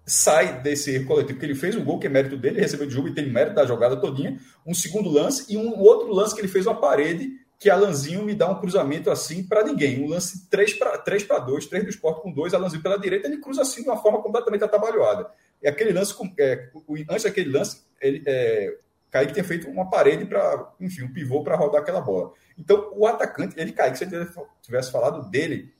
sai 0.09 0.61
desse 0.61 0.91
erro 0.91 1.05
coletivo, 1.05 1.39
que 1.39 1.45
ele 1.45 1.55
fez 1.55 1.75
um 1.75 1.83
gol 1.83 1.99
que 1.99 2.07
é 2.07 2.09
mérito 2.09 2.35
dele, 2.35 2.59
recebeu 2.59 2.87
de 2.87 2.93
jogo 2.93 3.07
e 3.07 3.13
tem 3.13 3.29
mérito 3.29 3.55
da 3.55 3.65
jogada 3.65 3.95
todinha, 3.95 4.39
um 4.65 4.73
segundo 4.73 5.09
lance 5.09 5.45
e 5.47 5.57
um 5.57 5.77
outro 5.79 6.11
lance 6.11 6.33
que 6.33 6.41
ele 6.41 6.47
fez 6.47 6.65
uma 6.65 6.79
parede 6.79 7.31
que 7.59 7.69
Alanzinho 7.69 8.23
me 8.23 8.33
dá 8.33 8.49
um 8.49 8.59
cruzamento 8.59 9.11
assim 9.11 9.43
para 9.43 9.63
ninguém, 9.63 10.03
um 10.03 10.07
lance 10.07 10.49
3 10.49 10.73
para 10.75 10.97
3 10.97 11.23
para 11.25 11.39
2, 11.39 11.65
3 11.67 11.83
do 11.83 11.89
esporte 11.89 12.21
com 12.21 12.31
2, 12.31 12.53
Alanzinho 12.53 12.81
pela 12.81 12.97
direita, 12.97 13.27
ele 13.27 13.37
cruza 13.37 13.61
assim 13.61 13.83
de 13.83 13.89
uma 13.89 13.97
forma 13.97 14.21
completamente 14.23 14.63
atabalhoada. 14.63 15.29
E 15.61 15.67
aquele 15.67 15.91
lance, 15.91 16.15
é, 16.39 16.69
antes 17.09 17.23
daquele 17.23 17.51
lance, 17.51 17.83
ele, 18.01 18.23
é, 18.25 18.77
Kaique 19.11 19.33
tinha 19.33 19.43
feito 19.43 19.67
uma 19.67 19.89
parede 19.89 20.25
para, 20.25 20.71
enfim, 20.79 21.03
um 21.03 21.13
pivô 21.13 21.43
para 21.43 21.57
rodar 21.57 21.81
aquela 21.81 21.99
bola. 21.99 22.31
Então, 22.57 22.91
o 22.95 23.05
atacante, 23.05 23.59
ele 23.59 23.73
Kaique, 23.73 23.97
se 23.97 24.05
ele 24.05 24.25
tivesse 24.61 24.91
falado 24.91 25.29
dele, 25.29 25.73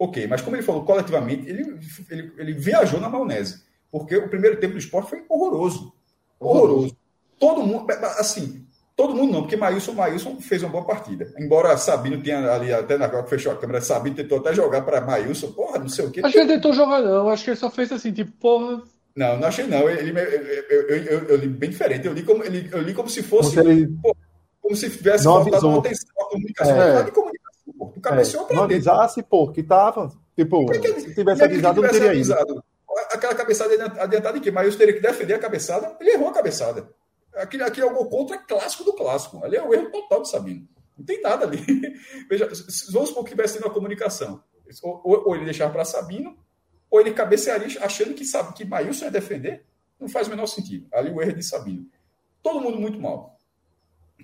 Ok, 0.00 0.26
mas 0.26 0.40
como 0.40 0.56
ele 0.56 0.62
falou 0.62 0.82
coletivamente, 0.82 1.46
ele, 1.46 1.78
ele, 2.08 2.32
ele 2.38 2.52
viajou 2.54 2.98
na 2.98 3.06
maionese. 3.06 3.62
Porque 3.92 4.16
o 4.16 4.30
primeiro 4.30 4.58
tempo 4.58 4.72
do 4.72 4.78
esporte 4.78 5.10
foi 5.10 5.22
horroroso. 5.28 5.92
Horroroso. 6.40 6.96
Todo 7.38 7.62
mundo, 7.62 7.86
assim, 8.18 8.64
todo 8.96 9.14
mundo 9.14 9.30
não, 9.30 9.42
porque 9.42 9.58
Maílson, 9.58 9.92
Maílson 9.92 10.40
fez 10.40 10.62
uma 10.62 10.72
boa 10.72 10.86
partida. 10.86 11.30
Embora 11.38 11.76
Sabino 11.76 12.22
tenha 12.22 12.50
ali, 12.50 12.72
até 12.72 12.96
na 12.96 13.08
hora 13.08 13.22
que 13.24 13.28
fechou 13.28 13.52
a 13.52 13.56
câmera, 13.56 13.82
Sabino 13.82 14.16
tentou 14.16 14.38
até 14.38 14.54
jogar 14.54 14.80
para 14.86 15.02
Maílson, 15.02 15.52
porra, 15.52 15.78
não 15.78 15.88
sei 15.90 16.06
o 16.06 16.10
quê. 16.10 16.22
Acho 16.24 16.32
que 16.32 16.38
ele 16.38 16.54
tentou 16.54 16.72
jogar, 16.72 17.02
não. 17.02 17.28
Acho 17.28 17.44
que 17.44 17.50
ele 17.50 17.56
só 17.58 17.70
fez 17.70 17.92
assim, 17.92 18.10
tipo, 18.10 18.32
porra. 18.32 18.82
Não, 19.14 19.38
não 19.38 19.48
achei 19.48 19.66
não. 19.66 19.86
Ele, 19.86 20.18
eu, 20.18 20.80
eu, 20.80 20.96
eu, 20.96 21.18
eu, 21.28 21.36
li 21.36 21.48
bem 21.48 21.68
diferente. 21.68 22.06
Eu 22.06 22.14
li 22.14 22.22
como, 22.22 22.42
ele, 22.42 22.70
eu 22.72 22.80
li 22.80 22.94
como 22.94 23.10
se 23.10 23.22
fosse. 23.22 23.54
Como 23.54 23.68
se, 23.68 23.70
ele... 23.70 23.86
porra, 24.00 24.16
como 24.62 24.76
se 24.76 24.88
tivesse 24.88 25.24
faltado 25.24 25.68
uma 25.68 25.78
atenção 25.78 26.08
à 26.18 26.24
comunicação. 26.24 26.80
É. 26.80 27.10
Tu 28.00 28.08
cabeceou 28.08 28.44
é, 28.44 28.46
pra 28.46 28.56
não 28.56 28.64
avisasse, 28.64 29.22
pô, 29.22 29.52
que 29.52 29.62
tava. 29.62 30.10
Tipo, 30.34 30.66
se 30.72 31.14
tivesse 31.14 31.44
avisado, 31.44 31.82
não 31.82 31.90
teria 31.90 32.10
avisado. 32.10 32.52
ido. 32.52 32.64
Aquela 33.12 33.34
cabeçada 33.34 33.74
adiantada 34.00 34.38
em 34.38 34.40
que 34.40 34.50
Maílson 34.50 34.78
teria 34.78 34.94
que 34.94 35.00
defender 35.00 35.34
a 35.34 35.38
cabeçada, 35.38 35.96
ele 36.00 36.10
errou 36.10 36.28
a 36.28 36.32
cabeçada. 36.32 36.88
Aquilo, 37.34 37.64
aquilo 37.64 37.88
é 37.88 37.90
o 37.90 37.94
gol 37.94 38.08
contra 38.08 38.38
clássico 38.38 38.84
do 38.84 38.94
clássico. 38.94 39.44
Ali 39.44 39.56
é 39.56 39.62
o 39.62 39.72
erro 39.72 39.90
total 39.90 40.22
de 40.22 40.30
Sabino. 40.30 40.66
Não 40.98 41.04
tem 41.04 41.20
nada 41.20 41.44
ali. 41.44 41.58
Veja, 42.28 42.48
vamos 42.90 43.10
supor 43.10 43.24
que 43.24 43.30
tivesse 43.30 43.58
uma 43.58 43.70
comunicação. 43.70 44.42
Ou, 44.82 45.28
ou 45.28 45.36
ele 45.36 45.44
deixava 45.44 45.72
para 45.72 45.84
Sabino, 45.84 46.36
ou 46.90 47.00
ele 47.00 47.12
cabecearia 47.12 47.68
achando 47.84 48.14
que 48.14 48.24
sabe 48.24 48.54
que 48.54 48.64
Maílson 48.64 49.06
ia 49.06 49.10
defender. 49.10 49.64
Não 49.98 50.08
faz 50.08 50.26
o 50.26 50.30
menor 50.30 50.46
sentido. 50.46 50.88
Ali 50.92 51.10
o 51.10 51.20
erro 51.20 51.30
é 51.30 51.34
de 51.34 51.42
Sabino. 51.42 51.86
Todo 52.42 52.60
mundo 52.60 52.80
muito 52.80 52.98
mal. 52.98 53.38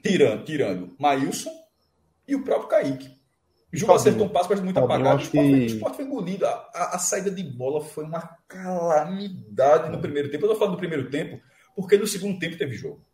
Tirando, 0.02 0.44
tirando 0.44 0.94
Maílson 0.98 1.50
e 2.26 2.34
o 2.34 2.42
próprio 2.42 2.68
Kaique. 2.68 3.16
O 3.72 3.76
Ju 3.76 3.92
acertou 3.92 4.26
um 4.26 4.28
passo, 4.28 4.48
mas 4.50 4.60
muito 4.60 4.78
apagado. 4.78 5.18
O 5.18 5.22
esporte, 5.22 5.66
que... 5.66 5.84
o 5.84 5.94
foi 5.94 6.04
engolido. 6.04 6.46
A, 6.46 6.50
a, 6.72 6.96
a, 6.96 6.98
saída 6.98 7.30
de 7.30 7.42
bola 7.42 7.80
foi 7.80 8.04
uma 8.04 8.20
calamidade 8.46 9.90
no 9.90 10.00
primeiro 10.00 10.30
tempo. 10.30 10.44
Eu 10.44 10.52
estou 10.52 10.58
falando 10.58 10.74
do 10.76 10.78
primeiro 10.78 11.10
tempo, 11.10 11.40
porque 11.74 11.96
no 11.96 12.06
segundo 12.06 12.38
tempo 12.38 12.56
teve 12.56 12.76
jogo. 12.76 13.04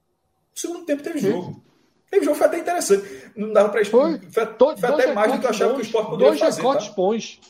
No 0.55 0.61
segundo 0.61 0.85
tempo 0.85 1.03
teve 1.03 1.19
jogo. 1.19 1.65
Teve 2.11 2.27
jogo, 2.27 2.37
foi 2.37 2.47
até 2.47 2.59
interessante. 2.59 3.33
Não 3.35 3.53
dava 3.53 3.70
para 3.70 3.85
Foi, 3.87 4.19
foi, 4.19 4.47
foi 4.77 4.89
até 4.91 5.15
mais 5.15 5.33
do 5.33 5.41
que 5.41 5.47
eu 5.47 5.51
achava 5.51 5.73
bons, 5.73 5.77
que 5.77 5.83
o 5.83 5.87
esporte 5.87 6.11
poderia 6.11 6.29
dois 6.29 6.41
fazer. 6.41 6.62
Dois 6.62 6.74
recortes 6.74 6.89
tá? 6.89 6.95
bons. 6.95 7.41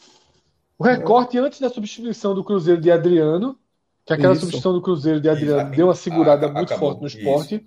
O 0.78 0.84
recorte 0.84 1.38
antes 1.38 1.60
da 1.60 1.68
substituição 1.68 2.34
do 2.34 2.44
Cruzeiro 2.44 2.80
de 2.80 2.90
Adriano, 2.90 3.58
que 4.06 4.12
aquela 4.12 4.32
isso. 4.32 4.42
substituição 4.42 4.72
do 4.72 4.80
Cruzeiro 4.80 5.20
de 5.20 5.28
Adriano 5.28 5.68
isso. 5.68 5.76
deu 5.76 5.86
uma 5.88 5.94
segurada 5.94 6.46
a, 6.46 6.52
muito 6.52 6.74
forte 6.76 7.00
no 7.00 7.06
esporte. 7.08 7.56
Isso. 7.56 7.64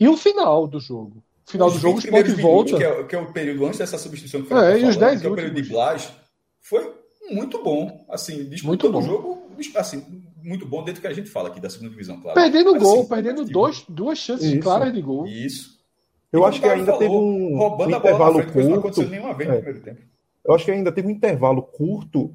E 0.00 0.08
o 0.08 0.16
final 0.16 0.66
do 0.66 0.80
jogo. 0.80 1.22
Final 1.48 1.68
os 1.68 1.74
do 1.74 1.80
jogo, 1.80 1.96
o 1.96 1.98
esporte 1.98 2.30
volta. 2.32 2.76
Que 2.76 2.84
é, 2.84 3.04
que 3.04 3.16
é, 3.16 3.18
o 3.18 3.32
período 3.32 3.64
antes 3.66 3.78
dessa 3.78 3.96
substituição 3.96 4.42
que 4.42 4.48
foi 4.48 4.58
é, 4.58 4.80
e 4.80 4.84
os 4.84 4.96
10 4.96 5.20
que 5.20 5.26
é 5.26 5.30
o 5.30 5.34
período 5.34 5.62
de 5.62 5.68
Blas, 5.68 6.12
foi 6.60 6.92
muito 7.30 7.62
bom. 7.62 8.04
Assim, 8.10 8.50
muito 8.62 8.90
bom. 8.90 8.98
o 8.98 9.02
jogo, 9.02 9.48
assim, 9.76 10.22
muito 10.42 10.66
bom 10.66 10.84
dentro 10.84 11.00
do 11.00 11.02
que 11.02 11.06
a 11.06 11.14
gente 11.14 11.30
fala 11.30 11.48
aqui 11.48 11.58
da 11.58 11.70
segunda 11.70 11.90
divisão, 11.90 12.20
claro. 12.20 12.38
Perdendo 12.38 12.72
Mas, 12.72 12.82
gol, 12.82 13.00
assim, 13.00 13.08
perdendo 13.08 13.44
dois, 13.46 13.84
duas 13.88 14.18
chances 14.18 14.46
Isso. 14.46 14.60
claras 14.60 14.92
de 14.92 15.00
gol. 15.00 15.26
Isso. 15.26 15.78
Eu 16.30 16.44
acho 16.44 16.60
que 16.60 16.66
ainda 16.66 16.92
falou, 16.92 16.98
teve 16.98 17.14
um, 17.14 17.56
um 17.56 17.90
intervalo 17.90 18.42
frente, 18.42 18.52
curto. 18.52 19.02
Não 19.02 19.34
vez 19.34 19.50
é. 19.50 19.52
no 19.54 19.62
primeiro 19.62 19.80
tempo. 19.80 20.02
Eu 20.44 20.54
acho 20.54 20.64
que 20.64 20.70
ainda 20.70 20.92
teve 20.92 21.08
um 21.08 21.10
intervalo 21.10 21.62
curto 21.62 22.34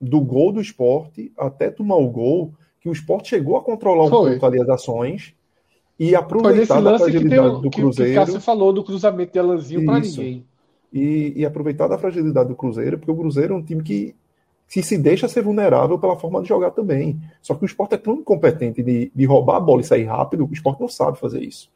do 0.00 0.20
gol 0.20 0.52
do 0.52 0.60
esporte 0.60 1.32
até 1.36 1.70
tomar 1.70 1.96
o 1.96 2.08
gol, 2.08 2.54
que 2.80 2.88
o 2.88 2.92
esporte 2.92 3.28
chegou 3.28 3.56
a 3.56 3.62
controlar 3.62 4.06
um 4.06 4.10
Foi. 4.10 4.30
pouco 4.32 4.46
ali 4.46 4.60
as 4.60 4.68
ações 4.68 5.34
e 5.98 6.14
aproveitar 6.14 6.84
a 6.86 6.98
fragilidade 6.98 7.62
do 7.62 7.70
Cruzeiro. 7.70 8.10
Que, 8.10 8.18
que 8.18 8.26
Cássio 8.26 8.40
falou 8.40 8.72
do 8.72 8.82
cruzamento 8.82 9.32
de 9.32 9.38
Alanzinho 9.38 9.84
para 9.84 10.00
ninguém. 10.00 10.44
E, 10.92 11.32
e, 11.36 11.44
aproveitar 11.44 11.88
da 11.88 11.98
fragilidade 11.98 12.48
do 12.48 12.54
Cruzeiro, 12.54 12.98
porque 12.98 13.10
o 13.10 13.16
Cruzeiro 13.16 13.54
é 13.54 13.56
um 13.56 13.62
time 13.62 13.82
que, 13.82 14.14
que 14.68 14.80
se 14.80 14.96
deixa 14.96 15.26
ser 15.26 15.42
vulnerável 15.42 15.98
pela 15.98 16.16
forma 16.16 16.40
de 16.40 16.48
jogar 16.48 16.70
também. 16.70 17.20
Só 17.42 17.54
que 17.54 17.64
o 17.64 17.66
esporte 17.66 17.94
é 17.94 17.98
tão 17.98 18.14
incompetente 18.14 18.82
de, 18.82 19.10
de 19.14 19.24
roubar 19.24 19.56
a 19.56 19.60
bola 19.60 19.80
e 19.80 19.84
sair 19.84 20.04
rápido, 20.04 20.46
o 20.46 20.52
esporte 20.52 20.80
não 20.80 20.88
sabe 20.88 21.18
fazer 21.18 21.42
isso. 21.42 21.68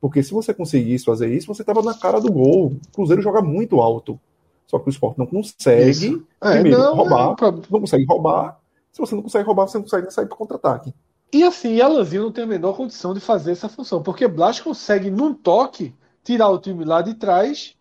Porque 0.00 0.22
se 0.22 0.32
você 0.32 0.52
conseguisse 0.52 1.04
fazer 1.04 1.32
isso, 1.32 1.46
você 1.46 1.62
estava 1.62 1.82
na 1.82 1.94
cara 1.94 2.20
do 2.20 2.30
gol. 2.30 2.66
O 2.68 2.92
Cruzeiro 2.94 3.22
joga 3.22 3.40
muito 3.40 3.80
alto. 3.80 4.18
Só 4.66 4.78
que 4.78 4.88
o 4.88 4.90
esporte 4.90 5.18
não 5.18 5.26
consegue 5.26 6.22
é, 6.42 6.52
primeiro, 6.52 6.78
não, 6.78 6.94
roubar. 6.94 7.36
É... 7.42 7.50
Não 7.70 7.80
consegue 7.80 8.04
roubar. 8.04 8.60
Se 8.92 9.00
você 9.00 9.14
não 9.14 9.22
consegue 9.22 9.46
roubar, 9.46 9.68
você 9.68 9.78
não 9.78 9.84
consegue 9.84 10.10
sair 10.10 10.26
para 10.26 10.36
contra-ataque. 10.36 10.94
E 11.34 11.42
assim, 11.42 11.80
Alanzinho 11.80 12.22
não 12.22 12.30
tem 12.30 12.44
a 12.44 12.46
menor 12.46 12.76
condição 12.76 13.12
de 13.12 13.18
fazer 13.18 13.50
essa 13.50 13.68
função. 13.68 14.00
Porque 14.00 14.28
Blas 14.28 14.60
consegue, 14.60 15.10
num 15.10 15.34
toque, 15.34 15.92
tirar 16.22 16.48
o 16.48 16.60
time 16.60 16.84
lá 16.84 17.02
de 17.02 17.14
trás 17.14 17.74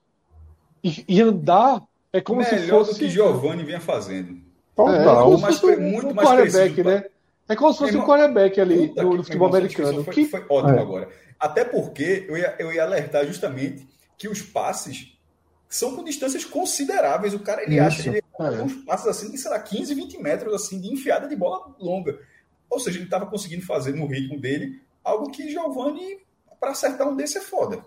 e, 0.84 1.06
e 1.08 1.22
andar. 1.22 1.84
É 2.12 2.20
como 2.20 2.42
Melhor 2.42 2.60
se 2.60 2.68
fosse. 2.68 2.94
do 2.94 2.98
que 2.98 3.10
Giovanni 3.10 3.64
vinha 3.64 3.80
fazendo. 3.80 4.42
É, 4.76 4.82
é 4.82 5.04
como 5.06 5.38
mais, 5.38 5.64
um, 5.64 5.80
muito 5.80 6.08
um 6.08 6.14
mais 6.16 6.28
quarterback, 6.28 6.84
né? 6.84 7.06
É 7.48 7.56
como 7.56 7.72
se 7.74 7.78
fosse 7.78 7.96
um 7.96 8.04
quarterback 8.04 8.60
ali 8.60 8.92
no, 8.96 9.18
no 9.18 9.24
futebol 9.24 9.50
americano. 9.50 10.04
Foi, 10.04 10.14
que... 10.16 10.26
foi 10.26 10.44
ótimo 10.50 10.80
é. 10.80 10.82
agora. 10.82 11.10
Até 11.40 11.64
porque 11.64 12.26
eu 12.28 12.36
ia, 12.36 12.56
eu 12.58 12.74
ia 12.74 12.82
alertar 12.82 13.24
justamente 13.28 13.88
que 14.18 14.28
os 14.28 14.42
passes 14.42 15.16
são 15.70 15.96
com 15.96 16.04
distâncias 16.04 16.44
consideráveis. 16.44 17.36
O 17.36 17.40
cara 17.40 17.62
ele 17.62 17.76
Isso, 17.76 17.86
acha 17.86 18.10
ele 18.10 18.24
é. 18.40 18.64
uns 18.64 18.84
passes 18.84 19.06
assim 19.06 19.30
de, 19.30 19.38
sei 19.38 19.52
lá, 19.52 19.60
15, 19.60 19.94
20 19.94 20.18
metros 20.24 20.54
assim, 20.56 20.82
de 20.82 20.92
enfiada 20.92 21.28
de 21.28 21.36
bola 21.36 21.76
longa. 21.80 22.18
Ou 22.74 22.80
seja, 22.80 22.98
ele 22.98 23.06
estava 23.06 23.26
conseguindo 23.26 23.66
fazer 23.66 23.94
no 23.94 24.08
ritmo 24.08 24.40
dele 24.40 24.82
algo 25.04 25.30
que 25.32 25.50
Giovanni, 25.50 26.20
para 26.60 26.72
acertar 26.72 27.08
um 27.08 27.16
desse, 27.16 27.38
é 27.38 27.42
foda. 27.42 27.84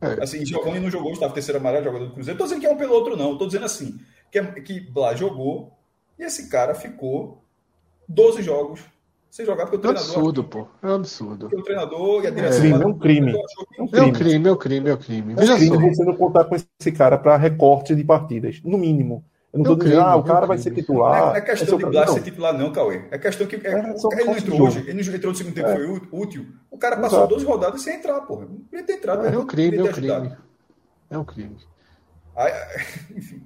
É. 0.00 0.22
Assim, 0.22 0.44
Giovanni 0.44 0.80
não 0.80 0.90
jogou, 0.90 1.12
estava 1.12 1.32
terceiro 1.32 1.58
amarelo, 1.58 1.84
jogador 1.84 2.06
do 2.06 2.14
Cruzeiro. 2.14 2.36
Estou 2.36 2.46
dizendo 2.46 2.60
que 2.60 2.66
é 2.66 2.70
um 2.70 2.78
pelo 2.78 2.94
outro, 2.94 3.16
não. 3.16 3.32
Estou 3.32 3.46
dizendo 3.46 3.64
assim, 3.64 3.98
que, 4.30 4.38
é, 4.38 4.44
que 4.60 4.80
Blá 4.80 5.14
jogou 5.14 5.72
e 6.18 6.24
esse 6.24 6.48
cara 6.48 6.74
ficou 6.74 7.42
12 8.08 8.42
jogos 8.42 8.80
você 9.36 9.44
jogar 9.44 9.66
porque 9.66 9.76
o 9.76 9.80
treinador. 9.80 10.08
É 10.08 10.14
absurdo, 10.14 10.44
pô. 10.44 10.66
É 10.82 10.86
um 10.86 10.94
absurdo. 10.94 11.46
o 11.52 11.62
treinador 11.62 12.24
e 12.24 12.26
a 12.26 12.30
direção. 12.30 12.64
É, 12.64 12.70
é 12.70 12.86
um 12.86 12.98
crime. 12.98 13.32
É 13.92 14.02
um 14.02 14.12
crime, 14.12 14.48
é 14.48 14.52
um 14.52 14.56
crime, 14.56 14.88
é 14.88 14.92
um 14.92 14.96
crime. 14.96 15.30
É 15.30 15.34
um 15.34 15.36
crime, 15.36 15.36
é 15.38 15.44
um 15.44 15.58
crime 15.78 15.94
você 15.94 16.04
não 16.04 16.16
contar 16.16 16.44
com 16.44 16.56
esse 16.56 16.92
cara 16.92 17.18
para 17.18 17.36
recorte 17.36 17.94
de 17.94 18.02
partidas, 18.02 18.62
no 18.64 18.78
mínimo. 18.78 19.22
Eu 19.56 19.64
não 19.64 19.72
estou 19.72 19.76
dizendo, 19.76 20.00
ah, 20.02 20.16
o 20.16 20.22
cara 20.22 20.46
vai 20.46 20.58
ser 20.58 20.70
titular. 20.70 21.26
Não 21.28 21.36
é 21.36 21.40
questão 21.40 21.78
de 21.78 21.86
Blas 21.86 22.10
ser 22.10 22.22
titular, 22.22 22.52
não, 22.52 22.70
Cauê. 22.72 23.04
É 23.10 23.18
questão 23.18 23.46
que. 23.46 23.56
É, 23.56 23.70
é, 23.70 23.92
o 23.92 24.08
cara 24.08 24.24
não 24.24 24.36
entrou 24.36 24.62
hoje, 24.62 24.80
ele 24.80 25.02
não 25.02 25.14
entrou 25.14 25.32
no 25.32 25.38
segundo 25.38 25.54
tempo, 25.54 25.68
é. 25.68 25.76
foi 25.76 26.00
útil. 26.12 26.46
O 26.70 26.76
cara 26.76 26.96
passou 26.96 27.20
Exato. 27.20 27.34
12 27.34 27.46
rodadas 27.46 27.82
sem 27.82 27.96
entrar, 27.96 28.20
porra. 28.20 28.44
Não 28.44 28.56
podia 28.58 28.84
ter 28.84 28.92
entrado. 28.94 29.26
É, 29.26 29.38
um 29.38 29.46
crime, 29.46 29.78
é 29.78 29.82
um 29.82 29.92
crime. 29.92 30.36
É 31.08 31.18
um 31.18 31.24
crime. 31.24 31.56
Aí, 32.36 32.52
enfim. 33.16 33.42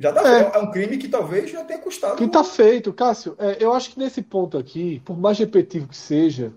Já 0.00 0.12
tá 0.12 0.28
é. 0.28 0.50
é 0.56 0.58
um 0.58 0.70
crime 0.72 0.98
que 0.98 1.06
talvez 1.06 1.48
já 1.48 1.62
tenha 1.62 1.78
custado. 1.78 2.16
Que 2.16 2.26
tá 2.26 2.42
feito, 2.42 2.92
Cássio. 2.92 3.36
É, 3.38 3.56
eu 3.60 3.72
acho 3.72 3.90
que 3.90 3.98
nesse 3.98 4.20
ponto 4.20 4.58
aqui, 4.58 5.00
por 5.04 5.16
mais 5.16 5.38
repetitivo 5.38 5.86
que 5.86 5.96
seja, 5.96 6.52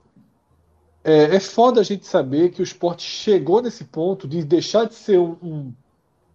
é, 1.04 1.36
é 1.36 1.40
foda 1.40 1.80
a 1.80 1.84
gente 1.84 2.08
saber 2.08 2.50
que 2.50 2.62
o 2.62 2.64
esporte 2.64 3.04
chegou 3.04 3.62
nesse 3.62 3.84
ponto 3.84 4.28
de 4.28 4.44
deixar 4.44 4.86
de 4.86 4.96
ser 4.96 5.20
um, 5.20 5.38
um 5.44 5.74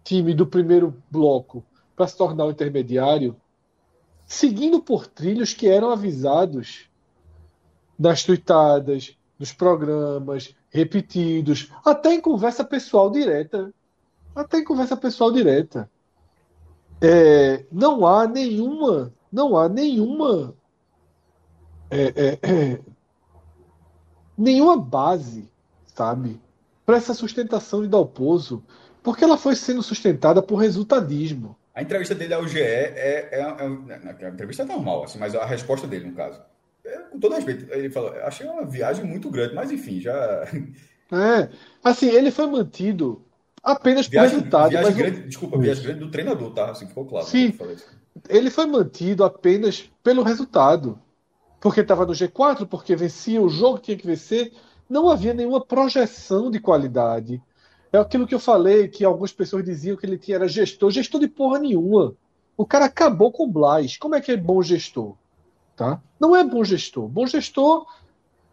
time 0.05 0.33
do 0.33 0.47
primeiro 0.47 0.95
bloco 1.11 1.65
para 1.95 2.07
se 2.07 2.17
tornar 2.17 2.45
um 2.45 2.51
intermediário, 2.51 3.35
seguindo 4.25 4.81
por 4.81 5.07
trilhos 5.07 5.53
que 5.53 5.67
eram 5.67 5.91
avisados 5.91 6.89
nas 7.97 8.23
tuitadas, 8.23 9.17
nos 9.37 9.51
programas, 9.51 10.55
repetidos, 10.69 11.71
até 11.85 12.13
em 12.13 12.21
conversa 12.21 12.63
pessoal 12.63 13.09
direta. 13.09 13.73
Até 14.35 14.59
em 14.59 14.63
conversa 14.63 14.97
pessoal 14.97 15.31
direta 15.31 15.89
é, 17.03 17.65
não 17.69 18.07
há 18.07 18.25
nenhuma, 18.25 19.13
não 19.29 19.57
há 19.57 19.67
nenhuma, 19.67 20.55
é, 21.91 22.03
é, 22.03 22.39
é 22.41 22.81
nenhuma 24.37 24.77
base, 24.77 25.51
sabe, 25.85 26.41
para 26.85 26.95
essa 26.95 27.13
sustentação 27.13 27.81
de 27.81 27.89
Dalpozo, 27.89 28.63
porque 29.03 29.25
ela 29.25 29.37
foi 29.37 29.53
sendo 29.53 29.83
sustentada 29.83 30.41
por 30.41 30.55
resultadismo. 30.55 31.57
A 31.73 31.81
entrevista 31.81 32.13
dele 32.13 32.33
ao 32.33 32.47
GE 32.47 32.61
é, 32.61 33.29
é, 33.31 33.39
é, 33.39 34.25
a 34.25 34.29
entrevista 34.29 34.63
é 34.63 34.65
normal, 34.65 35.03
assim, 35.03 35.17
mas 35.17 35.33
a 35.33 35.45
resposta 35.45 35.87
dele, 35.87 36.07
no 36.07 36.13
caso. 36.13 36.39
É, 36.85 36.97
com 36.99 37.19
todo 37.19 37.33
respeito, 37.33 37.71
ele 37.73 37.89
falou, 37.89 38.13
achei 38.21 38.45
uma 38.45 38.65
viagem 38.65 39.05
muito 39.05 39.29
grande, 39.29 39.55
mas 39.55 39.71
enfim, 39.71 39.99
já. 39.99 40.47
É, 41.11 41.49
assim, 41.83 42.07
ele 42.07 42.31
foi 42.31 42.47
mantido 42.47 43.23
apenas 43.61 44.07
viagem, 44.07 44.29
por 44.29 44.35
resultado. 44.37 44.69
Viagem 44.71 44.89
mas 44.89 44.97
grande. 44.97 45.27
Desculpa, 45.27 45.59
viagem 45.59 45.83
grande 45.83 45.99
do 45.99 46.09
treinador, 46.09 46.53
tá? 46.53 46.71
Assim 46.71 46.87
ficou 46.87 47.05
claro. 47.05 47.27
Sim. 47.27 47.55
Ele 48.27 48.49
foi 48.49 48.65
mantido 48.65 49.23
apenas 49.23 49.91
pelo 50.01 50.23
resultado. 50.23 50.99
Porque 51.61 51.81
estava 51.81 52.05
no 52.05 52.13
G4, 52.13 52.67
porque 52.67 52.95
vencia 52.95 53.39
o 53.39 53.47
jogo, 53.47 53.77
tinha 53.77 53.95
que 53.95 54.07
vencer. 54.07 54.51
Não 54.89 55.07
havia 55.07 55.35
nenhuma 55.35 55.63
projeção 55.63 56.49
de 56.49 56.59
qualidade. 56.59 57.39
É 57.93 57.99
aquilo 57.99 58.25
que 58.25 58.33
eu 58.33 58.39
falei, 58.39 58.87
que 58.87 59.05
algumas 59.05 59.31
pessoas 59.31 59.63
diziam 59.63 59.95
que 59.95 60.03
ele 60.03 60.17
tinha, 60.17 60.37
era 60.37 60.47
gestor. 60.47 60.89
Gestor 60.89 61.21
de 61.21 61.27
porra 61.27 61.59
nenhuma. 61.59 62.15
O 62.57 62.65
cara 62.65 62.85
acabou 62.85 63.31
com 63.31 63.43
o 63.43 63.47
Blas. 63.47 63.97
Como 63.97 64.15
é 64.15 64.19
que 64.19 64.31
é 64.31 64.37
bom 64.37 64.63
gestor? 64.63 65.13
Tá? 65.75 66.01
Não 66.19 66.35
é 66.35 66.43
bom 66.43 66.63
gestor. 66.63 67.07
Bom 67.07 67.27
gestor 67.27 67.85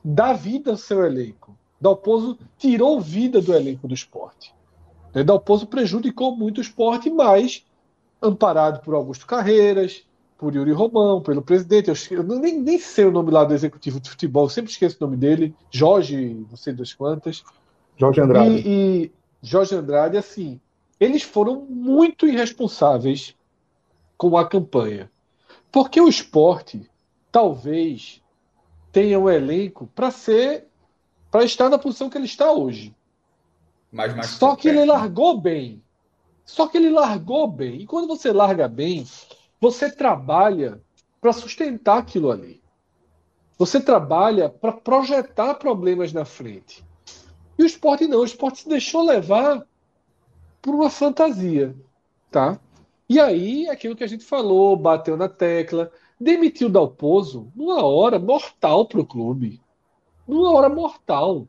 dá 0.05 0.35
vida 0.35 0.73
ao 0.73 0.77
seu 0.77 1.03
elenco. 1.03 1.57
Dalpozo 1.81 2.39
tirou 2.59 3.01
vida 3.01 3.41
do 3.41 3.55
elenco 3.55 3.89
do 3.89 3.95
esporte. 3.95 4.55
Né? 5.15 5.25
Dalpozo 5.25 5.67
prejudicou 5.67 6.37
muito 6.37 6.59
o 6.59 6.63
esporte, 6.63 7.09
mas 7.09 7.65
amparado 8.21 8.81
por 8.81 8.95
Augusto 8.95 9.27
Carreiras, 9.27 10.05
por 10.37 10.55
Yuri 10.55 10.73
Romão, 10.73 11.23
pelo 11.23 11.41
presidente. 11.41 11.89
Eu, 11.89 12.19
eu 12.19 12.23
nem, 12.23 12.59
nem, 12.61 12.79
sei 12.79 13.07
o 13.07 13.11
nome 13.11 13.31
lá 13.31 13.45
do 13.45 13.55
executivo 13.55 14.01
de 14.01 14.11
futebol, 14.11 14.51
sempre 14.51 14.71
esqueço 14.71 14.99
o 15.01 15.05
nome 15.07 15.17
dele. 15.17 15.55
Jorge, 15.71 16.47
não 16.51 16.57
sei 16.59 16.75
das 16.75 16.93
quantas. 16.93 17.43
Jorge 17.97 18.21
Andrade. 18.21 18.51
E, 18.51 19.05
e 19.05 19.13
Jorge 19.43 19.75
Andrade, 19.75 20.17
assim, 20.17 20.61
eles 20.99 21.23
foram 21.23 21.67
muito 21.69 22.27
irresponsáveis 22.27 23.35
com 24.17 24.37
a 24.37 24.47
campanha. 24.47 25.11
Porque 25.73 26.01
o 26.01 26.09
esporte 26.09 26.89
talvez 27.33 28.21
tenha 28.93 29.19
um 29.19 29.31
elenco 29.31 29.87
para 29.95 30.11
ser 30.11 30.67
para 31.31 31.45
estar 31.45 31.69
na 31.69 31.79
posição 31.79 32.11
que 32.11 32.19
ele 32.19 32.27
está 32.27 32.51
hoje. 32.51 32.95
Mas, 33.91 34.15
mas 34.17 34.27
Só 34.27 34.57
que 34.57 34.69
ele 34.69 34.85
largou 34.85 35.41
bem. 35.41 35.83
Só 36.45 36.67
que 36.67 36.77
ele 36.77 36.91
largou 36.91 37.47
bem. 37.47 37.83
E 37.83 37.87
quando 37.87 38.09
você 38.09 38.33
larga 38.33 38.67
bem, 38.67 39.07
você 39.61 39.91
trabalha 39.91 40.81
para 41.21 41.33
sustentar 41.33 41.99
aquilo 41.99 42.31
ali. 42.31 42.61
Você 43.57 43.81
trabalha 43.81 44.49
para 44.49 44.73
projetar 44.73 45.55
problemas 45.55 46.13
na 46.13 46.25
frente. 46.25 46.85
E 47.61 47.63
o 47.63 47.67
esporte 47.67 48.07
não. 48.07 48.21
O 48.21 48.25
esporte 48.25 48.61
se 48.61 48.69
deixou 48.71 49.05
levar 49.05 49.67
por 50.63 50.75
uma 50.75 50.89
fantasia. 50.89 51.75
Tá? 52.31 52.59
E 53.07 53.21
aí, 53.21 53.69
aquilo 53.69 53.95
que 53.95 54.03
a 54.03 54.07
gente 54.07 54.25
falou, 54.25 54.75
bateu 54.75 55.15
na 55.15 55.29
tecla, 55.29 55.93
demitiu 56.19 56.69
o 56.69 56.71
Dalpozo 56.71 57.53
numa 57.55 57.85
hora 57.85 58.19
mortal 58.19 58.87
para 58.87 59.01
o 59.01 59.05
clube. 59.05 59.61
Numa 60.27 60.51
hora 60.55 60.71
mortal. 60.71 61.47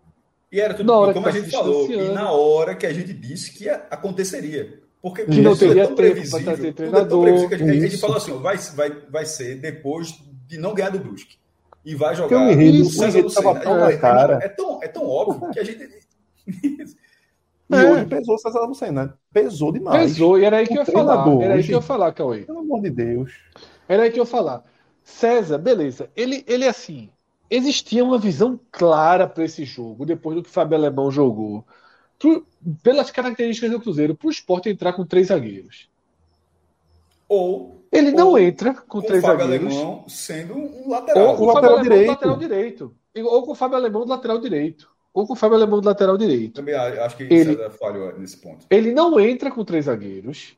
E 0.52 0.60
era 0.60 0.74
tudo 0.74 0.92
hora 0.92 1.14
como 1.14 1.30
a 1.30 1.32
gente 1.32 1.50
falou, 1.50 1.90
e 1.90 2.10
na 2.10 2.30
hora 2.30 2.76
que 2.76 2.86
a 2.86 2.92
gente 2.92 3.14
disse 3.14 3.54
que 3.54 3.70
aconteceria. 3.70 4.82
Porque 5.02 5.24
que 5.24 5.40
não 5.40 5.56
teria 5.56 5.84
é 5.84 5.88
tão 5.88 5.96
tempo 5.96 6.30
para 6.30 6.44
trazer 6.44 6.74
treinador. 6.74 7.28
É 7.30 7.48
que 7.48 7.56
a, 7.56 7.58
gente, 7.58 7.70
a 7.70 7.88
gente 7.88 7.98
falou 8.00 8.18
assim, 8.18 8.38
vai, 8.38 8.58
vai, 8.58 8.90
vai 9.10 9.26
ser 9.26 9.56
depois 9.62 10.14
de 10.46 10.58
não 10.58 10.74
ganhar 10.74 10.90
do 10.90 11.00
Brusque. 11.00 11.38
E 11.86 11.96
vai 11.96 12.16
jogar. 12.16 12.28
Porque 12.28 12.36
o 12.36 12.52
enredo, 12.52 12.90
tão 13.64 13.88
é, 13.88 13.98
cara. 13.98 14.40
É, 14.44 14.50
tão, 14.50 14.84
é 14.84 14.90
tão 14.90 15.08
óbvio 15.08 15.50
que 15.52 15.60
a 15.60 15.64
gente... 15.64 16.01
E 17.72 17.76
é. 17.76 17.90
hoje 17.90 18.06
pesou 18.06 18.36
o 18.36 18.38
César 18.38 18.60
Lucena, 18.66 19.06
né? 19.06 19.14
Pesou 19.32 19.72
demais. 19.72 20.12
Pesou, 20.12 20.38
e 20.38 20.44
era 20.44 20.58
aí 20.58 20.68
que 20.68 20.74
eu 20.74 20.80
ia 20.80 20.86
falar. 20.86 21.42
Era 21.42 21.54
aí 21.54 21.64
que 21.64 21.72
eu 21.72 21.78
ia 21.78 21.82
falar, 21.82 22.12
Cauê. 22.12 22.42
Pelo 22.42 22.60
amor 22.60 22.82
de 22.82 22.90
Deus. 22.90 23.32
Era 23.88 24.04
aí 24.04 24.12
que 24.12 24.20
eu 24.20 24.24
ia 24.24 24.30
falar. 24.30 24.66
César, 25.04 25.58
beleza. 25.58 26.10
Ele, 26.14 26.44
ele 26.48 26.68
assim, 26.68 27.10
existia 27.50 28.04
uma 28.04 28.18
visão 28.18 28.60
clara 28.70 29.26
para 29.26 29.46
esse 29.46 29.64
jogo, 29.64 30.06
depois 30.06 30.36
do 30.36 30.44
que 30.44 30.50
o 30.50 30.52
Fábio 30.52 30.78
Alemão 30.78 31.10
jogou. 31.10 31.66
Por, 32.20 32.46
pelas 32.84 33.10
características 33.10 33.72
do 33.72 33.80
Cruzeiro, 33.80 34.16
para 34.16 34.28
o 34.28 34.32
esporte 34.32 34.70
entrar 34.70 34.92
com 34.92 35.06
três 35.06 35.28
zagueiros. 35.28 35.90
Ou. 37.30 37.82
Ele 37.90 38.12
não 38.12 38.38
entra 38.38 38.74
com, 38.74 39.00
com 39.00 39.02
três 39.02 39.22
Fábio 39.22 39.46
zagueiros. 39.46 39.74
Alemão 39.74 40.04
sendo 40.10 40.56
um 40.56 40.90
lateral. 40.90 41.30
Ou 41.30 41.38
com 41.38 41.48
o 41.48 41.54
Fábio 41.54 41.70
Alemão 41.70 42.04
do 42.04 42.08
lateral 42.08 42.38
direito. 42.38 42.96
Ou 43.16 43.44
com 43.44 43.52
o 43.52 43.56
Fábio 43.56 43.78
Alemão 43.78 44.02
do 44.02 44.10
lateral 44.10 44.38
direito 44.40 44.92
ou 45.14 45.28
com 45.28 45.34
o 45.34 45.36
Fábio 45.36 45.58
Alemão 45.58 45.82
do 45.82 45.88
lateral 45.88 46.18
direito. 46.18 46.56
Também 46.56 46.74
acho 46.76 47.18
que 47.18 47.24
ele, 47.24 47.70
falhou 47.72 48.18
nesse 48.18 48.38
ponto. 48.38 48.66
Ele 48.70 48.94
não 48.94 49.20
entra 49.20 49.52
com 49.52 49.66
três 49.66 49.86
zagueiros. 49.86 50.56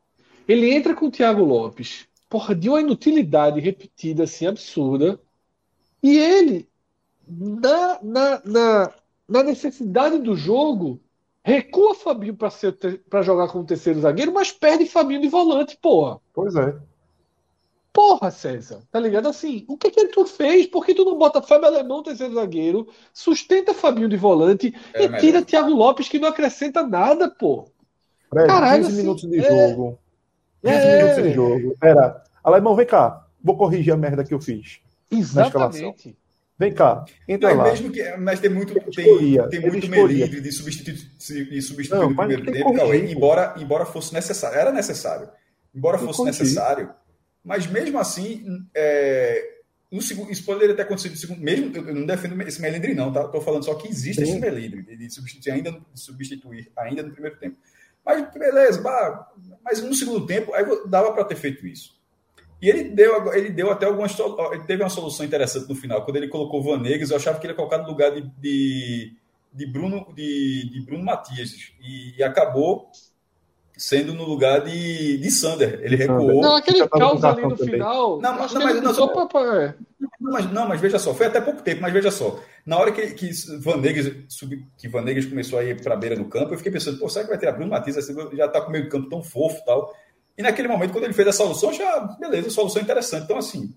Ele 0.48 0.72
entra 0.72 0.94
com 0.94 1.08
o 1.08 1.12
Thiago 1.12 1.44
Lopes. 1.44 2.08
Porra, 2.30 2.56
de 2.56 2.70
uma 2.70 2.82
inutilidade 2.82 3.60
repetida, 3.60 4.24
assim, 4.24 4.46
absurda. 4.46 5.20
E 6.02 6.18
ele, 6.18 6.68
na, 7.28 8.00
na, 8.02 8.42
na, 8.44 8.94
na 9.28 9.44
necessidade 9.44 10.18
do 10.20 10.36
jogo, 10.36 11.00
recua 11.44 11.96
Fabinho 11.96 12.36
para 12.36 13.22
jogar 13.22 13.48
como 13.48 13.66
terceiro 13.66 14.02
zagueiro, 14.02 14.34
mas 14.34 14.52
perde 14.52 14.86
Fabinho 14.86 15.22
de 15.22 15.30
volante, 15.30 15.78
porra. 15.82 16.20
Pois 16.34 16.56
é. 16.56 16.76
Porra, 17.94 18.32
César, 18.32 18.80
tá 18.92 19.00
ligado? 19.00 19.28
Assim, 19.28 19.66
o 19.68 19.78
que 19.78 19.92
que 19.92 20.08
tu 20.08 20.26
fez? 20.26 20.66
Por 20.66 20.84
que 20.84 20.96
tu 20.96 21.06
não 21.06 21.16
bota 21.16 21.44
Fábio 21.44 21.68
Alemão, 21.68 22.02
terceiro 22.02 22.34
zagueiro, 22.34 22.88
sustenta 23.14 23.72
Fabinho 23.72 24.10
de 24.10 24.18
volante 24.18 24.74
é, 24.96 25.04
e 25.04 25.18
tira 25.20 25.44
Thiago 25.44 25.70
Lopes, 25.70 26.10
que 26.10 26.18
não 26.18 26.30
acrescenta 26.30 26.82
nada, 26.82 27.30
pô? 27.30 27.68
Fred, 28.32 28.48
Caralho, 28.48 28.86
15 28.86 28.88
assim, 28.88 29.02
minutos 29.04 29.30
de 29.30 29.40
é... 29.40 29.70
jogo. 29.70 30.00
15 30.64 30.76
é... 30.76 30.98
minutos 30.98 31.24
de 31.24 31.34
jogo. 31.34 31.78
Pera, 31.80 32.24
Alemão, 32.44 32.76
vem 32.76 32.88
cá. 32.88 33.28
Vou 33.44 33.56
corrigir 33.56 33.94
a 33.94 33.98
merda 33.98 34.24
que 34.24 34.34
eu 34.34 34.42
fiz. 34.42 34.80
Exatamente. 35.12 36.18
Vem 36.58 36.74
cá, 36.74 37.06
entra 37.28 37.50
mas 37.50 37.58
lá. 37.58 37.64
Mesmo 37.66 37.92
que, 37.92 38.18
mas 38.18 38.40
tem 38.40 38.50
muito, 38.50 38.74
tem, 38.74 39.50
tem 39.50 39.60
muito 39.60 39.88
melindre 39.88 40.42
de 40.42 40.52
substituir, 40.52 40.96
de 40.96 41.62
substituir 41.62 42.00
não, 42.00 42.10
no 42.10 42.16
primeiro 42.16 42.52
tempo, 42.52 42.74
Cauê, 42.74 43.12
embora, 43.12 43.54
embora 43.58 43.86
fosse 43.86 44.14
necessário. 44.14 44.58
Era 44.58 44.72
necessário. 44.72 45.30
Embora 45.76 46.00
fosse 46.00 46.24
necessário 46.24 46.92
mas 47.44 47.68
mesmo 47.68 48.00
assim, 48.00 48.46
é, 48.74 49.54
no 49.92 50.02
segundo, 50.02 50.32
isso 50.32 50.44
poderia 50.44 50.76
ter 50.76 50.82
acontecido 50.82 51.12
no 51.12 51.18
segundo. 51.18 51.42
Mesmo, 51.42 51.76
eu 51.76 51.94
não 51.94 52.06
defendo 52.06 52.42
esse 52.42 52.62
melindre, 52.62 52.96
não, 52.96 53.14
tá? 53.14 53.26
Estou 53.26 53.42
falando 53.42 53.64
só 53.64 53.76
que 53.76 53.88
existe 53.88 54.26
Sim. 54.26 54.32
esse 54.32 54.40
melindre 54.40 54.98
de 54.98 55.10
substituir 55.10 55.52
ainda, 55.52 55.72
de 55.72 56.00
substituir 56.00 56.72
ainda 56.76 57.04
no 57.04 57.12
primeiro 57.12 57.38
tempo. 57.38 57.58
Mas 58.04 58.34
beleza, 58.34 58.82
bah, 58.82 59.32
mas 59.64 59.82
no 59.82 59.94
segundo 59.94 60.26
tempo, 60.26 60.54
aí 60.54 60.66
dava 60.88 61.14
para 61.14 61.26
ter 61.26 61.36
feito 61.36 61.66
isso. 61.68 61.96
E 62.62 62.70
ele 62.70 62.86
deu, 62.86 63.34
ele 63.34 63.50
deu 63.50 63.70
até 63.72 63.86
algumas. 63.86 64.18
Ele 64.52 64.64
teve 64.64 64.82
uma 64.82 64.90
solução 64.90 65.26
interessante 65.26 65.68
no 65.68 65.76
final. 65.76 66.04
Quando 66.06 66.16
ele 66.16 66.30
colocou 66.30 66.62
o 66.62 66.64
Vanegas, 66.64 67.12
eu 67.12 67.18
achava 67.18 67.38
que 67.38 67.46
ele 67.46 67.52
ia 67.52 67.58
colocar 67.58 67.78
no 67.78 67.88
lugar 67.88 68.12
de, 68.12 68.22
de, 68.40 69.14
de 69.54 69.66
Bruno, 69.68 70.14
de, 70.16 70.70
de 70.72 70.82
Bruno 70.86 71.04
Matias. 71.04 71.74
E, 71.82 72.18
e 72.18 72.24
acabou 72.24 72.90
sendo 73.78 74.14
no 74.14 74.24
lugar 74.24 74.64
de, 74.64 75.18
de 75.18 75.32
Sander. 75.32 75.80
Ele 75.82 75.96
recuou. 75.96 76.42
Não, 76.42 76.56
aquele 76.56 76.88
caos 76.88 77.24
ali 77.24 77.42
no 77.42 77.58
final. 77.58 78.20
Não, 78.20 78.34
mas, 78.34 78.54
não, 78.54 78.62
mas, 78.62 78.82
não, 78.82 78.94
só 78.94 79.08
pra, 79.08 79.26
pra... 79.26 79.76
Não, 80.20 80.32
mas, 80.32 80.52
não, 80.52 80.68
mas 80.68 80.80
veja 80.80 81.00
só, 81.00 81.14
foi 81.14 81.28
até 81.28 81.42
pouco 81.42 81.62
tempo, 81.62 81.82
mas 81.82 81.94
veja 81.94 82.12
só. 82.12 82.40
Na 82.66 82.78
hora 82.78 82.92
que, 82.92 83.08
que 83.12 83.32
Vanegas 83.60 84.12
que 84.78 84.88
Vanegas 84.88 85.26
começou 85.26 85.60
a 85.60 85.64
ir 85.64 85.82
para 85.82 85.94
a 85.94 85.98
beira 85.98 86.16
do 86.16 86.26
campo, 86.26 86.54
eu 86.54 86.58
fiquei 86.58 86.72
pensando, 86.72 87.00
pô, 87.00 87.10
será 87.10 87.26
que 87.26 87.32
vai 87.32 87.40
ter 87.40 87.48
a 87.48 87.52
Bruno 87.52 87.72
Matias? 87.72 87.98
Assim, 87.98 88.16
já 88.36 88.46
está 88.46 88.62
com 88.62 88.70
o 88.70 88.72
meio 88.72 88.90
campo 88.90 89.10
tão 89.10 89.24
fofo 89.24 89.60
e 89.62 89.66
tal. 89.66 89.94
E 90.38 90.42
naquele 90.42 90.68
momento, 90.68 90.92
quando 90.92 91.06
ele 91.06 91.14
fez 91.14 91.28
a 91.28 91.34
solução, 91.34 91.74
já, 91.74 92.00
beleza, 92.20 92.50
solução 92.50 92.82
interessante. 92.82 93.24
Então, 93.24 93.38
assim. 93.38 93.74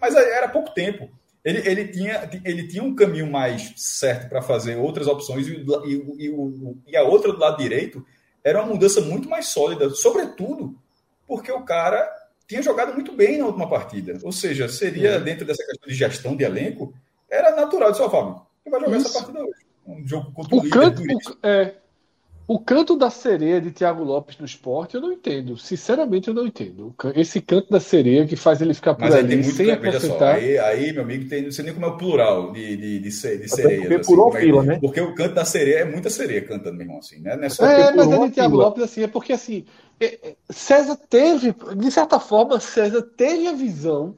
Mas 0.00 0.14
era 0.14 0.48
pouco 0.48 0.72
tempo. 0.74 1.08
Ele, 1.44 1.62
ele, 1.64 1.88
tinha, 1.88 2.28
ele 2.44 2.66
tinha 2.66 2.82
um 2.82 2.94
caminho 2.94 3.30
mais 3.30 3.72
certo 3.76 4.28
para 4.28 4.42
fazer 4.42 4.76
outras 4.76 5.06
opções 5.06 5.46
e, 5.46 5.64
e, 5.84 6.26
e, 6.26 6.76
e 6.88 6.96
a 6.96 7.04
outra 7.04 7.32
do 7.32 7.38
lado 7.38 7.56
direito 7.56 8.04
era 8.46 8.62
uma 8.62 8.72
mudança 8.72 9.00
muito 9.00 9.28
mais 9.28 9.48
sólida, 9.48 9.90
sobretudo 9.90 10.78
porque 11.26 11.50
o 11.50 11.62
cara 11.62 12.08
tinha 12.46 12.62
jogado 12.62 12.94
muito 12.94 13.12
bem 13.12 13.38
na 13.38 13.46
última 13.46 13.68
partida. 13.68 14.20
Ou 14.22 14.30
seja, 14.30 14.68
seria, 14.68 15.18
dentro 15.18 15.44
dessa 15.44 15.66
questão 15.66 15.88
de 15.88 15.94
gestão 15.96 16.36
de 16.36 16.44
elenco, 16.44 16.94
era 17.28 17.56
natural 17.56 17.90
de 17.90 17.98
só, 17.98 18.08
Fábio, 18.08 18.40
ele 18.64 18.70
vai 18.70 18.80
jogar 18.80 18.96
Isso. 18.98 19.08
essa 19.08 19.18
partida 19.18 19.44
hoje. 19.44 19.66
Um 19.84 20.06
jogo 20.06 20.30
contra 20.30 20.54
o, 20.54 20.60
o 20.60 20.62
líder, 20.62 20.78
canto, 20.78 21.02
o, 21.02 21.46
é, 21.46 21.74
o 22.48 22.60
canto 22.60 22.96
da 22.96 23.10
sereia 23.10 23.60
de 23.60 23.72
Thiago 23.72 24.04
Lopes 24.04 24.38
no 24.38 24.46
esporte, 24.46 24.94
eu 24.94 25.00
não 25.00 25.12
entendo. 25.12 25.56
Sinceramente, 25.56 26.28
eu 26.28 26.34
não 26.34 26.46
entendo. 26.46 26.94
Esse 27.14 27.40
canto 27.40 27.70
da 27.70 27.80
sereia 27.80 28.24
que 28.24 28.36
faz 28.36 28.60
ele 28.60 28.72
ficar 28.72 28.94
por 28.94 29.02
Mas 29.02 29.14
ali 29.14 29.36
muito, 29.36 29.52
sem 29.52 29.70
acrescentar. 29.70 30.36
Aí, 30.36 30.56
aí, 30.58 30.92
meu 30.92 31.02
amigo, 31.02 31.28
tem, 31.28 31.42
não 31.42 31.50
sei 31.50 31.64
nem 31.64 31.74
como 31.74 31.86
é 31.86 31.88
o 31.88 31.96
plural 31.96 32.52
de, 32.52 32.76
de, 32.76 32.98
de, 33.00 33.00
de 33.00 33.10
sereia. 33.10 33.80
Porque, 33.80 33.94
assim, 33.94 34.14
por 34.14 34.38
fila, 34.38 34.62
né? 34.62 34.78
porque 34.80 35.00
o 35.00 35.14
canto 35.14 35.34
da 35.34 35.44
sereia 35.44 35.80
é 35.80 35.84
muita 35.84 36.08
sereia 36.08 36.42
cantando, 36.42 36.76
meu 36.76 36.82
irmão. 36.82 36.98
Assim, 36.98 37.18
né? 37.20 37.36
Não 37.36 37.44
é, 37.44 37.48
só 37.48 37.66
é 37.66 37.92
mas 37.92 38.10
é 38.10 38.18
de 38.18 38.30
Thiago 38.30 38.56
Lopes, 38.56 38.82
assim, 38.82 39.02
é 39.02 39.08
porque 39.08 39.32
assim. 39.32 39.64
É, 39.98 40.28
é, 40.28 40.36
César 40.50 40.96
teve, 41.08 41.54
de 41.76 41.90
certa 41.90 42.20
forma, 42.20 42.60
César 42.60 43.02
teve 43.02 43.46
a 43.48 43.52
visão 43.52 44.16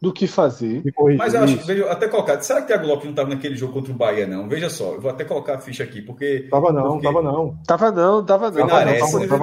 do 0.00 0.12
que 0.12 0.26
fazer. 0.26 0.82
Mas 1.18 1.34
eu 1.34 1.42
acho 1.42 1.58
que, 1.58 1.66
veja, 1.66 1.90
até 1.90 2.08
colocar, 2.08 2.40
será 2.40 2.60
que 2.60 2.64
o 2.64 2.68
Thiago 2.68 2.86
Lopes 2.86 3.04
não 3.04 3.10
estava 3.10 3.28
naquele 3.28 3.54
jogo 3.54 3.74
contra 3.74 3.92
o 3.92 3.94
Bahia, 3.94 4.26
não? 4.26 4.48
Veja 4.48 4.70
só, 4.70 4.94
eu 4.94 5.00
vou 5.00 5.10
até 5.10 5.24
colocar 5.24 5.56
a 5.56 5.58
ficha 5.58 5.84
aqui, 5.84 6.00
porque. 6.00 6.48
Tava 6.50 6.72
não, 6.72 6.92
porque... 6.92 7.06
tava 7.06 7.22
não. 7.22 7.58
Tava 7.66 7.92
não, 7.92 8.24
tava 8.24 8.50
não. 8.50 8.58
Foi 8.58 8.66
na 8.66 8.74
Ares, 8.76 9.10
foi, 9.10 9.28
foi 9.28 9.38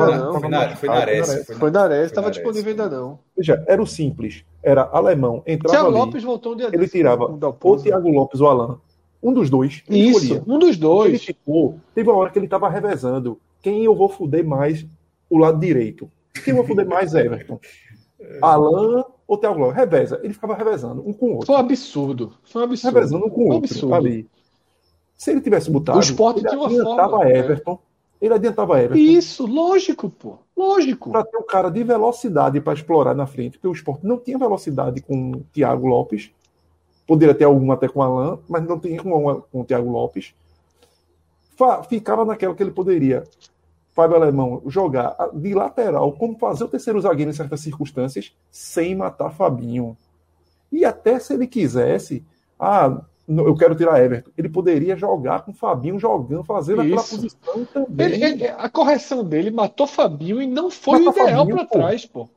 na 0.50 0.60
Ares. 1.00 1.48
Foi 1.60 1.70
na 1.70 1.82
Ares, 1.84 2.06
estava 2.08 2.32
disponível 2.32 2.72
ainda 2.72 2.90
não. 2.90 3.20
Veja, 3.38 3.64
era 3.68 3.82
o 3.82 3.86
simples. 3.86 4.44
Era 4.64 4.90
alemão, 4.92 5.44
entrava 5.46 5.78
Thiago 5.78 5.90
ali, 5.90 5.98
Lopes 5.98 6.24
voltou 6.24 6.54
um 6.54 6.56
dia 6.58 6.70
Ele 6.74 6.88
tirava 6.88 7.26
ou 7.26 7.78
Thiago 7.78 8.10
Lopes 8.10 8.42
ou 8.42 8.50
Alan. 8.50 8.80
Um 9.22 9.34
dos 9.34 9.50
dois. 9.50 9.84
Isso, 9.88 10.24
escolhia. 10.24 10.44
um 10.48 10.58
dos 10.58 10.76
dois. 10.76 11.10
Ele 11.10 11.20
ficou, 11.20 11.80
teve 11.94 12.10
uma 12.10 12.18
hora 12.18 12.32
que 12.32 12.40
ele 12.40 12.48
tava 12.48 12.68
revezando. 12.68 13.40
Quem 13.62 13.84
eu 13.84 13.96
vou 13.96 14.10
fuder 14.10 14.46
mais 14.46 14.86
o 15.30 15.38
lado 15.38 15.60
direito? 15.60 16.10
Quem 16.44 16.52
eu 16.52 16.58
vou 16.58 16.66
fuder 16.66 16.88
mais 16.88 17.14
Everton? 17.14 17.60
Alan 18.42 19.04
ou 19.28 19.38
Thiago 19.38 19.60
Lopes? 19.60 19.76
Reveza. 19.76 20.20
Ele 20.24 20.34
ficava 20.34 20.56
revezando 20.56 21.08
um 21.08 21.12
com 21.12 21.28
o 21.28 21.32
outro. 21.34 21.48
Foi 21.48 21.56
um 21.56 21.60
absurdo. 21.60 22.34
Foi 22.44 22.62
um 22.62 22.66
absurdo. 22.66 22.95
Revezando 22.95 23.26
um 23.26 23.30
com 23.30 23.41
o 23.41 23.54
outro. 23.54 23.72
Absurdo. 23.72 23.94
Ali. 23.94 24.30
Se 25.16 25.32
ele 25.32 25.41
tivesse 25.41 25.70
botado, 25.70 25.98
o 25.98 26.02
esporte 26.02 26.40
ele 26.40 26.48
tinha 26.48 26.60
uma 26.60 26.68
adiantava 26.68 27.10
forma, 27.10 27.30
Everton. 27.32 27.72
Né? 27.72 27.78
Ele 28.22 28.34
adiantava 28.34 28.82
Everton. 28.82 28.95
Isso, 28.95 29.45
lógico, 29.45 30.10
pô. 30.10 30.38
Lógico. 30.56 31.12
Para 31.12 31.26
ter 31.26 31.38
um 31.38 31.45
cara 31.45 31.70
de 31.70 31.84
velocidade 31.84 32.62
para 32.62 32.74
explorar 32.74 33.14
na 33.14 33.28
frente, 33.28 33.58
porque 33.58 33.68
o 33.68 33.72
esporte 33.72 34.06
não 34.06 34.18
tinha 34.18 34.38
velocidade 34.38 35.02
com 35.02 35.32
o 35.32 35.44
Thiago 35.52 35.88
Lopes. 35.88 36.32
Poderia 37.06 37.34
ter 37.34 37.45
alguma 37.45 37.74
até 37.74 37.88
com 37.88 37.99
o 37.99 38.04
Alain, 38.04 38.40
mas 38.48 38.64
não 38.66 38.80
tinha 38.80 39.02
com, 39.02 39.41
com 39.52 39.62
o 39.62 39.66
Thiago 39.66 39.90
Lopes. 39.90 40.34
Ficava 41.90 42.24
naquela 42.24 42.54
que 42.54 42.62
ele 42.62 42.72
poderia 42.72 43.24
Fábio 43.98 44.15
Alemão 44.15 44.61
jogar 44.68 45.15
de 45.34 45.56
lateral, 45.56 46.11
como 46.11 46.38
fazer 46.38 46.64
o 46.64 46.68
terceiro 46.68 47.02
zagueiro 47.02 47.32
em 47.32 47.34
certas 47.34 47.61
circunstâncias, 47.61 48.32
sem 48.52 48.94
matar 48.94 49.32
Fabinho. 49.32 49.98
E 50.72 50.86
até 50.86 51.18
se 51.18 51.34
ele 51.34 51.48
quisesse, 51.48 52.24
ah, 52.60 53.02
eu 53.28 53.56
quero 53.56 53.74
tirar 53.74 53.99
Everton, 53.99 54.30
ele 54.38 54.49
poderia 54.49 54.95
jogar 54.95 55.44
com 55.44 55.52
Fabinho 55.52 55.98
jogando, 55.98 56.44
fazendo 56.44 56.84
Isso. 56.84 56.94
aquela 56.94 57.07
posição 57.07 57.65
também. 57.74 58.06
Ele, 58.06 58.24
ele, 58.24 58.48
a 58.49 58.69
correção 58.69 59.24
dele 59.24 59.49
matou 59.49 59.88
Fabinho 59.88 60.40
e 60.40 60.45
não 60.45 60.69
foi 60.69 60.99
matou 60.99 61.24
o 61.24 61.28
ideal 61.28 61.48
para 61.48 61.65
trás, 61.65 62.06
pô. 62.06 62.30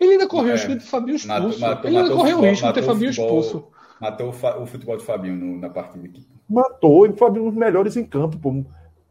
Ele 0.00 0.14
ainda 0.14 0.26
correu 0.26 0.48
é, 0.48 0.50
o 0.50 0.56
risco 0.56 0.74
de 0.74 0.84
Fabinho 0.84 1.14
expulso. 1.14 1.60
Matou, 1.60 1.90
ele 1.90 1.96
ainda 1.96 2.12
correu 2.12 2.38
o 2.38 2.40
risco 2.40 2.66
de 2.66 2.72
ter 2.72 2.82
Fabinho 2.82 3.10
expulso. 3.10 3.64
Matou 4.00 4.30
o 4.30 4.66
futebol 4.66 4.96
de 4.96 5.04
Fabinho 5.04 5.36
no, 5.36 5.60
na 5.60 5.70
partida 5.70 6.08
aqui. 6.08 6.26
Matou, 6.50 7.04
ele 7.04 7.14
foi 7.14 7.30
um 7.30 7.50
dos 7.50 7.54
melhores 7.54 7.96
em 7.96 8.04
campo, 8.04 8.36
pô. 8.36 8.64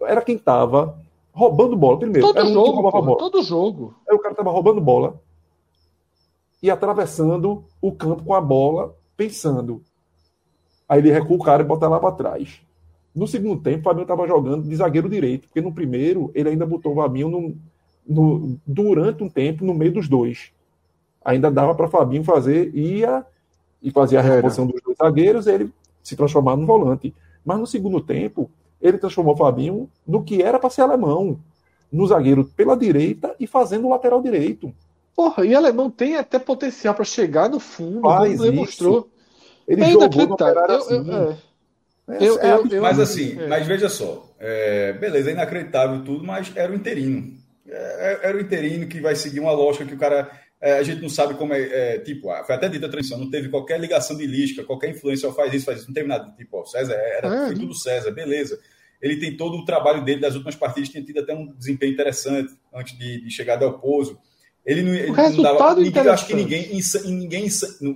Era 0.05 0.21
quem 0.21 0.37
tava 0.37 1.01
roubando 1.33 1.75
bola. 1.75 1.99
Primeiro, 1.99 2.25
todo 2.31 2.45
um 2.45 2.53
jogo, 2.53 2.91
bola. 2.91 3.17
todo 3.17 3.43
jogo. 3.43 3.95
Aí 4.07 4.15
o 4.15 4.19
cara 4.19 4.35
tava 4.35 4.51
roubando 4.51 4.79
bola 4.79 5.19
e 6.61 6.71
atravessando 6.71 7.65
o 7.81 7.91
campo 7.91 8.23
com 8.23 8.33
a 8.33 8.39
bola, 8.39 8.95
pensando. 9.17 9.81
Aí 10.87 10.99
ele 10.99 11.11
recua 11.11 11.35
o 11.35 11.43
cara 11.43 11.63
e 11.63 11.65
bota 11.65 11.89
lá 11.89 11.99
para 11.99 12.15
trás. 12.15 12.61
No 13.13 13.27
segundo 13.27 13.61
tempo, 13.61 13.79
o 13.79 13.83
Fabinho 13.83 14.03
estava 14.03 14.27
jogando 14.27 14.67
de 14.67 14.75
zagueiro 14.75 15.09
direito, 15.09 15.47
porque 15.47 15.61
no 15.61 15.73
primeiro 15.73 16.31
ele 16.33 16.49
ainda 16.49 16.65
botou 16.65 16.93
o 16.93 16.95
Fabinho 16.95 17.29
no, 17.29 17.55
no, 18.07 18.59
durante 18.65 19.23
um 19.23 19.29
tempo 19.29 19.65
no 19.65 19.73
meio 19.73 19.91
dos 19.91 20.07
dois. 20.07 20.51
Ainda 21.23 21.51
dava 21.51 21.75
para 21.75 21.89
Fabinho 21.89 22.23
fazer, 22.23 22.73
ia 22.75 23.25
e 23.81 23.91
fazia 23.91 24.19
a 24.19 24.21
reposição 24.21 24.65
dos 24.65 24.81
dois 24.81 24.97
zagueiros, 24.97 25.47
ele 25.47 25.69
se 26.01 26.15
transformar 26.15 26.55
no 26.55 26.65
volante. 26.65 27.13
Mas 27.45 27.59
no 27.59 27.67
segundo 27.67 27.99
tempo, 27.99 28.49
ele 28.83 28.99
transformou 28.99 29.33
o 29.33 29.37
Fabinho 29.37 29.89
no 30.05 30.23
que 30.23 30.43
era 30.43 30.59
para 30.59 30.69
ser 30.69 30.81
alemão, 30.81 31.39
no 31.91 32.05
zagueiro 32.05 32.45
pela 32.55 32.77
direita 32.77 33.33
e 33.39 33.47
fazendo 33.47 33.87
o 33.87 33.89
lateral 33.89 34.21
direito. 34.21 34.71
Porra, 35.15 35.45
e 35.45 35.55
alemão 35.55 35.89
tem 35.89 36.17
até 36.17 36.37
potencial 36.37 36.93
para 36.93 37.05
chegar 37.05 37.49
no 37.49 37.59
fundo, 37.59 38.01
Faz 38.01 38.39
demonstrou. 38.39 39.09
Ele 39.67 39.83
é 39.83 39.91
jogou 39.91 40.27
no 40.27 40.37
eu, 40.39 40.75
assim. 40.75 40.93
eu, 40.95 41.31
é. 41.31 41.37
É, 42.05 42.17
eu, 42.19 42.39
é, 42.39 42.53
eu, 42.75 42.81
mas 42.81 42.99
assim, 42.99 43.39
é. 43.39 43.47
mas 43.47 43.65
veja 43.65 43.87
só, 43.87 44.29
é, 44.37 44.91
beleza, 44.91 45.29
é 45.29 45.33
inacreditável 45.33 46.03
tudo, 46.03 46.21
mas 46.23 46.51
era 46.53 46.69
o 46.71 46.75
interino. 46.75 47.31
É, 47.65 48.19
era 48.23 48.37
o 48.37 48.41
interino 48.41 48.87
que 48.87 48.99
vai 48.99 49.15
seguir 49.15 49.39
uma 49.39 49.53
lógica 49.53 49.85
que 49.85 49.93
o 49.93 49.97
cara. 49.97 50.29
a 50.61 50.83
gente 50.83 51.01
não 51.01 51.07
sabe 51.07 51.35
como 51.35 51.53
é. 51.53 51.99
tipo, 51.99 52.29
ah, 52.29 52.43
foi 52.43 52.55
até 52.55 52.67
dita 52.67 52.87
a 52.87 52.89
transição, 52.89 53.17
não 53.17 53.29
teve 53.29 53.47
qualquer 53.47 53.79
ligação 53.79 54.17
de 54.17 54.27
lisca, 54.27 54.65
qualquer 54.65 54.89
influência, 54.89 55.31
faz 55.31 55.53
isso, 55.53 55.65
faz 55.65 55.79
isso, 55.79 55.87
não 55.87 55.93
teve 55.93 56.09
nada. 56.09 56.33
Tipo, 56.35 56.57
ó, 56.57 56.65
César 56.65 56.93
era 56.93 57.45
foi 57.45 57.55
tudo 57.55 57.73
César, 57.73 58.11
beleza. 58.11 58.59
Ele 59.03 59.17
tem 59.17 59.35
todo 59.35 59.57
o 59.57 59.65
trabalho 59.65 60.01
dele 60.01 60.21
das 60.21 60.33
últimas 60.33 60.55
partidas, 60.55 60.87
tinha 60.87 61.03
tido 61.03 61.19
até 61.19 61.35
um 61.35 61.53
desempenho 61.57 61.91
interessante 61.91 62.53
antes 62.73 62.97
de, 62.97 63.21
de 63.21 63.29
chegar 63.29 63.61
ao 63.61 63.77
Pozo. 63.77 64.17
Ele 64.65 64.81
não, 64.81 64.93
ele 64.93 65.11
o 65.11 65.13
resultado 65.13 65.57
dava, 65.57 65.75
ninguém, 65.75 66.07
acho 66.07 66.25
que 66.25 66.33
ninguém, 66.33 66.81
ninguém 67.03 67.47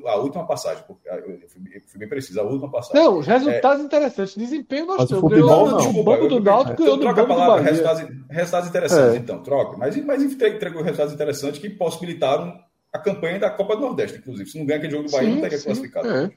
a 0.06 0.16
última 0.18 0.46
passagem, 0.46 0.84
ah, 1.10 1.16
eu 1.16 1.48
fui, 1.48 1.62
eu 1.74 1.82
fui 1.88 1.98
bem 1.98 2.10
preciso, 2.10 2.42
a 2.42 2.44
última 2.44 2.70
passagem. 2.70 3.02
Não, 3.02 3.22
resultados 3.22 3.82
é, 3.82 3.86
interessantes, 3.86 4.36
desempenho 4.36 4.86
nós 4.86 5.08
temos. 5.08 5.22
Futebol, 5.22 5.72
não, 5.72 5.78
desculpa, 5.78 6.12
banco 6.12 6.28
do 6.28 6.40
Náutico 6.42 6.84
ganhou 6.84 6.98
troca 6.98 7.22
a 7.22 7.26
palavra, 7.26 7.64
resultados, 7.64 8.04
resultados 8.30 8.70
interessantes, 8.70 9.16
é. 9.16 9.18
então, 9.18 9.42
troca. 9.42 9.78
Mas, 9.78 9.96
mas 10.04 10.22
entregou 10.22 10.84
resultados 10.84 11.14
interessantes 11.14 11.62
que 11.62 11.70
possibilitaram 11.70 12.60
a 12.92 13.00
campanha 13.00 13.40
da 13.40 13.50
Copa 13.50 13.78
do 13.78 13.84
Nordeste, 13.84 14.18
inclusive. 14.18 14.50
Se 14.50 14.60
não 14.60 14.66
ganhar 14.66 14.80
aquele 14.80 14.92
jogo 14.92 15.06
do 15.06 15.12
Bahia, 15.12 15.30
sim, 15.30 15.36
não 15.36 15.42
teria 15.42 15.58
sim, 15.58 15.64
classificado. 15.64 16.10
É. 16.10 16.32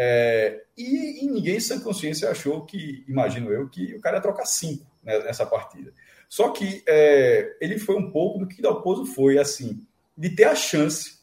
É, 0.00 0.62
e, 0.76 1.24
e, 1.24 1.26
ninguém 1.26 1.58
sem 1.58 1.80
consciência 1.80 2.30
achou 2.30 2.64
que, 2.64 3.04
imagino 3.08 3.50
eu, 3.50 3.68
que 3.68 3.96
o 3.96 4.00
cara 4.00 4.18
ia 4.18 4.22
trocar 4.22 4.46
cinco 4.46 4.86
né, 5.02 5.18
nessa 5.24 5.44
partida. 5.44 5.92
Só 6.28 6.50
que 6.50 6.84
é, 6.86 7.56
ele 7.60 7.80
foi 7.80 7.96
um 7.96 8.12
pouco 8.12 8.38
do 8.38 8.46
que 8.46 8.62
Dalpozo 8.62 9.06
foi, 9.06 9.38
assim, 9.38 9.84
de 10.16 10.30
ter 10.30 10.44
a 10.44 10.54
chance, 10.54 11.18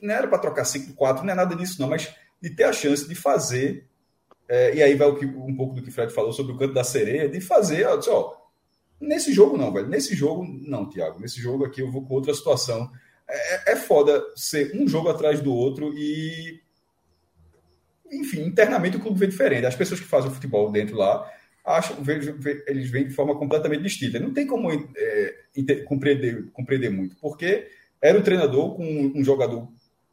não 0.00 0.14
era 0.14 0.28
para 0.28 0.38
trocar 0.38 0.62
5-4, 0.62 1.22
não 1.22 1.32
é 1.32 1.34
nada 1.34 1.56
disso 1.56 1.80
não, 1.80 1.88
mas 1.88 2.14
de 2.40 2.50
ter 2.50 2.62
a 2.62 2.72
chance 2.72 3.08
de 3.08 3.14
fazer, 3.16 3.88
é, 4.48 4.72
e 4.76 4.82
aí 4.84 4.94
vai 4.94 5.08
um 5.08 5.56
pouco 5.56 5.74
do 5.74 5.82
que 5.82 5.88
o 5.88 5.92
Fred 5.92 6.12
falou 6.12 6.32
sobre 6.32 6.52
o 6.52 6.56
canto 6.56 6.74
da 6.74 6.84
sereia, 6.84 7.28
de 7.28 7.40
fazer, 7.40 7.88
ó, 7.88 7.96
disse, 7.96 8.10
ó, 8.10 8.36
nesse 9.00 9.32
jogo 9.32 9.56
não, 9.58 9.72
velho, 9.72 9.88
nesse 9.88 10.14
jogo 10.14 10.44
não, 10.44 10.88
Thiago, 10.88 11.18
nesse 11.18 11.40
jogo 11.40 11.64
aqui 11.64 11.80
eu 11.80 11.90
vou 11.90 12.06
com 12.06 12.14
outra 12.14 12.32
situação. 12.34 12.88
É, 13.28 13.72
é 13.72 13.76
foda 13.76 14.22
ser 14.36 14.76
um 14.76 14.86
jogo 14.86 15.08
atrás 15.08 15.40
do 15.40 15.52
outro 15.52 15.92
e 15.92 16.59
enfim, 18.10 18.42
internamente 18.42 18.96
o 18.96 19.00
clube 19.00 19.18
vê 19.18 19.26
diferente. 19.26 19.66
As 19.66 19.74
pessoas 19.74 20.00
que 20.00 20.06
fazem 20.06 20.30
o 20.30 20.34
futebol 20.34 20.70
dentro 20.70 20.96
lá 20.96 21.30
acham, 21.64 21.96
eles 22.66 22.90
veem 22.90 23.08
de 23.08 23.14
forma 23.14 23.36
completamente 23.36 23.82
distinta. 23.82 24.18
Não 24.18 24.32
tem 24.32 24.46
como 24.46 24.70
é, 24.72 25.34
compreender, 25.86 26.50
compreender 26.52 26.90
muito, 26.90 27.16
porque 27.16 27.68
era 28.00 28.18
um 28.18 28.22
treinador 28.22 28.74
com 28.74 29.12
um 29.14 29.22
jogador 29.22 29.68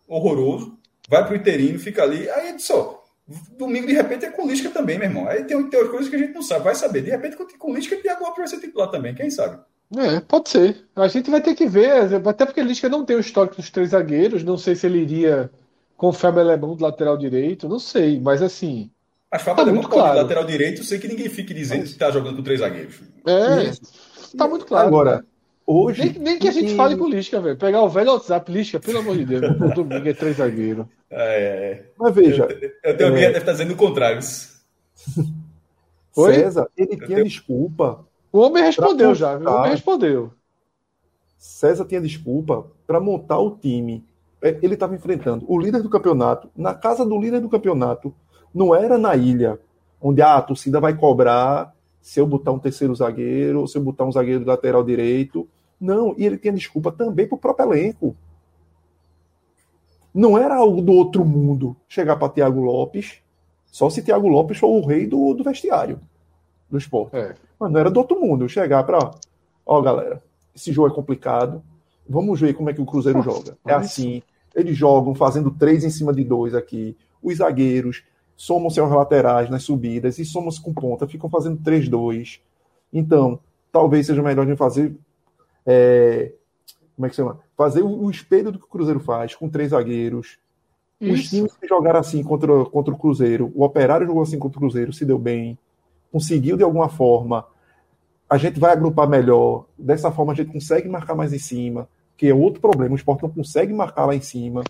horroroso, 0.08 0.78
vai 1.10 1.24
para 1.24 1.34
o 1.34 1.38
interino, 1.38 1.80
fica 1.80 2.04
ali, 2.04 2.30
aí 2.30 2.60
só. 2.60 3.04
Domingo, 3.58 3.88
de 3.88 3.94
repente, 3.94 4.26
é 4.26 4.32
com 4.32 4.48
Lisca 4.48 4.70
também, 4.70 4.98
meu 4.98 5.08
irmão. 5.08 5.28
Aí 5.28 5.44
tem, 5.44 5.62
tem 5.70 5.88
coisas 5.90 6.08
que 6.08 6.16
a 6.16 6.20
gente 6.20 6.34
não 6.34 6.42
sabe, 6.42 6.64
vai 6.64 6.76
saber. 6.76 7.02
De 7.02 7.10
repente, 7.10 7.36
com 7.36 7.74
Lisca, 7.74 7.96
e 7.96 8.02
Thiago 8.02 8.24
Lopes 8.24 8.38
vai 8.38 8.48
ser 8.48 8.60
titular 8.60 8.90
também, 8.90 9.14
quem 9.14 9.30
sabe? 9.30 9.62
É, 9.98 10.20
pode 10.22 10.50
ser. 10.50 10.86
A 10.96 11.08
gente 11.08 11.30
vai 11.30 11.42
ter 11.42 11.54
que 11.54 11.68
ver, 11.68 12.14
até 12.26 12.46
porque 12.46 12.62
Lisca 12.62 12.88
não 12.88 13.06
tem 13.06 13.18
o 13.18 13.22
histórico 13.22 13.58
dos 13.58 13.70
três 13.70 13.90
zagueiros, 13.90 14.44
não 14.44 14.58
sei 14.58 14.76
se 14.76 14.86
ele 14.86 15.00
iria 15.00 15.50
com 15.98 16.08
o 16.10 16.14
Fábio 16.14 16.42
Alemão 16.42 16.76
do 16.76 16.84
lateral 16.84 17.18
direito, 17.18 17.68
não 17.68 17.80
sei, 17.80 18.20
mas 18.20 18.42
assim, 18.42 18.90
mas 19.32 19.42
Fábio 19.42 19.66
tá 19.66 19.72
muito 19.72 19.90
claro. 19.90 20.18
lateral 20.20 20.46
direito, 20.46 20.84
sei 20.84 21.00
que 21.00 21.08
ninguém 21.08 21.30
fique 21.30 21.54
dizendo 21.54 21.82
Mas... 21.82 21.90
que 21.90 21.96
está 21.96 22.10
jogando 22.12 22.38
com 22.38 22.44
três 22.44 22.62
zagueiros. 22.62 23.02
É, 23.26 23.64
Isso. 23.64 24.38
tá 24.38 24.48
muito 24.48 24.66
claro. 24.66 24.88
Agora, 24.88 25.26
hoje. 25.66 26.02
Nem, 26.02 26.14
nem 26.14 26.40
que 26.40 26.48
a 26.48 26.52
gente 26.52 26.72
e... 26.72 26.76
fale 26.76 26.96
com 26.96 27.10
Lisca, 27.10 27.42
velho. 27.42 27.58
Pegar 27.58 27.82
o 27.82 27.90
velho 27.90 28.12
WhatsApp, 28.12 28.50
Lisca, 28.50 28.80
pelo 28.80 29.00
amor 29.00 29.18
de 29.18 29.26
Deus, 29.26 29.60
no 29.60 29.74
domingo 29.74 30.08
é 30.08 30.14
três 30.14 30.38
zagueiros. 30.38 30.86
É, 31.10 31.72
é. 31.72 31.86
Mas 31.98 32.14
veja. 32.14 32.44
Eu, 32.44 32.72
eu 32.84 32.98
tenho 32.98 33.16
é... 33.16 33.22
deve 33.22 33.38
estar 33.38 33.54
dizendo 33.54 33.74
o 33.74 33.78
contrário. 33.78 34.20
Oi? 36.18 36.34
César, 36.34 36.68
ele 36.76 36.96
eu 36.96 36.98
tinha 36.98 37.08
tenho... 37.08 37.24
desculpa. 37.24 38.06
O 38.30 38.40
homem 38.40 38.62
respondeu 38.62 39.16
já? 39.16 39.38
O 39.38 39.50
homem 39.50 39.72
respondeu. 39.72 40.34
César 41.38 41.86
tinha 41.86 42.02
desculpa 42.02 42.68
para 42.86 43.00
montar 43.00 43.40
o 43.40 43.52
time. 43.52 44.04
É, 44.42 44.58
ele 44.62 44.76
estava 44.76 44.96
enfrentando 44.96 45.46
o 45.48 45.60
líder 45.60 45.82
do 45.82 45.90
campeonato, 45.90 46.50
na 46.56 46.74
casa 46.74 47.06
do 47.06 47.20
líder 47.20 47.42
do 47.42 47.50
campeonato, 47.50 48.14
não 48.54 48.74
era 48.74 48.98
na 48.98 49.16
ilha, 49.16 49.60
onde 50.02 50.22
ah, 50.22 50.38
a 50.38 50.42
torcida 50.42 50.80
vai 50.80 50.96
cobrar 50.96 51.74
se 52.02 52.20
eu 52.20 52.28
botar 52.28 52.52
um 52.52 52.60
terceiro 52.60 52.96
zagueiro, 52.96 53.62
ou 53.62 53.68
se 53.68 53.78
eu 53.78 53.82
botar 53.82 54.06
um 54.06 54.12
zagueiro 54.12 54.46
lateral 54.46 54.84
direito. 54.84 55.48
Não, 55.80 56.16
e 56.18 56.26
ele 56.26 56.38
tinha 56.38 56.54
desculpa 56.54 56.92
também 56.92 57.28
para 57.28 57.36
o 57.36 57.40
próprio 57.40 57.74
elenco. 57.74 58.16
Não 60.14 60.38
era 60.38 60.56
algo 60.56 60.82
do 60.82 60.94
outro 60.94 61.26
mundo 61.26 61.76
chegar 61.88 62.16
para 62.16 62.30
Thiago 62.30 62.62
Lopes, 62.62 63.20
só 63.66 63.90
se 63.90 64.02
Thiago 64.02 64.28
Lopes 64.28 64.58
for 64.58 64.70
o 64.70 64.86
rei 64.86 65.06
do, 65.06 65.34
do 65.34 65.44
vestiário 65.44 66.00
do 66.70 66.78
esporte. 66.78 67.16
É. 67.16 67.36
Mas 67.60 67.72
não 67.72 67.80
era 67.80 67.92
do 67.92 68.00
outro 68.00 68.20
mundo 68.20 68.48
chegar 68.48 68.84
para. 68.84 69.12
Ó, 69.66 69.82
galera, 69.82 70.24
esse 70.56 70.72
jogo 70.72 70.88
é 70.88 70.96
complicado. 70.96 71.62
Vamos 72.10 72.40
ver 72.40 72.54
como 72.54 72.70
é 72.70 72.74
que 72.74 72.82
o 72.82 72.86
Cruzeiro 72.86 73.20
Nossa, 73.20 73.32
joga. 73.32 73.58
É 73.66 73.74
assim. 73.74 74.22
Eles 74.56 74.76
jogam 74.78 75.14
fazendo 75.14 75.52
três 75.52 75.84
em 75.84 75.90
cima 75.90 76.14
de 76.14 76.24
dois 76.24 76.56
aqui. 76.56 76.96
Os 77.22 77.38
zagueiros 77.38 78.04
somam 78.36 78.70
seus 78.70 78.90
laterais 78.90 79.50
nas 79.50 79.64
subidas 79.64 80.20
e 80.20 80.26
somam-se 80.26 80.62
com 80.62 80.74
ponta, 80.74 81.08
ficam 81.08 81.30
fazendo 81.30 81.58
3-2. 81.58 82.40
Então, 82.94 83.40
talvez 83.72 84.06
seja 84.06 84.22
melhor 84.22 84.46
de 84.46 84.56
fazer. 84.56 84.96
É, 85.66 86.32
como 86.96 87.06
é 87.06 87.10
que 87.10 87.16
chama? 87.16 87.40
Fazer 87.58 87.82
o, 87.82 88.04
o, 88.04 88.10
espelho 88.10 88.52
do 88.52 88.60
que 88.60 88.66
o 88.66 88.70
Cruzeiro 88.70 89.00
faz, 89.00 89.36
com 89.36 89.50
três 89.50 89.72
zagueiros. 89.72 90.38
Isso. 91.02 91.14
Os 91.14 91.30
times 91.30 91.58
que 91.58 91.68
jogaram 91.68 92.00
assim 92.00 92.24
contra, 92.24 92.66
contra 92.66 92.94
o 92.94 92.98
Cruzeiro, 92.98 93.52
o 93.54 93.64
Operário 93.64 94.08
jogou 94.08 94.22
assim 94.24 94.40
contra 94.40 94.58
o 94.58 94.62
Cruzeiro, 94.62 94.94
se 94.94 95.06
deu 95.06 95.20
bem, 95.20 95.58
conseguiu 96.12 96.56
de 96.56 96.64
alguma 96.64 96.90
forma. 96.90 97.46
A 98.30 98.38
gente 98.38 98.60
vai 98.60 98.72
agrupar 98.72 99.08
melhor, 99.08 99.66
dessa 99.78 100.12
forma 100.12 100.34
a 100.34 100.36
gente 100.36 100.52
consegue 100.52 100.90
marcar 100.90 101.16
mais 101.16 101.34
em 101.34 101.40
cima, 101.40 101.88
que 102.18 102.28
é 102.28 102.34
outro 102.34 102.60
problema. 102.60 102.94
O 102.94 102.98
esporte 102.98 103.24
não 103.24 103.30
consegue 103.30 103.72
marcar 103.72 104.06
lá 104.06 104.16
em 104.16 104.22
cima 104.22 104.64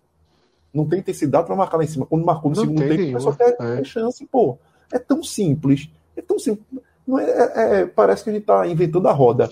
não 0.77 0.85
tem 0.85 0.99
intensidade 0.99 1.45
para 1.45 1.55
marcar 1.55 1.77
lá 1.77 1.83
em 1.83 1.87
cima. 1.87 2.05
Quando 2.05 2.25
marcou 2.25 2.51
no 2.51 2.55
não 2.55 2.63
segundo 2.63 2.87
tempo, 2.87 3.19
só 3.19 3.31
quer 3.31 3.55
é. 3.59 3.83
chance, 3.83 4.25
pô. 4.25 4.57
É 4.91 4.99
tão 4.99 5.23
simples. 5.23 5.89
É 6.15 6.21
tão 6.21 6.37
simples. 6.37 6.65
Não 7.05 7.17
é, 7.17 7.25
é, 7.25 7.81
é 7.81 7.85
parece 7.85 8.23
que 8.23 8.29
a 8.29 8.33
gente 8.33 8.43
está 8.43 8.67
inventando 8.67 9.07
a 9.07 9.11
roda. 9.11 9.49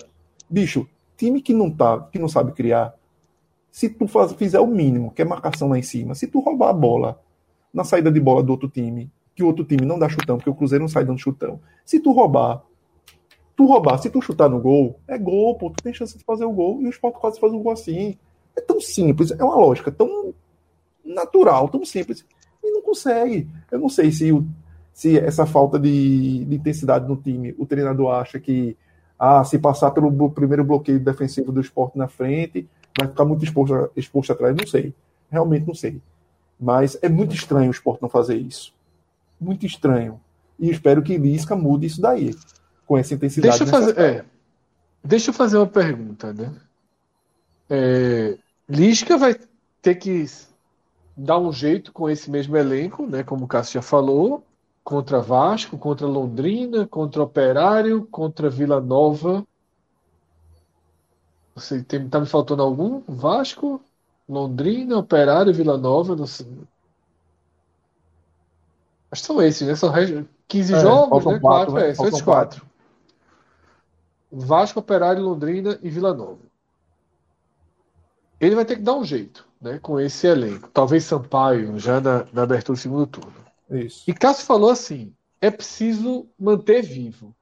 Bicho, 0.48 0.88
time 1.16 1.40
que 1.40 1.52
não 1.52 1.70
tá, 1.70 2.00
que 2.12 2.18
não 2.18 2.28
sabe 2.28 2.52
criar, 2.52 2.94
se 3.70 3.88
tu 3.88 4.06
faz, 4.06 4.32
fizer 4.32 4.60
o 4.60 4.66
mínimo, 4.66 5.10
que 5.10 5.20
é 5.20 5.24
marcação 5.24 5.68
lá 5.68 5.78
em 5.78 5.82
cima, 5.82 6.14
se 6.14 6.26
tu 6.26 6.40
roubar 6.40 6.70
a 6.70 6.72
bola 6.72 7.20
na 7.72 7.84
saída 7.84 8.10
de 8.10 8.20
bola 8.20 8.42
do 8.42 8.50
outro 8.50 8.68
time, 8.68 9.10
que 9.34 9.42
o 9.42 9.46
outro 9.46 9.64
time 9.64 9.84
não 9.84 9.98
dá 9.98 10.08
chutão, 10.08 10.36
porque 10.36 10.48
o 10.48 10.54
Cruzeiro 10.54 10.82
não 10.82 10.88
sai 10.88 11.04
dando 11.04 11.18
chutão. 11.18 11.60
Se 11.84 12.00
tu 12.00 12.12
roubar, 12.12 12.62
tu 13.56 13.64
roubar, 13.64 13.98
se 13.98 14.10
tu 14.10 14.20
chutar 14.20 14.48
no 14.48 14.60
gol, 14.60 15.00
é 15.08 15.16
gol, 15.16 15.56
pô, 15.56 15.70
tu 15.70 15.82
tem 15.82 15.94
chance 15.94 16.16
de 16.16 16.22
fazer 16.24 16.44
o 16.44 16.52
gol, 16.52 16.82
e 16.82 16.86
o 16.86 16.90
Sport 16.90 17.14
quase 17.14 17.40
faz 17.40 17.52
um 17.52 17.62
gol 17.62 17.72
assim. 17.72 18.16
É 18.54 18.60
tão 18.60 18.80
simples, 18.80 19.30
é 19.30 19.42
uma 19.42 19.56
lógica 19.56 19.90
tão 19.90 20.34
natural, 21.04 21.68
tão 21.68 21.84
simples. 21.84 22.24
E 22.62 22.70
não 22.70 22.82
consegue. 22.82 23.48
Eu 23.70 23.78
não 23.78 23.88
sei 23.88 24.12
se, 24.12 24.30
se 24.92 25.18
essa 25.18 25.46
falta 25.46 25.78
de, 25.78 26.44
de, 26.44 26.56
intensidade 26.56 27.08
no 27.08 27.16
time, 27.16 27.54
o 27.58 27.64
treinador 27.64 28.12
acha 28.12 28.38
que 28.38 28.76
ah, 29.18 29.42
se 29.44 29.58
passar 29.58 29.90
pelo 29.92 30.30
primeiro 30.30 30.64
bloqueio 30.64 31.00
defensivo 31.00 31.50
do 31.50 31.60
esporte 31.60 31.96
na 31.96 32.08
frente, 32.08 32.68
vai 32.98 33.08
ficar 33.08 33.24
muito 33.24 33.44
exposto, 33.44 33.90
exposto 33.96 34.32
atrás. 34.32 34.54
Não 34.54 34.66
sei. 34.66 34.92
Realmente 35.30 35.66
não 35.66 35.74
sei. 35.74 36.00
Mas 36.58 36.98
é 37.02 37.08
muito 37.08 37.34
estranho 37.34 37.68
o 37.68 37.72
esporte 37.72 38.02
não 38.02 38.08
fazer 38.08 38.36
isso. 38.36 38.74
Muito 39.40 39.64
estranho. 39.66 40.20
E 40.58 40.70
espero 40.70 41.02
que 41.02 41.16
Lisca 41.18 41.54
mude 41.54 41.86
isso 41.86 42.00
daí. 42.00 42.34
Com 42.86 42.96
essa 42.96 43.14
intensidade. 43.14 43.58
Deixa 43.58 43.64
eu 43.64 43.68
fazer, 43.68 43.98
é, 43.98 44.24
deixa 45.02 45.30
eu 45.30 45.34
fazer 45.34 45.56
uma 45.56 45.66
pergunta, 45.66 46.32
né? 46.32 46.52
É, 47.68 48.38
Lisca 48.68 49.18
vai 49.18 49.36
ter 49.82 49.96
que 49.96 50.24
dar 51.16 51.38
um 51.38 51.52
jeito 51.52 51.92
com 51.92 52.10
esse 52.10 52.30
mesmo 52.30 52.56
elenco, 52.56 53.06
né, 53.06 53.22
como 53.22 53.44
o 53.44 53.48
Cássio 53.48 53.74
já 53.74 53.82
falou, 53.82 54.44
contra 54.84 55.20
Vasco, 55.20 55.78
contra 55.78 56.06
Londrina, 56.06 56.86
contra 56.86 57.22
Operário, 57.22 58.06
contra 58.10 58.50
Vila 58.50 58.80
Nova. 58.80 59.44
Você 61.54 61.82
tem, 61.82 62.08
tá 62.08 62.20
me 62.20 62.26
faltando 62.26 62.62
algum? 62.62 63.00
Vasco, 63.08 63.80
Londrina, 64.28 64.98
Operário, 64.98 65.54
Vila 65.54 65.78
Nova, 65.78 66.14
não 66.14 66.26
sei. 66.26 66.46
Acho 69.10 69.22
que 69.22 69.26
são 69.26 69.40
esses, 69.40 69.66
né? 69.66 69.74
São 69.74 69.92
15 70.46 70.74
é, 70.74 70.80
jogos, 70.80 71.24
né? 71.24 71.38
Quatro, 71.38 71.72
4, 71.72 71.74
né? 71.74 71.90
é, 71.90 71.94
são 71.94 72.08
esses 72.08 72.22
quatro. 72.22 72.65
Vasco, 74.30 74.80
Operário, 74.80 75.22
Londrina 75.22 75.78
e 75.82 75.88
Vila 75.88 76.12
Nova. 76.12 76.40
ele 78.40 78.54
vai 78.54 78.64
ter 78.64 78.76
que 78.76 78.82
dar 78.82 78.94
um 78.94 79.04
jeito 79.04 79.46
né, 79.60 79.78
com 79.80 79.98
esse 80.00 80.26
elenco. 80.26 80.68
Talvez 80.68 81.04
Sampaio, 81.04 81.78
já 81.78 82.00
na, 82.00 82.26
na 82.32 82.42
abertura 82.42 82.76
do 82.76 82.80
segundo 82.80 83.06
turno. 83.06 83.34
Isso. 83.70 84.04
E 84.08 84.14
Cássio 84.14 84.46
falou 84.46 84.70
assim: 84.70 85.14
é 85.40 85.50
preciso 85.50 86.28
manter 86.38 86.82
vivo. 86.82 87.34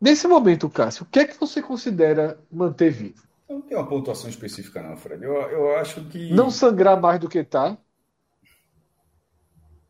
Nesse 0.00 0.26
momento, 0.26 0.68
Cássio, 0.68 1.04
o 1.04 1.06
que 1.06 1.20
é 1.20 1.24
que 1.24 1.38
você 1.38 1.62
considera 1.62 2.38
manter 2.50 2.90
vivo? 2.90 3.22
Eu 3.48 3.56
não 3.56 3.62
tenho 3.62 3.80
uma 3.80 3.88
pontuação 3.88 4.28
específica, 4.28 4.82
não, 4.82 4.96
Fred. 4.96 5.22
Eu, 5.22 5.32
eu 5.34 5.76
acho 5.76 6.04
que. 6.06 6.32
Não 6.32 6.50
sangrar 6.50 7.00
mais 7.00 7.20
do 7.20 7.28
que 7.28 7.42
tá. 7.42 7.76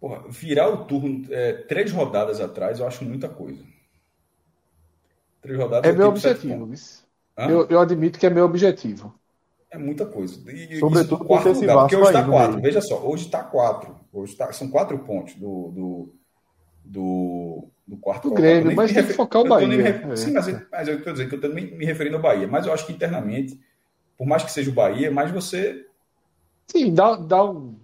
Porra, 0.01 0.25
virar 0.29 0.69
o 0.69 0.85
turno 0.85 1.25
é, 1.31 1.53
três 1.53 1.91
rodadas 1.91 2.41
atrás, 2.41 2.79
eu 2.79 2.87
acho 2.87 3.05
muita 3.05 3.29
coisa. 3.29 3.65
Três 5.45 5.59
rodadas. 5.59 5.91
É 5.91 5.95
meu 5.95 6.09
objetivo, 6.09 6.73
eu, 7.37 7.67
eu 7.69 7.79
admito 7.79 8.19
que 8.19 8.25
é 8.25 8.31
meu 8.31 8.47
objetivo. 8.47 9.15
É 9.71 9.77
muita 9.77 10.07
coisa. 10.07 10.41
E, 10.51 10.79
Sobretudo 10.79 11.23
quarto 11.27 11.51
lugar, 11.51 11.77
porque 11.81 11.97
hoje 11.97 12.07
está 12.07 12.25
quatro. 12.25 12.61
Veja 12.63 12.81
só, 12.81 13.07
hoje 13.07 13.27
está 13.27 13.43
quatro. 13.43 13.97
Hoje 14.11 14.37
tá, 14.37 14.51
são 14.55 14.71
quatro 14.71 14.99
pontos 15.01 15.35
do, 15.35 15.71
do, 15.71 16.15
do, 16.83 17.69
do 17.87 17.97
quarto. 17.99 18.31
Do 18.31 18.35
Grêmio, 18.35 18.75
mas 18.75 18.91
tem 18.91 19.05
que 19.05 19.13
focar 19.13 19.43
o 19.43 19.49
Bahia. 19.49 19.89
É. 20.11 20.17
Sim, 20.17 20.33
mas, 20.33 20.47
mas 20.73 20.89
eu 20.89 20.97
estou 20.97 21.13
dizendo 21.13 21.29
que 21.29 21.35
eu 21.35 21.41
estou 21.41 21.55
me, 21.55 21.73
me 21.73 21.85
referindo 21.85 22.17
ao 22.17 22.23
Bahia. 22.23 22.49
Mas 22.49 22.65
eu 22.65 22.73
acho 22.73 22.87
que 22.87 22.93
internamente, 22.95 23.61
por 24.17 24.27
mais 24.27 24.43
que 24.43 24.51
seja 24.51 24.71
o 24.71 24.75
Bahia, 24.75 25.11
mais 25.11 25.31
você. 25.31 25.85
Sim, 26.69 26.95
dá, 26.95 27.17
dá 27.17 27.45
um. 27.45 27.77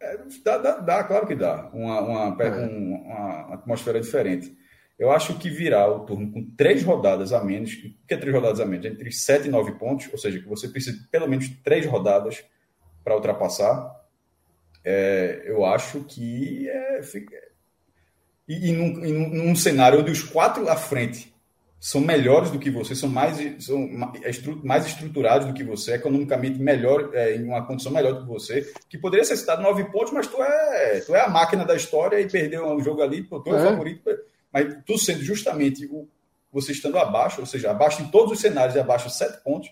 É, 0.00 0.18
dá, 0.42 0.56
dá, 0.56 0.76
dá, 0.78 1.04
claro 1.04 1.26
que 1.26 1.34
dá. 1.34 1.68
Uma, 1.74 2.00
uma, 2.00 2.42
é. 2.42 2.50
um, 2.66 2.94
uma 3.04 3.54
atmosfera 3.54 4.00
diferente. 4.00 4.56
Eu 5.02 5.10
acho 5.10 5.36
que 5.36 5.50
virar 5.50 5.88
o 5.90 6.06
turno 6.06 6.30
com 6.30 6.48
três 6.56 6.84
rodadas 6.84 7.32
a 7.32 7.42
menos, 7.42 7.72
o 7.72 8.06
que 8.06 8.14
é 8.14 8.16
três 8.16 8.32
rodadas 8.32 8.60
a 8.60 8.64
menos? 8.64 8.86
Entre 8.86 9.10
sete 9.10 9.48
e 9.48 9.50
nove 9.50 9.72
pontos, 9.72 10.08
ou 10.12 10.16
seja, 10.16 10.38
que 10.38 10.46
você 10.46 10.68
precisa 10.68 10.96
de 10.96 11.08
pelo 11.08 11.26
menos 11.26 11.48
três 11.64 11.84
rodadas 11.86 12.44
para 13.02 13.16
ultrapassar, 13.16 14.00
é, 14.84 15.42
eu 15.44 15.64
acho 15.64 16.04
que 16.04 16.68
é, 16.68 17.02
fica... 17.02 17.36
e, 18.48 18.70
e, 18.70 18.72
num, 18.72 19.04
e 19.04 19.12
num, 19.12 19.56
cenário 19.56 19.98
onde 19.98 20.12
os 20.12 20.22
quatro 20.22 20.68
à 20.68 20.76
frente 20.76 21.34
são 21.80 22.00
melhores 22.00 22.52
do 22.52 22.60
que 22.60 22.70
você, 22.70 22.94
são 22.94 23.08
mais, 23.08 23.38
são 23.64 23.88
mais 24.62 24.86
estruturados 24.86 25.48
do 25.48 25.52
que 25.52 25.64
você, 25.64 25.94
economicamente 25.94 26.60
melhor, 26.60 27.10
é, 27.12 27.34
em 27.34 27.42
uma 27.42 27.66
condição 27.66 27.90
melhor 27.90 28.12
do 28.12 28.20
que 28.20 28.28
você, 28.28 28.72
que 28.88 28.96
poderia 28.96 29.24
ser 29.24 29.36
citado 29.36 29.62
nove 29.62 29.82
pontos, 29.90 30.12
mas 30.12 30.28
tu 30.28 30.40
é, 30.40 31.00
tu 31.00 31.12
é 31.12 31.22
a 31.22 31.28
máquina 31.28 31.64
da 31.64 31.74
história 31.74 32.20
e 32.20 32.30
perdeu 32.30 32.64
um 32.68 32.80
jogo 32.80 33.02
ali, 33.02 33.24
tu 33.24 33.42
é 33.46 33.50
o 33.50 33.56
é. 33.56 33.64
favorito 33.64 34.08
mas 34.52 34.76
tu 34.84 34.98
sendo 34.98 35.22
justamente 35.22 35.86
o, 35.86 36.08
você 36.52 36.72
estando 36.72 36.98
abaixo, 36.98 37.40
ou 37.40 37.46
seja, 37.46 37.70
abaixo 37.70 38.02
em 38.02 38.08
todos 38.08 38.32
os 38.32 38.40
cenários 38.40 38.76
e 38.76 38.80
abaixo 38.80 39.08
de 39.08 39.16
sete 39.16 39.42
pontos, 39.42 39.70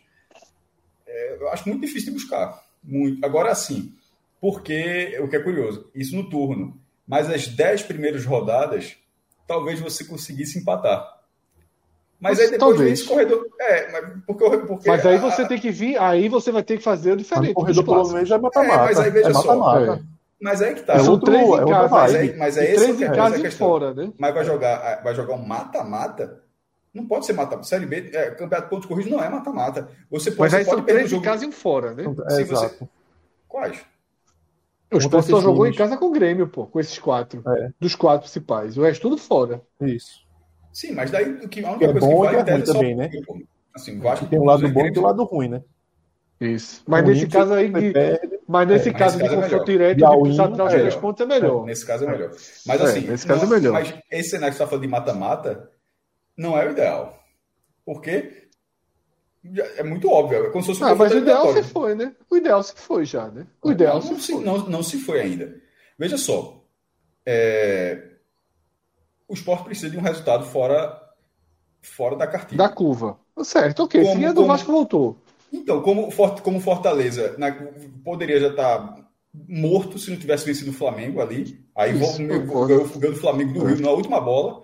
é, 1.06 1.36
eu 1.40 1.48
acho 1.50 1.68
muito 1.68 1.82
difícil 1.82 2.12
de 2.12 2.18
buscar. 2.18 2.64
Muito. 2.82 3.24
Agora 3.24 3.54
sim, 3.54 3.94
porque 4.40 5.18
o 5.20 5.28
que 5.28 5.36
é 5.36 5.40
curioso, 5.40 5.90
isso 5.94 6.16
no 6.16 6.30
turno, 6.30 6.80
mas 7.06 7.28
as 7.28 7.46
dez 7.46 7.82
primeiras 7.82 8.24
rodadas, 8.24 8.96
talvez 9.46 9.80
você 9.80 10.04
conseguisse 10.04 10.58
empatar. 10.58 11.20
Mas, 12.20 12.38
mas 12.38 12.40
aí 12.40 12.50
depois 12.50 12.76
talvez. 12.76 13.00
esse 13.00 13.08
corredor. 13.08 13.46
É, 13.58 13.92
mas, 13.92 14.24
porque, 14.26 14.58
porque 14.58 14.88
mas 14.88 15.06
aí 15.06 15.18
você 15.18 15.48
tem 15.48 15.58
que 15.58 15.70
vir, 15.70 15.98
aí 15.98 16.28
você 16.28 16.52
vai 16.52 16.62
ter 16.62 16.76
que 16.76 16.84
fazer 16.84 17.12
o 17.12 17.16
diferente. 17.16 17.52
O 17.52 17.54
corredor 17.54 17.84
provavelmente 17.84 18.28
já 18.28 18.36
é 18.36 18.38
mata-mata. 18.38 18.74
É, 18.74 18.84
mas 18.84 19.00
aí 19.00 19.10
veja 19.10 19.30
é 19.30 19.34
só. 19.34 19.80
É. 19.80 20.02
Mas 20.40 20.62
aí 20.62 20.74
que 20.74 20.82
tá. 20.82 20.94
É 20.94 21.02
outro, 21.02 21.30
três 21.32 21.46
em 21.46 21.54
é 21.54 21.66
casa, 21.66 21.94
mas, 21.94 22.14
é, 22.14 22.36
mas 22.36 22.56
é 22.56 22.72
esse 22.72 22.84
três 22.84 23.00
em 23.02 23.14
casa 23.14 23.46
e 23.46 23.50
fora, 23.50 23.92
né? 23.92 24.12
Mas 24.18 24.34
vai 24.34 24.44
jogar, 24.44 25.02
vai 25.02 25.14
jogar 25.14 25.34
um 25.34 25.46
mata-mata. 25.46 26.42
Não 26.94 27.06
pode 27.06 27.26
ser 27.26 27.34
mata-mata. 27.34 27.68
Série 27.68 27.86
B, 27.86 28.10
é, 28.14 28.30
campeonato 28.30 28.62
de 28.62 28.70
pontos 28.70 28.88
corridos 28.88 29.12
não 29.12 29.22
é 29.22 29.28
mata-mata. 29.28 29.88
Você 30.10 30.30
pode, 30.30 30.40
mas 30.40 30.54
aí 30.54 30.64
você 30.64 30.70
são 30.70 30.82
três 30.82 31.12
em 31.12 31.20
casa 31.20 31.44
e 31.44 31.48
um 31.48 31.52
fora, 31.52 31.94
né? 31.94 32.04
É, 32.04 32.30
Sim, 32.30 32.42
exato. 32.42 32.78
Você... 32.78 32.88
Quais? 33.46 33.84
O 34.92 34.98
Sport 34.98 35.26
só 35.26 35.40
jogou 35.40 35.66
em 35.66 35.74
casa 35.74 35.96
com 35.96 36.06
o 36.06 36.10
Grêmio, 36.10 36.48
pô, 36.48 36.66
com 36.66 36.80
esses 36.80 36.98
quatro. 36.98 37.42
É. 37.46 37.70
Dos 37.78 37.94
quatro 37.94 38.22
principais. 38.22 38.76
O 38.76 38.82
resto 38.82 39.02
tudo 39.02 39.18
fora. 39.18 39.62
Isso. 39.80 40.26
Sim, 40.72 40.92
mas 40.92 41.10
daí 41.10 41.30
o 41.32 41.48
que, 41.48 41.64
a 41.64 41.70
única 41.70 41.84
é 41.84 41.92
coisa 41.92 42.06
bom 42.06 42.20
que 42.20 42.26
vale 42.26 42.50
é 42.50 42.54
ruim 42.54 42.64
também, 42.64 42.96
né? 42.96 43.10
Assim, 43.74 44.00
tem 44.28 44.38
um 44.40 44.44
lado 44.44 44.68
bom 44.68 44.86
e 44.86 44.98
um 44.98 45.02
lado 45.02 45.24
ruim, 45.24 45.48
né? 45.48 45.62
Isso. 46.40 46.82
Mas 46.88 47.04
nesse 47.04 47.28
caso 47.28 47.52
aí, 47.52 47.70
mas 48.50 48.66
nesse 48.66 48.88
é, 48.88 48.92
caso 48.92 49.16
nesse 49.16 49.30
de 49.30 49.36
confronto 49.36 49.64
direto, 49.64 49.98
de 49.98 50.04
precisar 50.04 50.50
tirar 50.50 50.64
os 50.64 50.72
três 50.72 50.96
pontos 50.96 51.20
é 51.20 51.26
melhor. 51.26 51.64
Nesse 51.64 51.86
caso 51.86 52.04
é 52.04 52.10
melhor. 52.10 52.30
Mas 52.66 52.80
é, 52.80 52.84
assim, 52.84 53.00
nesse 53.02 53.24
caso 53.24 53.46
não, 53.46 53.52
é 53.52 53.60
melhor. 53.60 53.72
Mas 53.74 53.94
esse 54.10 54.30
cenário 54.30 54.52
que 54.52 54.58
você 54.58 54.62
está 54.64 54.66
falando 54.66 54.82
de 54.82 54.88
mata-mata 54.88 55.70
não 56.36 56.58
é 56.58 56.66
o 56.66 56.72
ideal. 56.72 57.22
Porque 57.84 58.48
é 59.76 59.84
muito 59.84 60.10
óbvio. 60.10 60.46
É 60.46 60.50
como 60.50 60.64
se 60.64 60.66
fosse 60.66 60.82
um 60.82 60.86
ah, 60.88 60.96
mas 60.96 61.12
o 61.12 61.18
ideal 61.18 61.52
se 61.52 61.62
foi, 61.62 61.94
né? 61.94 62.12
O 62.28 62.36
ideal 62.36 62.60
se 62.64 62.74
foi 62.74 63.04
já, 63.04 63.28
né? 63.28 63.46
O 63.62 63.70
ideal 63.70 63.94
não, 63.94 64.02
se, 64.02 64.20
se 64.20 64.32
foi. 64.32 64.44
Não, 64.44 64.58
não 64.68 64.82
se 64.82 64.98
foi 64.98 65.20
ainda. 65.20 65.54
Veja 65.96 66.18
só. 66.18 66.64
É... 67.24 68.02
O 69.28 69.34
esporte 69.34 69.62
precisa 69.66 69.90
de 69.90 69.96
um 69.96 70.02
resultado 70.02 70.44
fora, 70.46 71.00
fora 71.80 72.16
da 72.16 72.26
cartilha. 72.26 72.58
Da 72.58 72.68
curva. 72.68 73.16
Certo, 73.44 73.84
ok. 73.84 74.02
Como, 74.02 74.16
Fia 74.16 74.30
do 74.30 74.34
como... 74.34 74.48
Vasco 74.48 74.72
voltou. 74.72 75.19
Então, 75.52 75.82
como, 75.82 76.10
como 76.42 76.60
Fortaleza 76.60 77.34
na, 77.38 77.52
poderia 78.04 78.40
já 78.40 78.48
estar 78.48 78.78
tá 78.78 79.08
morto 79.48 79.98
se 79.98 80.10
não 80.10 80.18
tivesse 80.18 80.44
vencido 80.44 80.70
o 80.70 80.74
Flamengo 80.74 81.20
ali, 81.20 81.64
aí 81.76 81.92
ganhou 81.92 82.82
o 82.82 83.16
Flamengo 83.16 83.52
do 83.52 83.64
Rio 83.64 83.80
na 83.80 83.90
última 83.90 84.20
bola 84.20 84.62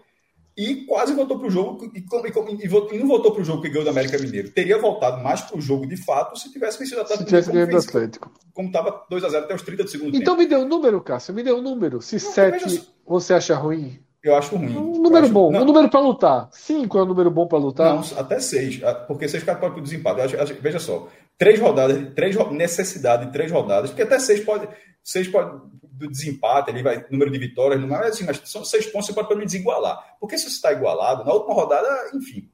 e 0.56 0.86
quase 0.86 1.12
voltou 1.12 1.38
para 1.38 1.48
o 1.48 1.50
jogo 1.50 1.84
e, 1.94 1.98
e, 1.98 2.96
e, 2.96 2.98
não 2.98 3.06
voltou 3.06 3.30
para 3.30 3.42
o 3.42 3.44
jogo 3.44 3.60
que 3.60 3.68
ganhou 3.68 3.84
do 3.84 3.90
América 3.90 4.18
Mineiro. 4.18 4.50
Teria 4.50 4.80
voltado 4.80 5.22
mais 5.22 5.42
para 5.42 5.58
o 5.58 5.60
jogo 5.60 5.86
de 5.86 5.96
fato 5.98 6.38
se 6.38 6.50
tivesse 6.50 6.78
vencido 6.78 7.00
o 7.00 7.02
Atlético. 7.02 7.24
Se 7.24 7.28
tivesse 7.28 7.52
ganhado 7.52 7.70
do 7.72 7.76
Atlético. 7.76 8.32
Como 8.54 8.68
estava 8.68 9.06
2x0 9.10 9.34
até 9.34 9.54
os 9.54 9.62
30 9.62 9.84
do 9.84 9.90
segundo 9.90 10.08
então, 10.16 10.18
tempo. 10.18 10.32
Então 10.32 10.36
me 10.36 10.46
dê 10.46 10.56
um 10.56 10.66
número, 10.66 11.00
Cássio, 11.02 11.34
me 11.34 11.42
dê 11.42 11.52
um 11.52 11.60
número. 11.60 12.00
Se 12.00 12.18
7 12.18 12.88
você 13.06 13.34
acha 13.34 13.54
ruim, 13.54 14.00
eu 14.28 14.36
acho 14.36 14.56
ruim. 14.56 14.76
Um 14.76 15.02
número 15.02 15.24
acho... 15.24 15.32
bom, 15.32 15.50
não. 15.50 15.62
um 15.62 15.64
número 15.64 15.88
para 15.88 16.00
lutar. 16.00 16.48
Cinco 16.52 16.98
é 16.98 17.02
um 17.02 17.06
número 17.06 17.30
bom 17.30 17.46
para 17.46 17.58
lutar? 17.58 17.94
Não, 17.94 18.18
até 18.18 18.40
seis, 18.40 18.80
porque 19.06 19.28
seis 19.28 19.42
caras 19.42 19.60
podem 19.60 19.74
pro 19.74 19.82
desempate. 19.82 20.20
Acho, 20.20 20.40
acho, 20.40 20.54
veja 20.54 20.78
só, 20.78 21.08
três 21.38 21.60
rodadas, 21.60 22.14
três 22.14 22.36
necessidade 22.50 23.26
de 23.26 23.32
três 23.32 23.50
rodadas, 23.50 23.90
porque 23.90 24.02
até 24.02 24.18
seis 24.18 24.40
pode, 24.40 24.68
seis 25.02 25.28
pode 25.28 25.60
do 25.96 26.08
desempate, 26.08 26.70
ali 26.70 26.82
vai 26.82 27.04
número 27.10 27.30
de 27.30 27.38
vitórias, 27.38 27.80
não 27.80 27.96
é 27.96 28.08
assim, 28.08 28.24
mas 28.24 28.40
são 28.44 28.64
seis 28.64 28.86
pontos 28.86 29.06
você 29.06 29.14
pode 29.14 29.28
pelo 29.28 29.38
menos 29.38 29.52
desigualar. 29.52 30.16
Porque 30.20 30.36
se 30.36 30.44
você 30.44 30.56
está 30.56 30.72
igualado, 30.72 31.24
na 31.24 31.32
última 31.32 31.54
rodada, 31.54 31.88
enfim, 32.14 32.50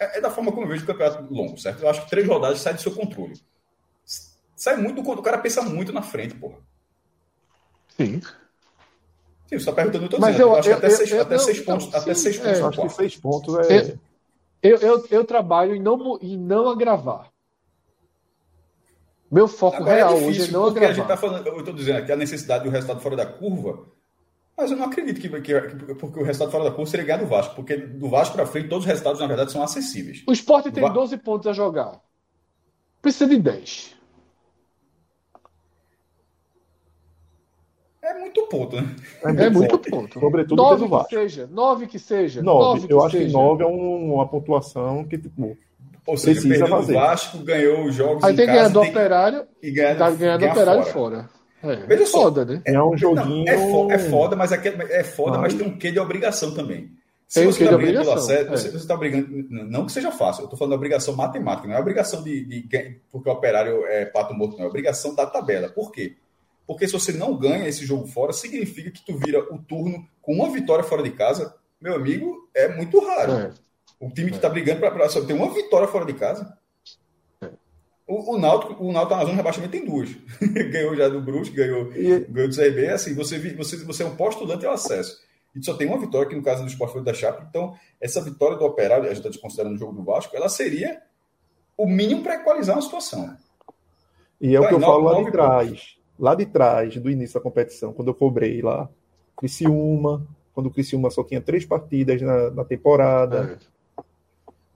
é, 0.00 0.18
é, 0.18 0.20
da 0.20 0.30
forma 0.30 0.50
como 0.52 0.64
eu 0.64 0.68
vejo 0.68 0.84
o 0.84 0.86
campeonato 0.86 1.32
longo, 1.32 1.58
certo? 1.58 1.82
Eu 1.82 1.90
acho 1.90 2.04
que 2.04 2.10
três 2.10 2.26
rodadas 2.26 2.60
sai 2.60 2.72
do 2.72 2.80
seu 2.80 2.94
controle. 2.94 3.38
Sai 4.56 4.76
muito 4.76 5.02
quando 5.02 5.18
o 5.18 5.22
cara 5.22 5.38
pensa 5.38 5.62
muito 5.62 5.92
na 5.92 6.02
frente, 6.02 6.34
porra. 6.34 6.58
Sim. 7.96 8.20
Sim, 9.48 9.56
você 9.56 9.56
está 9.56 9.72
perguntando, 9.72 10.04
eu 10.04 10.06
estou 10.06 10.20
dizendo. 10.20 10.40
Eu, 10.40 10.48
eu 10.48 10.56
acho 10.56 10.68
eu, 10.68 10.78
que 10.78 10.86
até, 10.86 10.94
seis, 10.94 11.12
até 11.14 11.34
não, 11.34 11.42
seis 11.42 11.60
pontos. 11.60 11.90
Não, 11.90 11.98
até 11.98 12.14
sim, 12.14 12.22
seis 12.22 12.36
pontos. 12.36 12.58
É, 12.58 12.62
acho 12.62 12.82
que 12.82 12.88
seis 12.90 13.16
pontos 13.16 13.54
é. 13.70 13.98
Eu, 14.62 14.76
eu, 14.78 15.06
eu, 15.10 15.24
trabalho 15.24 15.74
em 15.74 15.80
não, 15.80 16.18
em 16.20 16.36
não 16.36 16.68
agravar. 16.68 17.30
Meu 19.30 19.48
foco 19.48 19.76
Agora 19.76 19.92
é 19.92 19.96
real 19.96 20.10
é 20.10 20.20
difícil, 20.20 20.42
hoje 20.42 20.50
é 20.50 20.52
não 20.52 20.62
porque 20.64 20.78
agravar. 20.78 20.90
A 20.90 20.94
gente 20.94 21.06
tá 21.06 21.16
falando, 21.16 21.46
eu 21.46 21.58
estou 21.58 21.74
dizendo 21.74 21.98
aqui 21.98 22.12
a 22.12 22.16
necessidade 22.16 22.64
do 22.64 22.70
resultado 22.70 23.00
fora 23.00 23.16
da 23.16 23.24
curva, 23.24 23.86
mas 24.56 24.70
eu 24.70 24.76
não 24.76 24.86
acredito 24.86 25.20
que, 25.20 25.28
que, 25.40 25.60
que 25.60 25.94
porque 25.94 26.20
o 26.20 26.24
resultado 26.24 26.50
fora 26.50 26.64
da 26.64 26.70
curva 26.70 26.90
seria 26.90 27.06
ganhar 27.06 27.18
do 27.22 27.26
Vasco, 27.26 27.54
porque 27.54 27.76
do 27.76 28.08
Vasco 28.10 28.34
para 28.34 28.46
frente 28.46 28.68
todos 28.68 28.84
os 28.84 28.88
resultados, 28.88 29.20
na 29.20 29.26
verdade, 29.26 29.52
são 29.52 29.62
acessíveis. 29.62 30.22
O 30.26 30.32
esporte 30.32 30.70
tem 30.70 30.82
Va... 30.82 30.90
12 30.90 31.16
pontos 31.18 31.46
a 31.46 31.52
jogar. 31.54 32.00
Precisa 33.00 33.26
de 33.26 33.38
10. 33.38 33.97
É 38.08 38.18
muito 38.18 38.46
ponto, 38.46 38.76
né? 38.76 38.96
É 39.22 39.26
muito, 39.26 39.42
é 39.42 39.50
muito 39.50 39.78
ponto. 39.78 40.18
Sobretudo 40.18 40.56
nove 40.56 40.84
que 40.84 40.90
Vasco. 40.90 41.08
seja, 41.10 41.48
nove 41.52 41.86
que 41.86 41.98
seja. 41.98 42.42
Nove, 42.42 42.80
nove 42.80 42.92
eu 42.92 43.04
acho 43.04 43.16
seja. 43.16 43.26
que 43.26 43.32
nove 43.32 43.62
é 43.62 43.66
um, 43.66 44.14
uma 44.14 44.26
pontuação 44.26 45.04
que, 45.04 45.18
tipo, 45.18 45.58
ou 46.06 46.16
seja, 46.16 46.40
precisa 46.40 46.66
fazer. 46.66 46.96
o 46.96 47.00
Vasco, 47.00 47.38
ganhou 47.38 47.84
os 47.84 47.94
jogos 47.94 48.24
Aí 48.24 48.34
tem 48.34 48.46
que 48.46 48.52
ganhar 48.52 48.68
do 48.68 48.80
Operário 48.80 49.44
e 49.62 49.70
ganhar, 49.70 49.98
tá 49.98 50.10
ganhar 50.10 50.38
do 50.38 50.46
Operário 50.46 50.82
fora. 50.84 51.28
fora. 51.60 51.74
É, 51.74 51.86
Veja 51.86 52.04
é 52.04 52.06
foda, 52.06 52.44
né? 52.46 52.62
É 52.64 52.82
um 52.82 52.96
joguinho... 52.96 53.44
Não, 53.44 53.52
é, 53.52 53.70
foda, 53.70 53.94
é 53.94 53.98
foda, 53.98 54.36
mas 54.36 54.52
é, 54.52 54.60
é 54.90 55.04
foda, 55.04 55.38
mas 55.38 55.52
tem 55.52 55.66
um 55.66 55.76
quê 55.76 55.90
de 55.90 55.98
obrigação 55.98 56.54
também. 56.54 56.90
Se 57.26 57.40
tem 57.40 57.52
você 57.52 57.64
está 57.64 57.76
brigando 57.76 58.06
pela 58.06 58.20
série, 58.20 58.48
é. 58.48 58.50
você 58.50 58.68
está 58.68 58.96
brigando. 58.96 59.28
Não 59.50 59.84
que 59.84 59.92
seja 59.92 60.10
fácil, 60.10 60.42
eu 60.42 60.44
estou 60.44 60.58
falando 60.58 60.70
de 60.70 60.76
obrigação 60.76 61.14
matemática, 61.14 61.68
não 61.68 61.74
é 61.74 61.78
obrigação 61.78 62.22
de, 62.22 62.42
de, 62.42 63.00
porque 63.12 63.28
o 63.28 63.32
operário 63.32 63.84
é 63.86 64.06
pato 64.06 64.32
morto, 64.32 64.56
não, 64.56 64.64
é 64.64 64.68
obrigação 64.68 65.14
da 65.14 65.26
tabela. 65.26 65.68
Por 65.68 65.92
quê? 65.92 66.16
Porque 66.68 66.86
se 66.86 66.92
você 66.92 67.12
não 67.12 67.34
ganha 67.34 67.66
esse 67.66 67.86
jogo 67.86 68.06
fora, 68.06 68.30
significa 68.30 68.90
que 68.90 69.02
tu 69.02 69.16
vira 69.16 69.40
o 69.50 69.56
turno 69.56 70.06
com 70.20 70.34
uma 70.34 70.50
vitória 70.50 70.84
fora 70.84 71.02
de 71.02 71.10
casa. 71.12 71.54
Meu 71.80 71.94
amigo, 71.94 72.46
é 72.54 72.68
muito 72.68 73.00
raro. 73.00 73.32
É. 73.32 73.50
O 73.98 74.10
time 74.10 74.30
que 74.30 74.36
está 74.36 74.50
brigando 74.50 74.78
para 74.78 75.08
só 75.08 75.24
ter 75.24 75.32
uma 75.32 75.48
vitória 75.48 75.88
fora 75.88 76.04
de 76.04 76.12
casa. 76.12 76.58
É. 77.40 77.48
O, 78.06 78.34
o 78.34 78.38
Náutico, 78.38 78.84
o 78.84 78.92
Náutico 78.92 79.08
tá 79.08 79.16
na 79.16 79.22
zona 79.22 79.30
de 79.32 79.36
rebaixamento 79.38 79.72
tem 79.72 79.82
duas. 79.86 80.10
ganhou 80.70 80.94
já 80.94 81.08
do 81.08 81.22
Brusque, 81.22 81.56
ganhou, 81.56 81.90
e... 81.96 82.20
ganhou 82.28 82.50
do 82.50 82.54
CRB. 82.54 82.88
Assim, 82.88 83.14
você, 83.14 83.38
você, 83.54 83.78
você 83.78 84.02
é 84.02 84.06
um 84.06 84.14
postulante 84.14 84.66
ao 84.66 84.74
acesso. 84.74 85.18
E 85.56 85.64
só 85.64 85.72
tem 85.72 85.88
uma 85.88 85.98
vitória, 85.98 86.28
que 86.28 86.36
no 86.36 86.42
caso 86.42 86.62
do 86.64 86.68
Sport 86.68 86.92
foi 86.92 87.02
da 87.02 87.14
Chape. 87.14 87.46
Então, 87.48 87.74
essa 87.98 88.20
vitória 88.20 88.58
do 88.58 88.66
Operário, 88.66 89.06
a 89.06 89.14
gente 89.14 89.26
está 89.26 89.40
considerando 89.40 89.74
o 89.74 89.78
jogo 89.78 89.94
do 89.94 90.04
Vasco, 90.04 90.36
ela 90.36 90.50
seria 90.50 91.00
o 91.78 91.86
mínimo 91.86 92.22
para 92.22 92.34
equalizar 92.34 92.76
a 92.76 92.82
situação. 92.82 93.34
E 94.38 94.54
é 94.54 94.60
o 94.60 94.68
que 94.68 94.74
eu 94.74 94.80
falo 94.80 95.04
lá 95.04 95.22
de 95.22 95.32
trás. 95.32 95.97
Lá 96.18 96.34
de 96.34 96.46
trás, 96.46 96.96
do 96.96 97.10
início 97.10 97.34
da 97.34 97.40
competição, 97.42 97.92
quando 97.92 98.08
eu 98.08 98.14
cobrei 98.14 98.60
lá. 98.60 98.88
Criciúma, 99.36 100.26
quando 100.52 100.66
o 100.66 100.70
Criciúma 100.70 101.10
só 101.10 101.22
tinha 101.22 101.40
três 101.40 101.64
partidas 101.64 102.20
na, 102.20 102.50
na 102.50 102.64
temporada. 102.64 103.58
É. 103.98 104.02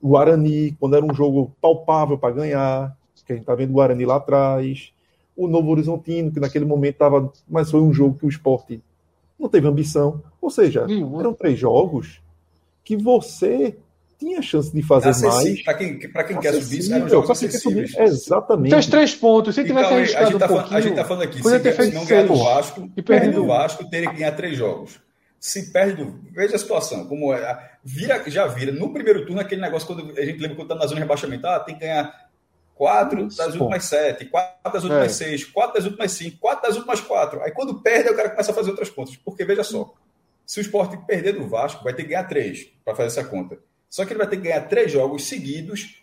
O 0.01 0.09
Guarani, 0.09 0.75
quando 0.79 0.95
era 0.95 1.05
um 1.05 1.13
jogo 1.13 1.51
palpável 1.61 2.17
para 2.17 2.33
ganhar, 2.33 2.97
que 3.25 3.33
a 3.33 3.35
gente 3.35 3.45
tá 3.45 3.55
vendo 3.55 3.71
o 3.71 3.73
Guarani 3.73 4.05
lá 4.05 4.15
atrás. 4.17 4.93
O 5.35 5.47
Novo 5.47 5.71
Horizontino, 5.71 6.31
que 6.31 6.39
naquele 6.39 6.65
momento 6.65 6.95
estava. 6.95 7.31
Mas 7.49 7.71
foi 7.71 7.81
um 7.81 7.93
jogo 7.93 8.17
que 8.17 8.25
o 8.25 8.29
esporte 8.29 8.81
não 9.39 9.49
teve 9.49 9.67
ambição. 9.67 10.21
Ou 10.41 10.49
seja, 10.49 10.85
eram 11.19 11.33
três 11.33 11.57
jogos 11.57 12.21
que 12.83 12.95
você 12.95 13.77
tinha 14.17 14.41
chance 14.41 14.73
de 14.73 14.81
fazer 14.81 15.25
mais. 15.25 15.63
Para 15.63 15.73
quem, 15.73 15.99
pra 15.99 16.23
quem 16.23 16.39
quer 16.39 16.53
subir, 16.53 16.91
eram 16.91 17.09
jogos 17.09 17.29
acessíveis. 17.29 17.97
Exatamente. 17.97 18.73
Fez 18.73 18.87
três 18.87 19.15
pontos. 19.15 19.55
Se 19.55 19.63
tivesse 19.63 19.85
então, 19.85 19.97
a, 19.97 20.25
gente 20.25 20.39
tá 20.39 20.51
um 20.51 20.59
a 20.59 20.81
gente 20.81 20.91
está 20.91 21.05
falando 21.05 21.23
aqui, 21.23 21.43
se, 21.43 21.59
ter 21.59 21.73
se 21.73 21.91
não 21.91 22.05
ganhar 22.05 22.27
do 22.27 22.35
Vasco, 22.35 22.91
e 22.95 23.01
perde 23.01 23.31
do 23.31 23.45
Vasco, 23.45 23.89
teria 23.89 24.09
que 24.09 24.17
ganhar 24.17 24.31
três 24.31 24.57
jogos. 24.57 24.99
Se 25.39 25.73
perde 25.73 26.03
do... 26.03 26.19
Veja 26.31 26.55
a 26.55 26.59
situação, 26.59 27.05
como 27.05 27.33
é. 27.33 27.71
Vira, 27.83 28.23
já 28.27 28.47
vira. 28.47 28.71
No 28.71 28.93
primeiro 28.93 29.25
turno, 29.25 29.41
aquele 29.41 29.59
negócio, 29.59 29.87
quando 29.87 30.17
a 30.17 30.25
gente 30.25 30.39
lembra 30.39 30.55
quando 30.55 30.71
está 30.71 30.75
na 30.75 30.87
zona 30.87 30.95
de 30.95 31.01
rebaixamento, 31.01 31.45
ah, 31.45 31.59
tem 31.59 31.75
que 31.75 31.81
ganhar 31.81 32.29
quatro 32.75 33.27
das 33.27 33.53
últimas 33.53 33.83
sete, 33.83 34.25
quatro 34.25 34.71
das 34.71 34.83
últimas 34.83 35.21
é. 35.21 35.25
seis, 35.25 35.43
quatro 35.43 35.73
das 35.75 35.85
últimas 35.85 36.11
cinco, 36.11 36.37
quatro 36.39 36.67
das 36.67 36.77
últimas 36.77 37.01
quatro. 37.01 37.41
Aí 37.41 37.51
quando 37.51 37.81
perde, 37.81 38.09
o 38.09 38.15
cara 38.15 38.29
começa 38.29 38.51
a 38.51 38.55
fazer 38.55 38.69
outras 38.69 38.89
contas. 38.89 39.17
Porque 39.17 39.43
veja 39.43 39.63
só, 39.63 39.93
se 40.45 40.59
o 40.59 40.61
esporte 40.61 40.97
perder 41.05 41.33
do 41.33 41.47
Vasco, 41.47 41.83
vai 41.83 41.93
ter 41.93 42.03
que 42.03 42.09
ganhar 42.09 42.23
três 42.23 42.69
para 42.83 42.95
fazer 42.95 43.07
essa 43.07 43.23
conta. 43.23 43.57
Só 43.93 44.03
que 44.05 44.11
ele 44.11 44.17
vai 44.17 44.27
ter 44.27 44.37
que 44.37 44.41
ganhar 44.41 44.61
três 44.61 44.91
jogos 44.91 45.25
seguidos, 45.25 46.01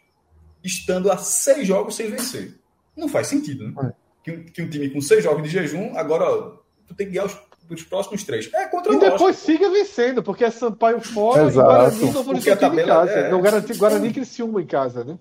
estando 0.63 1.11
a 1.11 1.17
seis 1.17 1.67
jogos 1.67 1.97
sem 1.97 2.09
vencer. 2.09 2.55
Não 2.97 3.09
faz 3.09 3.27
sentido, 3.27 3.69
né? 3.69 3.75
É. 3.83 3.93
Que, 4.23 4.45
que, 4.45 4.63
um 4.63 4.71
time 4.71 4.91
com 4.91 5.01
seis 5.01 5.25
jogos 5.25 5.43
de 5.43 5.49
jejum, 5.49 5.97
agora 5.97 6.25
ó, 6.25 6.59
tu 6.87 6.95
tem 6.95 7.09
que 7.09 7.15
ganhar 7.15 7.27
os, 7.27 7.37
os 7.69 7.83
próximos 7.83 8.23
três. 8.23 8.49
É 8.55 8.69
contra 8.69 8.93
o 8.93 8.95
E 8.95 9.01
depois 9.01 9.35
siga 9.35 9.69
vencendo, 9.71 10.23
porque 10.23 10.45
é 10.45 10.53
Sampaio 10.53 11.01
fora 11.01 11.49
Exato. 11.49 11.97
e 11.97 12.13
Guarani 12.13 12.45
não 12.45 12.53
a 12.53 12.57
tabela, 12.57 12.83
em 12.83 12.87
casa. 12.87 13.13
É... 13.13 13.31
Não 13.33 13.43
garantir 13.43 13.77
Guarani 13.77 14.09
e 14.09 14.13
Criciúma 14.13 14.63
em 14.63 14.67
casa, 14.67 15.03
né? 15.03 15.19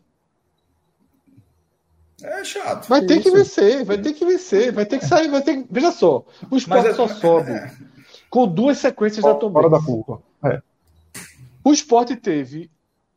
É 2.22 2.44
chato. 2.44 2.88
Vai 2.88 3.04
ter 3.04 3.16
Isso. 3.16 3.24
que 3.24 3.32
vencer, 3.32 3.84
vai 3.84 3.98
ter 3.98 4.14
que 4.14 4.24
vencer, 4.24 4.72
vai 4.72 4.86
ter 4.86 5.00
que 5.00 5.08
sair, 5.08 5.28
vai 5.28 5.42
ter 5.42 5.58
que... 5.58 5.68
Veja 5.72 5.92
só, 5.92 6.24
o 6.52 6.56
esporte 6.56 6.90
é... 6.90 6.94
só 6.94 7.08
sobe 7.08 7.50
é. 7.50 7.72
com 8.30 8.48
duas 8.48 8.78
sequências 8.78 9.26
da 9.26 9.34
Fora 9.34 9.72
da 9.72 9.82
curva. 9.82 10.22
É. 10.46 10.62
O 11.64 11.72
esporte 11.72 12.16
teve. 12.16 12.70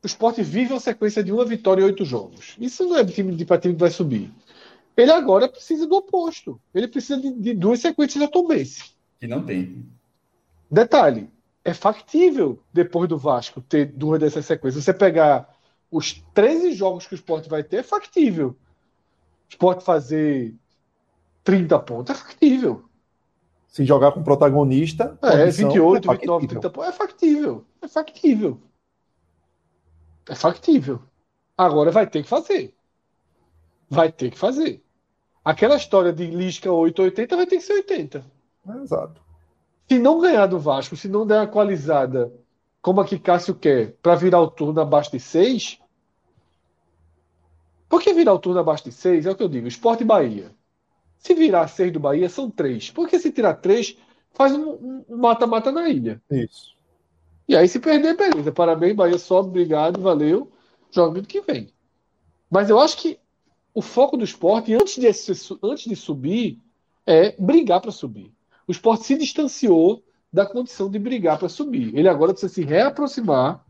O 0.02 0.06
esporte 0.06 0.42
vive 0.42 0.72
uma 0.72 0.80
sequência 0.80 1.22
de 1.22 1.32
uma 1.32 1.44
vitória 1.44 1.82
e 1.82 1.84
oito 1.84 2.04
jogos. 2.04 2.56
Isso 2.60 2.84
não 2.84 2.96
é 2.96 3.04
time 3.04 3.34
de 3.34 3.44
time 3.44 3.74
que 3.74 3.80
vai 3.80 3.90
subir. 3.90 4.32
Ele 4.96 5.12
agora 5.12 5.48
precisa 5.48 5.86
do 5.86 5.96
oposto. 5.96 6.60
Ele 6.74 6.88
precisa 6.88 7.20
de, 7.20 7.32
de 7.32 7.54
duas 7.54 7.80
sequências 7.80 8.22
da 8.22 8.28
Tombense. 8.28 8.90
Que 9.20 9.26
não 9.26 9.44
tem. 9.44 9.86
Detalhe: 10.70 11.30
é 11.64 11.72
factível, 11.72 12.62
depois 12.72 13.08
do 13.08 13.16
Vasco, 13.16 13.60
ter 13.60 13.86
duas 13.86 14.18
dessas 14.18 14.44
sequências. 14.44 14.84
Você 14.84 14.92
pegar 14.92 15.56
os 15.90 16.14
13 16.34 16.72
jogos 16.72 17.06
que 17.06 17.14
o 17.14 17.16
esporte 17.16 17.48
vai 17.48 17.62
ter, 17.62 17.76
é 17.76 17.82
factível. 17.82 18.48
O 18.48 18.56
esporte 19.50 19.84
fazer 19.84 20.54
30 21.44 21.78
pontos 21.80 22.14
é 22.14 22.18
factível 22.18 22.84
se 23.72 23.86
jogar 23.86 24.12
com 24.12 24.22
protagonista. 24.22 25.18
É, 25.22 25.46
28, 25.46 26.10
é 26.10 26.14
29, 26.14 26.46
30 26.46 26.70
pontos. 26.70 26.88
É 26.90 26.92
factível. 26.92 27.64
É 27.80 27.88
factível. 27.88 28.60
É 30.28 30.34
factível. 30.34 31.02
Agora 31.56 31.90
vai 31.90 32.06
ter 32.06 32.22
que 32.22 32.28
fazer. 32.28 32.74
Vai 33.88 34.12
ter 34.12 34.30
que 34.30 34.38
fazer. 34.38 34.84
Aquela 35.42 35.76
história 35.76 36.12
de 36.12 36.26
Lisca 36.26 36.70
880 36.70 37.34
vai 37.34 37.46
ter 37.46 37.56
que 37.56 37.62
ser 37.62 37.72
80. 37.72 38.24
É, 38.68 38.82
exato. 38.82 39.22
Se 39.88 39.98
não 39.98 40.20
ganhar 40.20 40.46
do 40.46 40.58
Vasco, 40.58 40.94
se 40.94 41.08
não 41.08 41.26
der 41.26 41.40
a 41.40 41.46
qualizada 41.46 42.30
como 42.82 43.00
a 43.00 43.06
que 43.06 43.18
Cássio 43.18 43.54
quer, 43.54 43.92
para 44.02 44.16
virar 44.16 44.40
o 44.40 44.50
turno 44.50 44.82
abaixo 44.82 45.12
de 45.12 45.20
6. 45.20 45.80
Por 47.88 48.02
que 48.02 48.12
virar 48.12 48.34
o 48.34 48.38
turno 48.38 48.60
abaixo 48.60 48.84
de 48.84 48.92
6? 48.92 49.24
É 49.24 49.30
o 49.30 49.34
que 49.34 49.42
eu 49.42 49.48
digo. 49.48 49.66
Esporte 49.66 50.04
Bahia. 50.04 50.50
Se 51.22 51.34
virar 51.34 51.68
seis 51.68 51.92
do 51.92 52.00
Bahia, 52.00 52.28
são 52.28 52.50
três. 52.50 52.90
Porque 52.90 53.16
se 53.18 53.30
tirar 53.30 53.54
três, 53.54 53.96
faz 54.32 54.52
um 54.52 55.04
mata-mata 55.08 55.70
na 55.70 55.88
ilha. 55.88 56.20
Isso. 56.28 56.74
E 57.46 57.56
aí, 57.56 57.68
se 57.68 57.78
perder, 57.78 58.16
beleza. 58.16 58.50
Parabéns, 58.50 58.96
Bahia 58.96 59.18
sobe, 59.18 59.50
obrigado, 59.50 60.00
valeu. 60.00 60.50
Joga 60.90 61.20
ano 61.20 61.26
que 61.26 61.40
vem. 61.40 61.72
Mas 62.50 62.68
eu 62.68 62.80
acho 62.80 62.96
que 62.96 63.20
o 63.72 63.80
foco 63.80 64.16
do 64.16 64.24
esporte, 64.24 64.74
antes 64.74 64.96
de, 64.96 65.06
antes 65.62 65.84
de 65.84 65.94
subir, 65.94 66.60
é 67.06 67.36
brigar 67.40 67.80
para 67.80 67.92
subir. 67.92 68.32
O 68.66 68.72
esporte 68.72 69.04
se 69.04 69.16
distanciou 69.16 70.02
da 70.32 70.44
condição 70.44 70.90
de 70.90 70.98
brigar 70.98 71.38
para 71.38 71.48
subir. 71.48 71.96
Ele 71.96 72.08
agora 72.08 72.32
precisa 72.32 72.52
se 72.52 72.64
reaproximar 72.64 73.64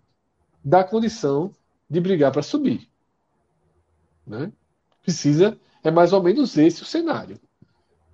da 0.65 0.83
condição 0.83 1.53
de 1.89 2.01
brigar 2.01 2.33
para 2.33 2.43
subir. 2.43 2.89
Né? 4.27 4.51
Precisa 5.03 5.59
é 5.83 5.91
mais 5.91 6.13
ou 6.13 6.23
menos 6.23 6.57
esse 6.57 6.83
o 6.83 6.87
cenário. 6.87 7.39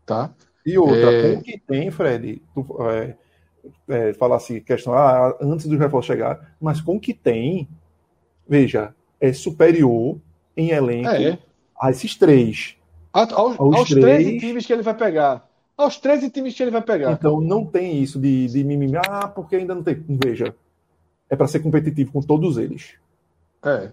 Tá? 0.05 0.31
E 0.65 0.79
outra, 0.79 1.13
é... 1.13 1.35
com 1.35 1.41
o 1.41 1.43
que 1.43 1.59
tem, 1.59 1.91
Fred, 1.91 2.43
tu, 2.55 2.77
é, 2.91 3.15
é, 3.89 4.13
falar 4.15 4.37
assim, 4.37 4.61
questão, 4.61 4.95
ah, 4.95 5.37
antes 5.41 5.67
do 5.67 5.77
reforço 5.77 6.07
chegar, 6.07 6.55
mas 6.61 6.81
com 6.81 6.97
o 6.97 7.01
que 7.01 7.15
tem, 7.15 7.69
veja, 8.49 8.95
é 9.21 9.33
superior 9.33 10.19
em 10.57 10.71
elenco 10.71 11.09
é. 11.09 11.39
a 11.81 11.91
esses 11.91 12.15
três. 12.15 12.77
A, 13.13 13.21
aos, 13.21 13.59
aos, 13.59 13.77
aos 13.77 13.89
três... 13.89 14.25
13 14.25 14.39
times 14.39 14.67
que 14.67 14.73
ele 14.73 14.83
vai 14.83 14.95
pegar. 14.95 15.49
Aos 15.77 15.97
13 15.99 16.31
times 16.31 16.55
que 16.55 16.63
ele 16.63 16.73
vai 16.73 16.83
pegar. 16.83 17.13
Então 17.13 17.41
não 17.41 17.65
tem 17.65 18.03
isso 18.03 18.19
de, 18.19 18.49
de 18.49 18.65
mimimi, 18.65 18.97
ah, 18.97 19.29
porque 19.29 19.57
ainda 19.57 19.75
não 19.75 19.83
tem. 19.83 20.05
Veja, 20.09 20.55
é 21.31 21.37
para 21.37 21.47
ser 21.47 21.61
competitivo 21.61 22.13
com 22.13 22.21
todos 22.21 22.59
eles. 22.59 22.95
É 23.65 23.93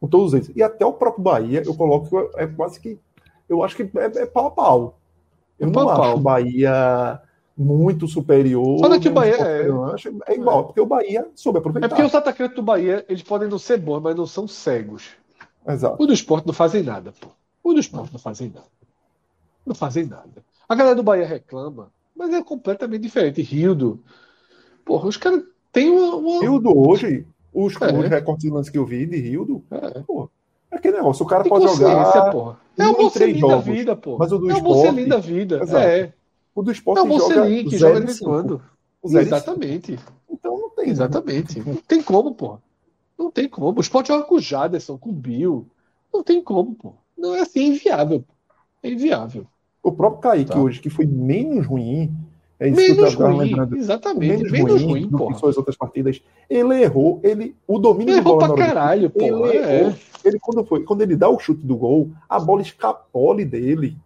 com 0.00 0.08
todos 0.08 0.34
eles. 0.34 0.50
E 0.54 0.62
até 0.62 0.84
o 0.84 0.92
próprio 0.92 1.22
Bahia, 1.22 1.62
eu 1.64 1.74
coloco 1.74 2.30
é 2.36 2.46
quase 2.46 2.80
que. 2.80 2.98
Eu 3.48 3.62
acho 3.62 3.76
que 3.76 3.82
é, 3.82 4.22
é 4.22 4.26
pau 4.26 4.46
a 4.46 4.50
pau. 4.50 4.98
Eu 5.58 5.68
é 5.68 5.70
não 5.70 5.88
acho 5.88 6.16
o 6.16 6.20
Bahia 6.20 7.20
muito 7.56 8.06
superior. 8.06 8.78
Fala 8.80 9.00
que 9.00 9.08
o 9.08 9.12
Bahia 9.12 9.36
é... 9.36 9.68
é 10.26 10.34
igual, 10.34 10.64
porque 10.64 10.80
o 10.80 10.86
Bahia 10.86 11.26
soube 11.34 11.58
aproveitar. 11.58 11.86
É 11.86 11.88
porque 11.88 12.02
os 12.02 12.14
atacantes 12.14 12.56
do 12.56 12.62
Bahia, 12.62 13.04
eles 13.08 13.22
podem 13.22 13.48
não 13.48 13.58
ser 13.58 13.78
bons, 13.78 14.00
mas 14.00 14.14
não 14.14 14.26
são 14.26 14.46
cegos. 14.46 15.10
Exato. 15.66 16.02
O 16.02 16.06
do 16.06 16.12
esporte 16.12 16.46
não 16.46 16.54
fazem 16.54 16.82
nada, 16.82 17.12
pô. 17.18 17.28
O 17.62 17.72
do 17.72 17.80
esporte 17.80 18.12
não 18.12 18.20
fazem 18.20 18.50
nada. 18.50 18.66
Não 19.64 19.74
fazem 19.74 20.06
nada. 20.06 20.44
A 20.68 20.74
galera 20.74 20.94
do 20.94 21.02
Bahia 21.02 21.26
reclama, 21.26 21.90
mas 22.14 22.32
é 22.32 22.42
completamente 22.42 23.02
diferente. 23.02 23.42
Rildo. 23.42 24.00
Porra, 24.84 25.08
os 25.08 25.16
caras 25.16 25.42
têm 25.72 25.90
uma. 25.90 26.16
uma... 26.16 26.40
Rildo 26.40 26.78
hoje 26.78 27.26
os, 27.56 27.80
é. 27.80 27.98
os 27.98 28.08
recortes 28.08 28.44
de 28.44 28.50
lance 28.50 28.70
que 28.70 28.76
eu 28.76 28.84
vi 28.84 29.06
de 29.06 29.16
Rildo, 29.16 29.64
é. 29.70 30.00
pô, 30.00 30.28
é 30.70 30.76
aquele 30.76 30.98
negócio, 30.98 31.24
o 31.24 31.28
cara 31.28 31.42
Tem 31.42 31.50
pode 31.50 31.66
jogar. 31.66 32.30
Porra. 32.30 32.58
É 32.76 32.86
o 32.86 33.02
Mocelin 33.02 33.40
da 33.40 33.56
vida, 33.56 33.96
pô. 33.96 34.18
Mas 34.18 34.30
o 34.30 34.38
do 34.38 34.50
é 34.50 34.52
esporte. 34.52 34.68
É 34.68 34.72
o 34.72 34.76
Mocelin 34.76 35.08
da 35.08 35.18
vida. 35.18 35.60
É. 35.78 36.12
O 36.54 36.62
do 36.62 36.70
esporte 36.70 36.98
é 36.98 37.02
o 37.02 37.06
Mocelin 37.06 37.64
que 37.66 37.78
joga 37.78 38.00
de 38.00 38.06
vez 38.06 38.20
em 38.20 38.24
quando. 38.24 38.62
Exatamente. 39.02 39.98
Então 40.28 40.58
não 40.58 40.70
tem. 40.70 40.90
Exatamente. 40.90 41.60
Não 41.60 41.76
tem 41.76 42.02
como, 42.02 42.34
pô. 42.34 42.58
Não 43.18 43.30
tem 43.30 43.48
como. 43.48 43.78
O 43.78 43.80
esporte 43.80 44.08
joga 44.08 44.24
com 44.24 44.34
o 44.34 44.40
Jaderson, 44.40 44.98
com 44.98 45.08
o 45.08 45.14
Bill. 45.14 45.66
Não 46.12 46.22
tem 46.22 46.42
como, 46.42 46.74
pô. 46.74 46.92
Não 47.16 47.34
é 47.34 47.40
assim, 47.40 47.60
é 47.60 47.66
inviável. 47.68 48.24
É 48.82 48.90
inviável. 48.90 49.46
O 49.82 49.92
próprio 49.92 50.20
Kaique 50.20 50.50
tá. 50.50 50.60
hoje, 50.60 50.80
que 50.80 50.90
foi 50.90 51.06
menos 51.06 51.66
ruim, 51.66 52.14
é 52.58 52.68
isso 52.68 52.76
menos 52.76 53.14
que 53.14 53.22
eu 53.22 53.26
ruim, 53.26 53.38
lembrando. 53.38 53.76
Exatamente, 53.76 54.44
menos, 54.44 54.52
menos 54.52 54.82
ruim, 54.82 54.92
ruim 54.92 55.08
do 55.08 55.28
que 55.28 55.34
suas 55.34 55.56
outras 55.56 55.76
partidas. 55.76 56.22
Ele 56.48 56.82
errou, 56.82 57.20
ele, 57.22 57.54
o 57.66 57.78
domínio 57.78 58.14
ele 58.14 58.20
de 58.20 58.24
bola 58.24 58.54
pra 58.54 58.66
caralho, 58.66 59.10
pô. 59.10 59.22
Ele, 59.22 59.58
é. 59.58 59.80
errou, 59.80 59.94
ele 60.24 60.38
quando 60.40 60.64
foi, 60.64 60.82
quando 60.84 61.02
ele 61.02 61.16
dá 61.16 61.28
o 61.28 61.38
chute 61.38 61.66
do 61.66 61.76
gol, 61.76 62.10
a 62.28 62.40
bola 62.40 62.62
escapole 62.62 63.44
dele. 63.44 63.96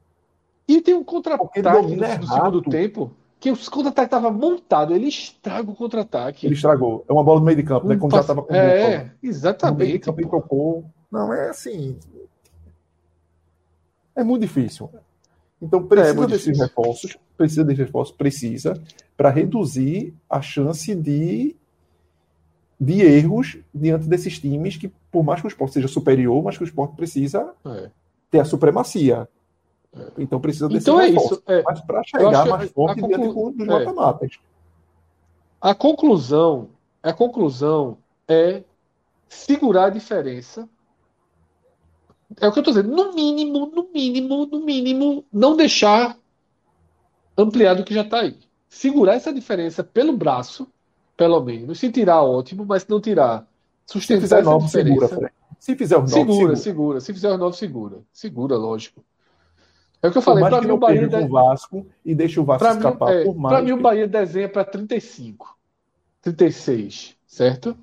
E 0.67 0.81
tem 0.81 0.95
um 0.95 1.05
contra-ataque 1.05 1.97
no, 1.97 2.05
é 2.05 2.21
segundo 2.21 2.63
tempo 2.63 3.13
que 3.41 3.51
o 3.51 3.57
contra-ataque 3.57 4.07
estava 4.07 4.31
montado, 4.31 4.95
ele 4.95 5.09
estraga 5.09 5.71
o 5.71 5.75
contra-ataque. 5.75 6.47
Ele 6.47 6.55
estragou. 6.55 7.05
É 7.09 7.13
uma 7.13 7.25
bola 7.25 7.41
no 7.41 7.47
meio 7.47 7.57
de 7.57 7.63
campo, 7.63 7.89
né? 7.89 7.97
Quando 7.97 8.13
já 8.13 8.21
estava 8.21 8.43
com 8.43 8.55
É, 8.55 9.11
exatamente. 9.23 9.73
No 9.73 9.79
meio 9.79 9.93
de 9.93 9.99
campo, 10.01 10.21
ele 10.21 10.29
tocou. 10.29 10.85
Não, 11.11 11.33
é 11.33 11.49
assim. 11.49 11.97
É 14.15 14.23
muito 14.23 14.43
difícil. 14.43 14.91
Então 15.61 15.87
precisa 15.87 16.25
é, 16.25 16.27
desses 16.27 16.45
difícil. 16.45 16.67
reforços, 16.67 17.19
precisa 17.41 17.65
desses 17.65 17.87
reforços, 17.87 18.15
precisa, 18.15 18.83
para 19.17 19.31
reduzir 19.31 20.15
a 20.29 20.43
chance 20.43 20.95
de, 20.95 21.57
de 22.79 23.01
erros 23.01 23.57
diante 23.75 24.07
desses 24.07 24.39
times 24.39 24.77
que, 24.77 24.93
por 25.11 25.23
mais 25.23 25.41
que 25.41 25.47
o 25.47 25.49
esporte 25.49 25.73
seja 25.73 25.89
superior, 25.89 26.43
mas 26.45 26.59
que 26.59 26.63
o 26.63 26.67
esporte 26.67 26.95
precisa 26.95 27.55
é. 27.65 27.91
ter 28.31 28.41
a 28.41 28.45
supremacia. 28.45 29.27
É. 29.97 30.07
Então 30.19 30.39
precisa 30.39 30.69
desses 30.69 30.83
então 30.83 30.99
reforços. 30.99 31.43
É 31.47 31.55
isso. 31.55 31.61
É. 31.61 31.63
Mas 31.65 31.81
para 31.81 32.03
chegar 32.05 32.47
mais 32.47 32.71
forte 32.71 33.01
conclu... 33.01 33.17
diante 33.17 33.57
dos 33.57 33.69
é. 33.69 33.71
mata-matas. 33.71 34.39
A 35.59 35.75
conclusão, 35.75 36.69
a 37.03 37.13
conclusão 37.15 37.97
é 38.29 38.63
segurar 39.29 39.87
a 39.87 39.91
diferença 39.91 40.69
É 42.39 42.47
o 42.47 42.53
que 42.53 42.59
eu 42.59 42.61
estou 42.61 42.75
dizendo. 42.75 42.95
No 42.95 43.15
mínimo, 43.15 43.67
no 43.75 43.89
mínimo, 43.93 44.47
no 44.47 44.61
mínimo, 44.61 45.25
não 45.33 45.57
deixar 45.57 46.20
ampliar 47.37 47.75
do 47.75 47.85
que 47.85 47.95
já 47.95 48.03
está 48.03 48.21
aí. 48.21 48.37
Segurar 48.69 49.15
essa 49.15 49.33
diferença 49.33 49.83
pelo 49.83 50.17
braço, 50.17 50.69
pelo 51.17 51.41
menos. 51.41 51.79
Se 51.79 51.91
tirar, 51.91 52.23
ótimo, 52.23 52.65
mas 52.65 52.83
se 52.83 52.91
não 52.91 53.01
tirar, 53.01 53.47
sustentar 53.87 54.21
se 54.21 54.29
fizer 54.29 54.41
essa 54.41 54.59
diferença. 54.59 55.09
Segura, 55.09 55.33
se 55.59 55.77
fizer 55.77 55.99
os 55.99 56.11
segura, 56.11 56.35
segura, 56.35 56.57
segura. 56.57 57.01
Se 57.01 57.13
fizer 57.13 57.33
os 57.33 57.39
novos, 57.39 57.59
segura. 57.59 57.99
Segura, 58.13 58.57
lógico. 58.57 59.05
É 60.03 60.09
o 60.09 60.13
que 60.13 60.19
eu 60.19 60.23
falei. 60.23 60.43
Para 60.43 60.63
mim, 60.63 60.71
o 60.71 60.79
Bahia. 60.79 61.07
De... 61.07 61.17
o 61.17 61.29
Vasco 61.29 61.87
e 62.05 62.15
deixa 62.15 62.41
o 62.41 62.45
Vasco 62.45 62.65
pra 62.65 62.75
escapar 62.75 63.11
mim, 63.11 63.21
é, 63.21 63.25
por 63.25 63.37
mais. 63.37 63.55
Para 63.55 63.65
mim, 63.65 63.73
o 63.73 63.81
Bahia 63.81 64.09
desenha 64.09 64.49
para 64.49 64.65
35, 64.65 65.57
36, 66.23 67.17
certo? 67.27 67.77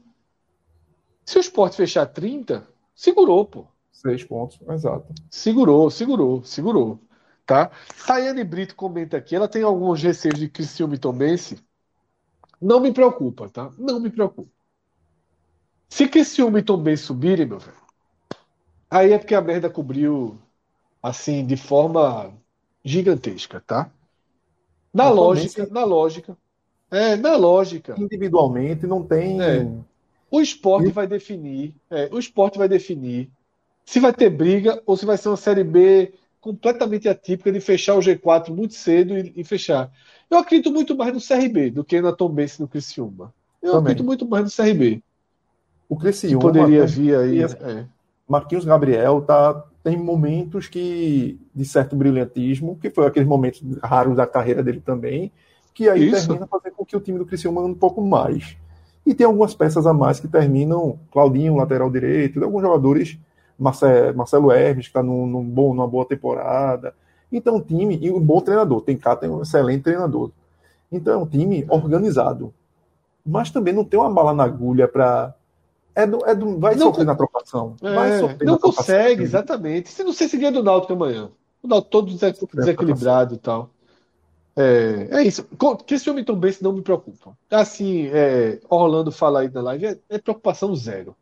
Se 1.23 1.37
o 1.37 1.41
Sport 1.41 1.73
fechar 1.73 2.05
30, 2.05 2.65
segurou, 2.95 3.45
pô. 3.45 3.65
Seis 3.91 4.23
pontos, 4.23 4.59
exato. 4.69 5.13
Segurou, 5.29 5.89
segurou, 5.89 6.43
segurou. 6.43 6.99
Tá? 7.47 7.71
Tayane 8.05 8.43
Brito 8.43 8.75
comenta 8.75 9.15
aqui, 9.15 9.33
ela 9.33 9.47
tem 9.47 9.63
alguns 9.63 10.03
receios 10.03 10.37
de 10.37 10.49
Criciúma 10.49 10.95
e 10.95 10.97
Tombense. 10.97 11.57
Não 12.61 12.81
me 12.81 12.91
preocupa, 12.91 13.47
tá? 13.47 13.71
Não 13.77 14.01
me 14.01 14.09
preocupa. 14.09 14.51
Se 15.87 16.09
Criciúma 16.09 16.59
e 16.59 16.61
Tombense 16.61 17.03
subirem, 17.03 17.45
meu 17.45 17.57
velho, 17.57 17.77
aí 18.91 19.13
é 19.13 19.17
porque 19.17 19.33
a 19.33 19.39
merda 19.39 19.69
cobriu 19.69 20.37
assim, 21.01 21.45
de 21.45 21.55
forma 21.55 22.33
gigantesca, 22.83 23.63
tá? 23.65 23.89
Na 24.93 25.09
lógica, 25.09 25.65
na 25.71 25.85
lógica. 25.85 26.37
É, 26.91 27.15
na 27.15 27.37
lógica. 27.37 27.95
Individualmente 27.97 28.85
não 28.85 29.03
tem. 29.03 29.41
É. 29.41 29.65
O 30.29 30.41
esporte 30.41 30.89
e... 30.89 30.91
vai 30.91 31.07
definir. 31.07 31.73
É, 31.89 32.09
o 32.11 32.19
esporte 32.19 32.57
vai 32.57 32.67
definir 32.67 33.31
se 33.85 34.01
vai 34.01 34.11
ter 34.11 34.29
briga 34.29 34.83
ou 34.85 34.97
se 34.97 35.05
vai 35.05 35.17
ser 35.17 35.29
uma 35.29 35.37
série 35.37 35.63
B 35.63 36.13
completamente 36.39 37.09
atípica 37.09 37.51
de 37.51 37.59
fechar 37.59 37.95
o 37.95 37.99
G4 37.99 38.49
muito 38.49 38.73
cedo 38.73 39.18
e, 39.18 39.34
e 39.35 39.43
fechar. 39.43 39.91
Eu 40.30 40.38
acredito 40.38 40.72
muito 40.72 40.95
mais 40.95 41.14
no 41.14 41.22
CRB 41.22 41.72
do 41.72 41.84
que 41.84 42.01
na 42.01 42.11
Tombense 42.11 42.61
no 42.61 42.68
Criciúma. 42.68 43.34
Eu 43.61 43.72
Também. 43.73 43.81
acredito 43.84 44.05
muito 44.05 44.27
mais 44.27 44.45
no 44.45 44.64
CRB. 44.65 45.01
O 45.89 45.97
Criciúma 45.97 46.39
poderia 46.39 46.85
vir 46.85 47.15
aí. 47.15 47.43
É. 47.43 47.85
Marquinhos 48.27 48.65
Gabriel 48.65 49.22
tá 49.22 49.64
tem 49.84 49.95
momentos 49.95 50.68
que 50.68 51.39
de 51.55 51.64
certo 51.64 51.95
brilhantismo, 51.95 52.77
que 52.81 52.89
foi 52.89 53.05
aqueles 53.05 53.27
momentos 53.27 53.64
raros 53.81 54.18
da 54.18 54.27
carreira 54.27 54.61
dele 54.61 54.81
também, 54.81 55.31
que 55.73 55.88
aí 55.88 56.09
Isso. 56.09 56.27
termina 56.27 56.45
fazendo 56.45 56.73
com 56.73 56.84
que 56.85 56.97
o 56.97 56.99
time 56.99 57.18
do 57.18 57.26
Criciúma 57.26 57.61
ande 57.61 57.72
um 57.72 57.76
pouco 57.76 58.01
mais. 58.01 58.57
E 59.05 59.14
tem 59.14 59.26
algumas 59.26 59.55
peças 59.55 59.88
a 59.88 59.93
mais 59.93 60.19
que 60.19 60.27
terminam, 60.27 60.99
Claudinho, 61.09 61.55
lateral 61.55 61.89
direito, 61.89 62.43
alguns 62.43 62.61
jogadores, 62.61 63.18
Marcelo 63.57 64.51
Hermes, 64.51 64.85
que 64.85 64.89
está 64.89 65.01
num, 65.01 65.25
num 65.25 65.43
bom, 65.43 65.73
numa 65.73 65.88
boa 65.88 66.05
temporada. 66.05 66.93
Então, 67.31 67.55
um 67.55 67.61
time, 67.61 67.97
e 68.01 68.11
um 68.11 68.19
bom 68.19 68.39
treinador, 68.39 68.81
tem 68.81 68.97
cá, 68.97 69.15
tem 69.15 69.29
um 69.29 69.41
excelente 69.41 69.84
treinador. 69.84 70.31
Então, 70.91 71.13
é 71.13 71.17
um 71.17 71.25
time 71.25 71.65
organizado. 71.69 72.53
Mas 73.25 73.51
também 73.51 73.73
não 73.73 73.84
tem 73.84 73.99
uma 73.99 74.09
bala 74.09 74.34
na 74.34 74.43
agulha 74.43 74.88
para 74.88 75.35
é 75.97 76.05
do, 76.05 76.23
é 76.27 76.35
do, 76.35 76.59
vai 76.59 76.75
não, 76.75 76.88
sofrer 76.88 77.05
na 77.05 77.15
trocação. 77.15 77.75
É, 77.81 78.19
sofrer 78.19 78.45
não 78.45 78.59
consegue, 78.59 79.23
exatamente. 79.23 79.89
Se 79.89 80.03
não 80.03 80.13
sei 80.13 80.27
se 80.27 80.38
ganha 80.38 80.51
do 80.51 80.61
Náutico 80.61 80.93
amanhã. 80.93 81.31
O 81.61 81.67
Náutico 81.67 81.89
todo 81.89 82.13
desequilibrado 82.53 83.34
e 83.34 83.38
tal. 83.39 83.71
É, 84.55 85.07
é 85.09 85.23
isso. 85.23 85.43
Que 85.88 85.95
esse 85.95 86.07
homem 86.07 86.23
também 86.23 86.55
não 86.61 86.71
me 86.71 86.84
preocupa. 86.84 87.35
Assim, 87.49 88.09
é, 88.13 88.59
Orlando 88.69 89.11
fala 89.11 89.39
aí 89.39 89.49
na 89.49 89.61
live, 89.61 89.85
é, 89.88 89.97
é 90.07 90.19
preocupação 90.19 90.75
zero. 90.75 91.15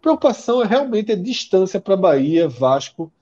Preocupação 0.00 0.62
é 0.62 0.66
realmente 0.66 1.12
a 1.12 1.16
distância 1.16 1.80
para 1.80 1.96
Bahia, 1.96 2.48
Vasco 2.48 3.12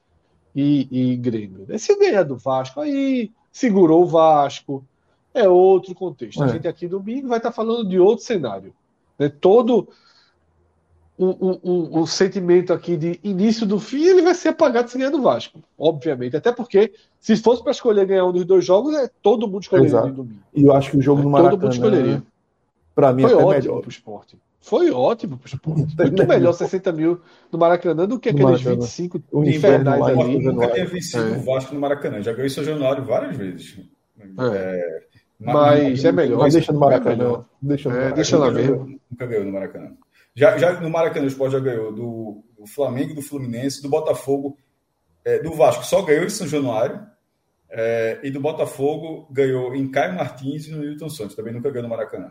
e, 0.55 0.89
e 0.90 1.16
Grêmio. 1.16 1.66
Se 1.78 1.97
ganhar 1.98 2.23
do 2.23 2.36
Vasco, 2.36 2.81
aí 2.81 3.31
segurou 3.51 4.03
o 4.03 4.07
Vasco. 4.07 4.85
É 5.32 5.48
outro 5.48 5.94
contexto. 5.94 6.43
A 6.43 6.47
é. 6.47 6.48
gente 6.51 6.69
aqui 6.69 6.89
domingo 6.89 7.28
vai 7.28 7.39
estar 7.39 7.53
falando 7.53 7.89
de 7.89 7.98
outro 7.98 8.24
cenário. 8.24 8.73
Né? 9.19 9.28
Todo 9.28 9.89
o, 11.19 12.07
sentimento 12.07 12.73
aqui 12.73 12.97
de 12.97 13.19
início 13.24 13.66
do 13.66 13.81
fim, 13.81 14.05
ele 14.05 14.23
vai 14.23 14.35
ser 14.35 14.51
apagado 14.51 14.90
se 14.90 14.98
ganhar 14.98 15.11
do 15.11 15.23
Vasco, 15.23 15.61
obviamente. 15.78 16.36
Até 16.36 16.53
porque, 16.53 16.93
se 17.19 17.36
fosse 17.36 17.62
para 17.62 17.73
escolher 17.73 18.07
ganhar 18.07 18.27
um 18.27 18.32
dos 18.32 18.44
dois 18.44 18.65
jogos, 18.65 18.94
é, 18.94 19.11
todo 19.23 19.48
mundo 19.48 19.62
escolheria 19.62 19.89
Exato. 19.89 20.09
no 20.09 20.15
domingo. 20.15 20.40
E 20.55 20.65
eu 20.65 20.73
acho 20.73 20.90
que 20.90 20.98
o 20.98 21.03
jogo 21.03 21.23
no 21.23 21.31
Maracanã. 21.31 21.51
Todo 21.53 21.62
mundo 21.62 21.73
escolheria. 21.73 22.23
Para 22.94 23.12
mim, 23.12 23.23
foi 23.23 23.35
ótimo 23.35 23.51
melhor. 23.51 23.81
pro 23.81 23.90
esporte. 23.90 24.39
Foi 24.60 24.90
ótimo 24.90 25.38
pro 25.38 25.48
esporte. 25.48 25.96
Muito 25.96 26.26
melhor 26.26 26.52
60 26.52 26.92
mil 26.92 27.20
no 27.52 27.58
Maracanã 27.58 28.06
do 28.06 28.18
que 28.18 28.30
aqueles 28.30 28.62
Maracanã. 28.62 28.74
25 28.76 29.22
infernais 29.44 30.02
ali. 30.02 30.38
Nunca 30.40 30.68
tinha 30.68 30.86
vencido 30.86 31.34
é. 31.34 31.36
o 31.36 31.40
Vasco 31.40 31.74
no 31.74 31.80
Maracanã. 31.80 32.20
Já 32.22 32.32
ganhei 32.32 32.50
São 32.50 32.64
Januário 32.64 33.04
várias 33.04 33.36
vezes. 33.36 33.78
É. 34.18 34.24
É, 34.56 35.02
mas, 35.38 36.04
é 36.04 36.12
melhor. 36.12 36.38
Mas 36.40 36.54
deixa 36.54 36.72
no 36.72 36.80
Maracanã. 36.80 37.44
Deixa, 37.62 37.88
no 37.88 37.94
Maracanã. 37.94 38.16
deixa 38.16 38.38
lá 38.38 38.50
mesmo. 38.50 39.00
Nunca 39.10 39.26
ganhou 39.26 39.44
no 39.44 39.52
Maracanã. 39.52 39.92
Já, 40.34 40.58
já 40.58 40.80
no 40.80 40.90
Maracanã 40.90 41.24
o 41.24 41.28
Sport 41.28 41.52
já 41.52 41.60
ganhou 41.60 41.92
do, 41.92 42.44
do 42.58 42.66
Flamengo, 42.66 43.14
do 43.14 43.22
Fluminense, 43.22 43.82
do 43.82 43.88
Botafogo, 43.88 44.58
é, 45.24 45.38
do 45.38 45.52
Vasco 45.52 45.84
só 45.84 46.02
ganhou 46.02 46.24
em 46.24 46.30
São 46.30 46.46
Januário. 46.46 47.00
É, 47.68 48.20
e 48.22 48.30
do 48.30 48.40
Botafogo 48.40 49.28
ganhou 49.30 49.74
em 49.74 49.90
Caio 49.90 50.14
Martins 50.14 50.66
e 50.66 50.70
no 50.70 50.78
Newton 50.78 51.08
Santos. 51.08 51.34
Também 51.34 51.52
nunca 51.52 51.70
ganhou 51.70 51.82
no 51.82 51.88
Maracanã. 51.88 52.30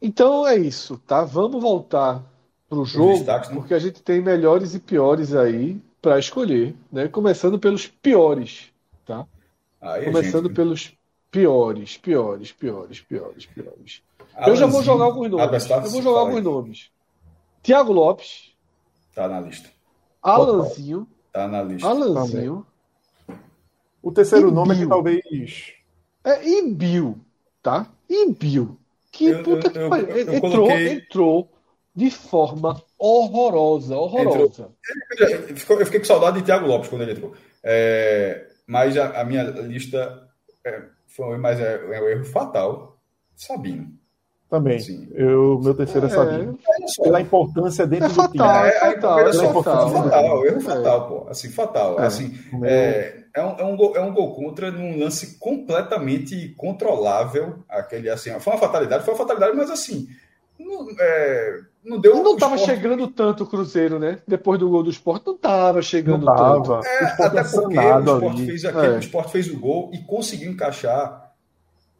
Então 0.00 0.46
é 0.46 0.56
isso, 0.56 0.98
tá? 1.06 1.24
Vamos 1.24 1.60
voltar 1.60 2.22
para 2.68 2.78
o 2.78 2.84
jogo, 2.84 3.12
destaques, 3.14 3.50
né? 3.50 3.56
porque 3.56 3.74
a 3.74 3.78
gente 3.78 4.02
tem 4.02 4.20
melhores 4.20 4.74
e 4.74 4.80
piores 4.80 5.34
aí 5.34 5.80
para 6.02 6.18
escolher, 6.18 6.74
né? 6.92 7.08
Começando 7.08 7.58
pelos 7.58 7.86
piores, 7.86 8.72
tá? 9.04 9.26
Aí, 9.80 10.04
Começando 10.04 10.46
gente... 10.46 10.56
pelos 10.56 10.96
piores, 11.30 11.96
piores, 11.96 12.52
piores, 12.52 13.00
piores, 13.00 13.46
piores. 13.46 14.02
Eu 14.46 14.56
já 14.56 14.66
vou 14.66 14.82
jogar 14.82 15.04
alguns 15.04 15.30
nomes. 15.30 15.70
Eu 15.70 15.90
vou 15.90 16.02
jogar 16.02 16.20
alguns 16.20 16.42
nomes. 16.42 16.90
Tiago 17.62 17.92
Lopes. 17.92 18.54
Tá 19.14 19.28
na 19.28 19.40
lista. 19.40 19.68
Alanzinho. 20.22 21.08
Tá 21.32 21.48
na 21.48 21.62
lista. 21.62 21.88
Alanzinho. 21.88 22.66
O 24.02 24.12
terceiro 24.12 24.50
nome 24.50 24.74
é 24.74 24.78
que 24.78 24.86
talvez. 24.86 25.72
É 26.22 26.48
Imbil, 26.48 27.18
tá? 27.62 27.86
Imbil. 28.08 28.78
Que 29.16 29.28
eu, 29.28 29.42
puta 29.42 29.68
eu, 29.68 29.72
que 29.72 29.88
pariu. 29.88 30.18
Entrou, 30.18 30.40
coloquei... 30.40 30.88
entrou 30.88 31.52
de 31.94 32.10
forma 32.10 32.82
horrorosa, 32.98 33.96
horrorosa. 33.96 34.70
Entrou. 35.50 35.80
Eu 35.80 35.86
fiquei 35.86 36.00
com 36.00 36.06
saudade 36.06 36.38
de 36.38 36.44
Thiago 36.44 36.66
Lopes 36.66 36.90
quando 36.90 37.02
ele 37.02 37.12
entrou. 37.12 37.34
É, 37.64 38.46
mas 38.66 38.94
a, 38.98 39.22
a, 39.22 39.24
minha 39.24 39.44
lista 39.44 40.28
é, 40.62 40.82
foi 41.06 41.38
mais 41.38 41.58
é, 41.58 41.76
é 41.76 42.02
um 42.02 42.08
erro 42.08 42.24
fatal. 42.26 43.00
Sabino. 43.34 43.98
Também. 44.48 44.78
Sim. 44.78 45.08
Eu, 45.12 45.60
meu 45.60 45.74
terceiro 45.74 46.06
é, 46.06 46.10
é 46.10 46.12
Sabino. 46.12 46.58
É, 46.68 47.02
Pela 47.02 47.20
importância 47.20 47.86
dentro 47.86 48.06
é 48.06 48.10
fatal, 48.10 48.28
do 48.28 48.32
time. 48.32 48.46
É, 48.46 48.68
é 48.68 48.80
fatal, 48.92 49.20
é, 49.20 49.32
fatal, 49.32 49.62
fatal, 49.62 49.90
fatal, 49.90 50.46
erro 50.46 50.60
fatal, 50.60 51.08
pô. 51.08 51.26
Assim, 51.28 51.48
fatal. 51.48 52.00
É, 52.00 52.06
assim, 52.06 52.38
é, 52.62 53.22
é, 53.34 53.44
um, 53.44 53.58
é, 53.58 53.64
um 53.64 53.76
gol, 53.76 53.96
é 53.96 54.00
um 54.00 54.14
gol 54.14 54.34
contra 54.36 54.70
num 54.70 55.00
lance 55.00 55.36
completamente 55.38 56.54
controlável. 56.56 57.58
Aquele, 57.68 58.08
assim, 58.08 58.38
foi 58.38 58.52
uma 58.52 58.58
fatalidade, 58.60 59.04
foi 59.04 59.14
uma 59.14 59.18
fatalidade, 59.18 59.56
mas 59.56 59.70
assim. 59.70 60.06
Não, 60.58 60.86
é, 60.98 61.60
não 61.84 61.98
deu. 61.98 62.22
Não 62.22 62.34
estava 62.34 62.56
chegando 62.56 63.08
tanto 63.08 63.42
o 63.42 63.46
Cruzeiro, 63.46 63.98
né? 63.98 64.20
Depois 64.28 64.60
do 64.60 64.70
gol 64.70 64.84
do 64.84 64.90
esporte, 64.90 65.26
não 65.26 65.34
estava 65.34 65.82
chegando 65.82 66.24
não 66.24 66.34
tava. 66.34 66.80
tanto. 66.82 66.86
É, 66.86 67.04
até 67.04 67.42
porque 67.42 67.78
o 67.78 68.00
esporte, 68.00 68.46
fez 68.46 68.64
aquele, 68.64 68.94
o 68.94 68.98
esporte 69.00 69.32
fez 69.32 69.50
o 69.50 69.58
gol 69.58 69.90
e 69.92 69.98
conseguiu 69.98 70.52
encaixar 70.52 71.26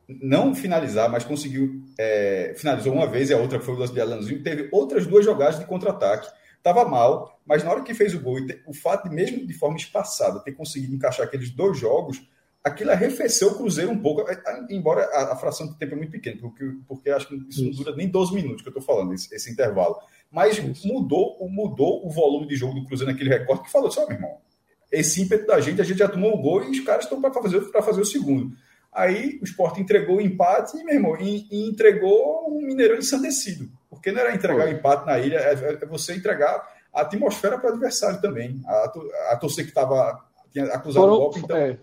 não 0.09 0.55
finalizar, 0.55 1.11
mas 1.11 1.25
conseguiu. 1.25 1.83
É, 1.99 2.55
finalizou 2.57 2.93
uma 2.93 3.07
vez 3.07 3.31
e 3.31 3.35
a 3.35 3.39
outra 3.39 3.59
foi 3.61 3.75
o 3.75 3.79
lance 3.79 3.93
de 3.93 4.01
Alanzinho. 4.01 4.43
Teve 4.43 4.69
outras 4.73 5.07
duas 5.07 5.25
jogadas 5.25 5.59
de 5.59 5.65
contra-ataque. 5.65 6.29
Estava 6.57 6.85
mal, 6.85 7.41
mas 7.47 7.63
na 7.63 7.71
hora 7.71 7.83
que 7.83 7.95
fez 7.95 8.13
o 8.13 8.21
gol, 8.21 8.39
o 8.67 8.75
fato 8.75 9.09
de, 9.09 9.15
mesmo 9.15 9.47
de 9.47 9.55
forma 9.55 9.77
espaçada, 9.77 10.41
ter 10.41 10.53
conseguido 10.53 10.95
encaixar 10.95 11.25
aqueles 11.25 11.51
dois 11.51 11.79
jogos, 11.79 12.21
aquilo 12.67 12.91
arrefeceu 12.91 13.49
o 13.49 13.55
Cruzeiro 13.55 13.93
um 13.93 13.99
pouco, 13.99 14.25
embora 14.69 15.05
a, 15.13 15.35
a 15.35 15.37
fração 15.37 15.69
de 15.69 15.79
tempo 15.79 15.95
é 15.95 15.97
muito 15.97 16.11
pequena, 16.11 16.37
porque, 16.41 16.65
porque 16.89 17.11
acho 17.11 17.29
que 17.29 17.37
isso 17.49 17.63
não 17.63 17.71
dura 17.71 17.95
nem 17.95 18.09
12 18.09 18.35
minutos 18.35 18.63
que 18.63 18.69
eu 18.69 18.73
estou 18.77 18.83
falando, 18.83 19.15
esse, 19.15 19.33
esse, 19.33 19.49
intervalo. 19.53 19.97
Mas 20.29 20.59
mudou, 20.85 21.39
mudou 21.49 22.05
o 22.05 22.11
volume 22.11 22.49
de 22.49 22.57
jogo 22.57 22.75
do 22.75 22.85
Cruzeiro 22.85 23.13
naquele 23.13 23.31
recorte 23.31 23.67
que 23.67 23.71
falou: 23.71 23.89
só, 23.89 24.05
meu 24.09 24.17
irmão, 24.17 24.39
esse 24.91 25.23
ímpeto 25.23 25.47
da 25.47 25.61
gente, 25.61 25.81
a 25.81 25.85
gente 25.85 25.99
já 25.99 26.09
tomou 26.09 26.35
o 26.35 26.43
gol 26.43 26.65
e 26.65 26.71
os 26.71 26.81
caras 26.81 27.05
estão 27.05 27.21
para 27.21 27.33
fazer, 27.33 27.61
fazer 27.61 28.01
o 28.01 28.05
segundo. 28.05 28.57
Aí 28.97 29.39
o 29.43 29.45
esporte 29.45 29.79
entregou 29.79 30.17
o 30.17 30.21
empate, 30.23 30.83
meu 30.83 30.95
irmão, 30.95 31.17
e, 31.21 31.47
e 31.51 31.69
entregou 31.69 32.49
um 32.49 32.63
Mineirão 32.63 32.97
ensandecido. 32.97 33.69
Porque 33.91 34.11
não 34.11 34.21
era 34.21 34.35
entregar 34.35 34.67
o 34.67 34.71
empate 34.71 35.05
na 35.05 35.19
ilha, 35.19 35.37
é, 35.37 35.53
é 35.83 35.87
você 35.87 36.15
entregar 36.15 36.67
a 36.95 37.03
atmosfera 37.03 37.59
para 37.59 37.71
o 37.71 37.73
adversário 37.75 38.23
também. 38.23 38.59
A, 38.67 38.93
a 39.33 39.37
torcida 39.37 39.65
que 39.65 39.69
estava 39.69 40.25
acusando 40.73 41.13
o 41.13 41.19
golpe. 41.19 41.41
Então, 41.41 41.57
é. 41.57 41.79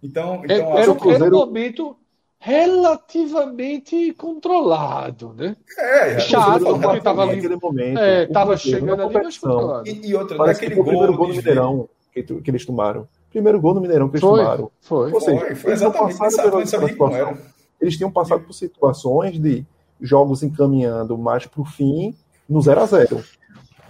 então, 0.00 0.42
então 0.44 0.78
era, 0.78 0.82
era, 0.82 0.94
Cruzeiro... 0.94 1.36
um 1.36 1.46
momento 1.46 1.96
relativamente 2.38 4.12
controlado, 4.12 5.34
né? 5.34 5.56
É, 5.78 6.20
chato, 6.20 6.78
porque 6.78 6.98
estava 6.98 7.22
ali, 7.22 7.56
momento, 7.56 7.98
é, 7.98 8.26
tava 8.26 8.56
chegando 8.56 9.02
ali, 9.02 9.14
mas 9.14 9.38
controlado. 9.38 9.88
E, 9.88 10.06
e 10.06 10.14
outra, 10.14 10.36
Parece 10.36 10.62
naquele 10.62 10.80
gol 10.80 11.06
no 11.06 11.32
de 11.32 11.38
Mineirão 11.38 11.88
que, 12.12 12.22
que, 12.22 12.50
eles 12.50 12.64
tomaram. 12.64 13.08
Primeiro 13.34 13.60
gol 13.60 13.74
no 13.74 13.80
Mineirão 13.80 14.08
que 14.08 14.14
eles 14.14 14.20
foi, 14.20 14.38
tomaram. 14.40 14.70
Foi, 14.80 15.12
Ou 15.12 15.20
seja, 15.20 15.40
foi, 15.40 15.54
foi 15.56 15.70
eles 15.72 15.80
não 15.82 15.88
exatamente 15.90 16.18
passaram 16.18 16.50
pela, 16.52 16.66
sabia 16.66 16.86
pela 16.86 16.98
como 16.98 17.16
era. 17.16 17.38
Eles 17.80 17.96
tinham 17.96 18.10
passado 18.12 18.44
por 18.44 18.52
situações 18.52 19.38
de 19.40 19.66
jogos 20.00 20.44
encaminhando 20.44 21.18
mais 21.18 21.44
para 21.44 21.60
o 21.60 21.64
fim 21.64 22.14
no 22.48 22.60
0 22.62 22.80
a 22.80 22.86
0 22.86 23.24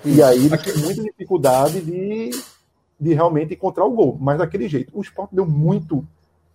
E 0.02 0.22
aí 0.22 0.46
eles 0.46 0.62
tinham 0.62 0.78
muita 0.78 1.02
dificuldade 1.02 1.82
de, 1.82 2.30
de 2.98 3.12
realmente 3.12 3.52
encontrar 3.52 3.84
o 3.84 3.90
gol. 3.92 4.16
Mas 4.18 4.38
daquele 4.38 4.66
jeito. 4.66 4.90
O 4.96 5.02
Sport 5.02 5.28
deu 5.30 5.44
muito 5.44 6.02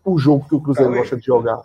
o 0.03 0.17
jogo 0.17 0.47
que 0.49 0.55
o 0.55 0.59
Cruzeiro 0.61 0.91
gosta 0.91 1.15
de 1.15 1.23
jogar, 1.27 1.61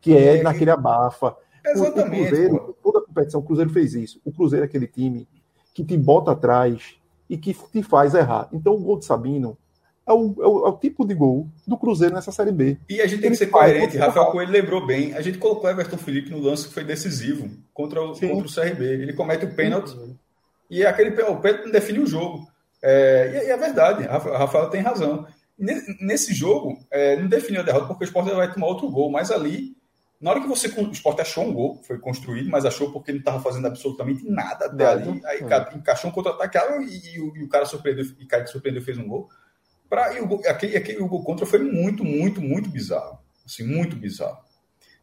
que 0.00 0.16
é 0.16 0.36
É, 0.38 0.42
naquele 0.44 0.70
abafa. 0.70 1.30
O- 1.66 1.68
Exatamente. 1.68 2.22
O 2.22 2.26
Cruzeiro, 2.28 2.58
pô. 2.60 2.74
toda 2.80 2.98
a 3.00 3.02
competição, 3.08 3.40
o 3.40 3.42
Cruzeiro 3.42 3.70
fez 3.70 3.94
isso. 3.94 4.20
O 4.24 4.30
Cruzeiro 4.30 4.64
é 4.64 4.68
aquele 4.68 4.86
time 4.86 5.26
que 5.74 5.82
te 5.84 5.96
bota 5.96 6.30
atrás 6.30 6.94
e 7.28 7.36
que 7.36 7.52
te 7.52 7.82
faz 7.82 8.14
errar. 8.14 8.48
Então 8.52 8.72
o 8.74 8.78
gol 8.78 8.98
de 9.00 9.04
Sabino 9.04 9.58
é 10.06 10.12
o, 10.12 10.34
é 10.38 10.46
o- 10.46 10.66
é 10.66 10.68
o 10.70 10.76
tipo 10.76 11.04
de 11.06 11.14
gol 11.14 11.46
do 11.66 11.76
Cruzeiro 11.76 12.14
nessa 12.14 12.32
Série 12.32 12.52
B. 12.52 12.76
E 12.88 13.00
a 13.00 13.06
gente 13.06 13.20
tem 13.20 13.28
Ele 13.28 13.36
que 13.36 13.44
ser 13.44 13.50
coerente. 13.50 13.96
Rafael. 13.96 14.26
Coelho 14.32 14.50
lembrou 14.52 14.84
bem. 14.86 15.14
A 15.14 15.20
gente 15.20 15.38
colocou 15.38 15.64
o 15.66 15.70
Everton 15.72 15.96
Felipe 15.98 16.30
no 16.30 16.38
lance 16.40 16.68
que 16.68 16.74
foi 16.74 16.84
decisivo 16.84 17.48
contra 17.72 18.02
o, 18.02 18.14
Sim. 18.14 18.28
contra 18.28 18.46
o 18.46 18.52
CRB. 18.52 18.84
Ele 18.84 19.12
comete 19.12 19.44
o 19.44 19.54
pênalti 19.54 19.96
e 20.70 20.82
é 20.82 20.86
aquele 20.86 21.10
o 21.22 21.36
pênalti 21.40 21.64
não 21.64 21.72
define 21.72 21.98
o 22.00 22.06
jogo. 22.06 22.48
É, 22.82 23.42
e, 23.44 23.46
e 23.48 23.50
é 23.50 23.56
verdade, 23.56 24.04
Rafa- 24.04 24.36
Rafael 24.38 24.70
tem 24.70 24.80
razão. 24.80 25.26
Ne- 25.58 25.82
Nesse 26.00 26.32
jogo, 26.32 26.78
é, 26.90 27.16
não 27.16 27.28
definiu 27.28 27.60
a 27.60 27.64
derrota 27.64 27.86
porque 27.86 28.04
o 28.04 28.06
Sport 28.06 28.26
vai 28.34 28.50
tomar 28.52 28.66
outro 28.68 28.88
gol, 28.88 29.10
mas 29.10 29.30
ali, 29.30 29.76
na 30.18 30.30
hora 30.30 30.40
que 30.40 30.48
você. 30.48 30.68
O 30.68 30.90
Sport 30.92 31.20
achou 31.20 31.44
um 31.44 31.52
gol, 31.52 31.78
foi 31.86 31.98
construído, 31.98 32.48
mas 32.50 32.64
achou 32.64 32.90
porque 32.90 33.12
não 33.12 33.18
estava 33.18 33.38
fazendo 33.42 33.66
absolutamente 33.66 34.26
nada 34.28 34.64
até 34.66 34.86
ali. 34.86 35.20
Aí 35.26 35.38
É. 35.40 35.44
ca- 35.44 35.70
encaixou 35.76 36.08
um 36.10 36.12
contra-ataque 36.14 36.56
e, 36.84 37.16
e 37.16 37.20
o- 37.20 37.36
e 37.36 37.44
o 37.44 37.48
cara 37.48 37.66
surpreendeu, 37.66 38.06
e 38.18 38.24
Kaique 38.24 38.48
surpreendeu 38.50 38.80
e 38.80 38.84
fez 38.84 38.96
um 38.96 39.06
gol. 39.06 39.28
Pra, 39.90 40.14
e 40.16 40.20
o, 40.22 40.40
aquele, 40.46 40.76
aquele, 40.76 41.02
o 41.02 41.08
gol 41.08 41.22
contra 41.24 41.44
foi 41.44 41.58
muito, 41.58 42.02
muito, 42.04 42.40
muito 42.40 42.70
bizarro. 42.70 43.18
Assim, 43.44 43.64
muito 43.64 43.96
bizarro. 43.96 44.38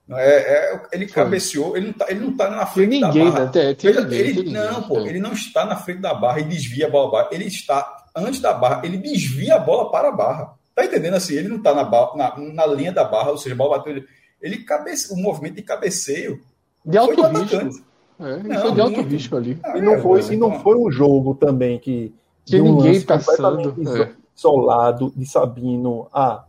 É, 0.09 0.73
é, 0.73 0.81
ele 0.93 1.05
Foi. 1.09 1.21
cabeceou, 1.23 1.75
ele 1.75 1.87
não 1.87 1.93
tá, 1.93 2.05
ele 2.09 2.19
não 2.21 2.37
tá 2.37 2.49
na 2.49 2.65
frente 2.65 2.91
ninguém, 2.91 3.25
da 3.25 3.31
barra. 3.31 3.45
né? 3.45 3.51
Tinha, 3.51 3.75
tinha 3.75 3.91
Veja, 3.91 4.03
ninguém, 4.05 4.19
ele, 4.19 4.31
tinha 4.31 4.45
ninguém. 4.45 4.61
não, 4.71 4.83
pô, 4.83 4.99
É. 4.99 5.07
ele 5.09 5.19
não 5.19 5.33
está 5.33 5.65
na 5.65 5.75
frente 5.75 5.99
da 5.99 6.13
barra 6.13 6.39
e 6.39 6.45
desvia 6.45 6.87
a 6.87 6.89
bola 6.89 7.11
barra. 7.11 7.27
Ele 7.33 7.43
está 7.43 8.05
antes 8.15 8.39
da 8.39 8.53
barra, 8.53 8.81
ele 8.85 8.97
desvia 8.97 9.55
a 9.55 9.59
bola 9.59 9.91
para 9.91 10.07
a 10.07 10.11
barra. 10.13 10.53
Tá 10.73 10.85
entendendo 10.85 11.15
assim? 11.15 11.35
Ele 11.35 11.49
não 11.49 11.57
está 11.57 11.73
na, 11.75 11.83
na, 11.83 12.37
na 12.53 12.65
linha 12.67 12.93
da 12.93 13.03
barra, 13.03 13.31
ou 13.31 13.37
seja, 13.37 13.53
a 13.53 13.57
bola 13.57 13.77
bateu. 13.79 13.91
Ele, 13.97 14.05
ele 14.41 14.57
cabece, 14.59 15.11
o 15.11 15.17
movimento 15.17 15.55
de 15.55 15.61
cabeceio 15.63 16.39
De 16.85 16.97
foi 16.97 16.99
alto 16.99 17.21
risco. 17.39 17.85
É, 18.19 18.33
ele 18.33 18.47
Não, 18.47 18.61
foi 18.61 18.71
de 18.71 18.81
alto 18.81 18.93
muito. 18.93 19.09
risco 19.09 19.35
ali. 19.35 19.59
Ah, 19.63 19.77
E 19.77 19.81
não 19.81 19.95
é, 19.95 20.01
foi, 20.01 20.19
assim, 20.21 20.33
e 20.35 20.37
não 20.37 20.47
então, 20.47 20.59
foi 20.61 20.77
um 20.77 20.89
jogo 20.89 21.35
também 21.35 21.77
que. 21.79 22.13
Um 22.53 22.63
ninguém 22.63 22.93
lance 22.93 23.05
passando. 23.05 23.73
completamente 23.73 24.01
É. 24.13 24.26
isolado 24.37 25.11
de 25.15 25.25
Sabino. 25.25 26.07
Ah, 26.13 26.45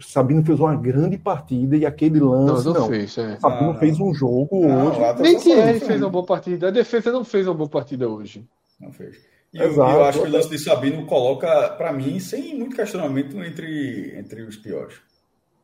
Sabino 0.00 0.44
fez 0.44 0.58
uma 0.60 0.74
grande 0.76 1.16
partida 1.16 1.76
e 1.76 1.86
aquele 1.86 2.20
Não, 2.20 2.30
lance. 2.30 2.66
não, 2.66 2.74
Não, 2.74 2.88
fez. 2.88 3.16
É. 3.16 3.36
Sabino 3.38 3.62
Não, 3.62 3.72
não. 3.72 3.78
fez 3.78 3.98
um 4.00 4.12
jogo 4.12 4.66
Não, 4.66 4.88
hoje. 4.88 4.98
tá 5.00 5.14
Nem 5.20 5.38
só 5.38 5.44
Thierry 5.44 5.62
falando, 5.78 5.86
fez 5.86 6.02
uma 6.02 6.10
boa 6.10 6.26
partida. 6.26 6.68
A 6.68 6.70
defesa 6.70 7.12
não 7.12 7.24
fez 7.24 7.46
uma 7.46 7.54
boa 7.54 7.68
partida 7.68 8.08
hoje. 8.08 8.44
Não 8.80 8.92
fez. 8.92 9.16
E 9.52 9.58
eu, 9.58 9.68
Exato. 9.70 9.92
eu 9.92 10.04
acho 10.04 10.20
que 10.22 10.28
o 10.28 10.32
lance 10.32 10.50
de 10.50 10.58
Sabino 10.58 11.06
coloca, 11.06 11.70
para 11.70 11.92
mim, 11.92 12.18
sem 12.18 12.58
muito 12.58 12.74
questionamento, 12.74 13.36
entre, 13.42 14.18
entre 14.18 14.42
os 14.42 14.56
piores. 14.56 14.96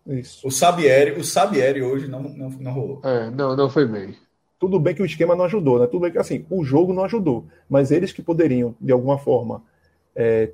Isso. 0.07 0.47
O 0.47 0.51
Sabieri, 0.51 1.21
o 1.21 1.25
Sabieri 1.25 1.83
hoje 1.83 2.09
não, 2.09 2.23
não, 2.23 2.49
não 2.51 2.73
rolou. 2.73 3.01
É, 3.05 3.31
não, 3.31 3.55
não 3.57 3.69
foi 3.69 3.87
bem. 3.87 4.15
Tudo 4.59 4.79
bem 4.79 4.95
que 4.95 5.03
o 5.03 5.07
esquema 5.07 5.35
não 5.35 5.45
ajudou, 5.45 5.79
né? 5.79 5.87
Tudo 5.87 6.03
bem 6.03 6.13
que 6.13 6.19
assim, 6.19 6.47
o 6.51 6.63
jogo 6.65 6.93
não 6.93 7.05
ajudou. 7.05 7.47
Mas 7.69 7.91
eles 7.91 8.13
que 8.13 8.23
poderiam, 8.23 8.75
de 8.81 8.93
alguma 8.93 9.19
forma, 9.19 9.63
é, 10.15 10.53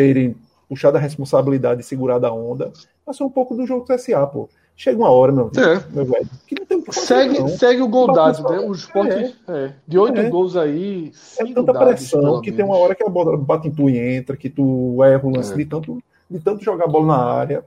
terem 0.00 0.34
puxado 0.68 0.96
a 0.96 1.00
responsabilidade 1.00 1.82
e 1.82 1.84
segurado 1.84 2.26
a 2.26 2.32
onda, 2.32 2.72
passou 3.04 3.26
um 3.26 3.30
pouco 3.30 3.54
do 3.54 3.66
jogo 3.66 3.84
do 3.84 3.94
CSA, 3.94 4.26
pô. 4.26 4.48
Chega 4.74 4.96
uma 4.98 5.10
hora, 5.10 5.30
meu, 5.30 5.50
É. 5.58 5.84
meu 5.92 6.06
velho, 6.06 6.26
que 6.46 6.54
não 6.58 6.64
tem 6.64 6.78
o 6.78 6.82
que 6.82 6.90
fazer, 6.94 7.06
Segue, 7.06 7.38
não. 7.38 7.48
segue 7.48 7.82
o 7.82 7.88
gol 7.88 8.06
Mas 8.06 8.16
dado, 8.38 8.50
né? 8.50 8.60
O 8.60 8.72
esporte 8.72 9.36
é. 9.48 9.72
de 9.86 9.98
oito 9.98 10.18
É. 10.18 10.30
gols 10.30 10.56
aí, 10.56 11.12
É 11.38 11.44
tanta 11.52 11.72
dados, 11.74 11.88
pressão 12.08 12.40
que 12.40 12.50
tem 12.50 12.64
uma 12.64 12.78
hora 12.78 12.94
que 12.94 13.04
a 13.04 13.08
bola 13.08 13.36
bate 13.36 13.68
em 13.68 13.70
tu 13.70 13.90
e 13.90 13.98
entra, 13.98 14.38
que 14.38 14.48
tu 14.48 15.04
erra 15.04 15.26
o 15.26 15.36
lance 15.36 15.52
É. 15.52 15.56
de, 15.56 15.66
tanto, 15.66 16.02
de 16.30 16.38
tanto 16.38 16.64
jogar 16.64 16.86
a 16.86 16.88
bola 16.88 17.06
na 17.08 17.22
área. 17.22 17.62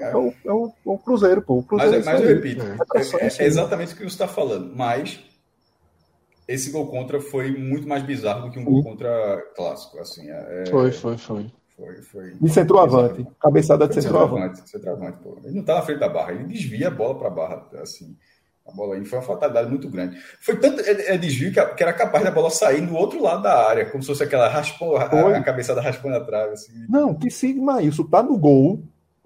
É, 0.00 0.04
é 0.10 0.16
o, 0.16 0.32
é 0.42 0.52
o- 0.52 0.68
é 0.86 0.90
o 0.90 0.96
Cruzeiro, 0.96 1.42
pô. 1.42 1.54
O 1.54 1.56
Mas, 1.58 1.66
Cruzeiro 1.66 2.04
mas 2.06 2.06
é 2.06 2.10
eu 2.16 2.20
isso 2.20 2.28
aí. 2.28 2.34
repito, 2.34 2.62
É. 2.94 2.98
é, 2.98 3.26
é- 3.26 3.44
é 3.44 3.46
exatamente 3.46 3.92
o 3.92 3.96
que 3.96 4.02
você 4.04 4.08
está 4.08 4.26
falando. 4.28 4.72
Mas 4.74 5.20
esse 6.48 6.70
gol 6.70 6.86
contra 6.86 7.20
foi 7.20 7.50
muito 7.54 7.86
mais 7.86 8.02
bizarro 8.02 8.46
do 8.46 8.50
que 8.50 8.58
um 8.58 8.64
gol 8.64 8.76
Sim. 8.82 8.84
contra 8.84 9.42
clássico. 9.54 9.98
Assim, 9.98 10.30
é- 10.30 10.64
Foi, 10.70 10.90
foi, 10.92 11.18
foi. 11.18 11.46
Foi, 11.76 12.02
foi 12.02 12.34
De 12.40 12.48
centroavante. 12.50 13.26
Cabeçada 13.40 13.86
de 13.88 13.94
Foi 13.94 14.02
centroavante. 14.02 14.58
centroavante, 14.68 14.70
centroavante, 14.70 15.18
pô. 15.22 15.36
Ele 15.44 15.54
não 15.54 15.60
está 15.60 15.74
na 15.74 15.82
frente 15.82 15.98
da 16.00 16.08
barra, 16.08 16.32
ele 16.32 16.44
desvia 16.44 16.88
a 16.88 16.90
bola 16.90 17.18
para 17.18 17.28
a 17.28 17.30
barra. 17.30 17.66
Assim, 17.82 18.16
a 18.66 18.72
bola 18.72 18.94
aí 18.94 19.04
foi 19.04 19.18
uma 19.18 19.24
fatalidade 19.24 19.68
muito 19.68 19.88
grande. 19.88 20.16
Foi 20.40 20.56
tanto 20.56 20.80
é, 20.80 21.14
é 21.14 21.18
desvio 21.18 21.52
que, 21.52 21.64
que 21.64 21.82
era 21.82 21.92
capaz 21.92 22.24
da 22.24 22.30
bola 22.30 22.48
sair 22.50 22.80
no 22.80 22.94
outro 22.96 23.22
lado 23.22 23.42
da 23.42 23.68
área, 23.68 23.84
como 23.86 24.02
se 24.02 24.06
fosse 24.08 24.22
aquela 24.22 24.48
raspou, 24.48 24.96
a, 24.96 25.08
Foi. 25.10 25.34
a 25.34 25.42
cabeçada 25.42 25.80
raspando 25.80 26.16
a 26.16 26.20
trave. 26.24 26.52
Assim. 26.54 26.72
Não, 26.88 27.12
que 27.14 27.30
se 27.30 27.52
Maílson 27.54 28.04
tá 28.04 28.22
no 28.22 28.38
gol, 28.38 28.82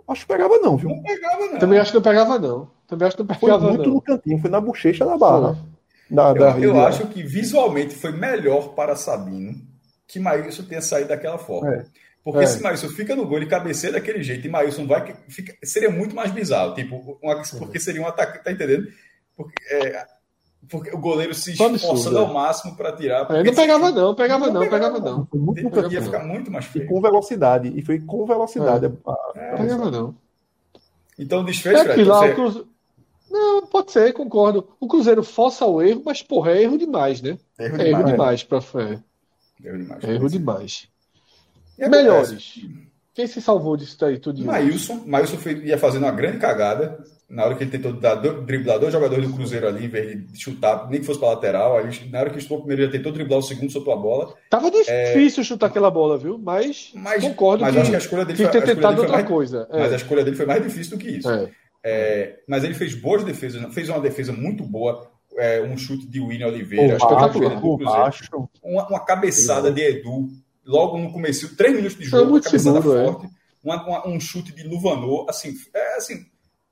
acho 0.08 0.22
que 0.22 0.32
pegava 0.32 0.58
não, 0.58 0.76
viu? 0.76 0.88
Não 0.88 1.02
pegava, 1.02 1.46
não. 1.46 1.58
Também 1.58 1.78
acho 1.78 1.90
que 1.92 1.96
não 1.98 2.02
pegava, 2.02 2.38
não. 2.38 2.70
Também 2.86 3.06
acho 3.06 3.16
que 3.16 3.22
não 3.22 3.28
Foi 3.28 3.36
pegava, 3.50 3.68
muito 3.68 3.86
não. 3.88 3.94
no 3.94 4.00
cantinho, 4.02 4.38
foi 4.38 4.50
na 4.50 4.60
bochecha 4.60 5.04
da 5.04 5.16
barra. 5.18 5.54
Foi. 5.54 5.78
Da, 6.10 6.32
da 6.32 6.50
Eu, 6.52 6.62
eu 6.62 6.72
rede. 6.72 6.86
acho 6.86 7.06
que 7.08 7.22
visualmente 7.22 7.94
foi 7.94 8.12
melhor 8.12 8.70
para 8.70 8.96
Sabino 8.96 9.54
que 10.06 10.18
Maílson 10.18 10.62
tenha 10.62 10.80
saído 10.80 11.10
daquela 11.10 11.36
forma. 11.36 11.74
É. 11.74 11.84
Porque 12.24 12.40
É. 12.44 12.46
se 12.46 12.62
Maílson 12.62 12.88
fica 12.90 13.16
no 13.16 13.26
gol, 13.26 13.38
ele 13.38 13.46
cabeceia 13.46 13.92
daquele 13.92 14.22
jeito 14.22 14.46
e 14.46 14.50
Maílson 14.50 14.86
vai. 14.86 15.16
Fica, 15.28 15.56
seria 15.64 15.90
muito 15.90 16.14
mais 16.14 16.30
bizarro. 16.30 16.74
Tipo, 16.74 17.18
uma- 17.22 17.42
porque 17.58 17.80
seria 17.80 18.02
um 18.02 18.06
ataque. 18.06 18.42
Tá 18.44 18.52
entendendo? 18.52 18.86
Porque, 19.36 19.54
é, 19.72 20.04
porque 20.68 20.90
o 20.90 20.98
goleiro 20.98 21.32
se 21.32 21.52
esforçando 21.52 22.18
é. 22.18 22.20
ao 22.20 22.32
máximo 22.34 22.76
para 22.76 22.92
tirar. 22.94 23.26
É, 23.30 23.42
não 23.42 23.54
pegava, 23.54 23.90
não, 23.90 24.14
pegava, 24.14 24.46
Não 24.46 24.52
não, 24.54 24.60
pegava, 24.60 24.94
pegava, 24.94 24.98
não. 25.00 25.28
Muito 25.32 25.80
no 25.80 25.92
Ia 25.92 26.02
ficar 26.02 26.24
muito 26.24 26.50
mais 26.50 26.66
E 26.66 26.68
feio. 26.68 26.86
com 26.88 27.00
velocidade. 27.00 27.72
E 27.74 27.82
foi 27.82 27.98
com 28.00 28.26
velocidade. 28.26 28.86
É. 28.86 28.88
A- 29.06 29.56
Pegava, 29.56 29.90
não. 29.90 30.14
Então, 31.18 31.40
É 31.40 31.44
desfecho, 31.44 31.82
Fred, 31.84 32.04
lá, 32.04 32.26
você-. 32.26 32.64
Não, 33.30 33.66
pode 33.66 33.90
ser, 33.92 34.12
concordo. 34.12 34.68
O 34.80 34.86
Cruzeiro 34.86 35.22
força 35.22 35.64
o 35.66 35.82
erro, 35.82 36.02
mas, 36.04 36.22
porra, 36.22 36.52
é 36.52 36.62
erro 36.62 36.78
demais, 36.78 37.20
né? 37.22 37.38
Erro 37.58 37.76
É 37.80 37.88
erro 37.88 37.96
demais. 37.98 38.06
demais 38.06 38.42
pra 38.44 38.60
fé. 38.60 38.98
Erro 39.64 39.78
demais. 39.78 40.04
É 40.04 40.12
erro 40.14 40.28
demais. 40.28 40.88
Melhores. 41.78 42.60
Quem 43.14 43.26
se 43.26 43.40
salvou 43.40 43.76
disso 43.76 43.96
daí 43.98 44.18
tudo? 44.18 44.44
Maílson, 44.44 45.02
Maílson 45.06 45.36
foi- 45.38 45.60
ia 45.64 45.76
fazendo 45.76 46.04
uma 46.04 46.12
grande 46.12 46.38
cagada 46.38 46.98
na 47.28 47.44
hora 47.44 47.54
que 47.56 47.64
ele 47.64 47.70
tentou 47.70 47.92
dar, 47.92 48.14
driblar 48.14 48.78
dois 48.78 48.92
jogadores 48.92 49.26
do 49.28 49.34
Cruzeiro 49.34 49.66
ali, 49.68 49.84
em 49.86 49.88
vez 49.88 50.32
de 50.32 50.40
chutar, 50.40 50.88
nem 50.88 51.00
que 51.00 51.06
fosse 51.06 51.18
para 51.18 51.30
lateral. 51.30 51.76
Aí, 51.76 52.08
na 52.10 52.20
hora 52.20 52.30
que 52.30 52.40
chutou 52.40 52.58
o 52.58 52.60
primeiro, 52.60 52.82
ele 52.84 52.92
tentou 52.92 53.10
driblar 53.12 53.38
o 53.40 53.42
segundo, 53.42 53.70
soltou 53.72 53.92
a 53.92 53.96
bola. 53.96 54.34
Tava 54.48 54.70
difícil 54.70 55.42
chutar 55.44 55.66
aquela 55.66 55.90
bola, 55.90 56.16
viu? 56.16 56.38
Mas, 56.38 56.90
Mas, 56.94 57.22
concordo 57.22 57.62
mas 57.64 57.74
que 57.74 57.80
acho 57.80 57.90
que 57.90 57.96
a 57.96 57.98
escolha 57.98 58.24
dele 58.24 58.38
foi, 58.38 58.48
ter 58.48 58.62
tentado 58.64 59.00
outra 59.00 59.16
mais, 59.16 59.28
coisa. 59.28 59.68
mas 59.70 59.90
a 59.90 59.94
É, 59.94 59.96
escolha 59.96 60.24
dele 60.24 60.36
foi 60.36 60.46
mais 60.46 60.62
difícil 60.62 60.96
do 60.96 61.04
que 61.04 61.10
isso. 61.10 61.28
é. 61.30 61.50
É, 61.84 62.36
mas 62.48 62.64
ele 62.64 62.74
fez 62.74 62.94
boas 62.94 63.22
defesas, 63.24 63.72
fez 63.72 63.88
uma 63.88 64.00
defesa 64.00 64.32
muito 64.32 64.64
boa, 64.64 65.08
é, 65.36 65.60
um 65.62 65.76
chute 65.78 66.06
de 66.08 66.20
William 66.20 66.48
Oliveira, 66.48 66.98
baixo. 66.98 68.48
uma, 68.62 68.88
uma 68.88 69.00
cabeçada 69.04 69.70
de 69.70 69.80
Edu, 69.82 70.28
logo 70.68 70.98
no 70.98 71.12
começo, 71.12 71.56
três 71.56 71.74
minutos 71.74 71.96
de 71.98 72.04
jogo, 72.04 72.22
Foi 72.24 72.30
muito 72.30 72.44
uma 72.44 72.50
cabeçada 72.50 72.80
seguro, 72.82 72.98
é. 72.98 73.04
forte, 73.06 73.28
uma- 73.64 73.86
uma- 73.86 74.08
um 74.08 74.20
chute 74.20 74.54
de 74.54 74.62
Luvanor, 74.62 75.26
assim, 75.28 75.54
é 75.74 75.96
assim, 75.96 76.26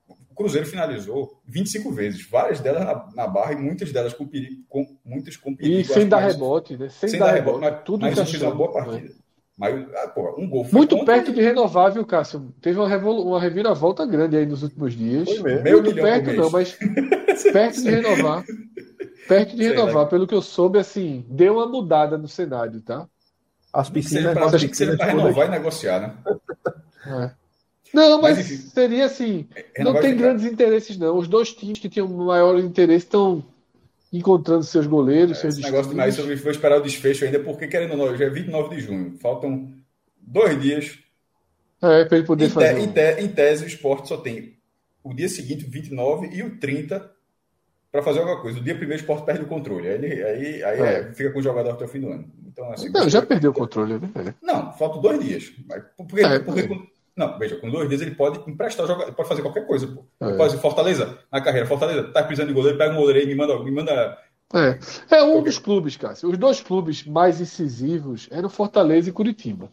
o 0.08 0.34
Cruzeiro 0.34 0.66
finalizou 0.66 1.40
25 1.46 1.90
vezes, 1.90 2.28
várias 2.28 2.60
delas 2.60 2.84
na, 2.84 3.08
na 3.14 3.26
barra 3.26 3.54
e 3.54 3.56
muitas 3.56 3.90
delas 3.92 4.12
com 4.12 4.26
perigo, 4.26 4.62
com, 4.68 4.86
muitas 5.04 5.36
com 5.36 5.56
perigo. 5.56 5.80
E 5.80 5.84
sem 5.84 6.06
dar 6.08 6.18
rebote, 6.20 6.76
né? 6.76 6.88
Sem, 6.90 7.08
sem 7.08 7.18
dar 7.18 7.26
dar 7.26 7.32
rebote. 7.32 7.56
rebote, 7.56 7.74
mas, 7.76 7.84
tudo 7.84 8.00
mas 8.02 8.30
fez 8.30 8.42
uma 8.42 8.54
boa 8.54 8.68
né? 8.68 8.74
partida. 8.86 9.14
Mas, 9.58 9.88
ah, 9.94 10.08
pô, 10.08 10.34
um 10.38 10.46
gol 10.50 10.64
foi 10.64 10.72
Muito 10.74 11.02
perto 11.06 11.32
de 11.32 11.40
renovar, 11.40 11.90
viu, 11.90 12.04
Cássio? 12.04 12.52
Teve 12.60 12.78
uma, 12.78 12.86
revolu- 12.86 13.26
uma 13.26 13.40
reviravolta 13.40 14.04
grande 14.04 14.36
aí 14.36 14.44
nos 14.44 14.62
últimos 14.62 14.92
dias. 14.94 15.26
Foi 15.26 15.42
mesmo. 15.42 15.62
Meio 15.62 15.82
Muito 15.82 15.94
perto 15.94 16.32
não, 16.34 16.50
mas 16.50 16.76
perto 17.52 17.82
de 17.82 17.88
renovar. 17.90 18.44
Perto 19.26 19.50
de 19.56 19.56
Sei 19.64 19.68
renovar, 19.70 19.94
lá. 20.02 20.06
pelo 20.06 20.26
que 20.26 20.34
eu 20.34 20.42
soube, 20.42 20.78
assim, 20.78 21.24
deu 21.28 21.54
uma 21.54 21.66
mudada 21.66 22.18
no 22.18 22.28
cenário, 22.28 22.82
tá? 22.82 23.08
As 23.80 23.90
piscinas. 23.90 24.32
para 24.34 24.46
as 24.46 24.52
que 24.52 24.58
seja 24.58 24.68
piscinas 24.68 24.96
para 24.96 25.06
renovar 25.06 25.46
e 25.46 25.50
negociar, 25.50 26.00
né? 26.00 26.14
É. 27.06 27.30
Não, 27.94 28.20
mas, 28.20 28.36
Mas, 28.38 28.50
enfim. 28.50 28.68
seria 28.68 29.06
assim. 29.06 29.46
Não 29.54 29.62
Renovar 29.76 30.02
e 30.02 30.04
tem 30.06 30.12
ficar. 30.14 30.22
grandes 30.24 30.44
interesses, 30.44 30.98
não. 30.98 31.16
Os 31.16 31.28
dois 31.28 31.52
times 31.52 31.78
que 31.78 31.88
tinham 31.88 32.08
maior 32.08 32.58
interesse 32.58 33.06
estão 33.06 33.44
encontrando 34.12 34.64
seus 34.64 34.86
goleiros, 34.86 35.38
seus 35.38 35.54
Esse 35.54 35.62
negócio 35.62 35.90
de 35.90 35.96
destinos. 35.96 36.16
mais 36.16 36.38
eu 36.38 36.42
vou 36.42 36.50
esperar 36.52 36.78
o 36.78 36.82
desfecho 36.82 37.24
ainda, 37.24 37.38
porque 37.40 37.66
querendo 37.66 37.92
ou 37.92 37.96
não, 37.96 38.04
hoje 38.06 38.24
é 38.24 38.30
29 38.30 38.74
de 38.76 38.80
junho, 38.82 39.16
faltam 39.20 39.72
dois 40.20 40.60
dias 40.60 40.98
É, 41.82 42.04
para 42.04 42.18
ele 42.18 42.26
poder 42.26 42.46
Em, 42.46 42.48
te- 42.48 42.54
fazer. 42.54 42.78
em 42.78 42.88
te- 42.88 43.20
em 43.20 43.28
tese, 43.28 43.64
o 43.64 43.66
esporte 43.66 44.08
só 44.08 44.16
tem 44.16 44.56
o 45.04 45.14
dia 45.14 45.28
seguinte, 45.28 45.64
29, 45.68 46.28
e 46.34 46.42
o 46.42 46.58
30 46.58 47.10
para 47.92 48.02
fazer 48.02 48.18
alguma 48.20 48.40
coisa. 48.40 48.58
O 48.58 48.62
dia 48.62 48.74
primeiro 48.74 49.00
o 49.00 49.02
esporte 49.02 49.24
perde 49.24 49.42
o 49.44 49.46
controle. 49.46 49.86
Aí, 49.88 49.94
ele, 49.94 50.22
aí, 50.24 50.64
aí 50.64 50.80
é. 50.80 50.98
É, 51.00 51.12
fica 51.12 51.30
com 51.30 51.38
o 51.38 51.42
jogador 51.42 51.70
até 51.70 51.84
o 51.84 51.88
fim 51.88 52.00
do 52.00 52.10
ano. 52.10 52.28
Então, 52.56 52.72
assim, 52.72 52.88
não, 52.88 53.06
já 53.06 53.20
perdeu 53.20 53.50
o 53.50 53.54
controle, 53.54 53.98
né? 53.98 54.34
Não, 54.40 54.72
faltam 54.72 55.02
dois 55.02 55.22
dias. 55.22 55.52
Porque, 55.94 56.20
é, 56.22 56.38
porque 56.38 56.60
é. 56.60 56.66
Com, 56.66 56.86
não, 57.14 57.38
veja, 57.38 57.56
com 57.56 57.70
dois 57.70 57.86
dias 57.86 58.00
ele 58.00 58.14
pode 58.14 58.50
emprestar 58.50 58.86
jogador, 58.86 59.12
pode 59.12 59.28
fazer 59.28 59.42
qualquer 59.42 59.66
coisa. 59.66 59.86
Pô. 59.86 60.02
É. 60.20 60.24
Pode 60.24 60.38
fazer 60.38 60.58
Fortaleza 60.58 61.18
na 61.30 61.42
carreira. 61.42 61.66
Fortaleza 61.66 62.04
tá 62.04 62.22
precisando 62.22 62.48
de 62.48 62.54
goleiro, 62.54 62.78
pega 62.78 62.94
um 62.94 62.96
goleiro 62.96 63.18
aí, 63.20 63.26
me 63.26 63.34
manda. 63.34 63.62
Me 63.62 63.70
manda 63.70 64.18
é, 64.54 64.78
é 65.10 65.22
um 65.22 65.42
dos 65.42 65.58
clubes, 65.58 65.96
Cássio. 65.96 66.30
Os 66.30 66.38
dois 66.38 66.60
clubes 66.62 67.04
mais 67.04 67.40
incisivos 67.42 68.26
eram 68.30 68.48
Fortaleza 68.48 69.10
e 69.10 69.12
Curitiba. 69.12 69.70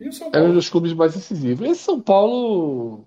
E 0.00 0.08
o 0.08 0.12
São 0.12 0.30
Paulo? 0.30 0.44
Eram 0.44 0.52
um 0.52 0.56
dos 0.56 0.70
clubes 0.70 0.94
mais 0.94 1.14
incisivos. 1.14 1.68
Esse 1.68 1.82
São 1.82 2.00
Paulo 2.00 3.04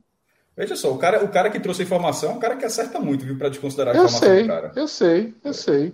Veja 0.55 0.75
só, 0.75 0.93
o 0.93 0.97
cara, 0.97 1.23
o 1.23 1.27
cara 1.27 1.49
que 1.49 1.59
trouxe 1.59 1.81
a 1.81 1.85
informação 1.85 2.31
é 2.31 2.33
um 2.33 2.39
cara 2.39 2.55
que 2.55 2.63
acerta 2.63 2.97
muito, 2.97 3.25
viu, 3.25 3.37
para 3.37 3.49
desconsiderar 3.49 3.93
a 3.93 3.97
eu 3.97 4.05
informação 4.05 4.29
sei, 4.29 4.43
do 4.43 4.47
cara. 4.47 4.71
Eu 4.75 4.87
sei, 4.87 5.33
eu 5.43 5.51
é. 5.51 5.53
sei. 5.53 5.93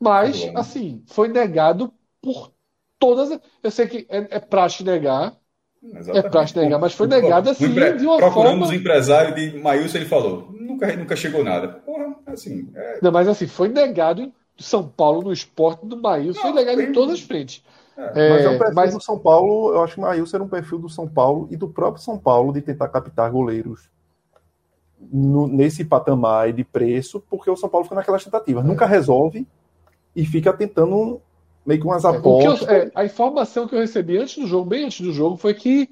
Mas, 0.00 0.44
tá 0.44 0.60
assim, 0.60 1.02
foi 1.06 1.28
negado 1.28 1.92
por 2.22 2.52
todas. 2.98 3.38
Eu 3.62 3.70
sei 3.70 3.86
que 3.86 4.06
é, 4.08 4.36
é 4.36 4.40
praxe 4.40 4.82
negar. 4.82 5.36
Exatamente. 5.82 6.26
É 6.26 6.30
praxe 6.30 6.58
negar, 6.58 6.78
mas 6.78 6.92
foi 6.92 7.06
negado 7.06 7.48
assim 7.48 7.64
empre... 7.64 7.94
de 7.94 8.04
uma 8.04 8.18
Procurando 8.18 8.58
forma. 8.58 8.66
os 8.66 8.72
empresários 8.72 9.34
de 9.34 9.58
Maílson, 9.58 9.98
ele 9.98 10.06
falou: 10.06 10.50
nunca, 10.52 10.94
nunca 10.96 11.16
chegou 11.16 11.42
nada. 11.42 11.68
Porra, 11.68 12.14
assim. 12.26 12.70
É... 12.74 12.98
Não, 13.02 13.10
mas 13.10 13.28
assim, 13.28 13.46
foi 13.46 13.68
negado 13.68 14.22
em 14.22 14.32
São 14.58 14.86
Paulo, 14.86 15.22
no 15.22 15.32
esporte 15.32 15.86
do 15.86 15.96
Maílson, 15.96 16.40
foi 16.40 16.52
negado 16.52 16.80
em 16.82 16.92
todas 16.92 17.14
as 17.14 17.20
frentes. 17.20 17.62
É, 17.96 18.30
mas 18.30 18.44
é 18.44 18.48
um 18.48 18.58
perfil 18.58 18.74
mas... 18.74 18.94
do 18.94 19.00
São 19.00 19.18
Paulo, 19.18 19.74
eu 19.74 19.82
acho 19.82 19.94
que 19.94 20.00
o 20.00 20.02
Maílson 20.02 20.36
era 20.36 20.44
um 20.44 20.48
perfil 20.48 20.78
do 20.78 20.88
São 20.88 21.06
Paulo 21.06 21.48
e 21.50 21.56
do 21.56 21.68
próprio 21.68 22.02
São 22.02 22.18
Paulo 22.18 22.52
de 22.52 22.62
tentar 22.62 22.88
captar 22.88 23.30
goleiros 23.30 23.90
no, 24.98 25.46
nesse 25.46 25.84
patamar 25.84 26.52
de 26.52 26.64
preço, 26.64 27.22
porque 27.28 27.50
o 27.50 27.56
São 27.56 27.68
Paulo 27.68 27.84
fica 27.84 27.96
naquelas 27.96 28.24
tentativas. 28.24 28.64
É. 28.64 28.66
Nunca 28.66 28.86
resolve 28.86 29.46
e 30.20 30.26
fica 30.26 30.52
tentando 30.52 31.18
meio 31.64 31.80
que 31.80 31.86
umas 31.86 32.04
apostas. 32.04 32.68
Eu, 32.68 32.74
é, 32.74 32.90
a 32.94 33.06
informação 33.06 33.66
que 33.66 33.74
eu 33.74 33.80
recebi 33.80 34.18
antes 34.18 34.36
do 34.36 34.46
jogo, 34.46 34.68
bem 34.68 34.84
antes 34.84 35.00
do 35.00 35.14
jogo, 35.14 35.38
foi 35.38 35.54
que 35.54 35.88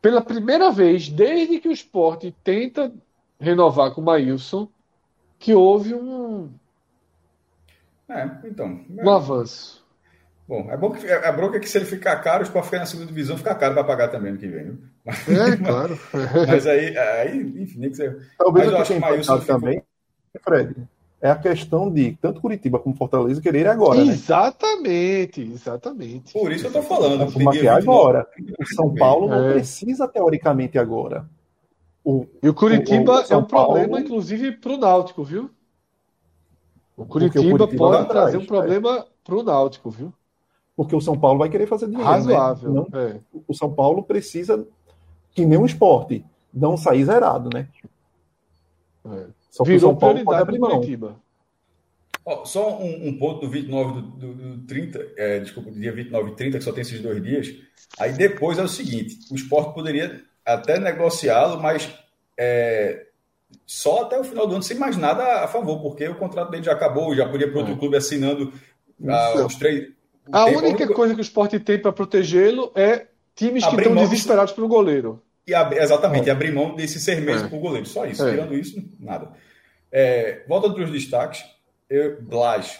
pela 0.00 0.22
primeira 0.22 0.70
vez, 0.70 1.08
desde 1.08 1.58
que 1.58 1.68
o 1.68 1.72
esporte 1.72 2.32
tenta 2.44 2.92
renovar 3.40 3.92
com 3.92 4.00
o 4.00 4.04
Maílson, 4.04 4.68
que 5.36 5.52
houve 5.52 5.92
um. 5.94 6.48
É, 8.08 8.30
então. 8.44 8.80
Um 8.88 9.10
avanço. 9.10 9.84
Bom, 10.46 10.68
é 10.70 10.76
bom 10.76 10.90
que 10.92 11.06
a 11.10 11.26
é 11.26 11.32
bronca 11.32 11.56
é 11.56 11.60
que 11.60 11.68
se 11.68 11.76
ele 11.78 11.84
ficar 11.84 12.16
caro, 12.22 12.44
o 12.44 12.62
ficar 12.62 12.78
na 12.78 12.86
segunda 12.86 13.08
divisão, 13.08 13.36
fica 13.36 13.54
caro 13.54 13.74
para 13.74 13.84
pagar 13.84 14.08
também 14.08 14.32
no 14.32 14.38
que 14.38 14.46
vem. 14.46 14.78
Mas, 15.04 15.28
é, 15.28 15.56
claro. 15.56 15.98
Mas 16.46 16.66
aí, 16.66 16.96
aí 16.96 17.62
enfim, 17.62 17.80
nem 17.80 17.90
que 17.90 17.96
você. 17.96 18.16
Talvez 18.38 18.66
mas 18.66 18.74
eu 18.74 18.80
acho 18.80 18.92
que 18.92 18.98
o 18.98 19.00
Maílson 19.00 19.38
também, 19.40 19.82
Fred, 20.40 20.74
é 21.20 21.30
a 21.30 21.36
questão 21.36 21.90
de 21.90 22.16
tanto 22.20 22.40
Curitiba 22.40 22.78
como 22.78 22.96
Fortaleza 22.96 23.40
querer 23.40 23.66
agora, 23.66 24.04
né? 24.04 24.12
Exatamente, 24.12 25.42
exatamente. 25.42 26.32
Por 26.32 26.50
isso 26.50 26.66
eu 26.66 26.72
tô 26.72 26.82
falando. 26.82 27.30
Porque 27.32 27.68
agora. 27.68 28.26
O 28.58 28.66
São 28.74 28.94
Paulo 28.94 29.28
não 29.28 29.50
é. 29.50 29.52
precisa 29.54 30.08
teoricamente 30.08 30.78
agora. 30.78 31.28
O, 32.02 32.26
e 32.42 32.48
o 32.48 32.54
Curitiba 32.54 33.12
o, 33.12 33.16
o 33.16 33.32
é 33.32 33.36
um 33.36 33.44
Paulo... 33.44 33.74
problema, 33.74 34.00
inclusive, 34.00 34.52
para 34.52 34.72
o 34.72 34.78
Náutico, 34.78 35.22
viu? 35.22 35.50
O 36.96 37.04
Curitiba, 37.04 37.40
o 37.40 37.58
Curitiba 37.58 37.78
pode 37.78 38.08
trazer 38.08 38.36
um 38.38 38.46
problema 38.46 38.98
é. 38.98 39.04
para 39.22 39.36
o 39.36 39.42
Náutico, 39.42 39.90
viu? 39.90 40.12
porque 40.80 40.96
o 40.96 41.00
São 41.02 41.18
Paulo 41.18 41.38
vai 41.38 41.50
querer 41.50 41.66
fazer 41.66 41.88
dinheiro. 41.88 42.08
Né? 42.08 42.16
Razoável. 42.16 42.72
Né? 42.72 42.86
Não, 42.90 43.00
é. 43.00 43.20
O 43.46 43.52
São 43.52 43.70
Paulo 43.70 44.02
precisa, 44.02 44.66
que 45.32 45.44
nem 45.44 45.58
um 45.58 45.66
esporte, 45.66 46.24
não 46.54 46.74
sair 46.74 47.04
zerado, 47.04 47.50
né? 47.52 47.68
É. 49.04 49.26
Só 49.50 49.64
que 49.64 49.74
o 49.74 49.80
São 49.80 49.96
Paulo 49.96 50.24
pode 50.24 50.40
abrir 50.40 50.58
mão. 50.58 50.80
Oh, 52.24 52.44
só 52.44 52.78
um, 52.78 53.08
um, 53.08 53.18
ponto 53.18 53.40
do 53.40 53.50
29 53.50 53.92
do, 53.92 54.02
do, 54.02 54.34
do 54.34 54.66
30, 54.66 55.12
é, 55.16 55.40
desculpa, 55.40 55.70
do 55.70 55.80
dia 55.80 55.92
29 55.92 56.30
e 56.30 56.36
30, 56.36 56.58
que 56.58 56.64
só 56.64 56.72
tem 56.72 56.82
esses 56.82 57.00
dois 57.00 57.22
dias. 57.22 57.48
Aí 57.98 58.12
depois 58.12 58.58
é 58.58 58.62
o 58.62 58.68
seguinte: 58.68 59.18
o 59.30 59.34
esporte 59.34 59.74
poderia 59.74 60.22
até 60.44 60.78
negociá-lo, 60.78 61.60
mas 61.60 61.92
é, 62.38 63.06
só 63.66 64.02
até 64.02 64.20
o 64.20 64.24
final 64.24 64.46
do 64.46 64.54
ano, 64.54 64.62
sem 64.62 64.76
mais 64.76 64.96
nada 64.96 65.42
a 65.42 65.48
favor, 65.48 65.80
porque 65.80 66.06
o 66.06 66.14
contrato 66.14 66.50
dele 66.50 66.62
já 66.62 66.72
acabou, 66.72 67.14
já 67.16 67.28
podia 67.28 67.50
para 67.50 67.58
outro 67.58 67.74
é. 67.74 67.78
clube 67.78 67.96
assinando 67.96 68.52
ah, 69.08 69.46
os 69.46 69.56
três 69.56 69.90
a 70.32 70.44
única 70.46 70.86
coisa 70.88 71.14
que 71.14 71.20
o 71.20 71.22
esporte 71.22 71.58
tem 71.58 71.78
para 71.78 71.92
protegê-lo 71.92 72.70
é 72.74 73.06
times 73.34 73.64
que 73.66 73.76
estão 73.76 73.94
desesperados 73.94 74.52
pelo 74.52 74.68
goleiro. 74.68 75.22
E 75.50 75.78
exatamente, 75.78 76.28
é. 76.28 76.32
abrir 76.32 76.52
mão 76.52 76.76
desse 76.76 77.00
ser 77.00 77.20
mesmo 77.20 77.46
é. 77.46 77.48
para 77.48 77.58
o 77.58 77.60
goleiro. 77.60 77.86
Só 77.86 78.06
isso. 78.06 78.26
É. 78.26 78.30
Tirando 78.30 78.54
isso, 78.54 78.80
nada. 79.00 79.32
É, 79.90 80.44
voltando 80.46 80.74
para 80.74 80.84
os 80.84 80.92
destaques, 80.92 81.44
eu, 81.88 82.22
Blas. 82.22 82.78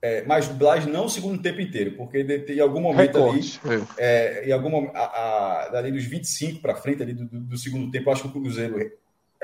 É, 0.00 0.22
mas 0.24 0.46
Blas 0.46 0.86
não 0.86 1.06
o 1.06 1.08
segundo 1.08 1.42
tempo 1.42 1.60
inteiro, 1.60 1.92
porque 1.96 2.20
em 2.48 2.60
algum 2.60 2.80
momento 2.80 3.18
Recorte, 3.18 3.60
ali, 3.64 3.84
é. 3.98 4.42
é. 4.44 4.48
em 4.48 4.52
algum 4.52 4.70
momento, 4.70 4.94
a, 4.94 5.64
a, 5.64 5.68
dali 5.70 5.90
dos 5.90 6.04
25 6.04 6.60
para 6.60 6.74
frente 6.74 7.02
ali 7.02 7.14
do, 7.14 7.24
do, 7.26 7.40
do, 7.40 7.58
segundo 7.58 7.90
tempo, 7.90 8.10
acho 8.10 8.22
que 8.22 8.28
o 8.28 8.40
Cruzeiro 8.40 8.92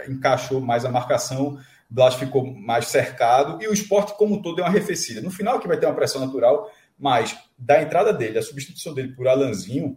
encaixou 0.08 0.60
mais 0.60 0.84
a 0.84 0.90
marcação, 0.90 1.58
Blas 1.90 2.14
ficou 2.14 2.44
mais 2.44 2.86
cercado 2.86 3.62
e 3.62 3.66
o 3.66 3.72
esporte 3.72 4.16
como 4.16 4.36
um 4.36 4.42
todo 4.42 4.56
deu 4.56 4.64
uma 4.64 4.70
arrefecida. 4.70 5.20
No 5.20 5.30
final 5.30 5.58
que 5.58 5.66
vai 5.66 5.76
ter 5.76 5.86
uma 5.86 5.94
pressão 5.94 6.24
natural, 6.24 6.70
mas 6.98 7.36
da 7.56 7.82
entrada 7.82 8.12
dele, 8.12 8.38
a 8.38 8.42
substituição 8.42 8.94
dele 8.94 9.12
por 9.14 9.26
Alanzinho, 9.26 9.96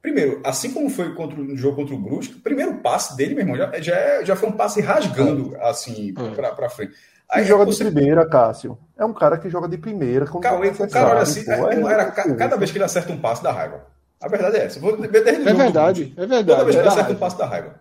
primeiro, 0.00 0.40
assim 0.44 0.72
como 0.72 0.88
foi 0.88 1.14
contra, 1.14 1.38
no 1.38 1.56
jogo 1.56 1.76
contra 1.76 1.94
o 1.94 1.98
Brusque, 1.98 2.34
o 2.34 2.40
primeiro 2.40 2.78
passe 2.78 3.16
dele, 3.16 3.34
meu 3.34 3.42
irmão, 3.42 3.56
já, 3.56 3.80
já, 3.80 3.94
é, 3.96 4.24
já 4.24 4.36
foi 4.36 4.48
um 4.48 4.52
passe 4.52 4.80
rasgando 4.80 5.56
assim 5.60 6.14
é. 6.16 6.50
para 6.52 6.70
frente. 6.70 6.94
Aí 7.30 7.44
joga 7.44 7.66
você... 7.66 7.84
de 7.84 7.90
primeira, 7.90 8.26
Cássio. 8.26 8.78
É 8.96 9.04
um 9.04 9.12
cara 9.12 9.36
que 9.36 9.50
joga 9.50 9.68
de 9.68 9.76
primeira. 9.76 10.26
Cauê, 10.26 10.70
o 10.70 10.88
cara 10.88 11.10
olha 11.10 11.20
assim, 11.20 11.44
pô, 11.44 11.68
é, 11.68 11.74
é 11.74 11.92
era, 11.92 12.10
cada 12.10 12.56
vez 12.56 12.70
que 12.70 12.78
ele 12.78 12.84
acerta 12.84 13.12
um 13.12 13.18
passe, 13.18 13.42
dá 13.42 13.52
raiva. 13.52 13.86
A 14.20 14.28
verdade 14.28 14.56
é 14.56 14.64
essa. 14.64 14.80
Vou 14.80 14.94
é 14.94 15.08
verdade, 15.08 16.14
é 16.16 16.26
verdade. 16.26 16.46
Toda 16.46 16.64
vez 16.64 16.76
que 16.76 16.82
ele 16.82 16.88
acerta 16.88 17.12
um 17.12 17.16
passe, 17.16 17.38
dá 17.38 17.46
raiva. 17.46 17.74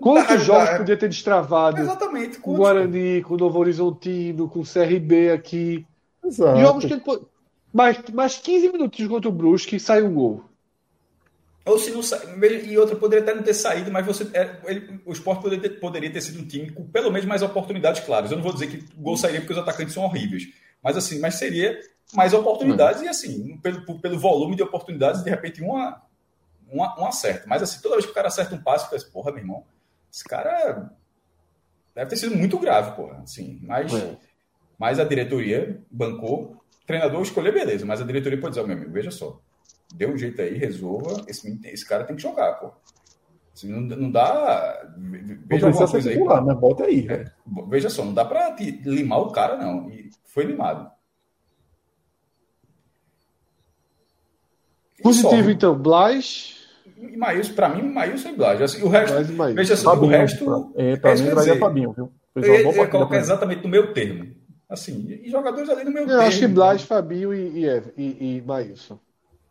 Quantos 0.00 0.44
jogos 0.44 0.70
podia 0.78 0.96
ter 0.96 1.08
destravado? 1.08 1.80
Exatamente. 1.80 2.38
Com 2.38 2.54
o 2.54 2.56
Guarani, 2.56 3.22
com 3.22 3.34
o 3.34 3.36
Novo 3.36 3.58
Horizontino, 3.58 4.48
com 4.48 4.60
o 4.60 4.64
CRB 4.64 5.30
aqui. 5.30 5.86
Exato. 6.24 6.60
Jogos 6.60 6.84
que 6.84 6.92
ele 6.92 7.02
mais, 7.72 7.98
mais 8.12 8.36
15 8.36 8.72
minutos 8.72 9.06
contra 9.06 9.28
o 9.28 9.32
Brusque 9.32 9.76
e 9.76 9.80
sai 9.80 10.02
um 10.02 10.14
gol. 10.14 10.44
Ou 11.64 11.78
se 11.78 11.90
não 11.90 12.00
e 12.64 12.76
outra 12.76 12.96
poderia 12.96 13.22
até 13.22 13.34
não 13.34 13.42
ter 13.42 13.54
saído, 13.54 13.90
mas 13.90 14.04
você, 14.04 14.28
é, 14.34 14.60
ele, 14.64 15.00
o 15.04 15.12
Sport 15.12 15.40
poderia 15.40 15.68
ter, 15.68 15.78
poderia 15.78 16.12
ter 16.12 16.20
sido 16.20 16.40
um 16.40 16.46
time 16.46 16.70
com 16.70 16.84
pelo 16.86 17.10
menos 17.10 17.26
mais 17.26 17.42
oportunidades 17.42 18.04
claras. 18.04 18.30
Eu 18.30 18.36
não 18.36 18.42
vou 18.42 18.52
dizer 18.52 18.66
que 18.66 18.78
o 18.96 19.00
gol 19.00 19.16
sairia 19.16 19.40
porque 19.40 19.52
os 19.52 19.58
atacantes 19.58 19.94
são 19.94 20.02
horríveis, 20.02 20.48
mas 20.82 20.96
assim, 20.96 21.20
mas 21.20 21.36
seria 21.36 21.78
mais 22.14 22.34
oportunidades 22.34 23.02
hum. 23.02 23.04
e 23.04 23.08
assim, 23.08 23.56
pelo, 23.58 24.00
pelo 24.00 24.18
volume 24.18 24.56
de 24.56 24.62
oportunidades, 24.62 25.22
de 25.22 25.30
repente 25.30 25.62
uma, 25.62 26.02
uma, 26.68 27.00
um 27.00 27.06
acerto. 27.06 27.48
Mas 27.48 27.62
assim, 27.62 27.80
toda 27.80 27.94
vez 27.94 28.06
que 28.06 28.12
o 28.12 28.14
cara 28.14 28.28
acerta 28.28 28.54
um 28.54 28.62
passe, 28.62 28.86
fica 28.86 28.96
assim, 28.96 29.10
porra, 29.10 29.30
meu 29.30 29.40
irmão, 29.40 29.64
esse 30.12 30.24
cara 30.24 30.90
deve 31.94 32.10
ter 32.10 32.16
sido 32.16 32.36
muito 32.36 32.58
grave, 32.58 32.96
porra. 32.96 33.20
Assim, 33.22 33.60
mas 33.62 33.94
é. 33.94 34.16
Mas 34.82 34.98
a 34.98 35.04
diretoria 35.04 35.80
bancou. 35.88 36.60
Treinador 36.84 37.22
escolher, 37.22 37.52
beleza, 37.52 37.86
mas 37.86 38.00
a 38.00 38.04
diretoria 38.04 38.40
pode 38.40 38.56
dizer, 38.56 38.66
meu 38.66 38.76
amigo, 38.76 38.90
veja 38.90 39.12
só, 39.12 39.40
dê 39.92 40.06
um 40.06 40.16
jeito 40.16 40.40
aí, 40.40 40.56
resolva, 40.56 41.24
esse, 41.28 41.60
esse 41.64 41.86
cara 41.86 42.04
tem 42.04 42.16
que 42.16 42.22
jogar, 42.22 42.54
pô. 42.54 42.72
Assim, 43.54 43.68
não, 43.68 43.80
não 43.80 44.10
dá. 44.10 44.82
Veja 45.46 45.66
alguma 45.66 45.88
coisa 45.88 46.10
aí. 46.10 46.18
Lá, 46.18 46.40
mas 46.40 46.58
bota 46.58 46.84
aí. 46.84 47.06
É, 47.08 47.24
veja 47.68 47.90
só, 47.90 48.04
não 48.04 48.14
dá 48.14 48.24
para 48.24 48.56
limar 48.84 49.20
o 49.20 49.30
cara, 49.30 49.56
não. 49.56 49.90
E 49.90 50.10
foi 50.24 50.44
limado. 50.44 50.90
Positivo, 55.02 55.50
então, 55.50 55.76
Blas. 55.76 56.56
E 56.96 57.16
Maílson, 57.16 57.54
para 57.54 57.68
mim, 57.68 57.82
Maílson 57.82 58.30
e 58.30 58.36
Blas. 58.36 58.62
Assim, 58.62 58.82
o 58.82 58.88
resto. 58.88 59.14
Veja 59.54 59.76
só, 59.76 59.90
Fabinho, 59.90 60.06
o 60.06 60.10
resto. 60.10 60.72
É, 60.76 60.96
para 60.96 61.14
mim, 61.16 61.30
vai 61.30 61.58
Fabinho, 61.58 61.92
viu? 61.92 62.12
Eu 62.34 62.72
ia 62.72 62.88
colocar 62.88 63.18
exatamente 63.18 63.62
no 63.62 63.68
meu 63.68 63.92
termo. 63.92 64.34
Assim, 64.68 65.20
e 65.22 65.28
jogadores 65.28 65.68
ali 65.68 65.84
no 65.84 65.90
meu 65.90 66.08
Eu 66.08 66.20
acho 66.22 66.38
que 66.38 66.48
Blas, 66.48 66.82
Fabinho 66.82 67.34
e, 67.34 67.66
e, 67.66 67.82
e, 67.98 68.36
e 68.36 68.42
Maílson. 68.42 68.98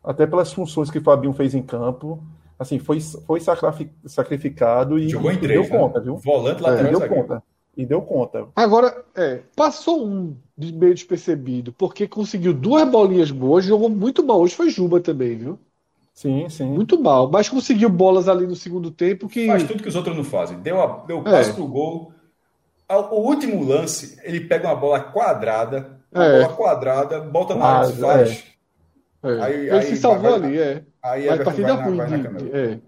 Até 0.02 0.26
pelas 0.26 0.52
funções 0.52 0.90
que 0.90 1.00
Fabinho 1.00 1.32
fez 1.32 1.54
em 1.54 1.62
campo. 1.62 2.22
Assim, 2.58 2.78
foi, 2.78 3.00
foi 3.00 3.40
sacrificado 4.06 4.98
e, 4.98 5.08
Jogou 5.08 5.32
em 5.32 5.38
três, 5.38 5.60
deu 5.60 5.70
né? 5.70 5.78
conta, 5.78 6.00
viu? 6.00 6.16
Volante, 6.16 6.62
lateral 6.62 6.86
é, 6.86 6.90
deu 6.90 7.08
conta. 7.08 7.42
E 7.76 7.86
deu 7.86 8.02
conta. 8.02 8.46
Agora, 8.54 9.04
é, 9.16 9.40
passou 9.56 10.06
um 10.06 10.36
de 10.56 10.72
meio 10.72 10.94
despercebido, 10.94 11.72
porque 11.72 12.06
conseguiu 12.06 12.52
duas 12.52 12.88
bolinhas 12.88 13.30
boas, 13.30 13.64
jogou 13.64 13.88
muito 13.88 14.24
mal. 14.24 14.40
Hoje 14.40 14.54
foi 14.54 14.70
Juba 14.70 15.00
também, 15.00 15.36
viu? 15.36 15.58
Sim, 16.14 16.48
sim. 16.48 16.66
Muito 16.66 17.00
mal, 17.00 17.30
mas 17.30 17.48
conseguiu 17.48 17.88
bolas 17.88 18.28
ali 18.28 18.46
no 18.46 18.54
segundo 18.54 18.90
tempo 18.90 19.28
que. 19.28 19.46
Faz 19.46 19.64
tudo 19.64 19.82
que 19.82 19.88
os 19.88 19.96
outros 19.96 20.14
não 20.14 20.24
fazem. 20.24 20.58
Deu, 20.60 20.80
a, 20.80 21.04
deu 21.06 21.22
passo 21.22 21.50
é. 21.50 21.54
pro 21.54 21.66
gol, 21.66 22.12
o 23.10 23.16
último 23.16 23.64
lance, 23.64 24.18
ele 24.22 24.40
pega 24.40 24.68
uma 24.68 24.76
bola 24.76 25.00
quadrada, 25.00 25.98
uma 26.12 26.24
é. 26.24 26.42
bola 26.42 26.54
quadrada, 26.54 27.20
bota 27.20 27.54
na 27.54 27.64
área, 27.64 27.90
ah, 27.90 27.96
faz. 27.96 28.44
É. 29.22 29.28
é. 29.28 29.42
Aí, 29.42 29.54
ele 29.54 29.70
aí 29.70 29.82
se 29.86 29.96
salvou 29.96 30.38
vai, 30.38 30.48
ali, 30.48 30.58
é. 30.58 30.82
Aí 31.02 31.26
Mas 31.26 31.40
a 31.40 31.44
partida 31.44 31.74
vai, 31.76 31.84
ruim. 31.84 31.96
Vai 31.96 32.10
na, 32.10 32.30
vai 32.30 32.42
na 32.42 32.58
é. 32.58 32.78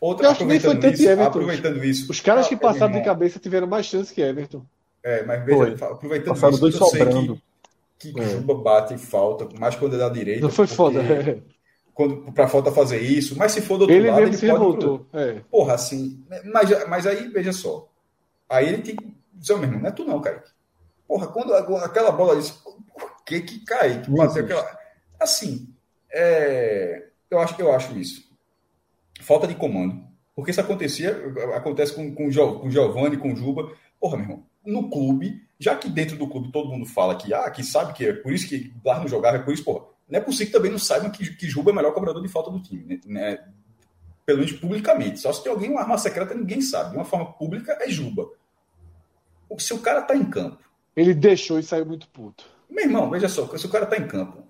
Outra, 0.00 0.26
eu 0.26 0.30
acho 0.30 0.40
que 0.40 0.46
nem 0.46 0.58
foi 0.58 0.76
tanto 0.78 0.94
isso, 0.94 1.08
Everton. 1.08 1.28
Aproveitando 1.28 1.84
isso. 1.84 2.10
Os 2.10 2.20
caras 2.20 2.48
que 2.48 2.56
passaram 2.56 2.92
de 2.92 3.02
cabeça 3.02 3.38
tiveram 3.38 3.68
mais 3.68 3.86
chance 3.86 4.12
que 4.12 4.20
Everton. 4.20 4.64
É, 5.02 5.22
mas 5.24 5.44
veja, 5.44 5.76
foi. 5.76 5.88
aproveitando 5.88 6.34
Passaram 6.34 6.52
isso, 6.54 6.60
dois 6.60 6.74
sobrando. 6.74 7.40
que, 7.98 8.12
que 8.12 8.20
é. 8.20 8.28
Juba 8.30 8.54
bate 8.54 8.98
falta, 8.98 9.48
mais 9.58 9.76
quando 9.76 9.94
é 9.94 9.98
da 9.98 10.08
direita. 10.08 10.40
Não 10.40 10.50
foi 10.50 10.66
foda. 10.66 11.00
Quando, 11.94 12.32
pra 12.32 12.48
falta 12.48 12.72
fazer 12.72 13.00
isso, 13.00 13.36
mas 13.36 13.52
se 13.52 13.60
for 13.60 13.76
do 13.76 13.82
outro 13.82 13.94
ele 13.94 14.10
lado, 14.10 14.22
ele 14.22 14.36
se 14.36 14.46
revoltou. 14.46 15.06
É. 15.12 15.40
Porra, 15.50 15.74
assim. 15.74 16.24
Mas, 16.52 16.88
mas 16.88 17.06
aí, 17.06 17.28
veja 17.28 17.52
só. 17.52 17.86
Aí 18.48 18.68
ele 18.68 18.82
tem 18.82 18.96
que 18.96 19.14
dizer, 19.34 19.54
meu 19.56 19.64
irmão, 19.64 19.80
não 19.80 19.88
é 19.88 19.92
tu 19.92 20.04
não, 20.04 20.20
Kaique. 20.20 20.48
Porra, 21.06 21.26
quando 21.26 21.54
aquela 21.54 22.10
bola 22.10 22.36
disse, 22.36 22.54
por 22.54 22.74
que 23.26 23.40
que 23.42 23.64
Kaique 23.64 24.10
bateu 24.10 24.42
aquela. 24.42 24.81
Assim, 25.22 25.68
é, 26.12 27.06
eu, 27.30 27.38
acho, 27.38 27.60
eu 27.60 27.72
acho 27.72 27.96
isso. 27.96 28.28
Falta 29.20 29.46
de 29.46 29.54
comando. 29.54 30.02
Porque 30.34 30.50
isso 30.50 30.60
acontecia, 30.60 31.16
acontece 31.54 31.94
com, 31.94 32.12
com, 32.14 32.24
com 32.24 32.66
o 32.66 32.70
Giovanni, 32.70 33.16
com 33.16 33.32
o 33.32 33.36
Juba. 33.36 33.72
Porra, 34.00 34.16
meu 34.16 34.24
irmão, 34.24 34.46
no 34.66 34.90
clube, 34.90 35.42
já 35.58 35.76
que 35.76 35.88
dentro 35.88 36.16
do 36.16 36.26
clube 36.26 36.50
todo 36.50 36.68
mundo 36.68 36.86
fala 36.86 37.14
que, 37.14 37.32
ah, 37.32 37.48
que 37.50 37.62
sabe 37.62 37.92
que 37.92 38.06
é 38.06 38.12
por 38.12 38.32
isso 38.32 38.48
que 38.48 38.72
lá 38.84 38.98
não 38.98 39.06
jogava, 39.06 39.36
é 39.36 39.40
por 39.40 39.54
isso, 39.54 39.64
porra. 39.64 39.84
Não 40.08 40.18
é 40.18 40.22
possível 40.22 40.46
que 40.46 40.52
também 40.52 40.70
não 40.70 40.78
saibam 40.78 41.10
que, 41.10 41.36
que 41.36 41.46
Juba 41.48 41.70
é 41.70 41.72
o 41.72 41.76
melhor 41.76 41.94
cobrador 41.94 42.20
de 42.20 42.28
falta 42.28 42.50
do 42.50 42.60
time, 42.60 43.00
né? 43.06 43.44
Pelo 44.26 44.38
menos 44.38 44.52
publicamente. 44.52 45.20
Só 45.20 45.32
se 45.32 45.42
tem 45.42 45.52
alguém 45.52 45.70
uma 45.70 45.80
arma 45.80 45.98
secreta, 45.98 46.34
ninguém 46.34 46.60
sabe. 46.60 46.90
De 46.90 46.96
uma 46.96 47.04
forma 47.04 47.32
pública, 47.32 47.78
é 47.80 47.88
Juba. 47.88 48.28
Se 49.58 49.72
o 49.72 49.78
cara 49.78 50.02
tá 50.02 50.16
em 50.16 50.24
campo. 50.24 50.58
Ele 50.96 51.14
deixou 51.14 51.58
e 51.58 51.62
saiu 51.62 51.86
muito 51.86 52.08
puto. 52.08 52.44
Meu 52.68 52.84
irmão, 52.84 53.10
veja 53.10 53.28
só, 53.28 53.46
se 53.56 53.66
o 53.66 53.70
cara 53.70 53.86
tá 53.86 53.96
em 53.96 54.06
campo. 54.06 54.44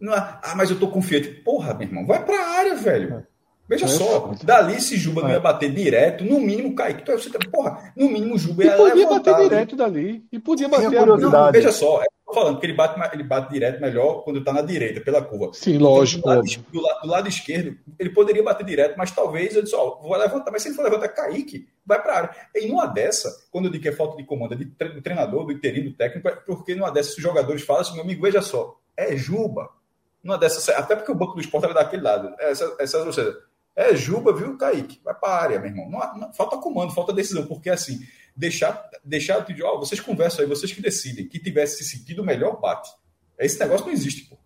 Não 0.00 0.14
é, 0.14 0.38
ah, 0.42 0.54
mas 0.56 0.70
eu 0.70 0.78
tô 0.78 0.88
confiante. 0.88 1.28
Porra, 1.28 1.74
meu 1.74 1.88
irmão, 1.88 2.06
vai 2.06 2.24
pra 2.24 2.58
área, 2.58 2.74
velho. 2.74 3.14
É. 3.14 3.38
Veja 3.68 3.84
é 3.84 3.88
só, 3.88 4.32
dali 4.42 4.80
se 4.80 4.96
Juba 4.96 5.20
não 5.20 5.30
ia 5.30 5.38
bater 5.38 5.70
direto, 5.70 6.24
no 6.24 6.40
mínimo, 6.40 6.74
Kaique, 6.74 7.04
tu, 7.04 7.12
você, 7.12 7.28
porra, 7.50 7.92
no 7.94 8.08
mínimo 8.08 8.38
Juba 8.38 8.64
ia 8.64 8.72
e 8.72 8.76
podia 8.76 9.06
bater 9.06 9.36
direto 9.36 9.76
dali, 9.76 10.24
e 10.32 10.38
podia 10.38 10.68
bater 10.68 10.96
a 10.96 11.04
não, 11.04 11.52
Veja 11.52 11.70
só, 11.70 12.02
tô 12.24 12.32
falando 12.32 12.58
que 12.58 12.64
ele 12.64 12.72
bate, 12.72 12.98
ele 13.12 13.22
bate 13.22 13.52
direto 13.52 13.78
melhor 13.78 14.22
quando 14.22 14.38
está 14.38 14.54
na 14.54 14.62
direita, 14.62 15.02
pela 15.02 15.20
curva. 15.20 15.52
Sim, 15.52 15.76
lógico. 15.76 16.22
do, 16.22 16.28
lado, 16.28 16.42
do, 16.42 16.80
lado, 16.80 17.00
do, 17.02 17.08
lado, 17.08 17.28
esquerdo, 17.28 17.76
ele 17.98 18.08
poderia 18.08 18.42
bater 18.42 18.64
direto, 18.64 18.96
mas 18.96 19.10
talvez 19.10 19.54
eu 19.54 19.62
disse, 19.62 19.74
ó, 19.74 19.98
vou 20.00 20.16
levantar, 20.16 20.50
mas 20.50 20.62
se 20.62 20.68
ele 20.68 20.74
for 20.74 20.84
levantar 20.84 21.08
Kaique, 21.08 21.68
vai 21.84 22.00
para 22.00 22.12
a 22.12 22.16
área. 22.16 22.30
E 22.54 22.66
numa 22.66 22.86
dessa, 22.86 23.30
quando 23.50 23.66
eu 23.66 23.70
digo 23.70 23.82
que 23.82 23.88
é 23.90 23.92
falta 23.92 24.16
de 24.16 24.24
comando 24.24 24.56
de, 24.56 24.64
do 24.64 25.02
treinador, 25.02 25.44
do 25.44 25.52
interino, 25.52 25.90
do 25.90 25.96
técnico, 25.96 26.26
é 26.26 26.32
porque 26.32 26.74
numa 26.74 26.90
dessas 26.90 27.18
os 27.18 27.22
jogadores 27.22 27.62
falam 27.62 27.82
assim, 27.82 27.94
meu 27.94 28.02
amigo, 28.02 28.22
veja 28.22 28.40
só, 28.40 28.78
é 28.96 29.14
Juba. 29.14 29.76
Numa 30.22 30.38
dessas, 30.38 30.68
até 30.70 30.96
porque 30.96 31.12
o 31.12 31.14
banco 31.14 31.34
do 31.34 31.40
esporte 31.40 31.64
era 31.64 31.74
daquele 31.74 32.02
lado. 32.02 32.34
Essa, 32.38 32.76
essa, 32.78 32.98
ou 33.04 33.12
seja, 33.12 33.36
é 33.76 33.94
Juba, 33.94 34.34
viu, 34.34 34.56
Kaique? 34.56 35.00
Vai 35.04 35.14
para 35.14 35.28
a 35.32 35.42
área, 35.42 35.58
meu 35.60 35.70
irmão. 35.70 35.88
Não, 35.88 36.18
não, 36.18 36.32
falta 36.34 36.56
comando, 36.56 36.92
falta 36.92 37.12
decisão, 37.12 37.46
porque 37.46 37.70
assim, 37.70 38.00
deixar, 38.34 38.88
deixar 39.04 39.44
de, 39.44 39.62
ó, 39.62 39.78
vocês 39.78 40.00
conversam 40.00 40.44
aí, 40.44 40.48
vocês 40.48 40.72
que 40.72 40.82
decidem, 40.82 41.28
que 41.28 41.38
tivesse 41.38 41.84
se 41.84 41.96
sentido 41.96 42.24
melhor, 42.24 42.60
bate. 42.60 42.90
Esse 43.38 43.60
negócio 43.60 43.86
não 43.86 43.92
existe, 43.92 44.28
pô. 44.28 44.36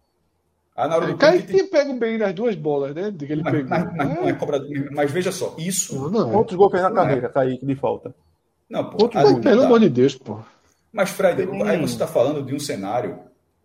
Ah, 0.75 0.89
na 0.89 0.97
hora 0.97 1.07
do 1.07 1.17
Kaique 1.17 1.49
tinha 1.49 1.67
pego 1.67 1.95
bem 1.95 2.17
nas 2.17 2.35
duas 2.35 2.55
bolas, 2.55 2.95
né? 2.95 3.11
De 3.11 3.27
que 3.27 3.33
ele 3.33 3.43
mas, 3.43 3.53
pegou. 3.53 3.71
Mas, 3.71 3.95
mas, 3.95 4.29
é. 4.29 4.33
cobrador, 4.35 4.69
mas, 4.91 5.11
veja 5.11 5.33
só, 5.33 5.55
isso. 5.59 6.11
Não. 6.11 6.31
Quantos 6.31 6.57
gols 6.57 6.71
fez 6.71 6.83
na 6.83 6.91
carreira, 6.91 7.27
é. 7.27 7.31
Kaique, 7.31 7.65
de 7.65 7.75
falta? 7.75 8.15
Não, 8.69 8.89
pô. 8.89 9.05
Outro 9.05 9.21
gol, 9.21 9.41
pelo 9.41 9.65
amor 9.65 9.81
de 9.81 9.89
Deus, 9.89 10.15
pô. 10.15 10.41
Mas, 10.93 11.11
Fred, 11.11 11.45
hum. 11.45 11.65
aí 11.65 11.79
você 11.79 11.95
está 11.95 12.07
falando 12.07 12.43
de 12.43 12.55
um 12.55 12.59
cenário 12.59 13.19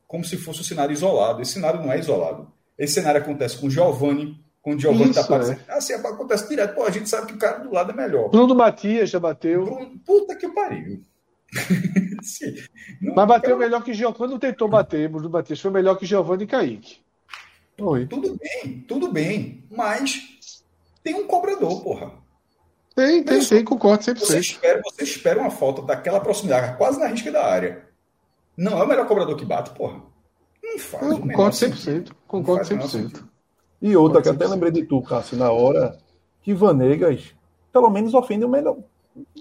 como 0.08 0.24
se 0.24 0.38
fosse 0.38 0.62
um 0.62 0.64
cenário 0.64 0.94
isolado. 0.94 1.42
Esse 1.42 1.54
cenário 1.54 1.82
não 1.82 1.92
é 1.92 2.00
isolado. 2.00 2.52
Esse 2.78 2.94
cenário 2.94 3.22
acontece 3.22 3.58
com 3.58 3.70
Giovanni, 3.70 4.40
com 4.62 4.76
o 4.76 4.80
Giovanni 4.80 5.14
tá 5.14 5.22
aparecendo. 5.22 5.62
É. 5.68 5.74
Assim, 5.74 5.94
acontece 5.94 6.48
direto. 6.48 6.76
Pô, 6.76 6.84
a 6.84 6.92
gente 6.92 7.10
sabe 7.10 7.28
que 7.28 7.34
o 7.34 7.38
cara 7.38 7.60
do 7.60 7.72
lado 7.72 7.92
é 7.92 7.96
melhor. 7.96 8.30
Bruno 8.30 8.56
Matias 8.56 9.10
já 9.10 9.20
bateu. 9.20 9.66
Bruno, 9.66 10.00
puta 10.06 10.36
que 10.36 10.48
pariu. 10.50 11.04
não, 13.02 13.16
Mas 13.16 13.28
bateu 13.28 13.58
melhor 13.58 13.84
que 13.84 13.94
Giovanni. 13.94 14.18
Quando 14.18 14.40
tentou 14.40 14.68
bater, 14.68 15.10
Bruno 15.10 15.30
Matias 15.30 15.60
foi 15.60 15.72
melhor 15.72 15.96
que 15.96 16.06
Giovanni 16.06 16.44
e 16.44 16.48
Kaique. 16.48 16.98
Oi. 17.80 18.08
Tudo 18.08 18.38
bem, 18.38 18.86
tudo 18.88 19.12
bem. 19.12 19.64
Mas 19.70 20.64
tem 21.04 21.16
um 21.16 21.28
cobrador, 21.28 21.82
porra. 21.84 22.12
Tem, 22.96 23.24
tem, 23.24 23.46
tem, 23.46 23.64
concordo 23.64 24.04
100%. 24.04 24.20
Você 24.20 24.40
espera, 24.40 24.82
você 24.84 25.04
espera 25.04 25.40
uma 25.40 25.52
falta 25.52 25.84
daquela 25.84 26.20
proximidade, 26.20 26.78
quase 26.78 27.00
na 27.00 27.08
risca 27.08 27.32
da 27.32 27.46
área. 27.46 27.87
Não 28.58 28.80
é 28.80 28.84
o 28.84 28.88
melhor 28.88 29.08
cobrador 29.08 29.36
que 29.38 29.46
bate, 29.46 29.70
porra. 29.72 30.02
Não 30.64 30.80
faz. 30.80 31.04
Eu 31.04 31.20
concordo 31.20 31.56
100%. 31.56 32.12
Concordo 32.28 32.66
100%. 32.66 33.24
E 33.82 33.96
outra, 33.96 34.22
que 34.22 34.30
até 34.30 34.48
lembrei 34.48 34.72
de 34.72 34.84
tu, 34.84 35.02
Cássio, 35.02 35.38
na 35.38 35.52
hora, 35.52 35.98
que 36.42 36.54
Vanegas 36.54 37.36
pelo 37.72 37.90
menos 37.90 38.14
ofende 38.14 38.44
o 38.44 38.50
melhor. 38.50 38.78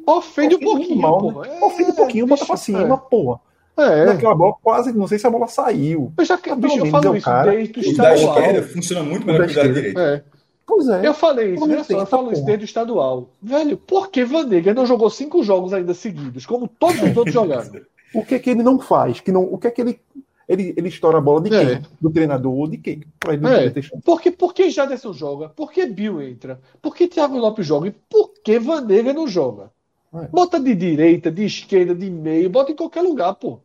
Ofende, 0.07 0.55
ofende 0.55 0.57
um 0.57 0.61
pouquinho, 0.61 1.01
mal, 1.01 1.41
né? 1.41 1.49
é, 1.49 1.65
Ofende 1.65 1.91
um 1.91 1.95
pouquinho, 1.95 2.27
bota 2.27 2.45
pra 2.45 2.57
cima, 2.57 2.83
é. 2.83 3.11
porra. 3.11 3.41
É. 3.79 4.07
Naquela 4.07 4.35
bola, 4.35 4.55
quase, 4.63 4.93
não 4.93 5.07
sei 5.07 5.19
se 5.19 5.27
a 5.27 5.31
bola 5.31 5.47
saiu. 5.47 6.13
Eu 6.17 6.25
já 6.25 6.37
bicho, 6.37 6.79
eu 6.79 6.87
falo 6.87 7.15
é 7.15 7.19
isso 7.19 7.27
cara, 7.27 7.51
desde 7.51 7.79
o 7.79 7.83
estadual. 7.83 8.35
Da 8.35 8.41
esquerda 8.41 8.69
funciona 8.69 9.03
muito 9.03 9.27
melhor 9.27 9.47
que 9.47 9.55
da 9.55 9.63
direita. 9.65 10.01
É. 10.01 10.25
Pois 10.67 10.89
é. 10.89 11.07
Eu 11.07 11.15
falei 11.15 11.55
isso, 11.55 11.63
olha 11.63 11.85
só, 11.85 12.01
eu 12.01 12.07
falo 12.07 12.33
isso 12.33 12.45
desde 12.45 12.65
o 12.65 12.67
estadual. 12.67 13.29
Velho, 13.41 13.77
por 13.77 14.11
que 14.11 14.25
Vanegas 14.25 14.75
não 14.75 14.87
jogou 14.87 15.11
cinco 15.11 15.43
jogos 15.43 15.73
ainda 15.73 15.95
seguidos, 15.95 16.47
como 16.47 16.67
todos 16.67 17.01
os 17.03 17.17
outros 17.17 17.35
jogaram? 17.35 17.71
O 18.17 18.25
que 18.25 18.35
é 18.35 18.39
que 18.39 18.51
ele 18.51 18.63
não 18.63 18.79
faz? 18.79 19.21
Que 19.21 19.31
não, 19.31 19.43
o 19.43 19.59
que 19.59 19.67
é 19.67 19.71
que 19.71 19.81
ele 19.81 20.01
ele, 20.49 20.73
ele 20.77 20.89
estoura 20.89 21.19
a 21.19 21.21
bola 21.21 21.41
de 21.41 21.51
quem? 21.51 21.73
É. 21.73 21.83
Do 22.01 22.11
treinador 22.11 22.55
ou 22.55 22.69
de 22.69 22.79
quem? 22.79 23.03
É. 23.27 24.01
Por, 24.05 24.21
que, 24.21 24.31
por 24.31 24.55
que 24.55 24.71
Jaderson 24.71 25.13
joga? 25.13 25.49
Por 25.49 25.73
que 25.73 25.85
Bill 25.87 26.23
entra? 26.23 26.61
Por 26.81 26.95
que 26.95 27.09
Thiago 27.09 27.37
Lopes 27.37 27.67
joga? 27.67 27.89
E 27.89 27.95
por 28.09 28.33
que 28.45 28.59
Vanega 28.59 29.13
não 29.13 29.27
joga? 29.27 29.71
É. 30.15 30.29
Bota 30.29 30.61
de 30.61 30.75
direita, 30.75 31.31
de 31.31 31.45
esquerda, 31.45 31.95
de 31.95 32.09
meio, 32.09 32.49
bota 32.49 32.71
em 32.71 32.77
qualquer 32.77 33.03
lugar, 33.03 33.35
pô. 33.35 33.59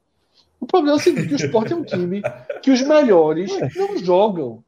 O 0.59 0.65
problema 0.65 0.97
é 0.97 0.99
o 0.99 1.03
seguinte: 1.03 1.33
o 1.33 1.35
Sport 1.35 1.71
é 1.71 1.75
um 1.75 1.83
time 1.83 2.21
que 2.61 2.71
os 2.71 2.81
melhores 2.81 3.51
é. 3.51 3.69
não 3.75 3.97
jogam. 3.97 4.63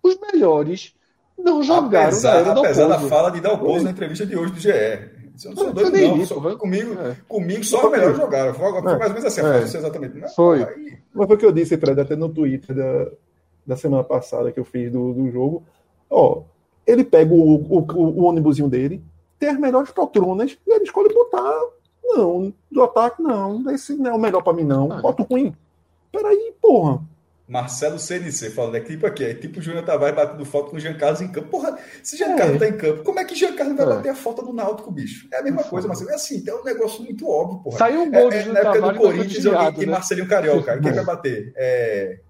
Os 0.00 0.16
melhores 0.20 0.94
não 1.36 1.62
jogaram 1.62 2.08
apesar, 2.08 2.42
da 2.42 2.52
Apesar 2.52 2.88
da 2.88 3.00
fala 3.00 3.30
de 3.30 3.40
Dalpozo 3.40 3.84
na 3.84 3.90
entrevista 3.90 4.24
de 4.24 4.36
hoje 4.36 4.52
do 4.52 4.60
GE. 4.60 5.17
Eu 5.44 5.50
não 5.50 5.56
sou 5.56 5.72
doido, 5.72 5.98
não. 5.98 6.16
Isso, 6.18 6.58
comigo, 6.58 7.00
é. 7.00 7.16
comigo 7.28 7.64
só 7.64 7.86
o 7.86 7.90
melhor 7.90 8.14
jogaram. 8.14 8.54
Foi, 8.54 8.70
foi 8.70 8.78
é. 8.78 8.82
mais 8.82 9.00
ou 9.02 9.08
menos 9.08 9.24
assim, 9.24 9.40
é. 9.40 9.58
exatamente. 9.62 10.18
Não, 10.18 10.28
foi. 10.28 10.64
Aí... 10.64 10.98
Mas 11.14 11.26
foi 11.26 11.36
o 11.36 11.38
que 11.38 11.46
eu 11.46 11.52
disse, 11.52 11.76
Fred, 11.76 12.00
até 12.00 12.16
no 12.16 12.28
Twitter 12.28 12.74
da, 12.74 13.10
da 13.66 13.76
semana 13.76 14.04
passada 14.04 14.50
que 14.50 14.58
eu 14.58 14.64
fiz 14.64 14.90
do, 14.90 15.12
do 15.12 15.30
jogo. 15.30 15.62
Ó, 16.10 16.42
ele 16.86 17.04
pega 17.04 17.32
o, 17.32 17.54
o, 17.54 17.78
o, 17.78 18.02
o 18.20 18.24
ônibusinho 18.24 18.68
dele, 18.68 19.02
tem 19.38 19.50
as 19.50 19.58
melhores 19.58 19.90
poltronas 19.90 20.58
e 20.66 20.72
ele 20.72 20.84
escolhe 20.84 21.12
botar. 21.12 21.60
Não, 22.02 22.52
do 22.70 22.82
ataque, 22.82 23.22
não. 23.22 23.70
Esse 23.70 23.94
não 23.94 24.10
é 24.10 24.14
o 24.14 24.18
melhor 24.18 24.42
para 24.42 24.54
mim, 24.54 24.64
não. 24.64 24.90
Ah. 24.90 25.00
Bota 25.00 25.22
o 25.22 25.26
ruim. 25.26 25.54
Peraí, 26.10 26.54
porra. 26.60 27.02
Marcelo 27.48 27.98
CNC 27.98 28.50
falando, 28.50 28.76
é 28.76 28.80
tipo 28.80 29.06
aqui, 29.06 29.24
é 29.24 29.32
tipo 29.32 29.58
o 29.58 29.62
Júnior 29.62 29.82
Tavares 29.82 30.14
batendo 30.14 30.44
falta 30.44 30.70
com 30.70 30.76
o 30.76 30.80
Jean 30.80 30.92
Carlos 30.98 31.22
em 31.22 31.28
campo. 31.28 31.48
Porra, 31.48 31.78
se 32.02 32.14
Jean 32.18 32.36
Carlos 32.36 32.56
é. 32.56 32.58
tá 32.58 32.68
em 32.68 32.76
campo, 32.76 33.02
como 33.02 33.18
é 33.18 33.24
que 33.24 33.34
Jean 33.34 33.56
Carlos 33.56 33.74
vai 33.74 33.86
é. 33.86 33.88
bater 33.88 34.08
a 34.10 34.14
falta 34.14 34.42
no 34.42 34.52
Náutico, 34.52 34.90
bicho? 34.90 35.26
É 35.32 35.38
a 35.38 35.42
mesma 35.42 35.64
coisa, 35.64 35.88
Marcelo. 35.88 36.10
É 36.10 36.14
assim, 36.14 36.44
é 36.46 36.54
um 36.54 36.62
negócio 36.62 37.02
muito 37.02 37.26
óbvio, 37.26 37.60
porra. 37.60 37.78
Saiu 37.78 38.02
um 38.02 38.10
gol 38.10 38.30
é, 38.30 38.38
é, 38.38 38.44
Na 38.44 38.60
época 38.60 38.92
do 38.92 38.98
Corinthians 38.98 39.44
e, 39.44 39.50
né? 39.50 39.86
Marcelinho 39.86 40.28
Carioca. 40.28 40.78
Quem 40.78 40.92
vai 40.92 41.04
bater? 41.06 41.54
É, 41.56 42.20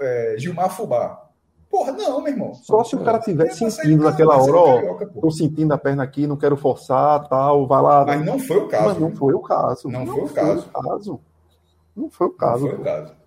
é, 0.00 0.34
Gilmar 0.38 0.74
Fubá. 0.74 1.22
Porra, 1.70 1.92
não, 1.92 2.22
meu 2.22 2.32
irmão. 2.32 2.54
Só 2.54 2.82
se 2.82 2.96
o 2.96 3.04
cara 3.04 3.18
tiver 3.18 3.50
sentindo 3.50 4.04
naquela 4.04 4.36
hora, 4.36 4.56
ó, 4.56 5.06
tô 5.20 5.30
sentindo 5.30 5.72
a 5.72 5.78
perna 5.78 6.02
aqui, 6.02 6.26
não 6.26 6.36
quero 6.36 6.56
forçar, 6.56 7.28
tal, 7.28 7.66
vai 7.66 7.82
lá. 7.82 8.04
Mas 8.06 8.24
não 8.24 8.38
foi 8.38 8.56
o 8.56 8.68
caso. 8.68 8.84
Mas 8.86 8.98
não 8.98 9.10
foi 9.14 9.34
o 9.34 9.40
caso. 9.40 9.88
Não, 9.88 10.04
não 10.04 10.14
foi, 10.14 10.24
o 10.24 10.28
caso. 10.28 10.54
Não 10.54 10.62
foi 10.62 10.66
o 10.66 10.70
caso. 10.70 11.20
Não 11.96 12.10
foi 12.10 12.26
o 12.26 12.30
caso. 12.30 13.21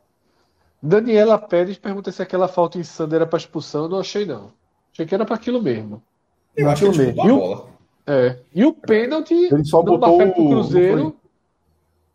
Daniela 0.85 1.37
Pérez 1.39 1.77
pergunta 1.77 2.11
se 2.11 2.21
aquela 2.21 2.47
falta 2.47 2.77
em 2.77 2.83
Sander 2.83 3.17
era 3.17 3.25
para 3.27 3.37
expulsão. 3.37 3.89
Não 3.89 3.99
achei, 3.99 4.25
não. 4.25 4.51
Achei 4.93 5.05
que 5.05 5.15
era 5.15 5.25
para 5.25 5.35
aquilo 5.35 5.61
mesmo. 5.61 6.01
Eu 6.55 6.69
acho 6.69 6.91
que 6.91 6.97
mesmo. 6.97 7.25
E 7.25 7.31
o, 7.31 7.65
é, 8.07 8.39
e 8.53 8.65
o 8.65 8.73
pênalti 8.73 9.33
ele 9.33 9.65
só 9.65 9.81
botou 9.81 10.21
o 10.21 10.33
Cruzeiro, 10.33 11.15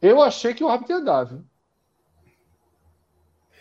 eu 0.00 0.22
achei 0.22 0.54
que 0.54 0.64
o 0.64 0.68
árbitro 0.68 0.96
ia 0.96 1.04
dar, 1.04 1.24
viu? 1.24 1.40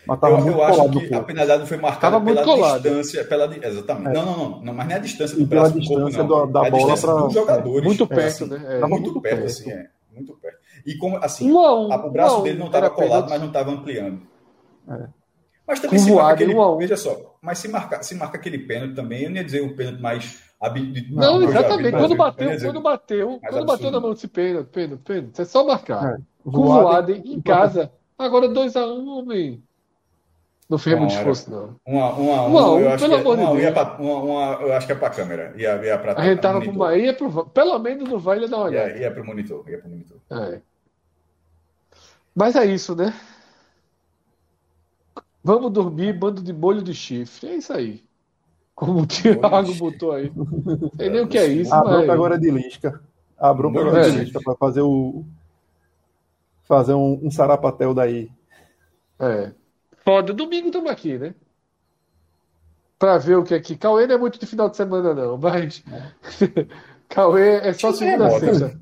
Mas 0.07 0.19
tava 0.19 0.35
eu, 0.35 0.41
muito 0.41 0.57
eu 0.57 0.63
acho 0.63 0.89
que 0.89 1.13
a 1.13 1.21
penalidade 1.21 1.67
foi 1.67 1.77
marcada 1.77 2.21
pela 2.21 2.43
colado. 2.43 2.81
distância. 2.81 3.25
Pela, 3.25 3.55
exatamente. 3.55 4.09
É. 4.09 4.13
Não, 4.13 4.25
não, 4.25 4.37
não, 4.37 4.61
não. 4.61 4.73
Mas 4.73 4.87
não 4.87 4.93
é 4.93 4.97
a 4.97 4.99
distância 4.99 5.37
do 5.37 5.45
braço 5.45 5.73
do 5.73 5.85
corpo, 5.85 6.09
não. 6.09 6.27
Do, 6.27 6.45
da 6.47 6.63
é 6.63 6.67
a 6.67 6.71
bola 6.71 6.97
para 6.97 7.13
dos 7.13 7.33
jogadores. 7.33 7.83
Muito 7.83 8.07
perto, 8.07 8.21
é, 8.21 8.25
assim, 8.27 8.45
né? 8.47 8.57
É. 8.63 8.79
Muito, 8.79 8.89
muito, 8.89 9.21
perto, 9.21 9.35
perto, 9.35 9.45
assim, 9.45 9.71
é. 9.71 9.89
Muito 10.13 10.33
perto. 10.33 10.57
E 10.85 10.95
como, 10.97 11.17
assim, 11.17 11.51
um, 11.51 11.59
a, 11.91 12.05
o 12.05 12.09
braço 12.09 12.39
um, 12.39 12.43
dele 12.43 12.57
não 12.57 12.67
estava 12.67 12.89
colado, 12.89 13.29
mas 13.29 13.39
não 13.39 13.47
estava 13.47 13.71
ampliando. 13.71 14.21
É. 14.87 15.07
Mas 15.67 15.79
também 15.79 15.99
se 15.99 16.11
marca 16.11 16.33
aquele, 16.33 16.55
um 16.55 16.77
veja 16.77 16.97
só, 16.97 17.37
mas 17.41 17.59
se 17.59 17.67
marca, 17.67 18.01
se 18.01 18.15
marca 18.15 18.37
aquele 18.37 18.57
pênalti 18.57 18.95
também, 18.95 19.23
eu 19.23 19.29
não 19.29 19.37
ia 19.37 19.43
dizer 19.43 19.61
um 19.61 19.75
pênalti 19.75 20.01
mais 20.01 20.49
não, 21.11 21.39
não, 21.39 21.49
exatamente. 21.49 21.97
Quando 21.97 22.15
bateu, 22.17 22.49
dizer, 22.49 22.65
quando 22.65 22.81
bateu, 22.81 23.39
quando 23.49 23.65
bateu 23.65 23.91
na 23.91 23.99
mão 23.99 24.13
desse 24.13 24.27
pênalti, 24.27 24.67
pênalti, 24.69 25.01
pênalti, 25.03 25.41
é 25.41 25.45
só 25.45 25.65
marcar. 25.65 26.15
É, 26.15 26.17
Com 26.43 26.63
voado 26.63 27.13
em, 27.13 27.35
em 27.35 27.41
casa. 27.41 27.89
Agora 28.17 28.49
2x1, 28.49 28.99
um, 28.99 29.07
homem. 29.07 29.63
Não 30.69 30.77
fez 30.77 30.99
muito 30.99 31.13
esforço, 31.13 31.49
não. 31.49 31.75
Uma, 31.85 32.11
uma, 32.11 32.41
uma, 32.41 32.69
uma, 32.71 32.79
eu 32.79 32.89
acho 32.89 33.03
pelo 33.03 33.15
que, 33.15 33.21
amor 33.21 33.37
de 33.37 33.61
Deus. 33.61 33.73
Pra, 33.73 33.97
uma, 33.97 34.15
uma, 34.21 34.61
eu 34.61 34.73
acho 34.73 34.85
que 34.85 34.91
é 34.91 34.95
para 34.95 35.07
a 35.07 35.11
câmera. 35.11 35.53
Ia, 35.55 35.83
ia 35.83 35.97
pra, 35.97 36.13
a 36.19 36.25
gente 36.25 36.41
tava 36.41 36.59
pro 36.59 36.73
Bahia, 36.73 37.13
pro, 37.13 37.45
pelo 37.45 37.79
menos 37.79 38.07
no 38.09 38.19
dar 38.19 38.57
uma 38.57 38.65
olhada. 38.65 38.89
Ia, 38.91 38.97
ia 38.97 39.11
para 39.11 39.23
o 39.23 39.25
monitor. 39.25 39.67
Ia 39.67 39.79
pro 39.79 39.89
monitor. 39.89 40.17
É. 40.29 40.59
Mas 42.35 42.55
é 42.55 42.65
isso, 42.65 42.95
né? 42.95 43.13
Vamos 45.43 45.71
dormir, 45.71 46.17
bando 46.17 46.41
de 46.41 46.51
bolho 46.51 46.81
de 46.81 46.93
chifre. 46.93 47.47
É 47.47 47.55
isso 47.55 47.71
aí. 47.73 48.03
Como 48.75 49.01
o 49.01 49.05
Thiago 49.05 49.73
botou 49.75 50.11
aí. 50.13 50.31
Sei 50.97 51.09
nem 51.09 51.21
o 51.21 51.27
que 51.27 51.37
é 51.37 51.47
isso. 51.47 51.73
A 51.73 51.81
bronca 51.81 52.13
agora 52.13 52.35
é 52.35 52.37
de 52.37 52.51
Lisca. 52.51 53.01
A 53.37 53.53
bronca 53.53 53.79
agora 53.79 54.07
é 54.07 54.09
de 54.09 54.17
Lisca 54.19 54.39
para 54.41 54.55
fazer 54.55 54.81
o. 54.81 55.25
Fazer 56.63 56.93
um, 56.93 57.19
um 57.23 57.31
sarapatel 57.31 57.93
daí. 57.93 58.29
É. 59.19 59.51
Foda. 60.05 60.33
Domingo 60.33 60.67
estamos 60.67 60.89
aqui, 60.89 61.17
né? 61.17 61.33
Para 62.97 63.17
ver 63.17 63.37
o 63.37 63.43
que 63.43 63.53
é 63.53 63.59
que. 63.59 63.75
Cauê 63.75 64.07
não 64.07 64.15
é 64.15 64.17
muito 64.17 64.39
de 64.39 64.45
final 64.45 64.69
de 64.69 64.77
semana, 64.77 65.13
não, 65.13 65.37
mas. 65.37 65.83
É. 65.91 66.65
Cauê 67.09 67.57
é 67.57 67.73
só 67.73 67.91
segunda 67.91 68.27
a 68.27 68.39
sexta. 68.39 68.79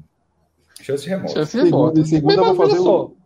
Chance 0.82 1.10
remota. 1.10 1.34
Chance 1.34 1.58
remota. 1.58 2.06
Segunda, 2.06 2.08
segunda 2.08 2.34
eu 2.36 2.56
vou 2.56 2.68
fazer 2.68 2.80
o... 2.80 3.17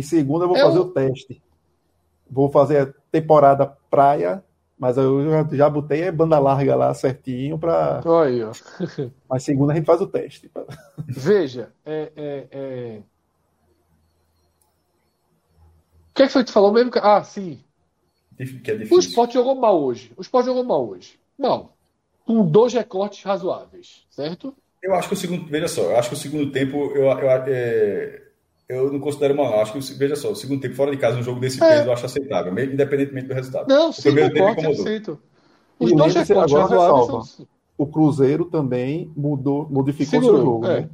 E 0.00 0.02
segunda 0.02 0.44
eu 0.44 0.48
vou 0.48 0.56
é 0.56 0.62
fazer 0.62 0.78
o... 0.78 0.82
o 0.82 0.90
teste. 0.90 1.42
Vou 2.28 2.50
fazer 2.50 2.78
a 2.78 2.92
temporada 3.10 3.66
praia 3.90 4.42
mas 4.80 4.96
eu 4.96 5.30
já, 5.30 5.46
já 5.52 5.68
botei 5.68 6.08
a 6.08 6.12
banda 6.12 6.38
larga 6.38 6.74
lá 6.74 6.94
certinho 6.94 7.58
para. 7.58 8.00
Aí, 8.22 8.42
ó. 8.42 8.50
Mas 9.28 9.42
segunda 9.42 9.74
a 9.74 9.76
gente 9.76 9.84
faz 9.84 10.00
o 10.00 10.06
teste. 10.06 10.50
Veja, 11.06 11.70
é, 11.84 12.10
é, 12.16 12.46
é... 12.50 12.98
o 16.08 16.14
que, 16.14 16.22
é 16.22 16.26
que 16.26 16.32
foi 16.32 16.42
que 16.42 16.46
tu 16.46 16.54
falou 16.54 16.72
mesmo? 16.72 16.90
Ah, 16.94 17.22
sim. 17.22 17.62
Que 18.64 18.70
é 18.70 18.74
o 18.90 18.98
esporte 18.98 19.34
jogou 19.34 19.54
mal 19.54 19.78
hoje. 19.84 20.14
O 20.16 20.22
esporte 20.22 20.46
jogou 20.46 20.64
mal 20.64 20.88
hoje. 20.88 21.20
Mal. 21.38 21.76
Com 22.24 22.46
dois 22.46 22.72
recortes 22.72 23.22
razoáveis, 23.22 24.06
certo? 24.08 24.56
Eu 24.82 24.94
acho 24.94 25.08
que 25.08 25.14
o 25.14 25.16
segundo. 25.18 25.46
Veja 25.46 25.68
só, 25.68 25.82
eu 25.82 25.98
acho 25.98 26.08
que 26.08 26.14
o 26.14 26.18
segundo 26.18 26.50
tempo. 26.50 26.90
Eu, 26.94 27.04
eu, 27.04 27.30
é, 27.48 28.29
eu 28.70 28.92
não 28.92 29.00
considero 29.00 29.36
mal, 29.36 29.50
não. 29.50 29.60
Acho 29.60 29.72
que, 29.72 29.94
veja 29.94 30.16
só, 30.16 30.30
o 30.30 30.36
segundo 30.36 30.60
tempo 30.60 30.74
fora 30.74 30.90
de 30.90 30.96
casa, 30.96 31.18
um 31.18 31.22
jogo 31.22 31.40
desse 31.40 31.62
é. 31.62 31.68
peso, 31.68 31.88
eu 31.88 31.92
acho 31.92 32.06
aceitável, 32.06 32.52
independentemente 32.52 33.26
do 33.26 33.34
resultado. 33.34 33.68
Não, 33.68 33.90
o 33.90 33.92
sim, 33.92 34.02
primeiro 34.02 34.32
tempo 34.32 34.50
incomodou. 34.50 34.80
Aceito. 34.80 35.18
Os 35.78 35.90
e 35.90 35.94
dois 35.96 36.14
recortes 36.14 36.54
agora 36.54 37.06
são... 37.06 37.46
O 37.76 37.86
Cruzeiro 37.86 38.44
também 38.44 39.10
mudou, 39.16 39.66
modificou 39.70 40.20
Segurou, 40.20 40.36
seu 40.36 40.44
jogo, 40.44 40.66
é. 40.66 40.80
né? 40.82 40.90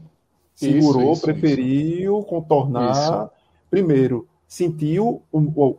Segurou, 0.54 1.12
isso, 1.12 1.22
preferiu 1.22 2.18
isso. 2.18 2.26
contornar. 2.26 2.92
Isso. 2.92 3.30
Primeiro, 3.68 4.28
sentiu 4.46 5.20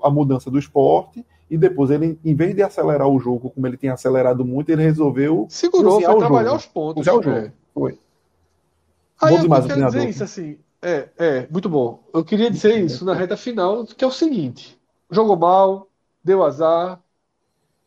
a 0.04 0.10
mudança 0.10 0.52
do 0.52 0.60
esporte 0.60 1.26
e 1.50 1.58
depois 1.58 1.90
ele, 1.90 2.20
em 2.24 2.36
vez 2.36 2.54
de 2.54 2.62
acelerar 2.62 3.08
o 3.08 3.18
jogo, 3.20 3.50
como 3.50 3.66
ele 3.66 3.78
tinha 3.78 3.94
acelerado 3.94 4.44
muito, 4.44 4.70
ele 4.70 4.84
resolveu 4.84 5.48
segurou, 5.50 6.02
foi 6.02 6.18
trabalhar 6.18 6.50
jogo. 6.50 6.58
os 6.58 6.66
pontos. 6.66 7.02
o 7.02 7.04
jogo. 7.04 7.30
É. 7.30 7.52
Foi. 7.74 7.98
Aí 9.22 9.36
Bom 9.36 9.42
demais 9.42 9.64
eu 9.64 9.76
quero 9.76 9.86
dizer 9.88 10.10
isso 10.10 10.24
assim, 10.24 10.58
é, 10.88 11.10
é, 11.18 11.48
muito 11.48 11.68
bom. 11.68 12.02
Eu 12.14 12.24
queria 12.24 12.50
dizer 12.50 12.82
isso 12.82 13.04
na 13.04 13.14
reta 13.14 13.36
final, 13.36 13.86
que 13.86 14.06
é 14.06 14.08
o 14.08 14.12
seguinte: 14.12 14.80
jogou 15.12 15.36
mal, 15.36 15.90
deu 16.24 16.44
azar, 16.44 17.04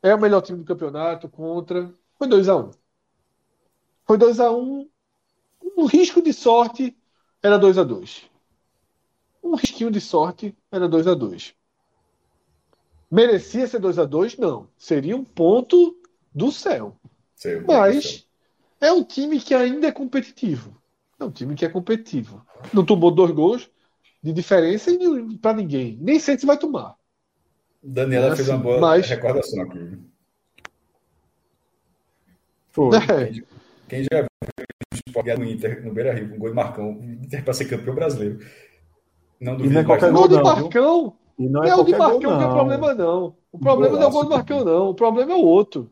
é 0.03 0.15
o 0.15 0.21
melhor 0.21 0.43
time 0.43 0.59
do 0.59 0.65
campeonato 0.65 1.27
contra. 1.27 1.95
Foi 2.19 2.29
2x1. 2.29 2.67
Um. 2.67 2.71
Foi 4.05 4.19
2x1. 4.19 4.53
Um, 4.53 4.89
um 5.79 5.87
risco 5.87 6.21
de 6.21 6.35
sorte 6.35 6.95
era 7.43 7.59
2x2. 7.59 8.25
Um 9.43 9.55
risquinho 9.55 9.91
de 9.91 10.01
sorte 10.01 10.55
era 10.71 10.87
2x2. 10.87 11.55
Merecia 13.11 13.67
ser 13.67 13.81
2x2? 13.81 14.39
Não. 14.39 14.69
Seria 14.77 15.17
um 15.17 15.25
ponto 15.25 15.97
do 16.35 16.53
céu. 16.53 16.95
Mas 17.67 18.27
é 18.79 18.93
um 18.93 19.03
time 19.03 19.41
que 19.41 19.55
ainda 19.55 19.87
é 19.87 19.93
competitivo. 19.93 20.81
É 21.21 21.25
um 21.25 21.31
time 21.31 21.55
que 21.55 21.67
é 21.67 21.69
competitivo. 21.69 22.45
Não 22.73 22.85
tomou 22.85 23.11
dois 23.11 23.31
gols 23.31 23.71
de 24.23 24.33
diferença 24.33 24.91
e 24.91 25.39
para 25.39 25.57
ninguém. 25.57 25.99
Nem 26.01 26.19
sei 26.19 26.39
se 26.39 26.47
vai 26.47 26.59
tomar. 26.59 26.97
Daniela 27.83 28.33
é 28.33 28.37
fez 28.37 28.49
uma 28.49 28.59
boa 28.59 28.81
mas... 28.81 29.07
recordação 29.07 29.63
aqui. 29.63 29.99
Foi. 32.71 32.97
É. 32.97 33.43
Quem 33.89 34.05
já 34.05 34.23
viu 35.23 35.39
o 35.39 35.45
Inter 35.45 35.85
no 35.85 35.93
Beira 35.93 36.15
Rio 36.15 36.31
com 36.31 36.39
gol 36.39 36.49
de 36.51 36.55
Marcão, 36.55 36.91
Inter 37.03 37.43
para 37.43 37.53
ser 37.53 37.65
campeão 37.67 37.95
brasileiro. 37.95 38.39
Não 39.41 39.57
duvido. 39.57 39.75
Não 39.75 39.81
é 39.81 39.85
qualquer 39.85 40.13
gol, 40.13 40.29
de 40.29 40.43
Marcão. 40.43 41.17
E 41.39 41.49
não 41.49 41.65
é, 41.65 41.71
é 41.71 41.75
o 41.75 41.85
de 41.85 41.93
Marcão 41.93 42.21
gol, 42.21 42.21
que 42.21 42.27
é 42.27 42.47
o 42.47 42.55
problema, 42.55 42.95
não. 42.95 43.37
O 43.51 43.59
problema 43.59 43.97
não 43.97 44.03
é 44.03 44.07
o 44.07 44.11
gol 44.11 44.25
de 44.25 44.31
Marcão, 44.31 44.65
não. 44.65 44.91
O 44.91 44.95
problema 44.95 45.33
é 45.33 45.35
o 45.35 45.43
outro. 45.43 45.91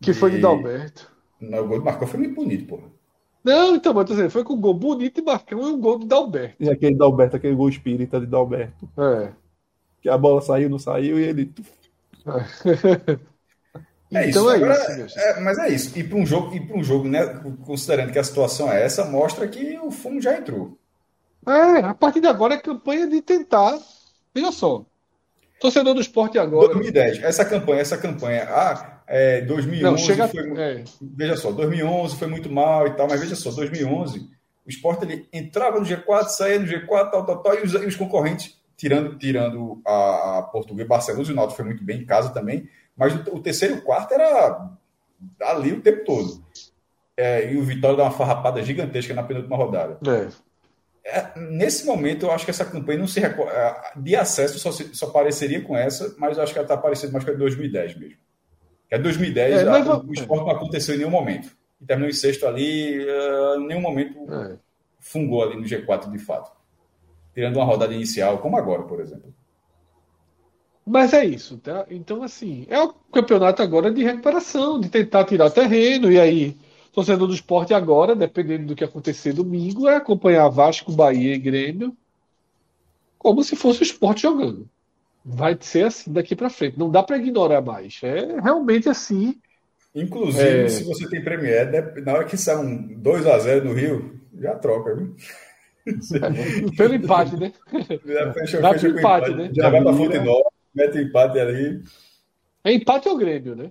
Que 0.00 0.12
foi 0.12 0.32
de 0.32 0.38
Dalberto. 0.38 1.10
Não, 1.40 1.64
o 1.64 1.68
gol 1.68 1.78
de 1.78 1.84
Marcão 1.84 2.06
foi 2.06 2.20
muito 2.20 2.34
bonito, 2.34 2.66
porra. 2.66 2.95
Não, 3.46 3.76
então, 3.76 3.94
mas 3.94 4.06
dizendo, 4.06 4.28
foi 4.28 4.42
com 4.42 4.54
um 4.54 4.60
gol 4.60 4.74
bonito 4.74 5.20
e 5.20 5.24
Marcão 5.24 5.60
e 5.60 5.72
um 5.72 5.80
gol 5.80 6.00
de 6.00 6.06
Dalberto. 6.06 6.56
E 6.58 6.68
aquele 6.68 6.96
Dalberto, 6.96 7.36
aquele 7.36 7.54
gol 7.54 7.68
espírita 7.68 8.18
de 8.18 8.26
Dalberto. 8.26 8.88
É. 8.98 9.28
Que 10.02 10.08
a 10.08 10.18
bola 10.18 10.40
saiu, 10.40 10.68
não 10.68 10.80
saiu 10.80 11.20
e 11.20 11.22
ele. 11.22 11.54
É. 14.12 14.30
então 14.30 14.48
é 14.48 14.54
Agora, 14.54 15.04
isso. 15.04 15.18
É, 15.18 15.40
mas 15.40 15.58
é 15.58 15.68
isso. 15.68 15.98
E 15.98 16.04
para 16.04 16.16
um 16.16 16.24
jogo, 16.24 16.54
e 16.54 16.64
para 16.64 16.76
um 16.76 16.84
jogo, 16.84 17.08
né? 17.08 17.26
Considerando 17.64 18.12
que 18.12 18.18
a 18.20 18.22
situação 18.22 18.70
é 18.70 18.80
essa, 18.84 19.04
mostra 19.04 19.48
que 19.48 19.76
o 19.80 19.90
fumo 19.90 20.22
já 20.22 20.38
entrou. 20.38 20.78
É, 21.44 21.80
a 21.80 21.92
partir 21.92 22.20
de 22.20 22.28
agora 22.28 22.54
é 22.54 22.56
campanha 22.56 23.08
de 23.08 23.20
tentar. 23.20 23.76
Veja 24.32 24.52
só. 24.52 24.86
Torcedor 25.60 25.92
do 25.92 26.00
esporte 26.00 26.38
agora. 26.38 26.72
2010, 26.72 27.24
essa 27.24 27.44
campanha, 27.44 27.80
essa 27.80 27.98
campanha. 27.98 28.44
Ah, 28.48 28.95
é, 29.06 29.40
2011 29.42 29.82
Não, 29.82 29.96
chega, 29.96 30.28
foi, 30.28 30.60
é. 30.60 30.84
veja 31.00 31.36
só, 31.36 31.52
2011 31.52 32.16
foi 32.16 32.26
muito 32.28 32.50
mal 32.50 32.86
e 32.86 32.96
tal, 32.96 33.06
mas 33.08 33.20
veja 33.20 33.36
só, 33.36 33.50
2011 33.50 34.36
o 34.66 34.68
esporte 34.68 35.04
ele 35.04 35.28
entrava 35.32 35.78
no 35.78 35.86
G4, 35.86 36.28
saía 36.28 36.58
no 36.58 36.66
G4, 36.66 37.10
tal, 37.10 37.24
tal, 37.24 37.42
tal, 37.42 37.54
e 37.54 37.62
os, 37.62 37.72
e 37.72 37.86
os 37.86 37.94
concorrentes, 37.94 38.58
tirando, 38.76 39.16
tirando 39.16 39.80
a, 39.86 40.38
a 40.38 40.42
Português, 40.42 40.88
Barcelos 40.88 41.28
e 41.28 41.32
o 41.32 41.34
Náutico 41.36 41.56
foi 41.56 41.64
muito 41.64 41.84
bem 41.84 42.00
em 42.00 42.04
casa 42.04 42.30
também, 42.30 42.68
mas 42.96 43.14
o, 43.14 43.36
o 43.36 43.40
terceiro 43.40 43.76
e 43.76 43.78
o 43.78 43.82
quarto 43.82 44.12
era 44.12 44.70
ali 45.42 45.72
o 45.72 45.80
tempo 45.80 46.04
todo. 46.04 46.44
É, 47.16 47.52
e 47.52 47.56
o 47.56 47.62
Vitória 47.62 47.96
dá 47.96 48.02
uma 48.02 48.10
farrapada 48.10 48.62
gigantesca 48.62 49.14
na 49.14 49.22
penúltima 49.22 49.56
rodada. 49.56 49.98
É. 50.06 50.28
É, 51.08 51.38
nesse 51.38 51.86
momento, 51.86 52.26
eu 52.26 52.32
acho 52.32 52.44
que 52.44 52.50
essa 52.50 52.64
campanha 52.64 52.98
não 52.98 53.06
se 53.06 53.20
recorda. 53.20 53.52
É, 53.52 53.92
de 53.96 54.16
acesso 54.16 54.58
só, 54.58 54.72
só 54.72 55.06
pareceria 55.10 55.62
com 55.62 55.76
essa, 55.76 56.14
mas 56.18 56.36
eu 56.36 56.42
acho 56.42 56.52
que 56.52 56.58
ela 56.58 56.64
está 56.64 56.76
parecendo 56.76 57.12
mais 57.12 57.24
com 57.24 57.30
a 57.30 57.34
de 57.34 57.38
2010 57.38 57.96
mesmo. 57.96 58.18
Que 58.88 58.94
é 58.94 58.98
2010, 58.98 59.60
é, 59.60 59.64
mas... 59.64 59.88
a, 59.88 59.98
o 59.98 60.12
esporte 60.12 60.44
não 60.44 60.50
aconteceu 60.50 60.94
em 60.94 60.98
nenhum 60.98 61.10
momento. 61.10 61.56
E 61.80 61.84
terminou 61.84 62.08
em 62.08 62.14
sexto 62.14 62.46
ali, 62.46 62.98
uh, 62.98 63.60
em 63.60 63.66
nenhum 63.66 63.80
momento 63.80 64.18
é. 64.32 64.56
fungou 65.00 65.42
ali 65.42 65.56
no 65.56 65.64
G4 65.64 66.10
de 66.10 66.18
fato. 66.18 66.50
Tirando 67.34 67.56
uma 67.56 67.64
rodada 67.64 67.92
inicial, 67.92 68.38
como 68.38 68.56
agora, 68.56 68.84
por 68.84 69.00
exemplo. 69.00 69.34
Mas 70.86 71.12
é 71.12 71.24
isso, 71.24 71.58
tá? 71.58 71.84
Então, 71.90 72.22
assim, 72.22 72.64
é 72.70 72.80
o 72.80 72.92
campeonato 73.12 73.60
agora 73.60 73.90
de 73.90 74.04
recuperação, 74.04 74.80
de 74.80 74.88
tentar 74.88 75.24
tirar 75.24 75.50
terreno, 75.50 76.10
e 76.10 76.18
aí, 76.18 76.56
torcedor 76.92 77.26
do 77.26 77.34
esporte 77.34 77.74
agora, 77.74 78.14
dependendo 78.14 78.66
do 78.66 78.76
que 78.76 78.84
acontecer 78.84 79.32
domingo, 79.32 79.88
é 79.88 79.96
acompanhar 79.96 80.48
Vasco, 80.48 80.92
Bahia 80.92 81.34
e 81.34 81.38
Grêmio, 81.38 81.94
como 83.18 83.42
se 83.42 83.56
fosse 83.56 83.80
o 83.80 83.82
esporte 83.82 84.22
jogando 84.22 84.68
vai 85.26 85.58
ser 85.60 85.86
assim 85.86 86.12
daqui 86.12 86.36
para 86.36 86.48
frente. 86.48 86.78
Não 86.78 86.88
dá 86.88 87.02
para 87.02 87.18
ignorar 87.18 87.60
mais. 87.60 87.98
É 88.04 88.40
realmente 88.40 88.88
assim. 88.88 89.40
Inclusive, 89.92 90.64
é... 90.64 90.68
se 90.68 90.84
você 90.84 91.08
tem 91.08 91.24
Premier, 91.24 91.68
na 92.04 92.12
hora 92.12 92.24
que 92.24 92.36
sai 92.36 92.56
um 92.56 92.94
2 93.00 93.26
a 93.26 93.38
0 93.38 93.64
no 93.64 93.72
Rio, 93.72 94.20
já 94.38 94.54
troca, 94.54 94.94
viu? 94.94 95.16
É, 95.86 96.76
pelo 96.76 96.94
empate, 96.94 97.36
né? 97.36 97.52
Já 98.04 98.32
fecha, 98.32 98.60
fecha 98.60 98.88
empate, 98.88 99.30
empate, 99.30 99.34
né? 99.34 99.50
Já, 99.52 99.70
vai 99.70 99.82
para 99.82 99.92
fonte 99.92 100.18
nova, 100.18 100.50
mete 100.74 100.98
empate 100.98 101.38
ali. 101.38 101.82
É 102.64 102.72
empate 102.72 103.08
ou 103.08 103.16
Grêmio, 103.16 103.54
né? 103.54 103.70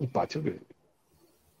Empate 0.00 0.38
ou 0.38 0.44
Grêmio. 0.44 0.66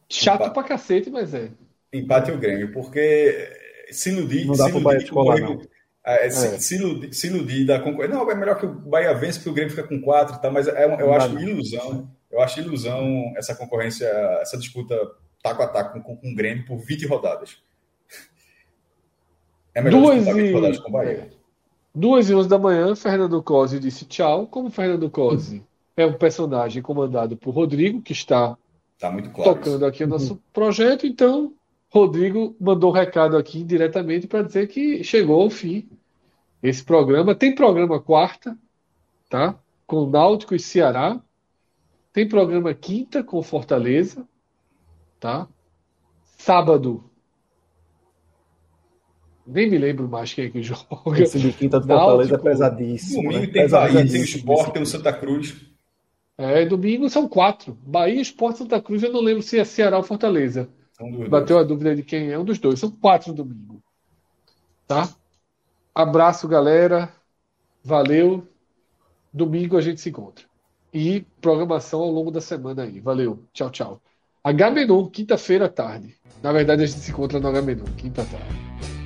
Chato 0.08 0.40
empate. 0.40 0.54
pra 0.54 0.62
cacete, 0.64 1.08
mas 1.08 1.32
é. 1.34 1.50
Empate 1.92 2.32
ou 2.32 2.38
Grêmio, 2.38 2.72
porque 2.72 3.48
se 3.92 4.10
iludir. 4.10 4.44
Não 4.44 4.56
dá 4.56 4.68
para 4.68 4.78
o 4.78 4.80
Bahia 4.80 5.00
É, 6.04 6.26
é. 6.26 6.30
Se, 6.30 6.60
se, 6.60 6.76
iludir, 6.76 7.12
se 7.12 7.26
iludir 7.26 7.66
da 7.66 7.78
concorrência. 7.78 8.16
Não, 8.16 8.30
é 8.30 8.34
melhor 8.34 8.58
que 8.58 8.66
o 8.66 8.72
Bahia 8.72 9.14
vence 9.14 9.38
porque 9.38 9.50
o 9.50 9.54
Grêmio 9.54 9.74
fica 9.74 9.86
com 9.86 10.00
quatro, 10.00 10.40
tá? 10.40 10.50
mas 10.50 10.66
é, 10.66 10.84
eu 10.84 11.12
acho 11.12 11.38
ilusão. 11.38 12.10
Eu 12.30 12.40
acho 12.40 12.60
ilusão 12.60 13.32
essa 13.36 13.54
concorrência, 13.54 14.06
essa 14.40 14.56
disputa 14.56 14.96
taco 15.42 15.62
a 15.62 15.68
taco 15.68 16.00
com, 16.00 16.16
com 16.16 16.32
o 16.32 16.34
Grêmio 16.34 16.64
por 16.64 16.78
20 16.78 17.06
rodadas. 17.06 17.58
É 19.74 19.82
melhor 19.82 20.00
Duas 20.00 20.26
e... 20.26 20.52
rodadas 20.52 20.78
com 20.78 20.88
o 20.88 20.92
Bahia. 20.92 21.28
É. 21.32 21.40
Duas 21.94 22.30
e 22.30 22.34
onze 22.34 22.48
da 22.48 22.58
manhã, 22.58 22.94
Fernando 22.94 23.42
Cosi 23.42 23.80
disse 23.80 24.04
tchau. 24.04 24.46
Como 24.46 24.70
Fernando 24.70 25.10
Cosi 25.10 25.62
é 25.96 26.06
um 26.06 26.12
personagem 26.12 26.82
comandado 26.82 27.36
por 27.36 27.52
Rodrigo, 27.52 28.00
que 28.00 28.12
está 28.12 28.56
tá 28.98 29.10
claro 29.10 29.32
tocando 29.32 29.76
isso. 29.76 29.84
aqui 29.84 30.04
o 30.04 30.08
nosso 30.08 30.34
uhum. 30.34 30.40
projeto, 30.52 31.06
então 31.06 31.52
Rodrigo 31.90 32.56
mandou 32.60 32.90
um 32.90 32.94
recado 32.94 33.36
aqui 33.36 33.64
diretamente 33.64 34.28
para 34.28 34.42
dizer 34.42 34.68
que 34.68 35.02
chegou 35.02 35.42
ao 35.42 35.50
fim 35.50 35.88
esse 36.62 36.84
programa. 36.84 37.34
Tem 37.34 37.52
programa 37.52 38.00
quarta, 38.00 38.56
tá? 39.28 39.58
Com 39.86 40.08
Náutico 40.08 40.54
e 40.54 40.60
Ceará. 40.60 41.20
Tem 42.12 42.28
programa 42.28 42.72
quinta 42.74 43.24
com 43.24 43.42
Fortaleza, 43.42 44.26
tá? 45.18 45.48
Sábado. 46.38 47.04
Nem 49.44 49.68
me 49.68 49.78
lembro 49.78 50.08
mais 50.08 50.32
quem 50.32 50.44
é 50.44 50.48
que 50.50 50.62
joga. 50.62 51.20
Esse 51.20 51.40
de 51.40 51.52
quinta 51.52 51.80
do 51.80 51.88
Fortaleza 51.88 52.36
é 52.36 52.38
pesadíssimo. 52.38 53.22
Domingo 53.24 53.46
né? 53.46 53.52
tem 53.52 53.68
Bahia, 53.68 54.08
tem 54.08 54.20
o 54.20 54.24
Sport, 54.24 54.72
tem 54.72 54.82
o 54.82 54.86
Santa 54.86 55.12
Cruz. 55.12 55.56
É, 56.38 56.64
domingo 56.64 57.10
são 57.10 57.28
quatro. 57.28 57.76
Bahia, 57.82 58.20
Sport, 58.20 58.58
Santa 58.58 58.80
Cruz. 58.80 59.02
Eu 59.02 59.12
não 59.12 59.20
lembro 59.20 59.42
se 59.42 59.58
é 59.58 59.64
Ceará 59.64 59.96
ou 59.96 60.04
Fortaleza. 60.04 60.70
Bateu 61.28 61.58
a 61.58 61.62
dúvida 61.62 61.94
de 61.96 62.02
quem 62.02 62.30
é 62.30 62.38
um 62.38 62.44
dos 62.44 62.58
dois. 62.58 62.78
São 62.78 62.90
quatro 62.90 63.30
no 63.30 63.36
domingo. 63.36 63.82
Tá? 64.86 65.08
Abraço, 65.94 66.46
galera. 66.46 67.12
Valeu. 67.82 68.46
Domingo 69.32 69.76
a 69.76 69.80
gente 69.80 70.00
se 70.00 70.10
encontra. 70.10 70.44
E 70.92 71.24
programação 71.40 72.00
ao 72.00 72.10
longo 72.10 72.30
da 72.30 72.40
semana 72.40 72.82
aí. 72.82 73.00
Valeu. 73.00 73.44
Tchau, 73.52 73.70
tchau. 73.70 74.00
H-Menon, 74.42 75.06
quinta-feira 75.08 75.66
à 75.66 75.68
tarde. 75.68 76.16
Na 76.42 76.52
verdade, 76.52 76.82
a 76.82 76.86
gente 76.86 76.98
se 76.98 77.10
encontra 77.10 77.38
no 77.38 77.48
H-Menon, 77.48 77.84
quinta 77.96 78.24
tarde. 78.24 78.99